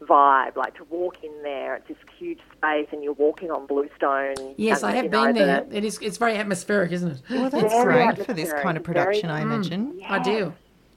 vibe. 0.03 0.57
Like 0.57 0.75
to 0.77 0.85
walk 0.85 1.23
in 1.23 1.33
there, 1.43 1.77
it's 1.77 1.89
this 1.89 1.97
huge 2.19 2.41
space, 2.57 2.89
and 2.93 3.03
you're 3.03 3.13
walking 3.15 3.51
on 3.51 3.67
bluestone. 3.67 4.35
Yes, 4.57 4.83
and, 4.83 4.93
I 4.93 4.95
have 4.97 5.05
you 5.07 5.11
know, 5.11 5.25
been 5.27 5.35
there. 5.37 5.61
the- 5.69 5.77
It 5.77 5.85
is. 5.85 5.99
It's 6.01 6.19
very 6.19 6.37
atmospheric, 6.37 6.93
isn't 6.93 7.11
it? 7.11 7.23
well, 7.31 7.51
that's 7.51 7.83
great 7.85 8.27
for 8.27 8.33
this 8.35 8.53
kind 8.53 8.77
of 8.77 8.83
atmospheric, 8.83 8.85
very- 8.85 8.85
production, 8.85 9.31
I 9.31 9.41
imagine. 9.43 10.01
Ideal. 10.09 10.55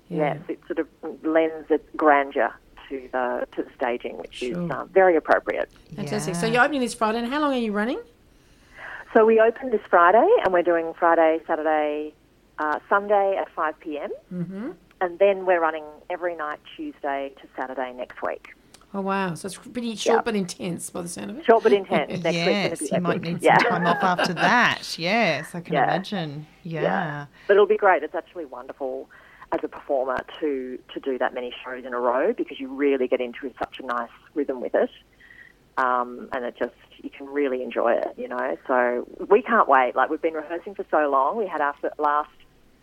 Yeah. 0.10 0.18
Yes, 0.36 0.38
it 0.50 0.60
sort 0.68 0.80
of 0.80 0.88
lends 1.24 1.72
its 1.72 1.88
grandeur 1.96 2.54
to 2.90 3.10
the 3.14 3.48
to 3.56 3.64
the 3.64 3.70
staging, 3.76 4.18
which 4.18 4.34
Sure. 4.36 4.64
is 4.66 4.72
um, 4.72 4.90
very 4.90 5.16
appropriate. 5.16 5.70
Fantastic. 5.96 6.36
So 6.36 6.48
you're 6.48 6.62
opening 6.64 6.82
this 6.82 6.94
Friday, 6.94 7.20
and 7.20 7.28
how 7.28 7.40
long 7.40 7.54
are 7.54 7.58
you 7.58 7.72
running? 7.72 8.00
So 9.14 9.26
we 9.26 9.40
open 9.40 9.72
this 9.72 9.82
Friday, 9.90 10.28
and 10.44 10.54
we're 10.54 10.62
doing 10.64 10.94
Friday, 10.98 11.40
Saturday, 11.48 12.14
uh, 12.60 12.80
Sunday 12.90 13.36
at 13.38 13.50
5 13.54 13.80
p.m. 13.80 14.10
Mm-hmm. 14.34 14.72
And 15.02 15.20
then 15.20 15.46
we're 15.46 15.60
running 15.60 15.84
every 16.10 16.36
night, 16.36 16.60
Tuesday 16.78 17.32
to 17.42 17.48
Saturday 17.58 17.92
next 17.94 18.22
week. 18.22 18.50
Oh 18.94 19.02
wow! 19.02 19.34
So 19.36 19.46
it's 19.46 19.58
pretty 19.58 19.96
short 19.96 20.18
Yeah. 20.18 20.22
but 20.24 20.36
intense 20.36 20.90
by 20.90 21.02
the 21.02 21.08
sound 21.08 21.32
of 21.32 21.38
it. 21.40 21.46
Short 21.46 21.64
but 21.64 21.72
intense. 21.72 22.10
Next 22.24 22.36
yes, 22.36 22.70
week's 22.72 22.82
you 22.82 22.90
going 22.90 23.04
might 23.04 23.14
to 23.14 23.20
need 23.20 23.30
epic. 23.36 23.44
yeah. 23.44 23.58
some 23.60 23.68
time 23.70 23.88
off 23.88 24.04
after 24.04 24.34
that. 24.48 25.00
Yes, 25.00 25.56
I 25.56 25.62
can 25.62 25.74
Yeah. 25.74 25.84
imagine. 25.86 26.46
Yeah. 26.64 27.26
But 27.48 27.54
it'll 27.54 27.66
be 27.68 27.78
great. 27.78 28.04
It's 28.04 28.16
actually 28.16 28.46
wonderful 28.46 29.10
as 29.54 29.60
a 29.64 29.68
performer 29.70 30.18
to 30.42 30.78
to 30.94 31.00
do 31.00 31.18
that 31.20 31.34
many 31.34 31.54
shows 31.64 31.86
in 31.86 31.94
a 31.94 32.00
row 32.00 32.34
because 32.34 32.60
you 32.60 32.68
really 32.74 33.08
get 33.08 33.22
into 33.22 33.52
such 33.58 33.80
a 33.80 33.86
nice 33.86 34.10
rhythm 34.34 34.60
with 34.62 34.76
it, 34.76 34.90
um, 35.78 36.28
and 36.34 36.44
it 36.46 36.56
just 36.60 36.74
you 37.02 37.10
can 37.10 37.28
really 37.28 37.64
enjoy 37.64 37.94
it. 37.94 38.14
You 38.18 38.28
know, 38.28 38.58
so 38.68 39.08
we 39.30 39.42
can't 39.42 39.68
wait. 39.70 39.96
Like 39.96 40.10
we've 40.10 40.22
been 40.22 40.34
rehearsing 40.34 40.76
for 40.76 40.86
so 40.92 41.10
long. 41.10 41.38
We 41.38 41.48
had 41.48 41.62
our 41.62 41.76
last 41.98 42.30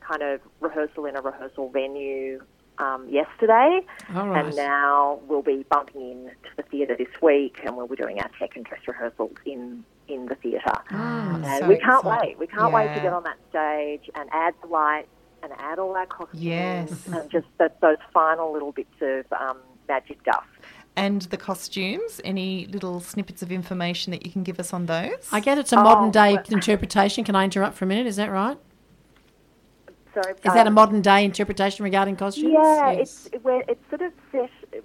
kind 0.01 0.23
of 0.23 0.41
rehearsal 0.61 1.05
in 1.05 1.17
a 1.17 1.21
rehearsal 1.21 1.69
venue 1.69 2.41
um, 2.79 3.09
yesterday, 3.09 3.81
All 4.15 4.29
right. 4.29 4.45
and 4.47 4.57
now 4.57 5.21
we'll 5.27 5.43
be 5.43 5.65
bumping 5.71 6.01
in 6.01 6.25
to 6.45 6.51
the 6.57 6.63
theatre 6.65 6.97
this 6.97 7.21
week, 7.23 7.61
and 7.65 7.77
we'll 7.77 7.87
be 7.89 7.97
doing 7.97 8.21
our 8.21 8.31
tech 8.39 8.57
and 8.57 8.65
dress 8.65 8.81
rehearsals 8.87 9.33
in 9.45 9.85
in 10.09 10.25
the 10.27 10.35
theatre. 10.37 10.73
and 10.91 11.45
so 11.45 11.69
we 11.69 11.77
can't 11.79 11.99
exciting. 12.05 12.29
wait. 12.31 12.39
We 12.39 12.47
can't 12.47 12.73
wait 12.73 12.95
to 12.95 13.01
get 13.01 13.13
on 13.13 13.25
that 13.25 13.37
stage 13.51 14.09
and 14.15 14.29
add 14.33 14.55
the 14.63 14.69
lights 14.69 15.09
and 15.43 15.53
add 15.59 15.79
all 15.79 15.95
our 15.95 16.07
costumes 16.07 16.43
Yes. 16.43 17.07
and 17.09 17.31
just 17.31 17.47
that, 17.59 17.79
those 17.83 17.99
final 18.13 18.51
little 18.53 18.73
bits 18.73 18.95
of 19.03 19.27
um, 19.39 19.59
magic 19.87 20.19
stuff. 20.23 20.47
And 20.97 21.23
the 21.23 21.37
costumes, 21.37 22.21
any 22.25 22.67
little 22.67 23.01
snippets 23.01 23.43
of 23.43 23.53
information 23.53 24.11
that 24.13 24.25
you 24.27 24.33
can 24.33 24.43
give 24.43 24.59
us 24.59 24.73
on 24.73 24.87
those? 24.87 25.29
I 25.31 25.41
get 25.41 25.59
it's 25.59 25.73
a 25.73 25.77
modern 25.77 26.11
day 26.11 26.39
interpretation. 26.51 27.23
Can 27.23 27.37
I 27.37 27.45
interrupt 27.45 27.77
for 27.77 27.85
a 27.85 27.89
minute? 27.89 28.07
Is 28.07 28.17
that 28.17 28.31
right? 28.31 28.57
So 30.15 30.21
Is 30.21 30.37
that 30.55 30.67
a 30.67 30.69
um, 30.69 30.75
modern 30.75 31.03
day 31.03 31.25
interpretation 31.25 31.85
regarding 31.85 32.17
costumes? 32.17 32.53
Yeah, 32.53 32.93
Yes. 32.93 33.29
it's 33.33 33.45
we're, 33.45 33.63
it's 33.69 33.81
sort 33.91 34.03
of 34.03 34.13
set. 34.33 34.51
um, 34.75 34.83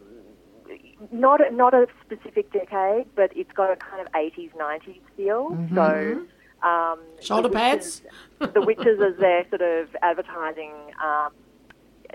not 1.12 1.46
a, 1.46 1.52
not 1.54 1.74
a 1.74 1.88
specific 2.06 2.52
decade, 2.52 3.06
but 3.16 3.36
it's 3.36 3.52
got 3.54 3.72
a 3.72 3.76
kind 3.76 4.02
of 4.02 4.12
80s, 4.14 4.52
90s 4.56 5.00
feel. 5.18 5.58
So. 5.76 6.26
Um, 6.64 7.00
Shoulder 7.20 7.50
the 7.50 7.54
pads? 7.54 8.02
Witches, 8.40 8.54
the 8.54 8.62
witches, 8.62 9.00
as 9.02 9.20
they're 9.20 9.46
sort 9.50 9.62
of 9.62 9.90
advertising, 10.02 10.72
um, 11.04 11.34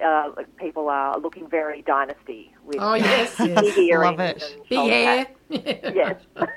uh, 0.03 0.31
people 0.57 0.89
are 0.89 1.19
looking 1.19 1.47
very 1.51 1.83
dynasty 1.83 2.55
with 2.65 2.77
Oh, 2.81 2.95
yes, 2.95 3.35
big 3.39 3.77
earrings 3.77 4.19
Love 4.19 4.21
it. 4.21 4.43
and 4.43 4.63
Big 4.69 4.77
shoulder 4.79 4.93
hair. 4.95 5.27
pads. 5.51 5.95
Yes. 5.95 6.21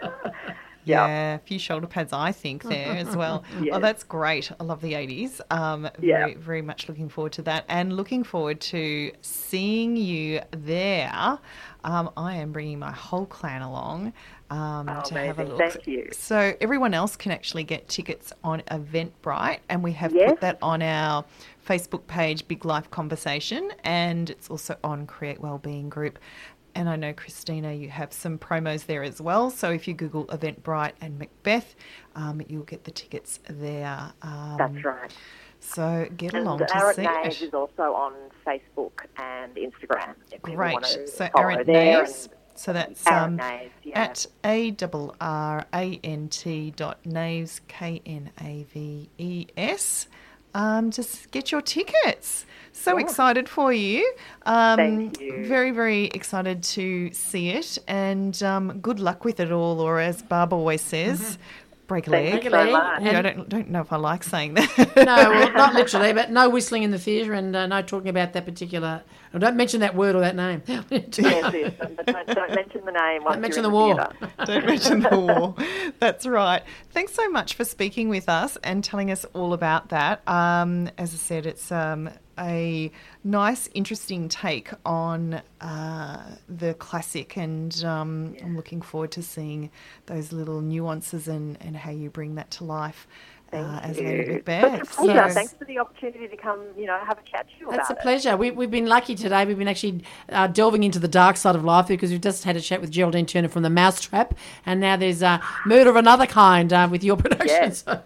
Yeah, 0.84 1.36
a 1.36 1.40
few 1.40 1.60
shoulder 1.60 1.88
pads, 1.88 2.12
I 2.14 2.32
think, 2.32 2.64
there 2.64 2.92
as 2.96 3.16
well. 3.22 3.44
Oh, 3.72 3.80
that's 3.80 4.04
great. 4.04 4.52
I 4.60 4.64
love 4.64 4.82
the 4.82 4.94
80s. 4.94 5.42
Um, 5.52 5.90
Yeah. 6.00 6.20
very, 6.26 6.34
very 6.36 6.62
much 6.62 6.88
looking 6.90 7.10
forward 7.10 7.34
to 7.34 7.42
that 7.44 7.66
and 7.70 7.94
looking 7.96 8.24
forward 8.24 8.60
to 8.62 9.12
seeing 9.22 9.96
you 9.98 10.42
there. 10.52 11.40
Um, 11.84 12.12
I 12.16 12.36
am 12.36 12.52
bringing 12.52 12.80
my 12.80 12.92
whole 12.92 13.26
clan 13.26 13.62
along 13.64 14.14
um, 14.52 14.90
Oh, 14.90 15.02
to 15.06 15.14
have 15.16 15.40
a 15.40 15.46
look. 15.46 15.58
Thank 15.60 15.88
you. 15.88 16.10
So 16.12 16.54
everyone 16.62 16.94
else 16.94 17.16
can 17.16 17.32
actually 17.32 17.64
get 17.64 17.88
tickets 17.88 18.34
on 18.44 18.62
Eventbrite, 18.70 19.60
and 19.70 19.82
we 19.84 19.92
have 19.94 20.14
Yes. 20.14 20.32
put 20.32 20.42
that 20.42 20.58
on 20.62 20.82
our 20.82 21.24
Facebook 21.66 22.06
page, 22.08 22.48
Big 22.48 22.66
Life 22.66 22.92
Conversation, 22.92 23.72
and 23.84 24.30
it's 24.30 24.50
also 24.50 24.76
on 24.84 25.08
Create 25.08 25.40
Wellbeing 25.40 25.90
Group. 25.90 26.20
And 26.76 26.90
I 26.90 26.96
know, 26.96 27.14
Christina, 27.14 27.74
you 27.74 27.90
have 27.90 28.14
some 28.14 28.38
promos 28.38 28.86
there 28.86 29.04
as 29.04 29.20
well. 29.20 29.50
So 29.50 29.72
if 29.72 29.88
you 29.88 29.94
Google 29.94 30.26
Eventbrite 30.28 30.94
and 31.02 31.20
Macbeth, 31.20 31.76
um, 32.16 32.42
you'll 32.48 32.64
get 32.64 32.84
the 32.86 32.92
tickets 32.92 33.40
there. 33.50 34.14
Um, 34.22 34.56
That's 34.58 34.86
right. 34.86 35.14
So 35.60 36.08
get 36.18 36.34
And 36.34 36.44
along 36.48 36.60
to 36.60 36.76
Arrant 36.76 36.96
see 36.96 37.04
Knaves 37.04 37.42
it. 37.42 37.48
is 37.50 37.54
also 37.54 37.94
on 37.94 38.14
Facebook 38.46 39.06
and 39.18 39.56
Instagram. 39.56 40.16
Great. 40.42 41.10
So 41.10 41.30
Arrant 41.38 41.68
Knaves. 41.68 42.30
So 42.56 42.74
that's 42.74 43.08
um, 43.08 43.38
Knaves, 43.38 43.72
yeah. 43.84 44.02
at 44.02 44.26
a 44.44 44.72
double 44.72 45.16
R 45.22 45.66
A 45.74 46.00
N 46.04 46.30
T 46.30 46.72
dot 46.72 47.04
Knaves 47.06 47.62
K 47.68 48.02
N 48.06 48.32
A 48.42 48.64
V 48.74 49.10
E 49.18 49.48
S. 49.58 50.08
Um, 50.54 50.92
just 50.92 51.32
get 51.32 51.52
your 51.52 51.62
tickets. 51.62 52.46
So 52.74 52.98
Yeah. 52.98 53.04
excited 53.06 53.48
for 53.50 53.72
you. 53.74 54.12
Um, 54.46 54.78
Thank 54.78 55.20
you. 55.22 55.46
Very, 55.46 55.72
very 55.72 56.06
excited 56.06 56.64
to 56.64 57.12
see 57.14 57.50
it, 57.50 57.78
and 57.88 58.42
um, 58.44 58.80
good 58.80 59.00
luck 59.00 59.24
with 59.26 59.40
it 59.40 59.52
all. 59.52 59.80
Or 59.82 60.00
as 60.00 60.22
Barb 60.22 60.54
always 60.54 60.82
says, 60.82 61.38
break 61.92 62.08
a 62.08 62.10
leg. 62.10 62.32
Break 62.32 62.46
a 62.46 62.50
leg. 62.50 62.72
much. 62.72 63.02
Yeah, 63.02 63.20
I 63.20 63.22
don't 63.22 63.50
don't 63.50 63.70
know 63.70 63.82
if 63.82 63.92
I 63.92 63.98
like 63.98 64.24
saying 64.24 64.54
that. 64.54 64.96
no, 64.96 65.04
well, 65.04 65.54
not 65.54 65.74
literally, 65.74 66.14
but 66.14 66.32
no 66.32 66.50
whistling 66.50 66.84
in 66.84 66.92
the 66.92 67.00
theatre 67.00 67.34
and 67.34 67.54
uh, 67.56 67.68
no 67.68 67.82
talking 67.82 68.08
about 68.08 68.32
that 68.34 68.46
particular. 68.46 69.04
Well, 69.34 69.40
don't 69.42 69.58
mention 69.58 69.82
that 69.82 69.94
word 69.94 70.16
or 70.16 70.22
that 70.22 70.36
name. 70.36 70.64
Yes, 70.66 70.84
yes. 70.92 71.74
But 71.80 72.06
don't, 72.06 72.28
don't 72.28 72.56
mention 72.56 72.86
the 72.86 72.92
name. 72.92 73.24
Once 73.24 73.40
mention 73.40 73.64
you're 73.64 73.72
the 73.72 73.78
in 73.78 73.98
war. 73.98 74.14
theatre. 74.20 74.34
Don't 74.46 74.66
mention 74.66 75.00
the 75.02 75.18
war. 75.18 75.56
That's 76.00 76.26
right. 76.26 76.64
Thanks 76.92 77.14
so 77.14 77.30
much 77.30 77.54
for 77.54 77.64
speaking 77.64 78.10
with 78.10 78.28
us 78.28 78.58
and 78.64 78.84
telling 78.84 79.12
us 79.12 79.26
all 79.34 79.54
about 79.54 79.90
that. 79.90 80.28
Um, 80.28 80.90
as 80.98 81.14
I 81.14 81.18
said, 81.18 81.46
it's 81.46 81.72
um, 81.72 82.10
a 82.40 82.92
nice, 83.24 83.70
interesting 83.74 84.30
take 84.30 84.70
on 84.86 85.42
uh, 85.60 86.36
the 86.50 86.74
classic, 86.76 87.38
and 87.38 87.84
um, 87.84 88.36
I'm 88.44 88.56
looking 88.56 88.82
forward 88.82 89.12
to 89.12 89.24
seeing 89.24 89.70
those 90.06 90.32
little 90.32 90.62
nuances 90.62 91.28
and, 91.28 91.58
and 91.62 91.78
how 91.78 91.92
you 91.92 92.10
bring 92.10 92.36
that 92.36 92.52
to 92.52 92.64
life 92.64 93.08
uh, 93.54 93.80
as 93.84 93.98
Lady 93.98 94.28
you. 94.28 94.34
Macbeth. 94.34 94.72
Such 94.72 94.82
a 94.82 94.86
pleasure. 94.86 95.14
Yes. 95.14 95.34
Thanks 95.34 95.54
for 95.54 95.66
the 95.66 95.80
opportunity 95.80 96.28
to 96.28 96.38
come, 96.38 96.62
you 96.78 96.86
know, 96.86 96.98
have 97.06 97.18
a 97.20 97.30
chat 97.30 97.48
to 97.48 97.54
you 97.60 97.70
That's 97.70 97.90
a 97.90 97.94
about 97.94 98.00
it. 98.00 98.02
pleasure. 98.02 98.38
We, 98.38 98.52
we've 98.52 98.72
been 98.72 98.88
lucky 98.88 99.16
today. 99.16 99.46
We've 99.46 99.58
been 99.58 99.68
actually 99.68 100.04
uh, 100.30 100.48
delving 100.48 100.84
into 100.84 101.00
the 101.00 101.08
dark 101.08 101.38
side 101.38 101.56
of 101.56 101.64
life 101.64 101.88
because 101.88 102.12
we've 102.12 102.22
just 102.22 102.44
had 102.44 102.56
a 102.56 102.62
chat 102.62 102.82
with 102.82 102.92
Geraldine 102.92 103.26
Turner 103.26 103.50
from 103.50 103.64
the 103.64 103.70
Mousetrap, 103.70 104.36
and 104.66 104.80
now 104.80 104.96
there's 104.96 105.22
uh, 105.22 105.40
murder 105.66 105.90
of 105.90 105.96
another 105.96 106.26
kind 106.26 106.72
uh, 106.72 106.88
with 106.90 107.04
your 107.04 107.18
production. 107.18 107.48
Yes. 107.48 107.84
So, 107.92 108.02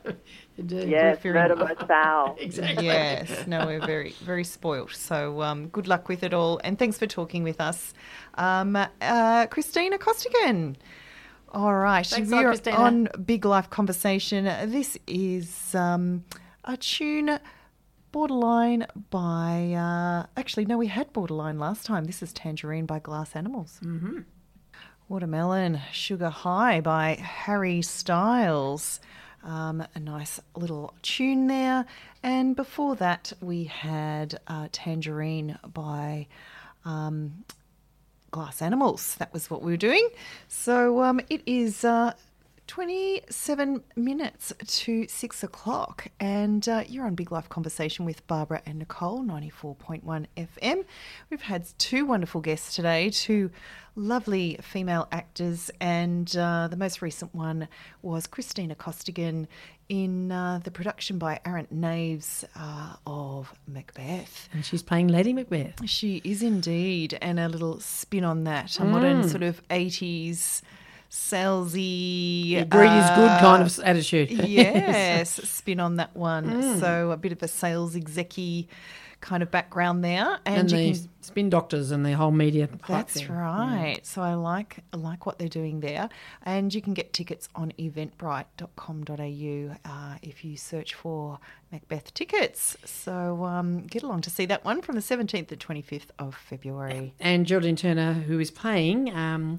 indeed. 0.58 0.90
Yes, 0.90 1.20
Very 1.22 1.36
murder 1.36 1.56
nice. 1.56 1.78
foul. 1.88 2.36
exactly. 2.40 2.86
Yes, 2.86 3.48
no, 3.48 3.66
we're 3.66 3.86
very, 3.86 4.12
very 4.24 4.44
spoilt. 4.44 4.92
So 4.94 5.42
um, 5.42 5.68
good 5.68 5.88
luck 5.88 6.08
with 6.08 6.24
it 6.24 6.34
all, 6.34 6.60
and 6.64 6.78
thanks 6.78 6.98
for 6.98 7.08
talking 7.08 7.44
with 7.44 7.60
us, 7.60 7.94
um, 8.36 8.76
uh, 8.76 9.48
Christina 9.48 9.98
Costigan. 9.98 10.78
All 11.52 11.74
right, 11.74 12.06
Thanks 12.06 12.30
we're 12.30 12.50
Christina. 12.50 12.78
on 12.78 13.08
Big 13.26 13.46
Life 13.46 13.70
Conversation. 13.70 14.44
This 14.70 14.98
is 15.08 15.74
um, 15.74 16.26
a 16.66 16.76
tune 16.76 17.40
borderline 18.12 18.86
by. 19.10 19.74
Uh, 19.74 20.26
actually, 20.36 20.66
no, 20.66 20.78
we 20.78 20.88
had 20.88 21.14
borderline 21.14 21.58
last 21.58 21.86
time. 21.86 22.06
This 22.06 22.22
is 22.22 22.34
Tangerine 22.34 22.86
by 22.86 23.00
Glass 23.00 23.36
Animals. 23.36 23.80
Mm-hmm. 23.84 24.20
Watermelon 25.08 25.82
Sugar 25.92 26.30
High 26.30 26.82
by 26.82 27.16
Harry 27.16 27.82
Styles. 27.82 29.00
Um, 29.46 29.86
a 29.94 30.00
nice 30.00 30.40
little 30.56 30.96
tune 31.04 31.46
there. 31.46 31.86
And 32.24 32.56
before 32.56 32.96
that, 32.96 33.32
we 33.42 33.66
had 33.66 34.40
uh, 34.48 34.70
Tangerine 34.72 35.60
by 35.72 36.26
um, 36.84 37.46
Glass 38.32 38.62
Animals. 38.62 39.16
That 39.16 39.32
was 39.32 39.50
what 39.50 39.62
we 39.62 39.72
were 39.72 39.78
doing. 39.78 40.10
So 40.48 41.04
um, 41.04 41.22
it 41.30 41.44
is 41.46 41.86
uh, 41.86 42.14
27 42.68 43.84
minutes 43.96 44.54
to 44.66 45.08
6 45.08 45.44
o'clock, 45.44 46.08
and 46.20 46.68
uh, 46.68 46.84
you're 46.88 47.06
on 47.06 47.16
Big 47.16 47.32
Life 47.32 47.48
Conversation 47.48 48.06
with 48.06 48.26
Barbara 48.28 48.62
and 48.66 48.80
Nicole, 48.80 49.24
94.1 49.24 50.26
FM. 50.36 50.86
We've 51.30 51.42
had 51.42 51.68
two 51.78 52.06
wonderful 52.06 52.42
guests 52.42 52.76
today, 52.76 53.12
two 53.12 53.52
lovely 53.96 54.58
female 54.62 55.08
actors, 55.12 55.70
and 55.80 56.36
uh, 56.36 56.68
the 56.68 56.76
most 56.76 57.02
recent 57.02 57.34
one 57.36 57.68
was 58.02 58.26
Christina 58.26 58.74
Costigan 58.74 59.48
in 59.88 60.32
uh, 60.32 60.60
the 60.64 60.72
production 60.72 61.20
by 61.20 61.40
Arrant 61.46 61.72
Knaves 61.72 62.44
uh, 62.56 62.96
of 63.06 63.54
Macbeth. 63.68 64.50
And 64.52 64.66
she's 64.66 64.82
playing 64.82 65.10
Lady 65.10 65.34
Macbeth. 65.34 65.88
She 65.88 66.22
is 66.24 66.42
indeed, 66.42 67.18
and 67.22 67.40
a 67.40 67.48
little 67.48 67.80
spin 67.80 68.24
on 68.24 68.46
that, 68.46 68.80
a 68.80 68.86
modern 68.86 69.28
sort 69.30 69.44
of 69.44 69.66
80s 69.68 70.62
salesy. 71.16 72.60
The 72.60 72.66
greed 72.66 72.92
is 72.92 73.10
good 73.12 73.32
uh, 73.32 73.40
kind 73.40 73.64
of 73.64 73.80
attitude. 73.80 74.32
yes, 74.32 75.32
spin 75.32 75.80
on 75.80 75.96
that 75.96 76.16
one. 76.16 76.80
So 76.80 77.12
a 77.12 77.18
bit 77.18 77.32
of 77.32 77.42
a 77.42 77.48
sales 77.48 77.96
execy 77.96 78.68
kind 79.22 79.42
of 79.42 79.50
background 79.50 80.04
there, 80.04 80.40
and, 80.46 80.58
and 80.58 80.70
the 80.70 80.94
can 80.94 81.10
spin 81.22 81.50
doctors 81.50 81.92
and 81.92 82.06
the 82.06 82.12
whole 82.14 82.32
media. 82.32 82.70
that's 82.88 83.28
right. 83.28 84.00
So 84.04 84.22
I 84.22 84.36
like 84.36 84.80
I 84.94 84.98
like 84.98 85.26
what 85.26 85.40
they're 85.40 85.48
doing 85.48 85.80
there, 85.80 86.10
and 86.44 86.74
you 86.74 86.82
can 86.82 86.94
get 86.94 87.14
tickets 87.14 87.50
on 87.56 87.72
eventbrite.com.au 87.80 89.90
uh, 89.90 90.18
if 90.22 90.46
you 90.46 90.58
search 90.58 90.94
for 90.94 91.40
Macbeth 91.72 92.14
tickets. 92.14 92.78
So 92.86 93.46
um, 93.46 93.88
get 93.88 94.04
along 94.04 94.22
to 94.22 94.30
see 94.30 94.46
that 94.46 94.64
one 94.64 94.82
from 94.82 94.96
the 94.96 95.02
17th 95.02 95.48
to 95.48 95.56
25th 95.56 96.10
of 96.20 96.36
February. 96.36 97.14
and 97.20 97.46
Geraldine 97.46 97.78
Turner, 97.78 98.14
who 98.14 98.40
is 98.40 98.52
playing, 98.52 99.14
um, 99.16 99.58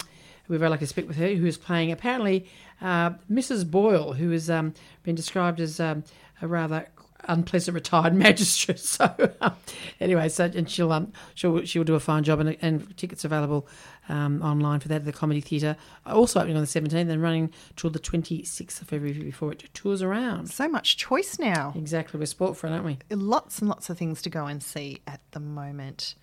we're 0.49 0.59
very 0.59 0.70
lucky 0.70 0.80
to 0.80 0.86
speak 0.86 1.09
with 1.09 1.16
her, 1.16 1.34
who 1.34 1.47
is 1.47 1.57
playing 1.57 1.92
apparently 1.92 2.47
uh, 2.80 3.11
Mrs. 3.30 3.68
Boyle, 3.70 4.14
who 4.14 4.30
has 4.30 4.51
um, 4.51 4.74
been 5.03 5.14
described 5.14 5.61
as 5.61 5.80
um, 5.80 6.05
a 6.42 6.47
rather 6.47 6.86
unpleasant 7.28 7.74
retired 7.74 8.14
magistrate. 8.14 8.78
So 8.78 9.14
um, 9.40 9.55
anyway, 10.01 10.28
so 10.28 10.44
and 10.44 10.68
she'll 10.68 10.92
um, 10.92 11.12
she'll 11.34 11.64
she'll 11.64 11.84
do 11.84 11.94
a 11.94 12.01
fine 12.01 12.24
job, 12.24 12.40
and, 12.40 12.57
and 12.61 12.97
tickets 12.97 13.24
available 13.24 13.66
um, 14.09 14.42
online 14.42 14.80
for 14.80 14.88
that 14.88 14.97
at 14.97 15.05
the 15.05 15.12
Comedy 15.12 15.40
Theatre. 15.40 15.76
Also 16.05 16.40
opening 16.40 16.57
on 16.57 16.62
the 16.62 16.66
seventeenth 16.66 17.11
and 17.11 17.22
running 17.22 17.53
till 17.76 17.90
the 17.90 17.99
twenty 17.99 18.44
sixth 18.44 18.80
of 18.82 18.88
February 18.88 19.18
before 19.18 19.53
it 19.53 19.64
tours 19.74 20.03
around. 20.03 20.51
So 20.51 20.68
much 20.68 20.97
choice 20.97 21.38
now. 21.38 21.72
Exactly, 21.76 22.18
we're 22.18 22.26
sport 22.26 22.57
for 22.57 22.66
it, 22.66 22.70
aren't 22.70 22.84
we? 22.84 22.99
Lots 23.11 23.59
and 23.61 23.68
lots 23.68 23.90
of 23.90 23.99
things 23.99 24.22
to 24.22 24.30
go 24.30 24.47
and 24.47 24.62
see 24.62 25.01
at 25.07 25.20
the 25.32 25.40
moment. 25.40 26.14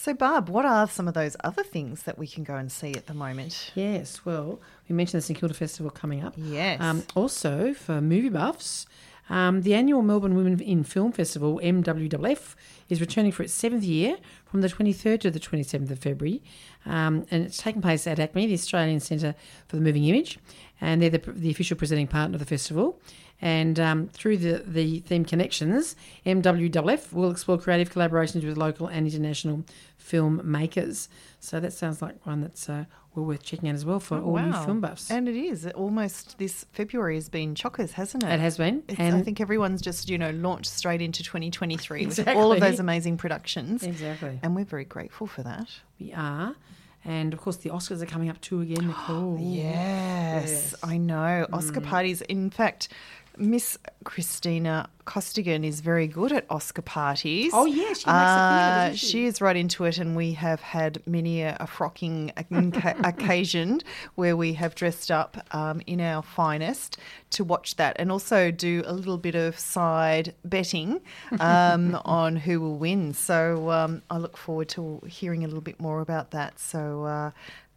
So, 0.00 0.14
Barb, 0.14 0.48
what 0.48 0.64
are 0.64 0.86
some 0.86 1.08
of 1.08 1.14
those 1.14 1.36
other 1.42 1.64
things 1.64 2.04
that 2.04 2.16
we 2.16 2.28
can 2.28 2.44
go 2.44 2.54
and 2.54 2.70
see 2.70 2.92
at 2.94 3.08
the 3.08 3.14
moment? 3.14 3.72
Yes, 3.74 4.24
well, 4.24 4.60
we 4.88 4.94
mentioned 4.94 5.20
the 5.20 5.26
St 5.26 5.36
Kilda 5.36 5.54
Festival 5.56 5.90
coming 5.90 6.22
up. 6.22 6.34
Yes. 6.36 6.80
Um, 6.80 7.02
also, 7.16 7.74
for 7.74 8.00
movie 8.00 8.28
buffs, 8.28 8.86
um, 9.28 9.62
the 9.62 9.74
annual 9.74 10.02
Melbourne 10.02 10.36
Women 10.36 10.60
in 10.60 10.84
Film 10.84 11.10
Festival, 11.10 11.60
MWFF, 11.60 12.54
is 12.88 13.00
returning 13.00 13.32
for 13.32 13.42
its 13.42 13.52
seventh 13.52 13.82
year 13.82 14.18
from 14.46 14.60
the 14.60 14.68
23rd 14.68 15.20
to 15.22 15.30
the 15.32 15.40
27th 15.40 15.90
of 15.90 15.98
February. 15.98 16.44
Um, 16.86 17.26
and 17.32 17.44
it's 17.44 17.56
taking 17.56 17.82
place 17.82 18.06
at 18.06 18.18
ACMI, 18.18 18.46
the 18.46 18.54
Australian 18.54 19.00
Centre 19.00 19.34
for 19.66 19.74
the 19.74 19.82
Moving 19.82 20.04
Image. 20.04 20.38
And 20.80 21.02
they're 21.02 21.10
the, 21.10 21.18
the 21.26 21.50
official 21.50 21.76
presenting 21.76 22.06
partner 22.06 22.36
of 22.36 22.40
the 22.40 22.46
festival. 22.46 23.00
And 23.40 23.78
um, 23.78 24.08
through 24.08 24.38
the, 24.38 24.64
the 24.66 25.00
theme 25.00 25.24
connections, 25.24 25.94
MWFF 26.26 27.12
will 27.12 27.30
explore 27.30 27.58
creative 27.58 27.92
collaborations 27.92 28.44
with 28.44 28.56
local 28.56 28.88
and 28.88 29.06
international 29.06 29.64
filmmakers. 30.10 31.08
So 31.40 31.60
that 31.60 31.72
sounds 31.72 32.02
like 32.02 32.24
one 32.26 32.40
that's 32.40 32.68
uh, 32.68 32.84
well 33.14 33.24
worth 33.26 33.42
checking 33.42 33.68
out 33.68 33.74
as 33.74 33.84
well 33.84 34.00
for 34.00 34.18
all 34.20 34.36
new 34.38 34.52
film 34.64 34.80
buffs. 34.80 35.10
Oh, 35.10 35.16
And 35.16 35.28
it 35.28 35.36
is 35.36 35.66
almost 35.68 36.38
this 36.38 36.66
February 36.72 37.14
has 37.16 37.28
been 37.28 37.54
chockers, 37.54 37.92
hasn't 37.92 38.24
it? 38.24 38.30
It 38.32 38.40
has 38.40 38.56
been. 38.58 38.82
It's, 38.88 38.98
and 38.98 39.16
I 39.16 39.22
think 39.22 39.40
everyone's 39.40 39.80
just, 39.82 40.08
you 40.08 40.18
know, 40.18 40.30
launched 40.30 40.70
straight 40.70 41.02
into 41.02 41.22
2023 41.22 42.06
with 42.06 42.28
all 42.28 42.52
of 42.52 42.60
those 42.60 42.80
amazing 42.80 43.16
productions. 43.16 43.82
Exactly. 43.82 44.38
And 44.42 44.54
we're 44.56 44.64
very 44.64 44.84
grateful 44.84 45.26
for 45.26 45.42
that. 45.42 45.68
we 46.00 46.12
are. 46.12 46.54
And 47.04 47.32
of 47.32 47.40
course, 47.40 47.56
the 47.58 47.70
Oscars 47.70 48.02
are 48.02 48.06
coming 48.06 48.28
up 48.28 48.40
too 48.40 48.60
again, 48.60 48.88
Nicole. 48.88 49.38
Yes, 49.40 50.48
Yes. 50.74 50.74
I 50.82 50.98
know. 50.98 51.46
Oscar 51.52 51.80
Mm. 51.80 51.84
parties. 51.86 52.20
In 52.22 52.50
fact, 52.50 52.88
Miss 53.38 53.78
Christina 54.04 54.88
Costigan 55.04 55.64
is 55.64 55.80
very 55.80 56.06
good 56.06 56.32
at 56.32 56.44
Oscar 56.50 56.82
parties. 56.82 57.52
Oh, 57.54 57.64
yeah, 57.64 57.74
she 57.74 57.88
makes 57.88 58.06
of 58.06 58.10
it, 58.10 58.10
Uh, 58.10 58.94
she? 58.94 59.06
she 59.06 59.24
is 59.26 59.40
right 59.40 59.56
into 59.56 59.84
it, 59.84 59.98
and 59.98 60.14
we 60.16 60.32
have 60.32 60.60
had 60.60 61.00
many 61.06 61.42
a, 61.42 61.56
a 61.60 61.66
frocking 61.66 62.32
occasion 63.06 63.80
where 64.16 64.36
we 64.36 64.52
have 64.54 64.74
dressed 64.74 65.10
up 65.10 65.38
um, 65.54 65.80
in 65.86 66.00
our 66.00 66.22
finest 66.22 66.98
to 67.30 67.44
watch 67.44 67.76
that, 67.76 67.96
and 67.98 68.12
also 68.12 68.50
do 68.50 68.82
a 68.86 68.92
little 68.92 69.18
bit 69.18 69.34
of 69.34 69.58
side 69.58 70.34
betting 70.44 71.00
um, 71.40 71.98
on 72.04 72.36
who 72.36 72.60
will 72.60 72.76
win. 72.76 73.14
So 73.14 73.70
um, 73.70 74.02
I 74.10 74.18
look 74.18 74.36
forward 74.36 74.68
to 74.70 75.00
hearing 75.06 75.44
a 75.44 75.46
little 75.46 75.62
bit 75.62 75.80
more 75.80 76.00
about 76.00 76.30
that. 76.32 76.58
So. 76.60 77.04
Uh, 77.04 77.30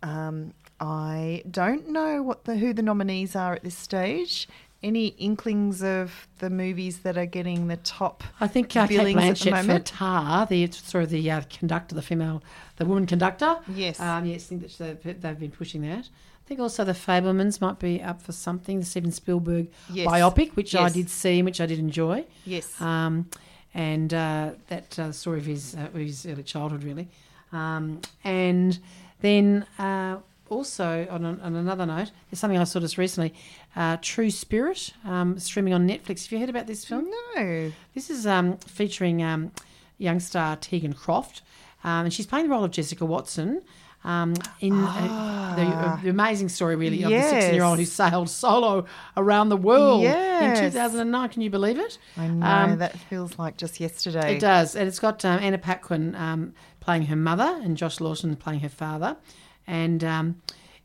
um, 0.03 0.53
I 0.83 1.43
don't 1.51 1.89
know 1.89 2.23
what 2.23 2.45
the 2.45 2.55
who 2.57 2.73
the 2.73 2.81
nominees 2.81 3.35
are 3.35 3.53
at 3.53 3.63
this 3.63 3.77
stage. 3.77 4.47
Any 4.83 5.07
inklings 5.07 5.83
of 5.83 6.27
the 6.39 6.49
movies 6.49 6.99
that 6.99 7.15
are 7.15 7.27
getting 7.27 7.67
the 7.67 7.77
top 7.77 8.23
I 8.39 8.47
think 8.47 8.75
uh, 8.75 8.87
Kate 8.87 8.97
billings 8.97 9.21
at 9.21 9.37
the 9.37 9.51
Blanchett 9.51 9.77
for? 9.77 9.79
Tar, 9.79 10.45
the 10.47 10.71
sort 10.71 11.03
of 11.03 11.09
the 11.11 11.29
uh, 11.29 11.41
conductor, 11.49 11.93
the 11.93 12.01
female, 12.01 12.41
the 12.77 12.85
woman 12.85 13.05
conductor. 13.05 13.57
Yes. 13.67 13.99
Um, 13.99 14.25
yes, 14.25 14.45
I 14.45 14.47
think 14.47 14.61
that 14.63 15.03
they've, 15.03 15.21
they've 15.21 15.39
been 15.39 15.51
pushing 15.51 15.81
that. 15.83 16.09
I 16.09 16.47
think 16.47 16.59
also 16.59 16.83
the 16.83 16.93
Fabelmans 16.93 17.61
might 17.61 17.77
be 17.79 18.01
up 18.01 18.21
for 18.21 18.31
something, 18.31 18.79
the 18.79 18.85
Steven 18.85 19.11
Spielberg 19.11 19.67
Yes. 19.93 20.07
biopic, 20.07 20.55
which 20.55 20.75
I 20.75 20.89
did 20.89 21.09
see 21.09 21.39
and 21.39 21.45
which 21.45 21.61
I 21.61 21.67
did 21.67 21.79
enjoy. 21.79 22.25
Yes. 22.45 22.81
Um, 22.81 23.29
and 23.73 24.13
uh, 24.13 24.51
that 24.67 24.97
uh, 24.99 25.11
story 25.11 25.37
of 25.37 25.45
his, 25.45 25.75
uh, 25.75 25.95
his 25.97 26.25
early 26.25 26.43
childhood, 26.43 26.83
really. 26.83 27.07
Um, 27.53 28.01
and 28.23 28.79
then 29.21 29.65
uh, 29.77 30.17
also, 30.51 31.07
on, 31.09 31.25
an- 31.25 31.39
on 31.41 31.55
another 31.55 31.85
note, 31.85 32.11
there's 32.29 32.39
something 32.39 32.59
I 32.59 32.63
saw 32.65 32.79
just 32.79 32.97
recently 32.97 33.33
uh, 33.75 33.97
True 34.01 34.29
Spirit, 34.29 34.93
um, 35.05 35.39
streaming 35.39 35.73
on 35.73 35.87
Netflix. 35.87 36.23
Have 36.25 36.31
you 36.33 36.39
heard 36.39 36.49
about 36.49 36.67
this 36.67 36.85
film? 36.85 37.09
no. 37.35 37.71
This 37.95 38.09
is 38.09 38.27
um, 38.27 38.57
featuring 38.57 39.23
um, 39.23 39.51
young 39.97 40.19
star 40.19 40.55
Tegan 40.57 40.93
Croft, 40.93 41.41
um, 41.83 42.05
and 42.05 42.13
she's 42.13 42.25
playing 42.27 42.47
the 42.47 42.51
role 42.51 42.63
of 42.63 42.71
Jessica 42.71 43.05
Watson. 43.05 43.61
Um, 44.03 44.33
in 44.61 44.73
uh, 44.83 45.53
the, 45.55 46.03
the 46.05 46.09
amazing 46.09 46.49
story, 46.49 46.75
really, 46.75 47.03
of 47.03 47.11
the 47.11 47.21
16 47.21 47.53
year 47.53 47.63
old 47.63 47.77
who 47.77 47.85
sailed 47.85 48.31
solo 48.31 48.85
around 49.15 49.49
the 49.49 49.57
world 49.57 50.01
Yes. 50.01 50.57
in 50.57 50.65
2009. 50.71 51.29
Can 51.29 51.41
you 51.43 51.51
believe 51.51 51.77
it? 51.77 51.99
I 52.17 52.27
know 52.27 52.43
Um, 52.45 52.77
that 52.79 52.97
feels 52.97 53.37
like 53.37 53.57
just 53.57 53.79
yesterday. 53.79 54.37
it 54.37 54.39
does, 54.39 54.75
and 54.75 54.87
it's 54.87 54.97
got 54.97 55.23
um, 55.23 55.37
Anna 55.39 55.59
Paquin 55.59 56.15
um, 56.15 56.53
playing 56.79 57.03
her 57.05 57.15
mother 57.15 57.59
and 57.63 57.77
Josh 57.77 57.99
Lawson 58.01 58.35
playing 58.35 58.61
her 58.61 58.69
father, 58.69 59.17
and 59.67 60.03
um, 60.03 60.41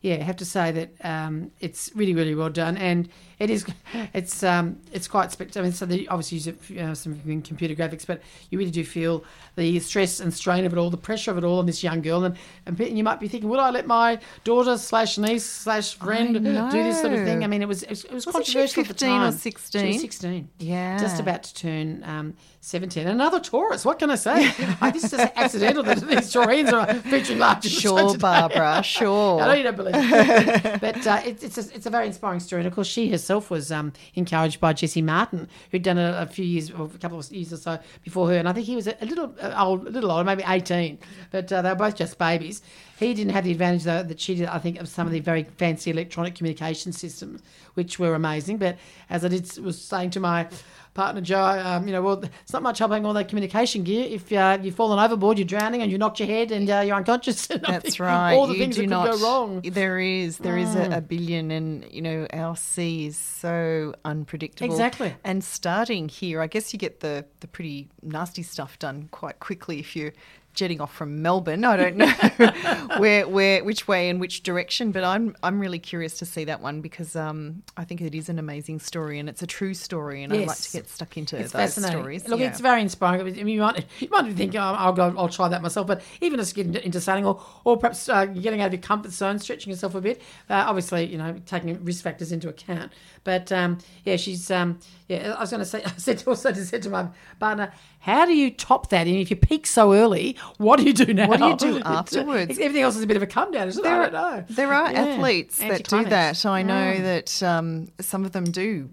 yeah, 0.06 0.16
I 0.16 0.22
have 0.22 0.36
to 0.36 0.44
say 0.44 0.70
that 0.70 0.90
um, 1.04 1.50
it's 1.58 1.90
really, 1.94 2.14
really 2.14 2.34
well 2.34 2.50
done, 2.50 2.76
and 2.76 3.08
it 3.38 3.50
is, 3.50 3.66
it's 4.14 4.42
um, 4.44 4.78
it's 4.92 5.08
quite 5.08 5.32
spectacular. 5.32 5.64
I 5.64 5.68
mean, 5.68 5.72
so 5.72 5.84
they 5.84 6.06
obviously 6.06 6.36
use 6.36 6.46
it, 6.46 6.78
uh, 6.78 6.94
some 6.94 7.18
computer 7.42 7.74
graphics, 7.74 8.06
but 8.06 8.22
you 8.50 8.58
really 8.58 8.70
do 8.70 8.84
feel 8.84 9.24
the 9.56 9.80
stress 9.80 10.20
and 10.20 10.32
strain 10.32 10.64
of 10.64 10.72
it 10.72 10.78
all, 10.78 10.90
the 10.90 10.96
pressure 10.96 11.32
of 11.32 11.38
it 11.38 11.44
all 11.44 11.58
on 11.58 11.66
this 11.66 11.82
young 11.82 12.02
girl, 12.02 12.24
and 12.24 12.36
and 12.66 12.78
you 12.78 13.02
might 13.02 13.18
be 13.18 13.26
thinking, 13.26 13.48
would 13.50 13.58
I 13.58 13.70
let 13.70 13.86
my 13.86 14.20
daughter 14.44 14.78
slash 14.78 15.18
niece 15.18 15.44
slash 15.44 15.94
friend 15.94 16.34
do 16.34 16.42
this 16.42 17.00
sort 17.00 17.12
of 17.12 17.24
thing? 17.24 17.42
I 17.42 17.48
mean, 17.48 17.62
it 17.62 17.68
was 17.68 17.82
it 17.82 17.90
was, 17.90 18.04
it 18.04 18.12
was 18.12 18.26
Wasn't 18.26 18.46
she 18.46 18.52
controversial 18.52 18.82
at 18.82 18.88
the 18.88 18.94
15 18.94 19.08
or 19.08 19.18
time. 19.18 19.32
She 19.32 19.38
16? 19.38 19.86
was 19.86 20.00
16. 20.02 20.48
Yeah. 20.58 20.98
just 20.98 21.18
about 21.18 21.42
to 21.42 21.54
turn 21.54 22.04
um, 22.04 22.34
17. 22.66 23.06
Another 23.06 23.38
Taurus. 23.38 23.84
What 23.84 24.00
can 24.00 24.10
I 24.10 24.16
say? 24.16 24.50
I, 24.80 24.90
this 24.90 25.04
is 25.04 25.12
just 25.12 25.32
accidental 25.36 25.84
that 25.84 26.00
these 26.08 26.32
Taurians 26.32 26.72
are 26.72 26.94
featuring 26.94 27.38
large. 27.38 27.58
in 27.58 27.62
the 27.62 27.68
show 27.68 27.96
Sure. 27.96 28.18
Barbara, 28.18 28.82
sure. 28.82 29.40
I 29.42 29.46
know 29.46 29.52
you 29.52 29.62
don't 29.62 29.76
believe 29.76 29.94
it. 29.94 30.80
but 30.80 31.06
uh, 31.06 31.22
it, 31.24 31.44
it's, 31.44 31.58
a, 31.58 31.72
it's 31.72 31.86
a 31.86 31.90
very 31.90 32.08
inspiring 32.08 32.40
story. 32.40 32.62
And 32.62 32.66
of 32.66 32.74
course, 32.74 32.88
she 32.88 33.08
herself 33.08 33.50
was 33.50 33.70
um, 33.70 33.92
encouraged 34.16 34.58
by 34.58 34.72
Jesse 34.72 35.00
Martin, 35.00 35.48
who'd 35.70 35.84
done 35.84 35.96
a, 35.96 36.22
a 36.22 36.26
few 36.26 36.44
years, 36.44 36.72
or 36.72 36.86
a 36.92 36.98
couple 36.98 37.20
of 37.20 37.30
years 37.30 37.52
or 37.52 37.56
so 37.56 37.78
before 38.02 38.30
her. 38.30 38.34
And 38.36 38.48
I 38.48 38.52
think 38.52 38.66
he 38.66 38.74
was 38.74 38.88
a, 38.88 38.96
a 39.00 39.06
little 39.06 39.32
uh, 39.40 39.54
old, 39.56 39.86
a 39.86 39.90
little 39.90 40.10
older, 40.10 40.24
maybe 40.24 40.42
18. 40.44 40.98
But 41.30 41.52
uh, 41.52 41.62
they 41.62 41.68
were 41.68 41.76
both 41.76 41.94
just 41.94 42.18
babies. 42.18 42.62
He 42.98 43.14
didn't 43.14 43.32
have 43.32 43.44
the 43.44 43.52
advantage, 43.52 43.84
though, 43.84 44.02
that 44.02 44.18
she 44.18 44.34
did, 44.34 44.48
I 44.48 44.58
think, 44.58 44.80
of 44.80 44.88
some 44.88 45.06
of 45.06 45.12
the 45.12 45.20
very 45.20 45.44
fancy 45.44 45.92
electronic 45.92 46.34
communication 46.34 46.90
systems, 46.90 47.42
which 47.74 48.00
were 48.00 48.16
amazing. 48.16 48.56
But 48.56 48.76
as 49.08 49.24
I 49.24 49.28
did 49.28 49.56
was 49.58 49.80
saying 49.80 50.10
to 50.10 50.20
my 50.20 50.48
partner 50.96 51.20
Joe, 51.20 51.44
um, 51.44 51.86
you 51.86 51.92
know, 51.92 52.02
well, 52.02 52.24
it's 52.42 52.52
not 52.52 52.62
much 52.62 52.78
help 52.80 52.90
having 52.90 53.06
all 53.06 53.12
that 53.12 53.28
communication 53.28 53.84
gear. 53.84 54.06
If 54.08 54.32
uh, 54.32 54.58
you've 54.60 54.74
fallen 54.74 54.98
overboard, 54.98 55.38
you're 55.38 55.46
drowning, 55.46 55.82
and 55.82 55.92
you 55.92 55.98
knocked 55.98 56.18
your 56.18 56.26
head, 56.26 56.50
and 56.50 56.68
uh, 56.68 56.80
you're 56.80 56.96
unconscious. 56.96 57.46
That's 57.46 58.00
right. 58.00 58.34
All 58.34 58.46
the 58.46 58.54
you 58.54 58.58
things 58.60 58.76
that 58.76 58.86
not, 58.86 59.10
could 59.10 59.20
go 59.20 59.24
wrong. 59.24 59.60
There 59.60 60.00
is, 60.00 60.38
there 60.38 60.56
is 60.56 60.74
a, 60.74 60.96
a 60.96 61.00
billion, 61.00 61.50
and 61.50 61.86
you 61.92 62.02
know 62.02 62.26
our 62.32 62.56
sea 62.56 63.06
is 63.06 63.16
so 63.16 63.94
unpredictable. 64.04 64.72
Exactly. 64.72 65.14
And 65.22 65.44
starting 65.44 66.08
here, 66.08 66.40
I 66.40 66.46
guess 66.48 66.72
you 66.72 66.78
get 66.78 67.00
the 67.00 67.24
the 67.40 67.46
pretty 67.46 67.88
nasty 68.02 68.42
stuff 68.42 68.78
done 68.78 69.08
quite 69.12 69.38
quickly 69.38 69.78
if 69.78 69.94
you're 69.94 70.12
jetting 70.56 70.80
off 70.80 70.92
from 70.92 71.22
Melbourne. 71.22 71.64
I 71.64 71.76
don't 71.76 71.96
know 71.96 72.06
where 72.98 73.28
where 73.28 73.62
which 73.62 73.86
way 73.86 74.08
and 74.10 74.18
which 74.18 74.42
direction, 74.42 74.90
but 74.90 75.04
I'm 75.04 75.36
I'm 75.42 75.60
really 75.60 75.78
curious 75.78 76.18
to 76.18 76.26
see 76.26 76.44
that 76.46 76.60
one 76.60 76.80
because 76.80 77.14
um 77.14 77.62
I 77.76 77.84
think 77.84 78.00
it 78.00 78.14
is 78.14 78.28
an 78.28 78.38
amazing 78.38 78.80
story 78.80 79.18
and 79.20 79.28
it's 79.28 79.42
a 79.42 79.46
true 79.46 79.74
story, 79.74 80.22
and 80.22 80.32
I'd 80.32 80.46
like 80.48 80.56
to 80.58 80.72
get 80.72 80.88
stuck 80.88 81.16
into 81.16 81.36
It's 81.38 81.52
those 81.52 81.74
stories. 81.74 82.26
Look, 82.26 82.40
Yeah. 82.40 82.48
it's 82.48 82.60
very 82.60 82.80
inspiring. 82.80 83.20
I 83.20 83.24
mean, 83.24 83.46
you 83.48 83.60
might 83.60 83.84
you 84.00 84.08
might 84.10 84.22
be 84.22 84.32
thinking, 84.32 84.58
oh, 84.58 84.74
I'll 84.76 84.92
go, 84.92 85.14
I'll 85.16 85.28
try 85.28 85.48
that 85.48 85.62
myself. 85.62 85.86
But 85.86 86.02
even 86.20 86.40
just 86.40 86.54
getting 86.54 86.74
into 86.74 87.00
sailing, 87.00 87.24
or 87.26 87.40
or 87.64 87.76
perhaps 87.76 88.08
uh, 88.08 88.24
getting 88.26 88.60
out 88.62 88.66
of 88.68 88.72
your 88.72 88.82
comfort 88.82 89.12
zone, 89.12 89.38
stretching 89.38 89.70
yourself 89.70 89.94
a 89.94 90.00
bit. 90.00 90.20
Uh, 90.50 90.64
obviously, 90.66 91.04
you 91.04 91.18
know, 91.18 91.40
taking 91.46 91.82
risk 91.84 92.02
factors 92.02 92.32
into 92.32 92.48
account. 92.48 92.92
But 93.24 93.52
um, 93.52 93.78
yeah, 94.04 94.16
she's 94.16 94.50
um, 94.50 94.78
yeah. 95.08 95.34
I 95.36 95.40
was 95.40 95.50
going 95.50 95.60
to 95.60 95.66
say, 95.66 95.82
I 95.86 95.90
said 95.96 96.22
also 96.26 96.50
to 96.52 96.64
said 96.64 96.82
to 96.82 96.90
my 96.90 97.08
partner, 97.38 97.72
how 98.06 98.24
do 98.24 98.32
you 98.34 98.52
top 98.52 98.90
that? 98.90 99.08
And 99.08 99.16
if 99.16 99.30
you 99.30 99.36
peak 99.36 99.66
so 99.66 99.92
early, 99.92 100.36
what 100.58 100.78
do 100.78 100.84
you 100.84 100.92
do 100.92 101.12
now? 101.12 101.26
What 101.28 101.40
do 101.40 101.46
you 101.48 101.56
do 101.56 101.82
afterwards? 101.84 102.52
Everything 102.56 102.82
else 102.82 102.94
is 102.96 103.02
a 103.02 103.06
bit 103.08 103.16
of 103.16 103.22
a 103.24 103.26
come 103.26 103.50
down, 103.50 103.66
isn't 103.66 103.84
it? 103.84 103.88
I 103.88 103.98
don't 104.08 104.12
know. 104.12 104.44
There 104.48 104.72
are 104.72 104.92
Yeah. 104.92 105.00
athletes 105.06 105.58
that 105.58 105.88
do 105.88 106.04
that. 106.04 106.46
I 106.46 106.62
know 106.62 106.74
Mm. 106.94 107.02
that 107.02 107.42
um, 107.42 107.88
some 108.00 108.24
of 108.24 108.30
them 108.30 108.44
do 108.44 108.88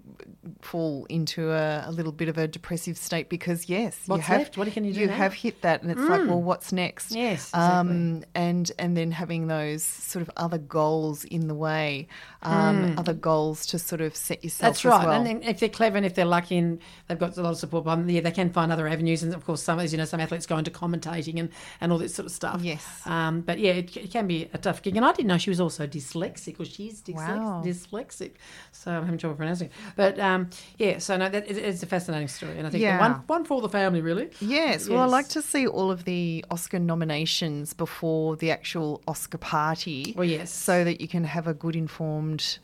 fall 0.62 1.06
into 1.10 1.52
a, 1.52 1.84
a 1.88 1.92
little 1.92 2.12
bit 2.12 2.30
of 2.30 2.38
a 2.38 2.48
depressive 2.48 2.98
state 2.98 3.30
because 3.30 3.70
yes, 3.70 3.98
you 4.08 4.12
What's 4.12 4.26
have 4.26 4.40
left? 4.40 4.58
What 4.58 4.72
can 4.72 4.84
you 4.84 4.94
do 4.94 5.02
you 5.02 5.08
now? 5.08 5.16
have 5.16 5.34
hit 5.34 5.62
that, 5.62 5.82
and 5.82 5.92
it's 5.92 6.02
like, 6.02 6.28
well, 6.28 6.42
what's 6.42 6.72
next? 6.72 7.12
Yes, 7.12 7.54
um, 7.54 8.24
and 8.36 8.72
and 8.78 8.98
then 8.98 9.12
having 9.12 9.48
those 9.48 9.84
sort 9.84 10.22
of 10.22 10.32
other 10.38 10.58
goals 10.58 11.24
in 11.26 11.48
the 11.48 11.56
way, 11.56 12.08
um, 12.42 12.96
other 12.98 13.14
goals 13.14 13.66
to 13.68 13.80
sort 13.80 14.02
of 14.02 14.16
set 14.16 14.44
yourself. 14.44 14.60
Mm. 14.60 14.84
That's 14.84 14.86
right. 14.86 15.08
well. 15.08 15.18
And 15.18 15.26
then 15.26 15.44
if 15.44 15.60
they're 15.60 15.70
clever 15.70 15.98
and 15.98 16.06
if 16.06 16.16
they're 16.16 16.26
lucky 16.26 16.58
and 16.58 16.80
they've 17.08 17.20
got 17.20 17.38
a 17.38 17.42
lot 17.42 17.52
of 17.52 17.58
support, 17.58 17.88
um, 17.88 18.10
yeah, 18.10 18.22
they 18.22 18.32
can 18.32 18.50
find 18.52 18.72
other 18.72 18.88
avenues. 18.88 19.24
And 19.24 19.34
of 19.34 19.46
course, 19.46 19.62
some, 19.64 19.80
as 19.80 19.92
you 19.92 19.98
know, 19.98 20.06
some 20.06 20.20
athletes 20.20 20.46
go 20.46 20.58
into 20.58 20.72
commentating 20.72 21.40
and, 21.40 21.50
and 21.80 21.92
all 21.92 21.98
this 21.98 22.14
sort 22.14 22.26
of 22.26 22.32
stuff. 22.32 22.62
Yes. 22.62 22.86
Um, 23.06 23.42
but 23.42 23.60
yeah, 23.60 23.74
it, 23.74 23.96
it 23.96 24.12
can 24.12 24.28
be 24.28 24.50
a 24.54 24.58
tough 24.58 24.82
gig. 24.82 24.96
And 24.96 25.06
I 25.06 25.12
didn't 25.12 25.28
know 25.28 25.38
she 25.38 25.50
was 25.50 25.62
also 25.62 25.88
dyslexic, 25.88 26.60
or 26.60 26.66
she's 26.66 27.02
dyslexic. 27.02 27.40
Wow. 27.40 27.62
dyslexic. 27.66 28.32
So 28.72 28.92
I'm 28.92 29.04
having 29.06 29.18
trouble 29.18 29.36
pronouncing 29.36 29.68
it. 29.68 29.74
But 29.96 30.20
um, 30.20 30.33
Um, 30.34 30.50
yeah, 30.78 30.98
so 31.00 31.18
no, 31.18 31.30
that, 31.30 31.50
it, 31.50 31.58
it's 31.58 31.84
a 31.84 31.86
fascinating 31.86 32.28
story. 32.28 32.58
And 32.58 32.68
I 32.68 32.70
think 32.70 32.82
Yeah. 32.82 33.00
one, 33.00 33.24
one 33.28 33.46
for 33.46 33.62
the 33.62 33.70
family, 33.70 34.02
really. 34.02 34.30
Yes, 34.42 34.90
well, 34.90 35.02
I 35.02 35.06
like 35.06 35.30
to 35.30 35.42
see 35.42 35.68
all 35.68 35.92
of 35.92 36.06
the 36.06 36.44
Oscar 36.52 36.80
nominations 36.80 37.74
before 37.74 38.36
the 38.36 38.52
actual 38.52 39.02
Oscar 39.08 39.38
party. 39.38 40.14
Well, 40.18 40.26
yes. 40.26 40.52
So 40.52 40.84
that 40.84 41.02
you 41.02 41.08
can 41.08 41.24
have 41.24 41.48
a 41.48 41.54
good 41.54 41.76
informed, 41.76 42.60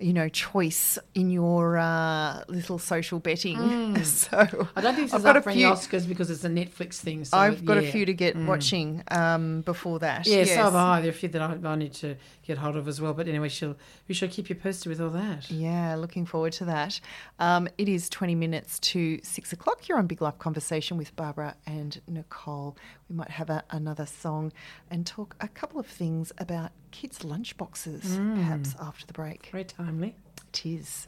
you 0.00 0.12
know, 0.12 0.28
choice 0.28 0.98
in 1.14 1.30
your 1.30 1.76
uh, 1.78 2.42
little 2.48 2.78
social 2.78 3.18
betting. 3.18 3.58
So 4.04 4.38
Mm. 4.38 4.68
I 4.76 4.80
don't 4.80 4.94
think 4.94 5.06
this 5.08 5.14
I've 5.14 5.20
is 5.20 5.24
got 5.24 5.36
up 5.36 5.42
a 5.42 5.44
for 5.44 5.50
any. 5.50 5.62
Oscars 5.62 6.06
because 6.08 6.30
it's 6.30 6.44
a 6.44 6.48
Netflix 6.48 6.94
thing. 6.94 7.24
So 7.24 7.36
I've 7.36 7.64
got 7.64 7.76
a 7.78 7.82
yeah. 7.82 7.88
Mm. 7.88 7.92
few 7.92 8.06
to 8.06 8.12
get 8.14 8.36
watching 8.36 9.02
um, 9.10 9.62
before 9.62 9.98
that. 10.00 10.26
Yeah, 10.26 10.38
yes. 10.38 10.50
so 10.50 10.56
have 10.64 10.74
I. 10.74 11.00
There 11.00 11.08
are 11.10 11.10
a 11.10 11.14
few 11.16 11.28
that 11.30 11.42
I, 11.42 11.58
I 11.64 11.74
need 11.76 11.94
to 11.94 12.16
get 12.46 12.58
hold 12.58 12.76
of 12.76 12.86
as 12.88 13.00
well. 13.00 13.14
But 13.14 13.28
anyway, 13.28 13.48
she'll, 13.48 13.76
we 14.08 14.14
shall 14.14 14.28
keep 14.28 14.48
you 14.48 14.54
posted 14.54 14.90
with 14.90 15.00
all 15.00 15.10
that. 15.10 15.50
Yeah, 15.50 15.94
looking 15.96 16.26
forward 16.26 16.52
to 16.54 16.64
that. 16.66 17.00
Um, 17.38 17.68
it 17.78 17.88
is 17.88 18.08
20 18.08 18.34
minutes 18.34 18.78
to 18.80 19.18
six 19.22 19.52
o'clock. 19.52 19.88
You're 19.88 19.98
on 19.98 20.06
Big 20.06 20.22
Life 20.22 20.38
Conversation 20.38 20.96
with 20.96 21.14
Barbara 21.16 21.54
and 21.66 22.00
Nicole. 22.06 22.76
We 23.08 23.16
might 23.16 23.30
have 23.30 23.50
a, 23.50 23.64
another 23.70 24.06
song 24.06 24.52
and 24.90 25.06
talk 25.06 25.34
a 25.40 25.48
couple 25.48 25.80
of 25.80 25.86
things 25.86 26.32
about 26.38 26.70
kids' 26.90 27.20
lunchboxes, 27.20 28.02
Mm. 28.02 28.34
perhaps 28.36 28.74
after 28.80 29.06
the 29.06 29.12
break. 29.12 29.48
Very 29.52 29.64
timely. 29.64 30.16
It 30.52 30.66
is. 30.66 31.06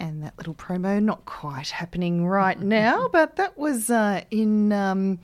And 0.00 0.22
that 0.24 0.36
little 0.36 0.54
promo, 0.54 1.02
not 1.02 1.24
quite 1.24 1.70
happening 1.70 2.26
right 2.26 2.58
now, 2.80 3.08
but 3.08 3.36
that 3.36 3.56
was 3.56 3.90
uh, 3.90 4.22
in 4.30 4.72
um, 4.72 5.20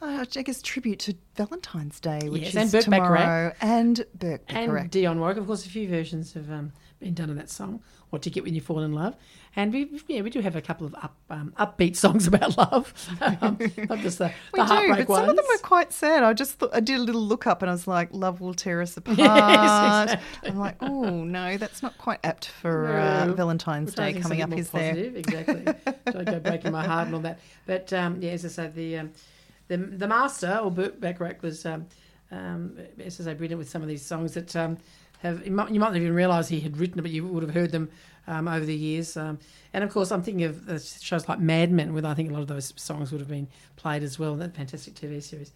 uh, 0.00 0.24
I 0.36 0.42
guess 0.42 0.62
tribute 0.62 1.00
to 1.00 1.14
Valentine's 1.34 1.98
Day, 2.00 2.28
which 2.28 2.42
Yes, 2.42 2.50
is 2.50 2.56
and 2.56 2.72
Burt 2.72 2.84
tomorrow, 2.84 3.14
Bacharach. 3.18 3.56
and 3.60 3.96
Burke 4.14 4.42
and 4.48 4.66
Bacharach. 4.72 4.90
Dionne 4.90 5.18
Warwick. 5.18 5.38
Of 5.38 5.46
course, 5.46 5.66
a 5.66 5.68
few 5.70 5.88
versions 5.88 6.36
of 6.36 6.50
um, 6.52 6.72
been 6.98 7.14
done 7.14 7.30
of 7.30 7.36
that 7.36 7.50
song, 7.50 7.80
"What 8.10 8.22
do 8.22 8.30
you 8.30 8.34
Get 8.34 8.44
When 8.44 8.54
You 8.54 8.60
Fall 8.60 8.80
in 8.80 8.92
Love," 8.92 9.16
and 9.54 9.72
we 9.72 10.00
yeah 10.08 10.22
we 10.22 10.30
do 10.30 10.40
have 10.40 10.56
a 10.56 10.60
couple 10.60 10.86
of 10.86 10.94
up, 10.94 11.16
um, 11.30 11.52
upbeat 11.58 11.96
songs 12.04 12.26
about 12.26 12.56
love, 12.56 12.92
um, 13.20 13.58
not 13.88 13.98
just 13.98 14.18
the, 14.18 14.32
we 14.52 14.60
the 14.60 14.66
do, 14.66 14.94
but 14.94 15.06
some 15.06 15.28
of 15.28 15.36
them 15.36 15.44
ones. 15.46 15.60
are 15.60 15.62
quite 15.62 15.92
sad. 15.92 16.22
I 16.22 16.32
just 16.32 16.54
thought, 16.58 16.70
I 16.74 16.80
did 16.80 16.98
a 16.98 17.02
little 17.02 17.20
look 17.20 17.46
up 17.46 17.62
and 17.62 17.70
I 17.70 17.74
was 17.74 17.86
like, 17.86 18.08
"Love 18.12 18.40
will 18.40 18.54
tear 18.54 18.80
us 18.82 18.96
apart." 18.96 19.18
exactly. 19.18 20.50
I'm 20.50 20.58
like, 20.58 20.76
"Oh 20.80 21.24
no, 21.24 21.56
that's 21.56 21.82
not 21.82 21.96
quite 21.98 22.20
apt 22.24 22.46
for 22.46 22.98
uh, 22.98 23.32
Valentine's 23.32 23.94
Day 23.94 24.14
coming 24.14 24.42
up." 24.42 24.52
Is 24.52 24.72
more 24.72 24.82
there? 24.82 24.96
Exactly. 24.96 25.64
Don't 26.12 26.24
go 26.24 26.40
breaking 26.40 26.72
my 26.72 26.86
heart 26.86 27.06
and 27.06 27.16
all 27.16 27.22
that. 27.22 27.40
But 27.66 27.92
um, 27.92 28.20
yeah, 28.20 28.32
as 28.32 28.44
I 28.44 28.48
said, 28.48 28.74
the 28.74 28.98
um, 28.98 29.12
the 29.68 29.76
the 29.76 30.08
master 30.08 30.60
or 30.62 30.70
Burt 30.70 31.00
Bacharach 31.00 31.42
was, 31.42 31.66
um, 31.66 31.86
um, 32.30 32.78
as 32.98 33.20
I 33.20 33.24
say, 33.24 33.34
brilliant 33.34 33.58
with 33.58 33.68
some 33.68 33.82
of 33.82 33.88
these 33.88 34.04
songs 34.04 34.34
that 34.34 34.54
um, 34.56 34.78
have 35.22 35.44
you 35.44 35.52
might, 35.52 35.70
you 35.70 35.80
might 35.80 35.88
not 35.88 35.96
even 35.96 36.14
realise 36.14 36.48
he 36.48 36.60
had 36.60 36.76
written, 36.76 36.98
it, 36.98 37.02
but 37.02 37.10
you 37.10 37.26
would 37.26 37.42
have 37.42 37.54
heard 37.54 37.72
them 37.72 37.90
um, 38.26 38.48
over 38.48 38.64
the 38.64 38.74
years. 38.74 39.16
Um, 39.16 39.38
and 39.72 39.84
of 39.84 39.90
course, 39.92 40.10
I'm 40.10 40.22
thinking 40.22 40.44
of 40.44 40.68
uh, 40.68 40.78
shows 40.78 41.28
like 41.28 41.38
Mad 41.40 41.70
Men, 41.70 41.94
where 41.94 42.06
I 42.06 42.14
think 42.14 42.30
a 42.30 42.32
lot 42.32 42.42
of 42.42 42.48
those 42.48 42.72
songs 42.76 43.12
would 43.12 43.20
have 43.20 43.28
been 43.28 43.48
played 43.76 44.02
as 44.02 44.18
well. 44.18 44.34
That 44.36 44.54
fantastic 44.54 44.94
TV 44.94 45.22
series 45.22 45.52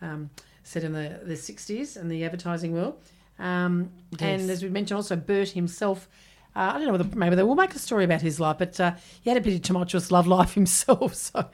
um, 0.00 0.30
set 0.62 0.84
in 0.84 0.92
the 0.92 1.20
the 1.24 1.34
60s 1.34 1.96
and 1.96 2.10
the 2.10 2.24
advertising 2.24 2.72
world. 2.72 2.98
Um, 3.38 3.90
And 4.20 4.50
as 4.50 4.62
we 4.62 4.68
mentioned, 4.68 4.96
also 4.96 5.16
Burt 5.16 5.50
himself. 5.50 6.08
Uh, 6.54 6.72
I 6.74 6.78
don't 6.78 6.86
know 6.86 6.92
whether 6.92 7.16
maybe 7.16 7.34
they 7.34 7.42
will 7.42 7.54
make 7.54 7.74
a 7.74 7.78
story 7.78 8.04
about 8.04 8.20
his 8.20 8.38
life, 8.38 8.58
but 8.58 8.78
uh, 8.78 8.92
he 9.22 9.30
had 9.30 9.38
a 9.38 9.40
pretty 9.40 9.58
tumultuous 9.58 10.10
love 10.10 10.26
life 10.26 10.52
himself. 10.60 11.14
So, 11.14 11.48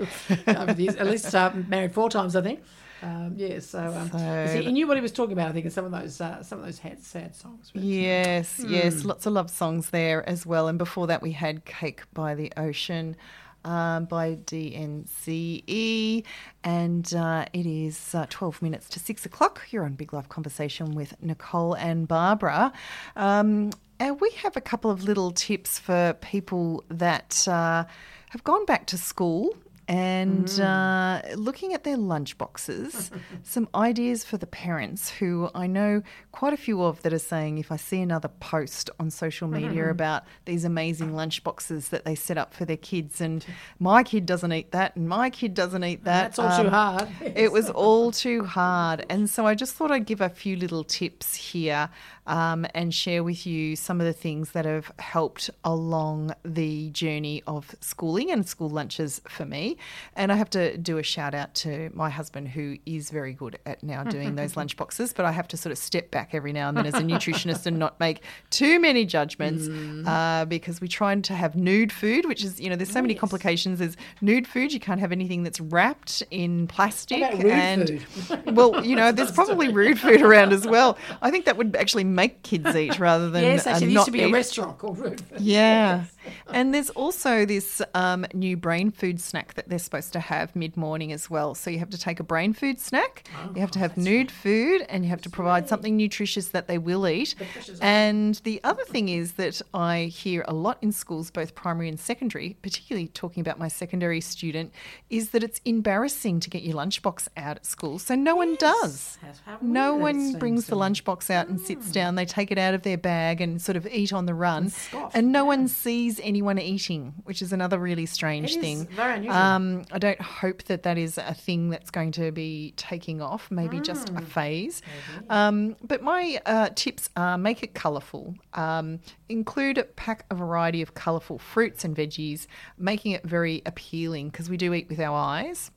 years, 0.77 0.97
at 0.97 1.07
least 1.07 1.33
uh, 1.35 1.53
married 1.69 1.95
four 1.95 2.11
times, 2.11 2.35
I 2.35 2.43
think. 2.43 2.61
Um, 3.03 3.35
yeah, 3.37 3.61
so, 3.61 3.79
um, 3.79 4.11
So- 4.11 4.53
he, 4.59 4.65
he 4.65 4.73
knew 4.73 4.87
what 4.89 4.97
he 4.97 5.01
was 5.01 5.13
talking 5.13 5.33
about. 5.33 5.49
I 5.49 5.53
think 5.53 5.65
in 5.67 5.71
some 5.71 5.85
of 5.85 5.93
those 5.93 6.21
uh, 6.21 6.43
some 6.43 6.59
of 6.61 6.65
those 6.67 6.77
sad, 6.81 7.03
sad 7.03 7.35
songs. 7.37 7.71
Uh, 7.77 7.81
Yes, 7.81 8.61
yes, 8.67 9.03
Hmm. 9.03 9.09
lots 9.09 9.27
of 9.27 9.33
love 9.35 9.51
songs 9.51 9.91
there 9.91 10.29
as 10.29 10.45
well. 10.45 10.69
And 10.69 10.79
before 10.79 11.07
that, 11.07 11.23
we 11.23 11.33
had 11.33 11.65
"Cake 11.65 12.03
by 12.15 12.35
the 12.35 12.53
Ocean" 12.57 13.17
um, 13.65 14.05
by 14.07 14.37
DNCE, 14.37 16.25
and 16.65 17.15
uh, 17.15 17.45
it 17.53 17.67
is 17.67 18.15
uh, 18.15 18.27
twelve 18.31 18.61
minutes 18.63 18.89
to 18.91 18.99
six 19.01 19.25
o'clock. 19.27 19.63
You're 19.71 19.85
on 19.85 19.95
Big 19.95 20.13
Life 20.13 20.29
Conversation 20.29 20.95
with 20.95 21.15
Nicole 21.23 21.75
and 21.75 22.07
Barbara. 22.09 22.73
Um, 23.17 23.71
and 24.01 24.21
we 24.21 24.31
have 24.43 24.57
a 24.57 24.61
couple 24.61 24.91
of 24.91 25.03
little 25.03 25.33
tips 25.33 25.79
for 25.79 26.15
people 26.21 26.85
that 26.89 27.47
uh, 27.49 27.85
have 28.31 28.45
gone 28.45 28.65
back 28.65 28.87
to 28.87 28.99
school 28.99 29.57
and 29.89 30.61
uh, 30.61 31.23
looking 31.35 31.73
at 31.73 31.83
their 31.83 31.97
lunch 31.97 32.37
boxes, 32.37 33.11
some 33.43 33.69
ideas 33.75 34.23
for 34.23 34.37
the 34.37 34.47
parents 34.47 35.09
who 35.09 35.49
I 35.55 35.67
know 35.67 36.03
quite 36.31 36.53
a 36.53 36.59
few 36.59 36.83
of 36.83 37.01
that 37.03 37.15
are 37.15 37.19
saying 37.19 37.57
if 37.57 37.73
I 37.73 37.77
see 37.77 38.03
another 38.03 38.29
post 38.29 38.91
on 39.01 39.11
social 39.11 39.49
media 39.49 39.89
about 39.89 40.25
these 40.45 40.65
amazing 40.65 41.15
lunch 41.15 41.43
boxes 41.43 41.89
that 41.89 42.05
they 42.05 42.15
set 42.15 42.37
up 42.37 42.53
for 42.53 42.67
their 42.67 42.77
kids, 42.77 43.23
and 43.23 43.45
my 43.79 44.03
kid 44.03 44.27
doesn't 44.27 44.53
eat 44.53 44.73
that, 44.73 44.95
and 44.95 45.09
my 45.09 45.31
kid 45.31 45.55
doesn't 45.55 45.83
eat 45.83 46.05
that. 46.05 46.35
that's 46.37 46.39
all 46.39 46.55
too 46.59 46.69
um, 46.69 46.73
hard. 46.73 47.09
it 47.23 47.51
was 47.51 47.71
all 47.71 48.13
too 48.13 48.45
hard. 48.45 49.07
And 49.09 49.31
so 49.31 49.47
I 49.47 49.55
just 49.55 49.75
thought 49.75 49.91
I'd 49.91 50.05
give 50.05 50.21
a 50.21 50.29
few 50.29 50.57
little 50.57 50.85
tips 50.85 51.35
here 51.35 51.89
um, 52.29 52.67
and 52.75 52.95
share 52.95 53.25
with 53.25 53.47
you 53.47 53.75
some 53.75 54.01
of 54.01 54.07
the 54.07 54.13
things 54.13 54.53
that 54.53 54.67
have 54.67 54.93
helped 54.99 55.51
along 55.65 56.35
the 56.45 56.91
journey 56.91 57.43
of 57.47 57.75
schooling 57.81 58.31
and 58.31 58.47
school 58.47 58.69
lunches 58.69 59.21
for 59.27 59.47
me. 59.47 59.79
And 60.15 60.31
I 60.31 60.37
have 60.37 60.51
to 60.51 60.77
do 60.77 60.99
a 60.99 61.03
shout 61.03 61.35
out 61.35 61.55
to 61.57 61.91
my 61.95 62.11
husband, 62.11 62.49
who 62.49 62.77
is 62.85 63.11
very 63.11 63.33
good 63.33 63.59
at 63.65 63.83
now 63.83 64.05
doing 64.05 64.37
those 64.37 64.57
lunch 64.59 64.77
boxes, 64.77 65.13
but 65.13 65.25
I 65.25 65.33
have 65.33 65.49
to 65.49 65.57
sort 65.57 65.73
of 65.73 65.79
step 65.79 66.11
back 66.11 66.35
every 66.35 66.53
now 66.53 66.69
and 66.69 66.77
then 66.77 66.87
as 66.87 66.95
a 66.95 66.99
nutritionist 66.99 67.67
and 67.67 67.79
not 67.79 67.99
make 67.99 68.23
too 68.51 68.79
many 68.79 69.07
judgments 69.07 69.67
uh, 70.07 70.45
because 70.45 70.81
we're 70.81 70.89
trying 70.89 71.23
to 71.23 71.35
have 71.35 71.57
nude 71.57 71.93
food, 71.93 72.27
which 72.27 72.45
is, 72.45 72.61
you 72.61 72.69
know, 72.69 72.77
there's 72.77 72.93
so 72.93 73.01
many 73.01 73.15
yes. 73.15 73.21
complications. 73.21 73.79
There's 73.79 73.97
nude 74.21 74.47
food, 74.47 74.73
you 74.73 74.81
can't 74.81 75.01
have 75.01 75.13
anything 75.13 75.45
that's 75.45 75.61
wrapped 75.61 76.23
in 76.31 76.67
plastic. 76.67 77.21
What 77.23 77.35
about 77.35 77.45
rude 77.45 77.53
and 77.53 78.57
well, 78.57 78.85
you 78.85 78.97
know, 78.97 79.13
there's 79.13 79.33
probably 79.39 79.73
rude 79.73 79.99
food 79.99 80.21
around 80.21 80.53
as 80.53 80.67
well. 80.67 80.99
I 81.23 81.31
think 81.31 81.47
that 81.47 81.57
would 81.57 81.75
actually 81.75 82.05
make 82.19 82.43
kids 82.43 82.75
eat 82.75 82.99
rather 82.99 83.31
than 83.31 83.43
yes, 83.43 83.67
actually, 83.67 83.95
not 83.95 84.01
used 84.01 84.07
to 84.07 84.13
be 84.13 84.23
a 84.23 84.29
restaurant 84.31 84.79
called 84.79 84.99
Rude. 84.99 85.23
Yeah. 85.39 86.05
And 86.53 86.75
there's 86.75 86.91
also 86.91 87.45
this 87.45 87.83
um, 87.95 88.27
new 88.35 88.57
brain 88.57 88.91
food 88.91 89.21
snack 89.21 89.55
that 89.55 89.69
they're 89.69 89.79
supposed 89.79 90.13
to 90.15 90.21
have 90.21 90.55
mid 90.57 90.77
morning 90.77 91.13
as 91.13 91.29
well. 91.31 91.55
So 91.55 91.71
you 91.71 91.79
have 91.79 91.91
to 91.91 91.99
take 91.99 92.21
a 92.21 92.23
brain 92.25 92.53
food 92.53 92.81
snack, 92.81 93.29
you 93.55 93.61
have 93.61 93.71
to 93.73 93.79
have 93.79 93.97
nude 93.97 94.31
food, 94.31 94.83
and 94.89 95.05
you 95.05 95.11
have 95.11 95.23
to 95.23 95.31
provide 95.31 95.69
something 95.69 95.97
nutritious 95.97 96.49
that 96.49 96.67
they 96.69 96.79
will 96.79 97.07
eat. 97.09 97.35
And 97.81 98.35
the 98.45 98.61
other 98.65 98.85
thing 98.85 99.09
is 99.09 99.33
that 99.33 99.61
I 99.75 100.05
hear 100.05 100.45
a 100.49 100.55
lot 100.55 100.79
in 100.83 100.93
schools, 100.93 101.31
both 101.31 101.55
primary 101.55 101.89
and 101.89 101.99
secondary, 101.99 102.57
particularly 102.63 103.09
talking 103.09 103.41
about 103.41 103.59
my 103.59 103.69
secondary 103.69 104.21
student, 104.21 104.73
is 105.11 105.31
that 105.31 105.43
it's 105.43 105.61
embarrassing 105.65 106.41
to 106.41 106.51
get 106.51 106.63
your 106.63 106.77
lunchbox 106.77 107.29
out 107.37 107.57
at 107.57 107.67
school. 107.67 107.99
So 107.99 108.15
no 108.15 108.37
one 108.37 108.55
does. 108.57 109.19
No 109.61 109.95
one 109.95 110.33
brings 110.39 110.67
the 110.67 110.77
lunchbox 110.77 111.31
out 111.31 111.49
and 111.49 111.61
sits 111.61 111.91
down. 111.91 112.15
They 112.15 112.25
take 112.25 112.51
it 112.51 112.59
out 112.59 112.75
of 112.75 112.83
their 112.83 112.97
bag 112.99 113.41
and 113.41 113.61
sort 113.61 113.77
of 113.77 113.87
eat 113.87 114.13
on 114.13 114.27
the 114.27 114.35
run. 114.35 114.71
scoff, 114.71 115.15
And 115.15 115.33
no 115.33 115.45
one 115.45 115.69
sees 115.69 116.18
anyone 116.23 116.59
eating, 116.59 117.15
which 117.25 117.43
is 117.43 117.53
another 117.53 117.79
really 117.79 118.07
strange 118.07 118.57
It 118.57 118.61
thing. 118.61 118.87
very 118.89 119.15
unusual. 119.15 119.37
Um, 119.37 119.85
I 119.93 119.99
don't 119.99 120.21
hope 120.21 120.65
that 120.65 120.83
that 120.85 120.99
is 120.99 121.19
a 121.19 121.35
thing 121.35 121.71
that's 121.71 121.91
going 121.91 122.13
to 122.13 122.31
be 122.33 122.75
taking 122.77 123.21
off, 123.23 123.51
maybe 123.51 123.81
just 123.81 124.13
Mm. 124.13 124.19
a 124.23 124.27
phase. 124.27 124.83
Um, 125.31 125.77
but 125.83 126.03
my 126.03 126.41
uh, 126.47 126.71
tips 126.75 127.11
are 127.17 127.37
make 127.39 127.63
it 127.63 127.75
colourful. 127.75 128.35
Um, 128.55 129.01
include 129.29 129.87
pack 129.97 130.25
a 130.31 130.35
variety 130.35 130.83
of 130.83 130.95
colourful 130.95 131.39
fruits 131.39 131.85
and 131.85 131.97
veggies, 131.97 132.47
making 132.79 133.13
it 133.13 133.25
very 133.25 133.63
appealing 133.67 134.31
because 134.31 134.49
we 134.51 134.57
do 134.57 134.73
eat 134.75 134.89
with 134.89 135.01
our 135.01 135.17
eyes. 135.17 135.71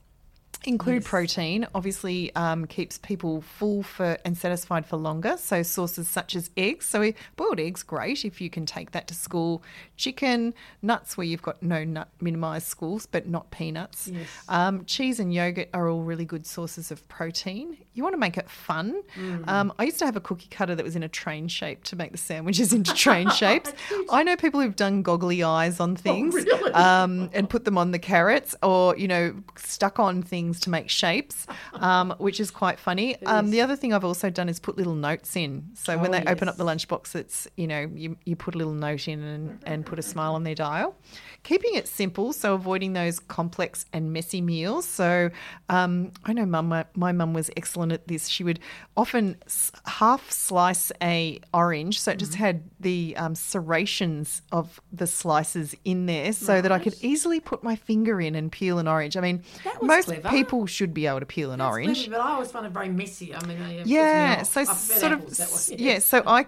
Include 0.63 1.05
protein, 1.05 1.67
obviously 1.73 2.33
um, 2.35 2.65
keeps 2.65 2.97
people 2.97 3.41
full 3.41 3.83
for 3.83 4.17
and 4.23 4.37
satisfied 4.37 4.85
for 4.85 4.97
longer. 4.97 5.37
So 5.37 5.63
sources 5.63 6.07
such 6.07 6.35
as 6.35 6.49
eggs. 6.55 6.87
So 6.87 7.13
boiled 7.35 7.59
eggs, 7.59 7.83
great 7.83 8.25
if 8.25 8.39
you 8.39 8.49
can 8.49 8.65
take 8.65 8.91
that 8.91 9.07
to 9.07 9.15
school. 9.15 9.63
Chicken, 9.97 10.53
nuts 10.81 11.17
where 11.17 11.25
you've 11.25 11.41
got 11.41 11.63
no 11.63 11.83
nut 11.83 12.09
minimised 12.19 12.67
schools, 12.67 13.05
but 13.05 13.27
not 13.27 13.49
peanuts. 13.51 14.07
Yes. 14.07 14.27
Um, 14.49 14.85
cheese 14.85 15.19
and 15.19 15.33
yogurt 15.33 15.69
are 15.73 15.89
all 15.89 16.03
really 16.03 16.25
good 16.25 16.45
sources 16.45 16.91
of 16.91 17.07
protein. 17.07 17.77
You 17.93 18.03
want 18.03 18.13
to 18.13 18.17
make 18.19 18.37
it 18.37 18.49
fun. 18.49 19.01
Mm. 19.17 19.47
Um, 19.49 19.73
I 19.77 19.83
used 19.83 19.99
to 19.99 20.05
have 20.05 20.15
a 20.15 20.21
cookie 20.21 20.47
cutter 20.49 20.75
that 20.75 20.83
was 20.83 20.95
in 20.95 21.03
a 21.03 21.09
train 21.09 21.49
shape 21.49 21.83
to 21.85 21.95
make 21.97 22.13
the 22.13 22.17
sandwiches 22.17 22.71
into 22.71 22.93
train 22.93 23.29
shapes. 23.41 23.73
I 24.09 24.23
know 24.23 24.37
people 24.37 24.61
who've 24.61 24.75
done 24.75 25.01
goggly 25.01 25.43
eyes 25.43 25.79
on 25.81 25.97
things 25.97 26.33
Oh, 26.35 26.39
really? 26.39 26.71
um, 26.73 27.29
and 27.33 27.49
put 27.49 27.65
them 27.65 27.77
on 27.77 27.91
the 27.91 27.99
carrots 27.99 28.55
or, 28.63 28.95
you 28.97 29.09
know, 29.09 29.35
stuck 29.57 29.99
on 29.99 30.21
things 30.23 30.61
to 30.61 30.69
make 30.69 30.89
shapes, 30.89 31.45
um, 31.73 32.13
which 32.17 32.39
is 32.39 32.49
quite 32.49 32.79
funny. 32.79 33.21
Um, 33.25 33.49
the 33.49 33.59
other 33.59 33.75
thing 33.75 33.93
I've 33.93 34.05
also 34.05 34.29
done 34.29 34.47
is 34.47 34.59
put 34.59 34.77
little 34.77 34.95
notes 34.95 35.35
in. 35.35 35.69
So 35.73 35.97
when 35.97 36.15
Oh, 36.15 36.19
they 36.19 36.31
open 36.31 36.47
up 36.47 36.55
the 36.55 36.63
lunchbox, 36.65 37.13
it's, 37.15 37.47
you 37.57 37.67
know, 37.67 37.89
you, 37.93 38.15
you 38.25 38.37
put 38.37 38.55
a 38.55 38.57
little 38.57 38.73
note 38.73 39.07
in 39.09 39.21
and, 39.21 39.59
and 39.65 39.85
put 39.85 39.99
a 39.99 40.01
smile 40.13 40.35
on 40.35 40.43
their 40.43 40.55
dial. 40.55 40.95
Keeping 41.43 41.73
it 41.73 41.87
simple, 41.87 42.33
so 42.33 42.53
avoiding 42.53 42.93
those 42.93 43.19
complex 43.19 43.85
and 43.91 44.13
messy 44.13 44.41
meals. 44.41 44.85
So 44.85 45.31
um, 45.69 46.11
I 46.23 46.33
know 46.33 46.45
mum, 46.45 46.67
my, 46.69 46.85
my 46.95 47.11
mum 47.11 47.33
was 47.33 47.49
excellent 47.57 47.80
at 47.89 48.09
this. 48.09 48.27
She 48.27 48.43
would 48.43 48.59
often 48.97 49.37
half 49.85 50.29
slice 50.29 50.91
a 51.01 51.39
orange, 51.53 52.01
so 52.01 52.11
it 52.11 52.19
just 52.19 52.33
Mm-hmm. 52.33 52.43
had 52.43 52.63
the 52.81 53.15
um, 53.17 53.33
serrations 53.33 54.41
of 54.51 54.81
the 54.91 55.07
slices 55.07 55.73
in 55.85 56.05
there, 56.05 56.33
so 56.33 56.61
that 56.61 56.71
I 56.71 56.79
could 56.79 56.95
easily 57.01 57.39
put 57.39 57.63
my 57.63 57.77
finger 57.77 58.19
in 58.19 58.35
and 58.35 58.51
peel 58.51 58.77
an 58.77 58.87
orange. 58.87 59.15
I 59.15 59.21
mean, 59.21 59.43
most 59.81 60.05
clever. 60.05 60.29
people 60.29 60.65
should 60.65 60.93
be 60.93 61.07
able 61.07 61.21
to 61.21 61.25
peel 61.25 61.51
an 61.51 61.59
That's 61.59 61.69
orange. 61.71 62.03
clever, 62.07 62.17
but 62.23 62.27
I 62.29 62.33
always 62.33 62.51
find 62.51 62.65
it 62.65 62.71
very 62.73 62.89
messy. 62.89 63.33
I 63.33 63.39
mean, 63.45 63.57
it 63.57 63.77
puts 63.77 63.87
me 63.87 63.93
Yeah, 63.95 64.43
so 64.43 64.63
sort 64.65 65.13
of 65.13 65.19
apples 65.21 65.37
that 65.37 65.49
way. 65.79 65.83
yeah. 65.83 65.99
So 65.99 66.21
I 66.27 66.45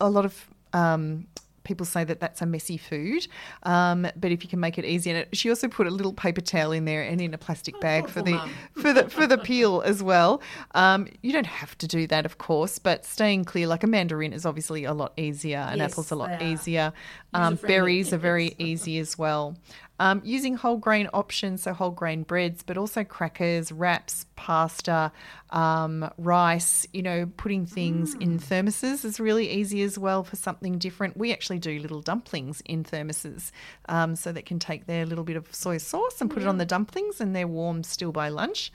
a 0.00 0.08
lot 0.08 0.24
of 0.24 0.48
um, 0.72 1.26
people 1.64 1.86
say 1.86 2.04
that 2.04 2.20
that's 2.20 2.42
a 2.42 2.46
messy 2.46 2.76
food, 2.76 3.26
um, 3.64 4.06
but 4.16 4.32
if 4.32 4.42
you 4.42 4.50
can 4.50 4.60
make 4.60 4.78
it 4.78 4.84
easy, 4.84 5.10
and 5.10 5.20
it, 5.20 5.36
she 5.36 5.48
also 5.48 5.68
put 5.68 5.86
a 5.86 5.90
little 5.90 6.12
paper 6.12 6.40
towel 6.40 6.72
in 6.72 6.84
there 6.84 7.02
and 7.02 7.20
in 7.20 7.34
a 7.34 7.38
plastic 7.38 7.78
bag 7.80 8.08
for 8.08 8.22
the 8.22 8.32
mum. 8.32 8.50
for 8.80 8.92
the 8.92 9.08
for 9.08 9.26
the 9.26 9.38
peel 9.38 9.82
as 9.82 10.02
well. 10.02 10.42
Um, 10.74 11.08
you 11.22 11.32
don't 11.32 11.46
have 11.46 11.76
to 11.78 11.86
do 11.86 12.06
that, 12.08 12.26
of 12.26 12.38
course, 12.38 12.78
but 12.78 13.04
staying 13.04 13.44
clear, 13.44 13.66
like 13.66 13.82
a 13.82 13.86
mandarin 13.86 14.32
is 14.32 14.46
obviously 14.46 14.84
a 14.84 14.92
lot 14.92 15.12
easier, 15.16 15.58
and 15.58 15.78
Yes, 15.78 15.92
apples 15.92 16.10
a 16.10 16.16
lot 16.16 16.42
easier. 16.42 16.92
Um, 17.34 17.58
berries 17.66 18.12
are 18.12 18.18
very 18.18 18.54
easy 18.58 18.98
as 18.98 19.16
well. 19.16 19.56
Um, 20.02 20.20
using 20.24 20.56
whole 20.56 20.78
grain 20.78 21.08
options, 21.14 21.62
so 21.62 21.72
whole 21.72 21.92
grain 21.92 22.24
breads, 22.24 22.64
but 22.64 22.76
also 22.76 23.04
crackers, 23.04 23.70
wraps, 23.70 24.26
pasta, 24.34 25.12
um, 25.50 26.10
rice, 26.18 26.84
you 26.92 27.02
know, 27.02 27.30
putting 27.36 27.66
things 27.66 28.14
in 28.14 28.38
Mm. 28.38 28.42
thermoses 28.48 29.04
is 29.04 29.20
really 29.20 29.48
easy 29.48 29.80
as 29.82 29.96
well 29.96 30.24
for 30.24 30.34
something 30.34 30.78
different. 30.78 31.16
We 31.16 31.32
actually 31.32 31.60
do 31.60 31.78
little 31.78 32.00
dumplings 32.00 32.62
in 32.64 32.82
thermoses 32.82 33.52
um, 33.88 34.16
so 34.16 34.32
that 34.32 34.44
can 34.44 34.58
take 34.58 34.86
their 34.86 35.06
little 35.06 35.22
bit 35.22 35.36
of 35.36 35.54
soy 35.54 35.78
sauce 35.78 36.20
and 36.20 36.28
put 36.28 36.42
it 36.42 36.48
on 36.48 36.58
the 36.58 36.66
dumplings 36.66 37.20
and 37.20 37.36
they're 37.36 37.46
warm 37.46 37.84
still 37.84 38.10
by 38.10 38.28
lunch. 38.28 38.72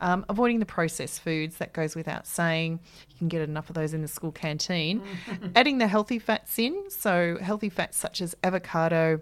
Um, 0.00 0.24
avoiding 0.28 0.60
the 0.60 0.66
processed 0.66 1.22
foods, 1.22 1.56
that 1.56 1.72
goes 1.72 1.96
without 1.96 2.24
saying. 2.24 2.78
You 3.10 3.16
can 3.16 3.26
get 3.26 3.42
enough 3.42 3.68
of 3.68 3.74
those 3.74 3.94
in 3.94 4.02
the 4.02 4.06
school 4.06 4.30
canteen. 4.30 5.02
Adding 5.56 5.78
the 5.78 5.88
healthy 5.88 6.20
fats 6.20 6.56
in, 6.56 6.88
so 6.88 7.36
healthy 7.40 7.68
fats 7.68 7.96
such 7.98 8.20
as 8.20 8.36
avocado, 8.44 9.20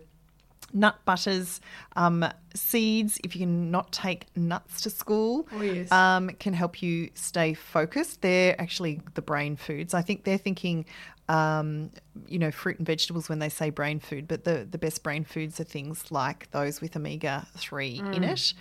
nut 0.73 0.99
butters, 1.05 1.61
um, 1.97 2.25
seeds. 2.55 3.19
If 3.25 3.35
you 3.37 3.41
can 3.41 3.71
not 3.71 3.93
take 3.93 4.27
nuts 4.37 4.81
to 4.83 4.91
school, 4.91 5.49
Oh, 5.53 5.61
yes. 5.63 5.91
um, 5.93 6.29
can 6.31 6.53
help 6.53 6.83
you 6.83 7.11
stay 7.15 7.55
focused. 7.55 8.23
They're 8.23 8.61
actually 8.61 9.01
the 9.15 9.23
brain 9.23 9.57
foods. 9.57 9.95
I 9.95 10.03
think 10.03 10.25
they're 10.25 10.39
thinking, 10.39 10.85
um, 11.29 11.91
you 12.29 12.39
know, 12.39 12.51
fruit 12.51 12.79
and 12.79 12.87
vegetables 12.87 13.29
when 13.29 13.39
they 13.41 13.49
say 13.49 13.71
brain 13.71 13.99
food, 14.01 14.29
but 14.29 14.45
the, 14.45 14.67
the 14.71 14.79
best 14.79 15.03
brain 15.03 15.25
foods 15.25 15.59
are 15.61 15.65
things 15.65 16.11
like 16.13 16.51
those 16.53 16.81
with 16.81 16.97
omega 16.97 17.47
3 17.57 18.03
in 18.13 18.23
it. 18.25 18.55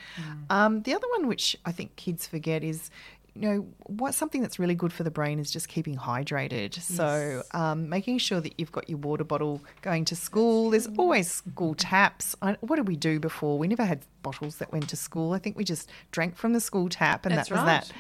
Um, 0.50 0.82
the 0.82 0.94
other 0.96 1.08
one, 1.18 1.28
which 1.28 1.56
I 1.66 1.72
think 1.72 1.96
kids 1.96 2.26
forget, 2.26 2.64
is 2.64 2.90
you 3.36 3.42
know 3.42 3.68
what 3.86 4.14
something 4.14 4.42
that's 4.42 4.60
really 4.60 4.76
good 4.76 4.94
for 4.94 5.04
the 5.04 5.12
brain 5.12 5.40
is 5.40 5.52
just 5.52 5.68
keeping 5.68 5.96
hydrated. 5.96 6.74
So 6.74 7.44
um, 7.52 7.90
making 7.90 8.18
sure 8.20 8.40
that 8.40 8.58
you've 8.58 8.72
got 8.72 8.90
your 8.90 8.98
water 9.00 9.26
bottle 9.26 9.62
going 9.82 10.06
to 10.06 10.16
school. 10.16 10.70
There's 10.70 10.88
always 10.98 11.30
school 11.30 11.76
taps. 11.76 12.36
I, 12.42 12.56
what 12.62 12.78
did 12.78 12.88
we 12.88 12.96
do 12.96 13.20
before? 13.20 13.58
We 13.60 13.68
never 13.68 13.84
had 13.84 14.06
bottles 14.22 14.58
that 14.58 14.72
went 14.72 14.88
to 14.90 14.96
school. 14.96 15.34
I 15.34 15.40
think 15.40 15.58
we 15.58 15.66
just 15.66 15.90
drank 16.12 16.38
from 16.38 16.54
the 16.54 16.62
school 16.62 16.88
tap 16.88 17.26
and 17.26 17.36
That's 17.36 17.50
that 17.50 17.56
was 17.56 17.64
right. 17.64 17.84
that 17.84 17.92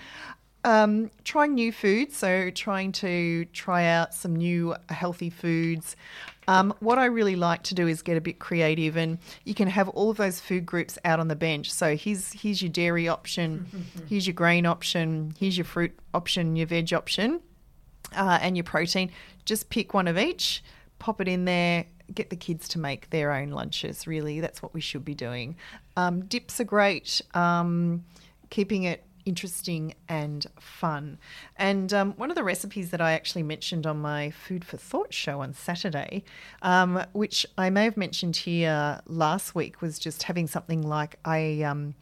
um, 0.65 1.11
trying 1.23 1.53
new 1.53 1.71
foods, 1.71 2.17
so 2.17 2.49
trying 2.49 2.91
to 2.93 3.45
try 3.53 3.85
out 3.85 4.15
some 4.15 4.35
new 4.35 4.75
healthy 4.89 5.29
foods. 5.29 5.95
Um, 6.47 6.73
what 6.79 6.97
I 6.97 7.05
really 7.05 7.35
like 7.35 7.61
to 7.63 7.75
do 7.75 7.87
is 7.87 8.01
get 8.01 8.17
a 8.17 8.21
bit 8.21 8.39
creative, 8.39 8.97
and 8.97 9.19
you 9.43 9.53
can 9.53 9.67
have 9.67 9.87
all 9.89 10.09
of 10.09 10.17
those 10.17 10.39
food 10.39 10.65
groups 10.65 10.97
out 11.05 11.19
on 11.19 11.27
the 11.27 11.35
bench. 11.35 11.71
So 11.71 11.95
here's 11.95 12.31
here's 12.33 12.63
your 12.63 12.71
dairy 12.71 13.07
option, 13.07 13.67
here's 14.09 14.25
your 14.25 14.33
grain 14.33 14.65
option, 14.65 15.35
here's 15.39 15.55
your 15.55 15.65
fruit 15.65 15.97
option, 16.15 16.55
your 16.55 16.65
veg 16.65 16.93
option, 16.93 17.41
uh, 18.15 18.39
and 18.41 18.57
your 18.57 18.63
protein. 18.63 19.11
Just 19.45 19.69
pick 19.69 19.93
one 19.93 20.07
of 20.07 20.17
each, 20.17 20.63
pop 20.97 21.21
it 21.21 21.27
in 21.27 21.45
there. 21.45 21.85
Get 22.13 22.29
the 22.29 22.35
kids 22.35 22.67
to 22.69 22.79
make 22.79 23.09
their 23.09 23.31
own 23.31 23.49
lunches. 23.49 24.05
Really, 24.05 24.39
that's 24.39 24.61
what 24.61 24.75
we 24.75 24.81
should 24.81 25.05
be 25.05 25.15
doing. 25.15 25.55
Um, 25.95 26.25
dips 26.25 26.59
are 26.59 26.63
great. 26.63 27.21
Um, 27.33 28.03
keeping 28.51 28.83
it 28.83 29.03
interesting 29.25 29.95
and 30.07 30.45
fun. 30.59 31.17
And 31.57 31.93
um, 31.93 32.13
one 32.13 32.29
of 32.29 32.35
the 32.35 32.43
recipes 32.43 32.91
that 32.91 33.01
I 33.01 33.13
actually 33.13 33.43
mentioned 33.43 33.85
on 33.85 33.97
my 33.99 34.31
Food 34.31 34.63
for 34.63 34.77
Thought 34.77 35.13
show 35.13 35.41
on 35.41 35.53
Saturday, 35.53 36.23
um, 36.61 37.03
which 37.13 37.45
I 37.57 37.69
may 37.69 37.83
have 37.83 37.97
mentioned 37.97 38.35
here 38.37 39.01
last 39.07 39.55
week, 39.55 39.81
was 39.81 39.99
just 39.99 40.23
having 40.23 40.47
something 40.47 40.81
like 40.81 41.17
a. 41.27 41.63
Um, 41.63 41.95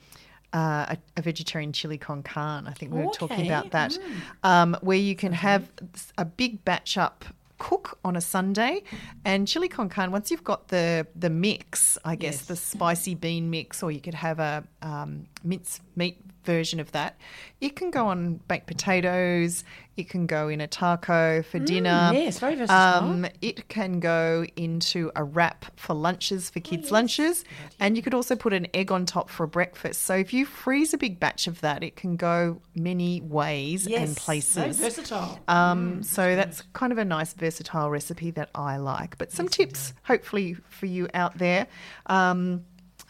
uh, 0.54 0.86
a, 0.96 0.98
a 1.18 1.22
vegetarian 1.24 1.74
chili 1.74 1.98
con 1.98 2.22
carne. 2.22 2.68
I 2.68 2.74
think 2.74 2.94
we 2.94 3.02
were 3.02 3.12
talking 3.12 3.48
about 3.48 3.72
that, 3.72 3.98
um, 4.44 4.78
where 4.82 5.00
you 5.00 5.16
can 5.16 5.34
have 5.34 5.68
a 6.16 6.26
big 6.26 6.64
batch 6.64 6.96
up 6.96 7.26
cook 7.58 7.98
on 8.06 8.16
a 8.16 8.22
Sunday, 8.22 8.84
and 9.26 9.48
chili 9.48 9.68
con 9.68 9.90
carne. 9.90 10.12
Once 10.12 10.30
you've 10.30 10.44
got 10.44 10.68
the 10.68 11.08
the 11.16 11.32
mix, 11.32 11.98
I 12.06 12.16
guess 12.16 12.36
Yes. 12.36 12.46
the 12.46 12.56
spicy 12.56 13.16
bean 13.16 13.50
mix, 13.50 13.82
or 13.82 13.90
you 13.92 14.00
could 14.00 14.14
have 14.14 14.38
a 14.38 14.64
um, 14.84 15.26
mince 15.44 15.80
meat 15.96 16.18
version 16.46 16.80
of 16.80 16.92
that. 16.92 17.18
It 17.62 17.76
can 17.76 17.92
go 17.92 18.08
on 18.08 18.36
baked 18.48 18.68
potatoes. 18.68 19.64
It 19.96 20.10
can 20.10 20.26
go 20.26 20.48
in 20.48 20.60
a 20.60 20.66
taco 20.68 21.44
for 21.44 21.60
dinner. 21.60 22.10
yes, 22.14 22.40
very 22.40 22.56
versatile. 22.56 23.04
Um, 23.04 23.28
it 23.42 23.68
can 23.70 24.00
go 24.00 24.44
into 24.56 25.12
a 25.16 25.24
wrap 25.24 25.66
for 25.80 25.94
lunches 25.94 26.50
for 26.50 26.60
kids' 26.62 26.90
lunches, 26.92 27.46
and 27.80 27.96
you 27.96 28.02
could 28.02 28.16
also 28.16 28.36
put 28.36 28.54
an 28.54 28.66
egg 28.74 28.92
on 28.92 29.06
top 29.06 29.30
for 29.30 29.46
breakfast. 29.46 30.02
So 30.02 30.16
if 30.16 30.34
you 30.34 30.46
freeze 30.48 30.96
a 30.96 30.98
big 30.98 31.20
batch 31.20 31.46
of 31.46 31.62
that, 31.62 31.84
it 31.84 31.96
can 31.96 32.16
go 32.16 32.60
many 32.76 33.22
ways 33.22 33.86
yes, 33.86 34.00
and 34.02 34.10
Very 34.10 34.16
places. 34.16 34.80
versatile. 34.80 35.40
Um, 35.48 36.02
so 36.02 36.36
that's 36.36 36.64
kind 36.74 36.92
of 36.92 36.98
a 36.98 37.06
nice 37.06 37.34
versatile 37.34 37.92
recipe 37.92 38.32
that 38.32 38.50
I 38.56 38.78
like. 38.78 39.20
But 39.20 39.32
some 39.32 39.48
tips, 39.48 39.94
hopefully, 40.04 40.56
for 40.70 40.88
you 40.88 41.08
out 41.14 41.38
there. 41.38 41.68
Um, 42.08 42.66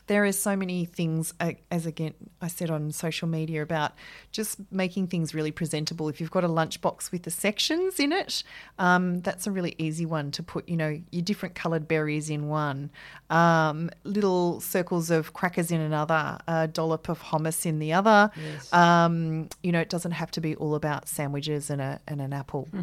there 0.07 0.25
is 0.25 0.37
so 0.41 0.55
many 0.55 0.85
things, 0.85 1.33
uh, 1.39 1.53
as 1.71 1.85
again 1.85 2.13
I 2.41 2.47
said 2.47 2.69
on 2.69 2.91
social 2.91 3.27
media, 3.27 3.61
about 3.61 3.93
just 4.31 4.59
making 4.71 5.07
things 5.07 5.33
really 5.33 5.51
presentable. 5.51 6.09
If 6.09 6.19
you've 6.19 6.31
got 6.31 6.43
a 6.43 6.49
lunchbox 6.49 7.11
with 7.11 7.23
the 7.23 7.31
sections 7.31 7.99
in 7.99 8.11
it, 8.11 8.43
um, 8.79 9.21
that's 9.21 9.47
a 9.47 9.51
really 9.51 9.75
easy 9.77 10.05
one 10.05 10.31
to 10.31 10.43
put. 10.43 10.67
You 10.67 10.77
know, 10.77 11.01
your 11.11 11.21
different 11.21 11.55
coloured 11.55 11.87
berries 11.87 12.29
in 12.29 12.47
one, 12.47 12.91
um, 13.29 13.89
little 14.03 14.59
circles 14.59 15.09
of 15.09 15.33
crackers 15.33 15.71
in 15.71 15.79
another, 15.79 16.37
a 16.47 16.67
dollop 16.67 17.09
of 17.09 17.21
hummus 17.21 17.65
in 17.65 17.79
the 17.79 17.93
other. 17.93 18.31
Um, 18.73 19.49
you 19.61 19.71
know, 19.71 19.79
it 19.79 19.89
doesn't 19.89 20.11
have 20.11 20.31
to 20.31 20.41
be 20.41 20.55
all 20.55 20.75
about 20.75 21.07
sandwiches 21.07 21.69
and 21.69 21.81
a 21.81 21.99
and 22.07 22.21
an 22.21 22.33
apple. 22.33 22.67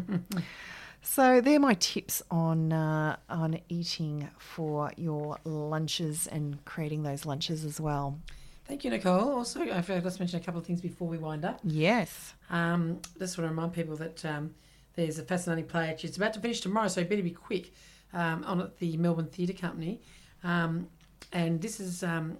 So 1.01 1.41
they're 1.41 1.59
my 1.59 1.73
tips 1.73 2.21
on 2.29 2.71
uh, 2.71 3.17
on 3.29 3.59
eating 3.69 4.29
for 4.37 4.91
your 4.97 5.37
lunches 5.43 6.27
and 6.27 6.63
creating 6.65 7.03
those 7.03 7.25
lunches 7.25 7.65
as 7.65 7.81
well. 7.81 8.19
Thank 8.65 8.85
you, 8.85 8.91
Nicole. 8.91 9.35
Also, 9.35 9.61
I 9.61 9.81
forgot 9.81 10.13
to 10.13 10.19
mention 10.19 10.39
a 10.39 10.43
couple 10.43 10.61
of 10.61 10.65
things 10.65 10.79
before 10.79 11.07
we 11.07 11.17
wind 11.17 11.43
up. 11.43 11.59
Yes. 11.63 12.33
Um, 12.49 13.01
just 13.19 13.37
want 13.37 13.47
to 13.47 13.53
remind 13.53 13.73
people 13.73 13.97
that 13.97 14.23
um, 14.23 14.53
there's 14.95 15.19
a 15.19 15.23
fascinating 15.23 15.65
play. 15.65 15.89
Actually, 15.89 16.09
it's 16.09 16.17
about 16.17 16.33
to 16.33 16.39
finish 16.39 16.61
tomorrow, 16.61 16.87
so 16.87 17.01
you 17.01 17.07
better 17.07 17.23
be 17.23 17.31
quick 17.31 17.73
um, 18.13 18.43
on 18.45 18.61
at 18.61 18.77
the 18.77 18.95
Melbourne 18.97 19.27
Theatre 19.27 19.53
Company. 19.53 20.01
Um, 20.43 20.87
and 21.33 21.61
this 21.61 21.79
is 21.79 22.03
um, 22.03 22.37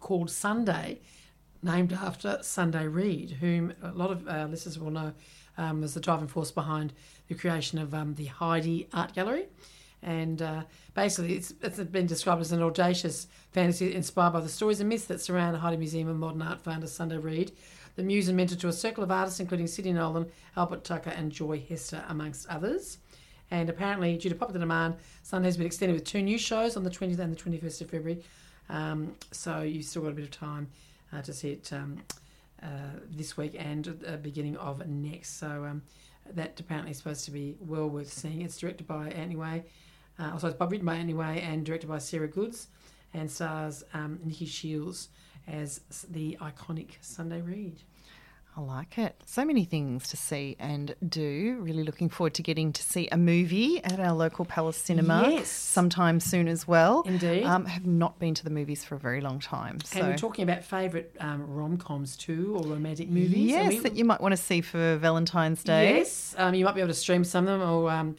called 0.00 0.30
Sunday, 0.30 1.00
named 1.62 1.92
after 1.92 2.38
Sunday 2.42 2.86
Reed, 2.86 3.32
whom 3.40 3.74
a 3.82 3.92
lot 3.92 4.10
of 4.10 4.26
uh, 4.28 4.46
listeners 4.48 4.78
will 4.78 4.90
know 4.90 5.12
um, 5.58 5.80
was 5.80 5.94
the 5.94 6.00
driving 6.00 6.28
force 6.28 6.50
behind 6.50 6.92
the 7.28 7.34
creation 7.34 7.78
of 7.78 7.94
um, 7.94 8.14
the 8.14 8.26
Heide 8.26 8.86
Art 8.92 9.14
Gallery. 9.14 9.46
And 10.02 10.42
uh, 10.42 10.64
basically, 10.94 11.34
it's, 11.34 11.54
it's 11.62 11.78
been 11.80 12.06
described 12.06 12.42
as 12.42 12.52
an 12.52 12.62
audacious 12.62 13.26
fantasy 13.52 13.94
inspired 13.94 14.32
by 14.32 14.40
the 14.40 14.48
stories 14.48 14.80
and 14.80 14.88
myths 14.88 15.06
that 15.06 15.20
surround 15.20 15.54
the 15.54 15.60
Heide 15.60 15.78
Museum 15.78 16.08
of 16.08 16.16
Modern 16.16 16.42
Art 16.42 16.60
founder 16.60 16.86
Sunday 16.86 17.16
Reed, 17.16 17.52
the 17.96 18.02
muse 18.02 18.28
and 18.28 18.36
mentor 18.36 18.56
to 18.56 18.68
a 18.68 18.72
circle 18.72 19.02
of 19.02 19.10
artists, 19.10 19.40
including 19.40 19.66
Sidney 19.66 19.92
Nolan, 19.92 20.26
Albert 20.56 20.84
Tucker, 20.84 21.10
and 21.10 21.32
Joy 21.32 21.64
Hester, 21.66 22.04
amongst 22.08 22.46
others. 22.48 22.98
And 23.50 23.70
apparently, 23.70 24.16
due 24.18 24.28
to 24.28 24.34
popular 24.34 24.60
demand, 24.60 24.96
Sunday 25.22 25.48
has 25.48 25.56
been 25.56 25.66
extended 25.66 25.94
with 25.94 26.04
two 26.04 26.22
new 26.22 26.38
shows 26.38 26.76
on 26.76 26.82
the 26.82 26.90
20th 26.90 27.18
and 27.18 27.34
the 27.34 27.40
21st 27.40 27.80
of 27.82 27.90
February. 27.90 28.22
Um, 28.68 29.14
so 29.30 29.60
you've 29.60 29.84
still 29.84 30.02
got 30.02 30.08
a 30.08 30.14
bit 30.14 30.24
of 30.24 30.30
time 30.30 30.68
uh, 31.12 31.22
to 31.22 31.32
see 31.32 31.52
it 31.52 31.72
um, 31.72 31.98
this 33.10 33.36
week 33.36 33.56
and 33.58 33.84
the 33.84 34.16
beginning 34.16 34.56
of 34.56 34.86
next. 34.86 35.38
So 35.38 35.64
um, 35.64 35.82
that 36.32 36.58
apparently 36.58 36.90
is 36.92 36.98
supposed 36.98 37.24
to 37.26 37.30
be 37.30 37.56
well 37.60 37.88
worth 37.88 38.12
seeing. 38.12 38.42
It's 38.42 38.58
directed 38.58 38.86
by 38.86 39.08
Anthony 39.08 39.36
Weigh, 39.36 39.64
uh, 40.18 40.30
also 40.32 40.48
it's 40.48 40.56
by- 40.56 40.66
written 40.66 40.86
by 40.86 40.94
Anthony 40.94 41.14
Weigh 41.14 41.40
and 41.42 41.64
directed 41.64 41.88
by 41.88 41.98
Sarah 41.98 42.28
Goodes, 42.28 42.68
and 43.12 43.30
stars 43.30 43.84
um, 43.92 44.20
Nikki 44.24 44.46
Shiels 44.46 45.08
as 45.46 45.80
the 46.10 46.38
iconic 46.40 46.92
Sunday 47.00 47.40
Reed. 47.40 47.82
I 48.56 48.60
like 48.60 48.98
it. 48.98 49.20
So 49.26 49.44
many 49.44 49.64
things 49.64 50.06
to 50.10 50.16
see 50.16 50.54
and 50.60 50.94
do. 51.08 51.58
Really 51.60 51.82
looking 51.82 52.08
forward 52.08 52.34
to 52.34 52.42
getting 52.42 52.72
to 52.72 52.82
see 52.84 53.08
a 53.10 53.16
movie 53.16 53.82
at 53.82 53.98
our 53.98 54.12
local 54.12 54.44
Palace 54.44 54.76
Cinema 54.76 55.26
Yes. 55.28 55.48
sometime 55.48 56.20
soon 56.20 56.46
as 56.46 56.68
well. 56.68 57.02
Indeed. 57.04 57.42
Um, 57.44 57.64
have 57.66 57.84
not 57.84 58.20
been 58.20 58.32
to 58.34 58.44
the 58.44 58.50
movies 58.50 58.84
for 58.84 58.94
a 58.94 58.98
very 58.98 59.20
long 59.20 59.40
time. 59.40 59.80
So 59.84 59.98
And 59.98 60.08
we're 60.08 60.16
talking 60.16 60.44
about 60.44 60.62
favourite 60.62 61.10
um, 61.18 61.44
rom 61.52 61.76
coms 61.78 62.16
too, 62.16 62.54
or 62.56 62.64
romantic 62.68 63.08
movies. 63.08 63.48
Yes, 63.50 63.72
we- 63.72 63.78
that 63.80 63.96
you 63.96 64.04
might 64.04 64.20
want 64.20 64.32
to 64.32 64.36
see 64.40 64.60
for 64.60 64.96
Valentine's 64.98 65.64
Day. 65.64 65.96
Yes, 65.98 66.36
um, 66.38 66.54
you 66.54 66.64
might 66.64 66.76
be 66.76 66.80
able 66.80 66.88
to 66.88 66.94
stream 66.94 67.24
some 67.24 67.48
of 67.48 67.58
them 67.58 67.68
or 67.68 67.90
um, 67.90 68.14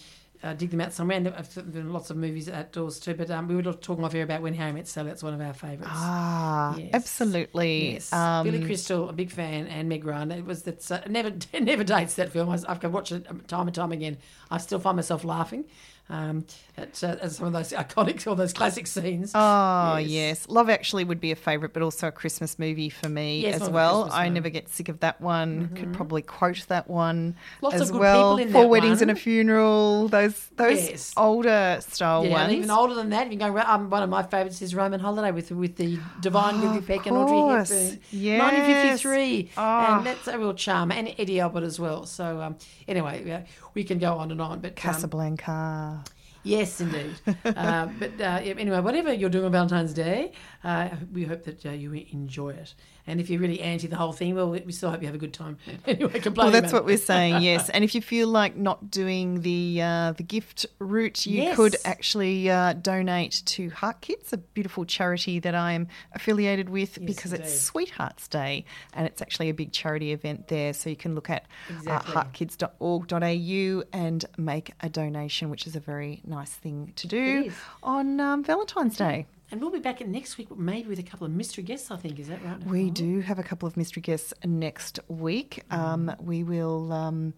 uh, 0.45 0.53
dig 0.53 0.69
them 0.69 0.79
out 0.81 0.93
somewhere. 0.93 1.17
And 1.17 1.27
I've 1.29 1.53
done 1.73 1.91
lots 1.91 2.09
of 2.11 2.17
movies 2.17 2.47
outdoors 2.49 2.99
too. 2.99 3.15
But 3.15 3.29
um, 3.31 3.47
we 3.47 3.55
were 3.55 3.63
talking 3.73 4.05
off 4.05 4.13
here 4.13 4.23
about 4.23 4.41
When 4.41 4.53
Harry 4.53 4.71
Met 4.71 4.87
Sally. 4.87 5.07
That's 5.09 5.23
one 5.23 5.33
of 5.33 5.41
our 5.41 5.53
favourites. 5.53 5.91
Ah, 5.93 6.75
Yes. 6.77 6.89
absolutely. 6.93 7.93
Yes, 7.93 8.13
Um, 8.13 8.45
Billy 8.45 8.63
Crystal, 8.63 9.09
a 9.09 9.13
big 9.13 9.31
fan, 9.31 9.67
and 9.67 9.89
Meg 9.89 10.05
Ryan. 10.05 10.31
It 10.31 10.45
was 10.45 10.63
that 10.63 10.89
uh, 10.91 11.01
never 11.09 11.33
never 11.59 11.83
dates 11.83 12.15
that 12.15 12.31
film. 12.31 12.49
I, 12.49 12.59
I've 12.67 12.83
watched 12.93 13.11
it 13.11 13.25
time 13.47 13.67
and 13.67 13.75
time 13.75 13.91
again. 13.91 14.17
I 14.51 14.57
still 14.59 14.79
find 14.79 14.95
myself 14.95 15.23
laughing 15.23 15.65
um, 16.09 16.45
at, 16.77 17.03
uh, 17.03 17.15
at 17.21 17.31
some 17.31 17.47
of 17.47 17.53
those 17.53 17.71
iconic 17.71 18.25
or 18.29 18.35
those 18.35 18.53
classic 18.53 18.87
scenes. 18.87 19.31
Oh 19.35 19.97
Yes. 19.97 20.09
yes. 20.09 20.49
Love 20.49 20.69
Actually 20.69 21.03
would 21.03 21.19
be 21.21 21.31
a 21.31 21.35
favourite, 21.35 21.73
but 21.73 21.81
also 21.81 22.07
a 22.07 22.11
Christmas 22.11 22.59
movie 22.59 22.89
for 22.89 23.07
me 23.09 23.41
Yes, 23.41 23.61
as 23.61 23.69
well. 23.69 24.09
I 24.11 24.29
never 24.29 24.49
get 24.49 24.69
sick 24.69 24.89
of 24.89 24.99
that 24.99 25.19
one. 25.21 25.69
Could 25.75 25.93
probably 25.93 26.21
quote 26.21 26.65
that 26.67 26.89
one 26.89 27.35
Lots 27.61 27.75
as 27.75 27.81
of 27.89 27.91
good 27.93 27.99
well. 28.01 28.37
people 28.37 28.47
in 28.47 28.53
Four 28.53 28.67
weddings 28.69 28.99
one. 29.01 29.09
and 29.09 29.17
a 29.17 29.21
funeral. 29.21 30.07
Those 30.09 30.49
those 30.57 30.89
Yes. 30.89 31.13
older 31.17 31.77
style 31.81 32.25
yeah, 32.25 32.31
ones. 32.33 32.53
even 32.53 32.69
older 32.69 32.93
than 32.93 33.09
that, 33.11 33.27
if 33.27 33.33
you 33.33 33.39
go, 33.39 33.57
um, 33.57 33.89
one 33.89 34.03
of 34.03 34.09
my 34.09 34.23
favourites 34.23 34.61
is 34.61 34.75
Roman 34.75 34.99
Holiday 34.99 35.31
with 35.31 35.51
with 35.51 35.75
the 35.77 35.97
divine 36.21 36.61
of 36.77 36.85
Peck 36.85 37.05
and 37.07 37.15
Audrey. 37.17 37.35
Hepburn, 37.37 37.99
Yes. 38.11 38.39
1953, 38.41 39.51
Ah. 39.57 39.97
and 39.97 40.05
that's 40.05 40.27
a 40.27 40.37
real 40.37 40.53
charm, 40.53 40.91
and 40.91 41.13
Eddie 41.17 41.39
Albert 41.39 41.63
as 41.63 41.79
well. 41.79 42.05
So 42.05 42.41
um, 42.41 42.57
anyway, 42.87 43.23
yeah, 43.25 43.43
we 43.73 43.83
can 43.83 43.97
go 43.99 44.15
on 44.17 44.31
and 44.31 44.41
on, 44.41 44.59
but 44.59 44.71
um, 44.71 44.75
Casablanca. 44.75 46.03
Yes, 46.45 46.79
indeed. 46.79 47.15
uh, 47.45 47.87
but 47.99 48.21
uh, 48.21 48.39
anyway, 48.43 48.79
whatever 48.79 49.11
you're 49.11 49.31
doing 49.31 49.45
on 49.45 49.51
Valentine's 49.51 49.93
Day, 49.93 50.31
uh, 50.63 50.89
we 51.11 51.23
hope 51.25 51.43
that 51.43 51.65
uh, 51.65 51.71
you 51.71 51.91
enjoy 52.11 52.49
it. 52.51 52.75
And 53.07 53.19
if 53.19 53.29
you're 53.29 53.39
really 53.39 53.61
anti 53.61 53.87
the 53.87 53.95
whole 53.95 54.13
thing, 54.13 54.33
well, 54.35 54.49
we 54.49 54.71
still 54.71 54.89
hope 54.89 55.01
you 55.01 55.07
have 55.07 55.15
a 55.15 55.19
good 55.19 55.33
time. 55.33 55.57
anyway, 55.85 56.21
well, 56.35 56.51
that's 56.51 56.73
what 56.73 56.83
it. 56.83 56.85
we're 56.85 56.97
saying, 56.97 57.41
yes. 57.43 57.69
And 57.69 57.83
if 57.83 57.93
you 57.93 58.01
feel 58.01 58.27
like 58.27 58.55
not 58.55 58.89
doing 58.89 59.41
the 59.41 59.81
uh, 59.81 60.13
the 60.13 60.23
gift 60.23 60.65
route, 60.79 61.25
you 61.25 61.43
yes. 61.43 61.55
could 61.55 61.75
actually 61.85 62.49
uh, 62.49 62.73
donate 62.73 63.43
to 63.45 63.69
Heart 63.69 64.01
Kids, 64.01 64.33
a 64.33 64.37
beautiful 64.37 64.85
charity 64.85 65.39
that 65.39 65.53
I 65.53 65.73
am 65.73 65.87
affiliated 66.13 66.69
with 66.69 66.97
yes, 66.97 67.05
because 67.05 67.31
indeed. 67.31 67.45
it's 67.45 67.61
Sweethearts 67.61 68.27
Day, 68.27 68.65
and 68.93 69.05
it's 69.05 69.21
actually 69.21 69.49
a 69.49 69.53
big 69.53 69.71
charity 69.71 70.11
event 70.11 70.47
there. 70.47 70.73
So 70.73 70.89
you 70.89 70.95
can 70.95 71.13
look 71.13 71.29
at 71.29 71.45
exactly. 71.69 72.13
heartkids.org.au 72.13 73.83
and 73.93 74.25
make 74.37 74.71
a 74.81 74.89
donation, 74.89 75.49
which 75.49 75.67
is 75.67 75.75
a 75.75 75.79
very 75.79 76.21
nice 76.25 76.51
thing 76.51 76.93
to 76.95 77.07
do 77.07 77.51
on 77.83 78.19
um, 78.19 78.43
Valentine's 78.43 78.97
Day. 78.97 79.27
And 79.51 79.61
we'll 79.61 79.71
be 79.71 79.79
back 79.79 80.05
next 80.05 80.37
week, 80.39 80.55
maybe 80.57 80.89
with 80.89 80.97
a 80.97 81.03
couple 81.03 81.25
of 81.25 81.31
mystery 81.31 81.63
guests, 81.63 81.91
I 81.91 81.97
think. 81.97 82.19
Is 82.19 82.29
that 82.29 82.43
right? 82.43 82.63
We 82.65 82.89
do 82.89 83.21
have 83.21 83.37
a 83.37 83.43
couple 83.43 83.67
of 83.67 83.77
mystery 83.77 84.01
guests 84.01 84.33
next 84.43 84.99
week. 85.07 85.63
Um, 85.69 86.11
we 86.19 86.43
will 86.43 86.91
um, 86.91 87.33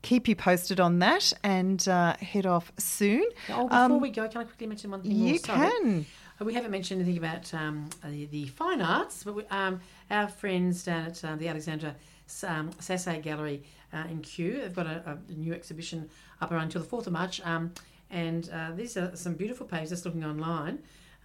keep 0.00 0.26
you 0.26 0.34
posted 0.34 0.80
on 0.80 1.00
that 1.00 1.34
and 1.44 1.86
uh, 1.86 2.16
head 2.16 2.46
off 2.46 2.72
soon. 2.78 3.24
Oh, 3.50 3.68
before 3.68 3.78
um, 3.78 4.00
we 4.00 4.10
go, 4.10 4.26
can 4.26 4.40
I 4.40 4.44
quickly 4.44 4.68
mention 4.68 4.90
one 4.90 5.02
thing 5.02 5.12
You 5.12 5.38
can. 5.38 6.06
Uh, 6.40 6.44
we 6.46 6.54
haven't 6.54 6.70
mentioned 6.70 7.02
anything 7.02 7.18
about 7.18 7.52
um, 7.52 7.90
the, 8.04 8.24
the, 8.26 8.46
fine 8.46 8.80
arts, 8.80 9.22
but 9.22 9.34
we, 9.34 9.44
um, 9.50 9.80
our 10.10 10.28
friends 10.28 10.84
down 10.84 11.06
at 11.06 11.22
uh, 11.22 11.36
the 11.36 11.48
Alexandra 11.48 11.94
um, 12.46 12.70
Sasse 12.80 13.20
Gallery 13.22 13.62
uh, 13.92 14.04
in 14.08 14.20
Kew, 14.22 14.60
they've 14.62 14.74
got 14.74 14.86
a, 14.86 15.18
a, 15.28 15.32
new 15.32 15.52
exhibition 15.52 16.08
up 16.40 16.52
around 16.52 16.64
until 16.64 16.80
the 16.80 16.88
4th 16.88 17.06
of 17.06 17.12
March. 17.12 17.40
Um, 17.44 17.72
and 18.10 18.48
uh, 18.50 18.70
these 18.74 18.96
are 18.96 19.14
some 19.14 19.34
beautiful 19.34 19.66
pages, 19.66 19.90
just 19.90 20.06
looking 20.06 20.24
online 20.24 20.78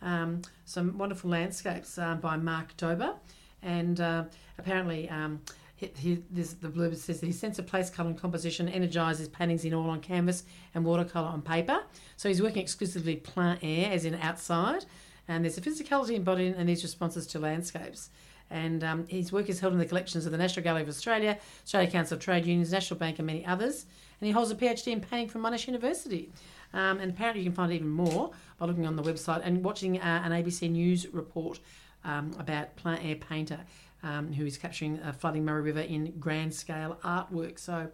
um, 0.05 0.41
some 0.63 0.97
wonderful 0.97 1.29
landscapes 1.29 1.97
uh, 1.97 2.15
by 2.15 2.37
Mark 2.37 2.77
Dober, 2.77 3.13
and 3.61 3.99
uh, 3.99 4.23
apparently. 4.57 5.09
Um, 5.09 5.41
he, 5.77 6.23
this, 6.31 6.53
the 6.53 6.69
blurb 6.69 6.95
says 6.95 7.19
that 7.19 7.27
his 7.27 7.37
sense 7.37 7.59
of 7.59 7.67
place, 7.67 7.89
colour, 7.89 8.09
and 8.09 8.17
composition 8.17 8.71
energises 8.71 9.29
paintings 9.29 9.65
in 9.65 9.73
oil 9.73 9.89
on 9.89 9.99
canvas 9.99 10.45
and 10.73 10.85
watercolour 10.85 11.27
on 11.27 11.41
paper. 11.41 11.83
So 12.15 12.29
he's 12.29 12.41
working 12.41 12.61
exclusively 12.61 13.17
plein 13.17 13.57
air, 13.61 13.91
as 13.91 14.05
in 14.05 14.15
outside, 14.15 14.85
and 15.27 15.43
there's 15.43 15.57
a 15.57 15.61
physicality 15.61 16.15
embodied 16.15 16.55
in 16.55 16.65
these 16.65 16.81
responses 16.81 17.27
to 17.27 17.39
landscapes. 17.39 18.09
And 18.49 18.83
um, 18.83 19.07
his 19.07 19.31
work 19.31 19.49
is 19.49 19.59
held 19.59 19.73
in 19.73 19.79
the 19.79 19.85
collections 19.85 20.25
of 20.25 20.31
the 20.31 20.37
National 20.37 20.63
Gallery 20.63 20.83
of 20.83 20.89
Australia, 20.89 21.37
Australia 21.63 21.89
Council 21.89 22.15
of 22.15 22.23
Trade 22.23 22.45
Unions, 22.45 22.71
National 22.71 22.99
Bank, 22.99 23.19
and 23.19 23.25
many 23.25 23.45
others. 23.45 23.85
And 24.21 24.27
he 24.27 24.31
holds 24.31 24.51
a 24.51 24.55
PhD 24.55 24.93
in 24.93 25.01
painting 25.01 25.27
from 25.27 25.41
Monash 25.41 25.67
University. 25.67 26.31
Um, 26.75 26.99
and 26.99 27.11
apparently, 27.11 27.41
you 27.41 27.49
can 27.49 27.55
find 27.55 27.71
even 27.71 27.89
more 27.89 28.31
by 28.59 28.65
looking 28.65 28.85
on 28.85 28.95
the 28.95 29.03
website 29.03 29.41
and 29.43 29.63
watching 29.63 29.99
uh, 29.99 30.21
an 30.23 30.31
ABC 30.31 30.69
News 30.69 31.07
report 31.13 31.59
um, 32.03 32.35
about 32.37 32.75
plein 32.75 32.99
air 32.99 33.15
painter 33.15 33.59
um, 34.03 34.31
who 34.33 34.45
is 34.45 34.57
capturing 34.57 34.99
uh, 34.99 35.13
flooding 35.13 35.43
Murray 35.45 35.61
River 35.61 35.79
in 35.79 36.13
grand 36.19 36.53
scale 36.53 36.99
artwork. 37.03 37.57
So 37.57 37.89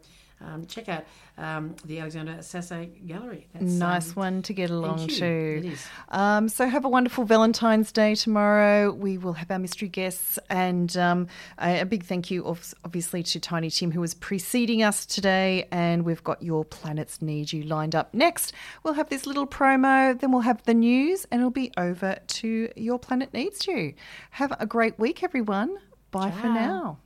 um, 0.45 0.65
check 0.65 0.89
out 0.89 1.05
um, 1.38 1.76
the 1.85 1.99
Alexandra 1.99 2.35
Sasse 2.35 3.07
Gallery. 3.07 3.47
That's, 3.53 3.73
nice 3.73 4.09
um, 4.09 4.15
one 4.15 4.41
to 4.43 4.53
get 4.53 4.69
along 4.69 5.07
to. 5.07 5.76
Um, 6.09 6.49
so 6.49 6.68
have 6.68 6.85
a 6.85 6.89
wonderful 6.89 7.26
Valentine's 7.26 7.91
Day 7.91 8.15
tomorrow. 8.15 8.91
We 8.91 9.18
will 9.18 9.34
have 9.34 9.51
our 9.51 9.59
mystery 9.59 9.88
guests 9.88 10.39
and 10.49 10.95
um, 10.97 11.27
a, 11.59 11.81
a, 11.81 11.85
big 11.85 12.03
thank 12.03 12.31
you, 12.31 12.45
obviously, 12.84 13.23
to 13.23 13.39
Tiny 13.39 13.69
Tim 13.69 13.91
who 13.91 14.01
was 14.01 14.13
preceding 14.13 14.84
us 14.84 15.05
today. 15.05 15.68
And 15.72 16.03
we've 16.03 16.23
got 16.23 16.41
your 16.41 16.65
planets 16.65 17.22
need 17.22 17.53
you 17.53 17.63
lined 17.63 17.95
up 17.95 18.13
next. 18.13 18.53
We'll 18.84 18.95
have 18.95 19.09
this 19.09 19.26
little 19.26 19.47
promo, 19.47 20.19
then 20.19 20.31
we'll 20.31 20.41
have 20.41 20.63
the 20.63 20.73
news, 20.73 21.26
and 21.31 21.41
it'll 21.41 21.51
be 21.51 21.72
over 21.77 22.18
to 22.26 22.69
your 22.76 22.99
planet 22.99 23.34
needs 23.34 23.68
you. 23.68 23.93
Have 24.31 24.53
a 24.59 24.65
great 24.65 24.97
week, 24.99 25.23
everyone. 25.23 25.77
Bye 26.11 26.30
Ciao. 26.30 26.41
for 26.41 26.47
now. 26.47 26.99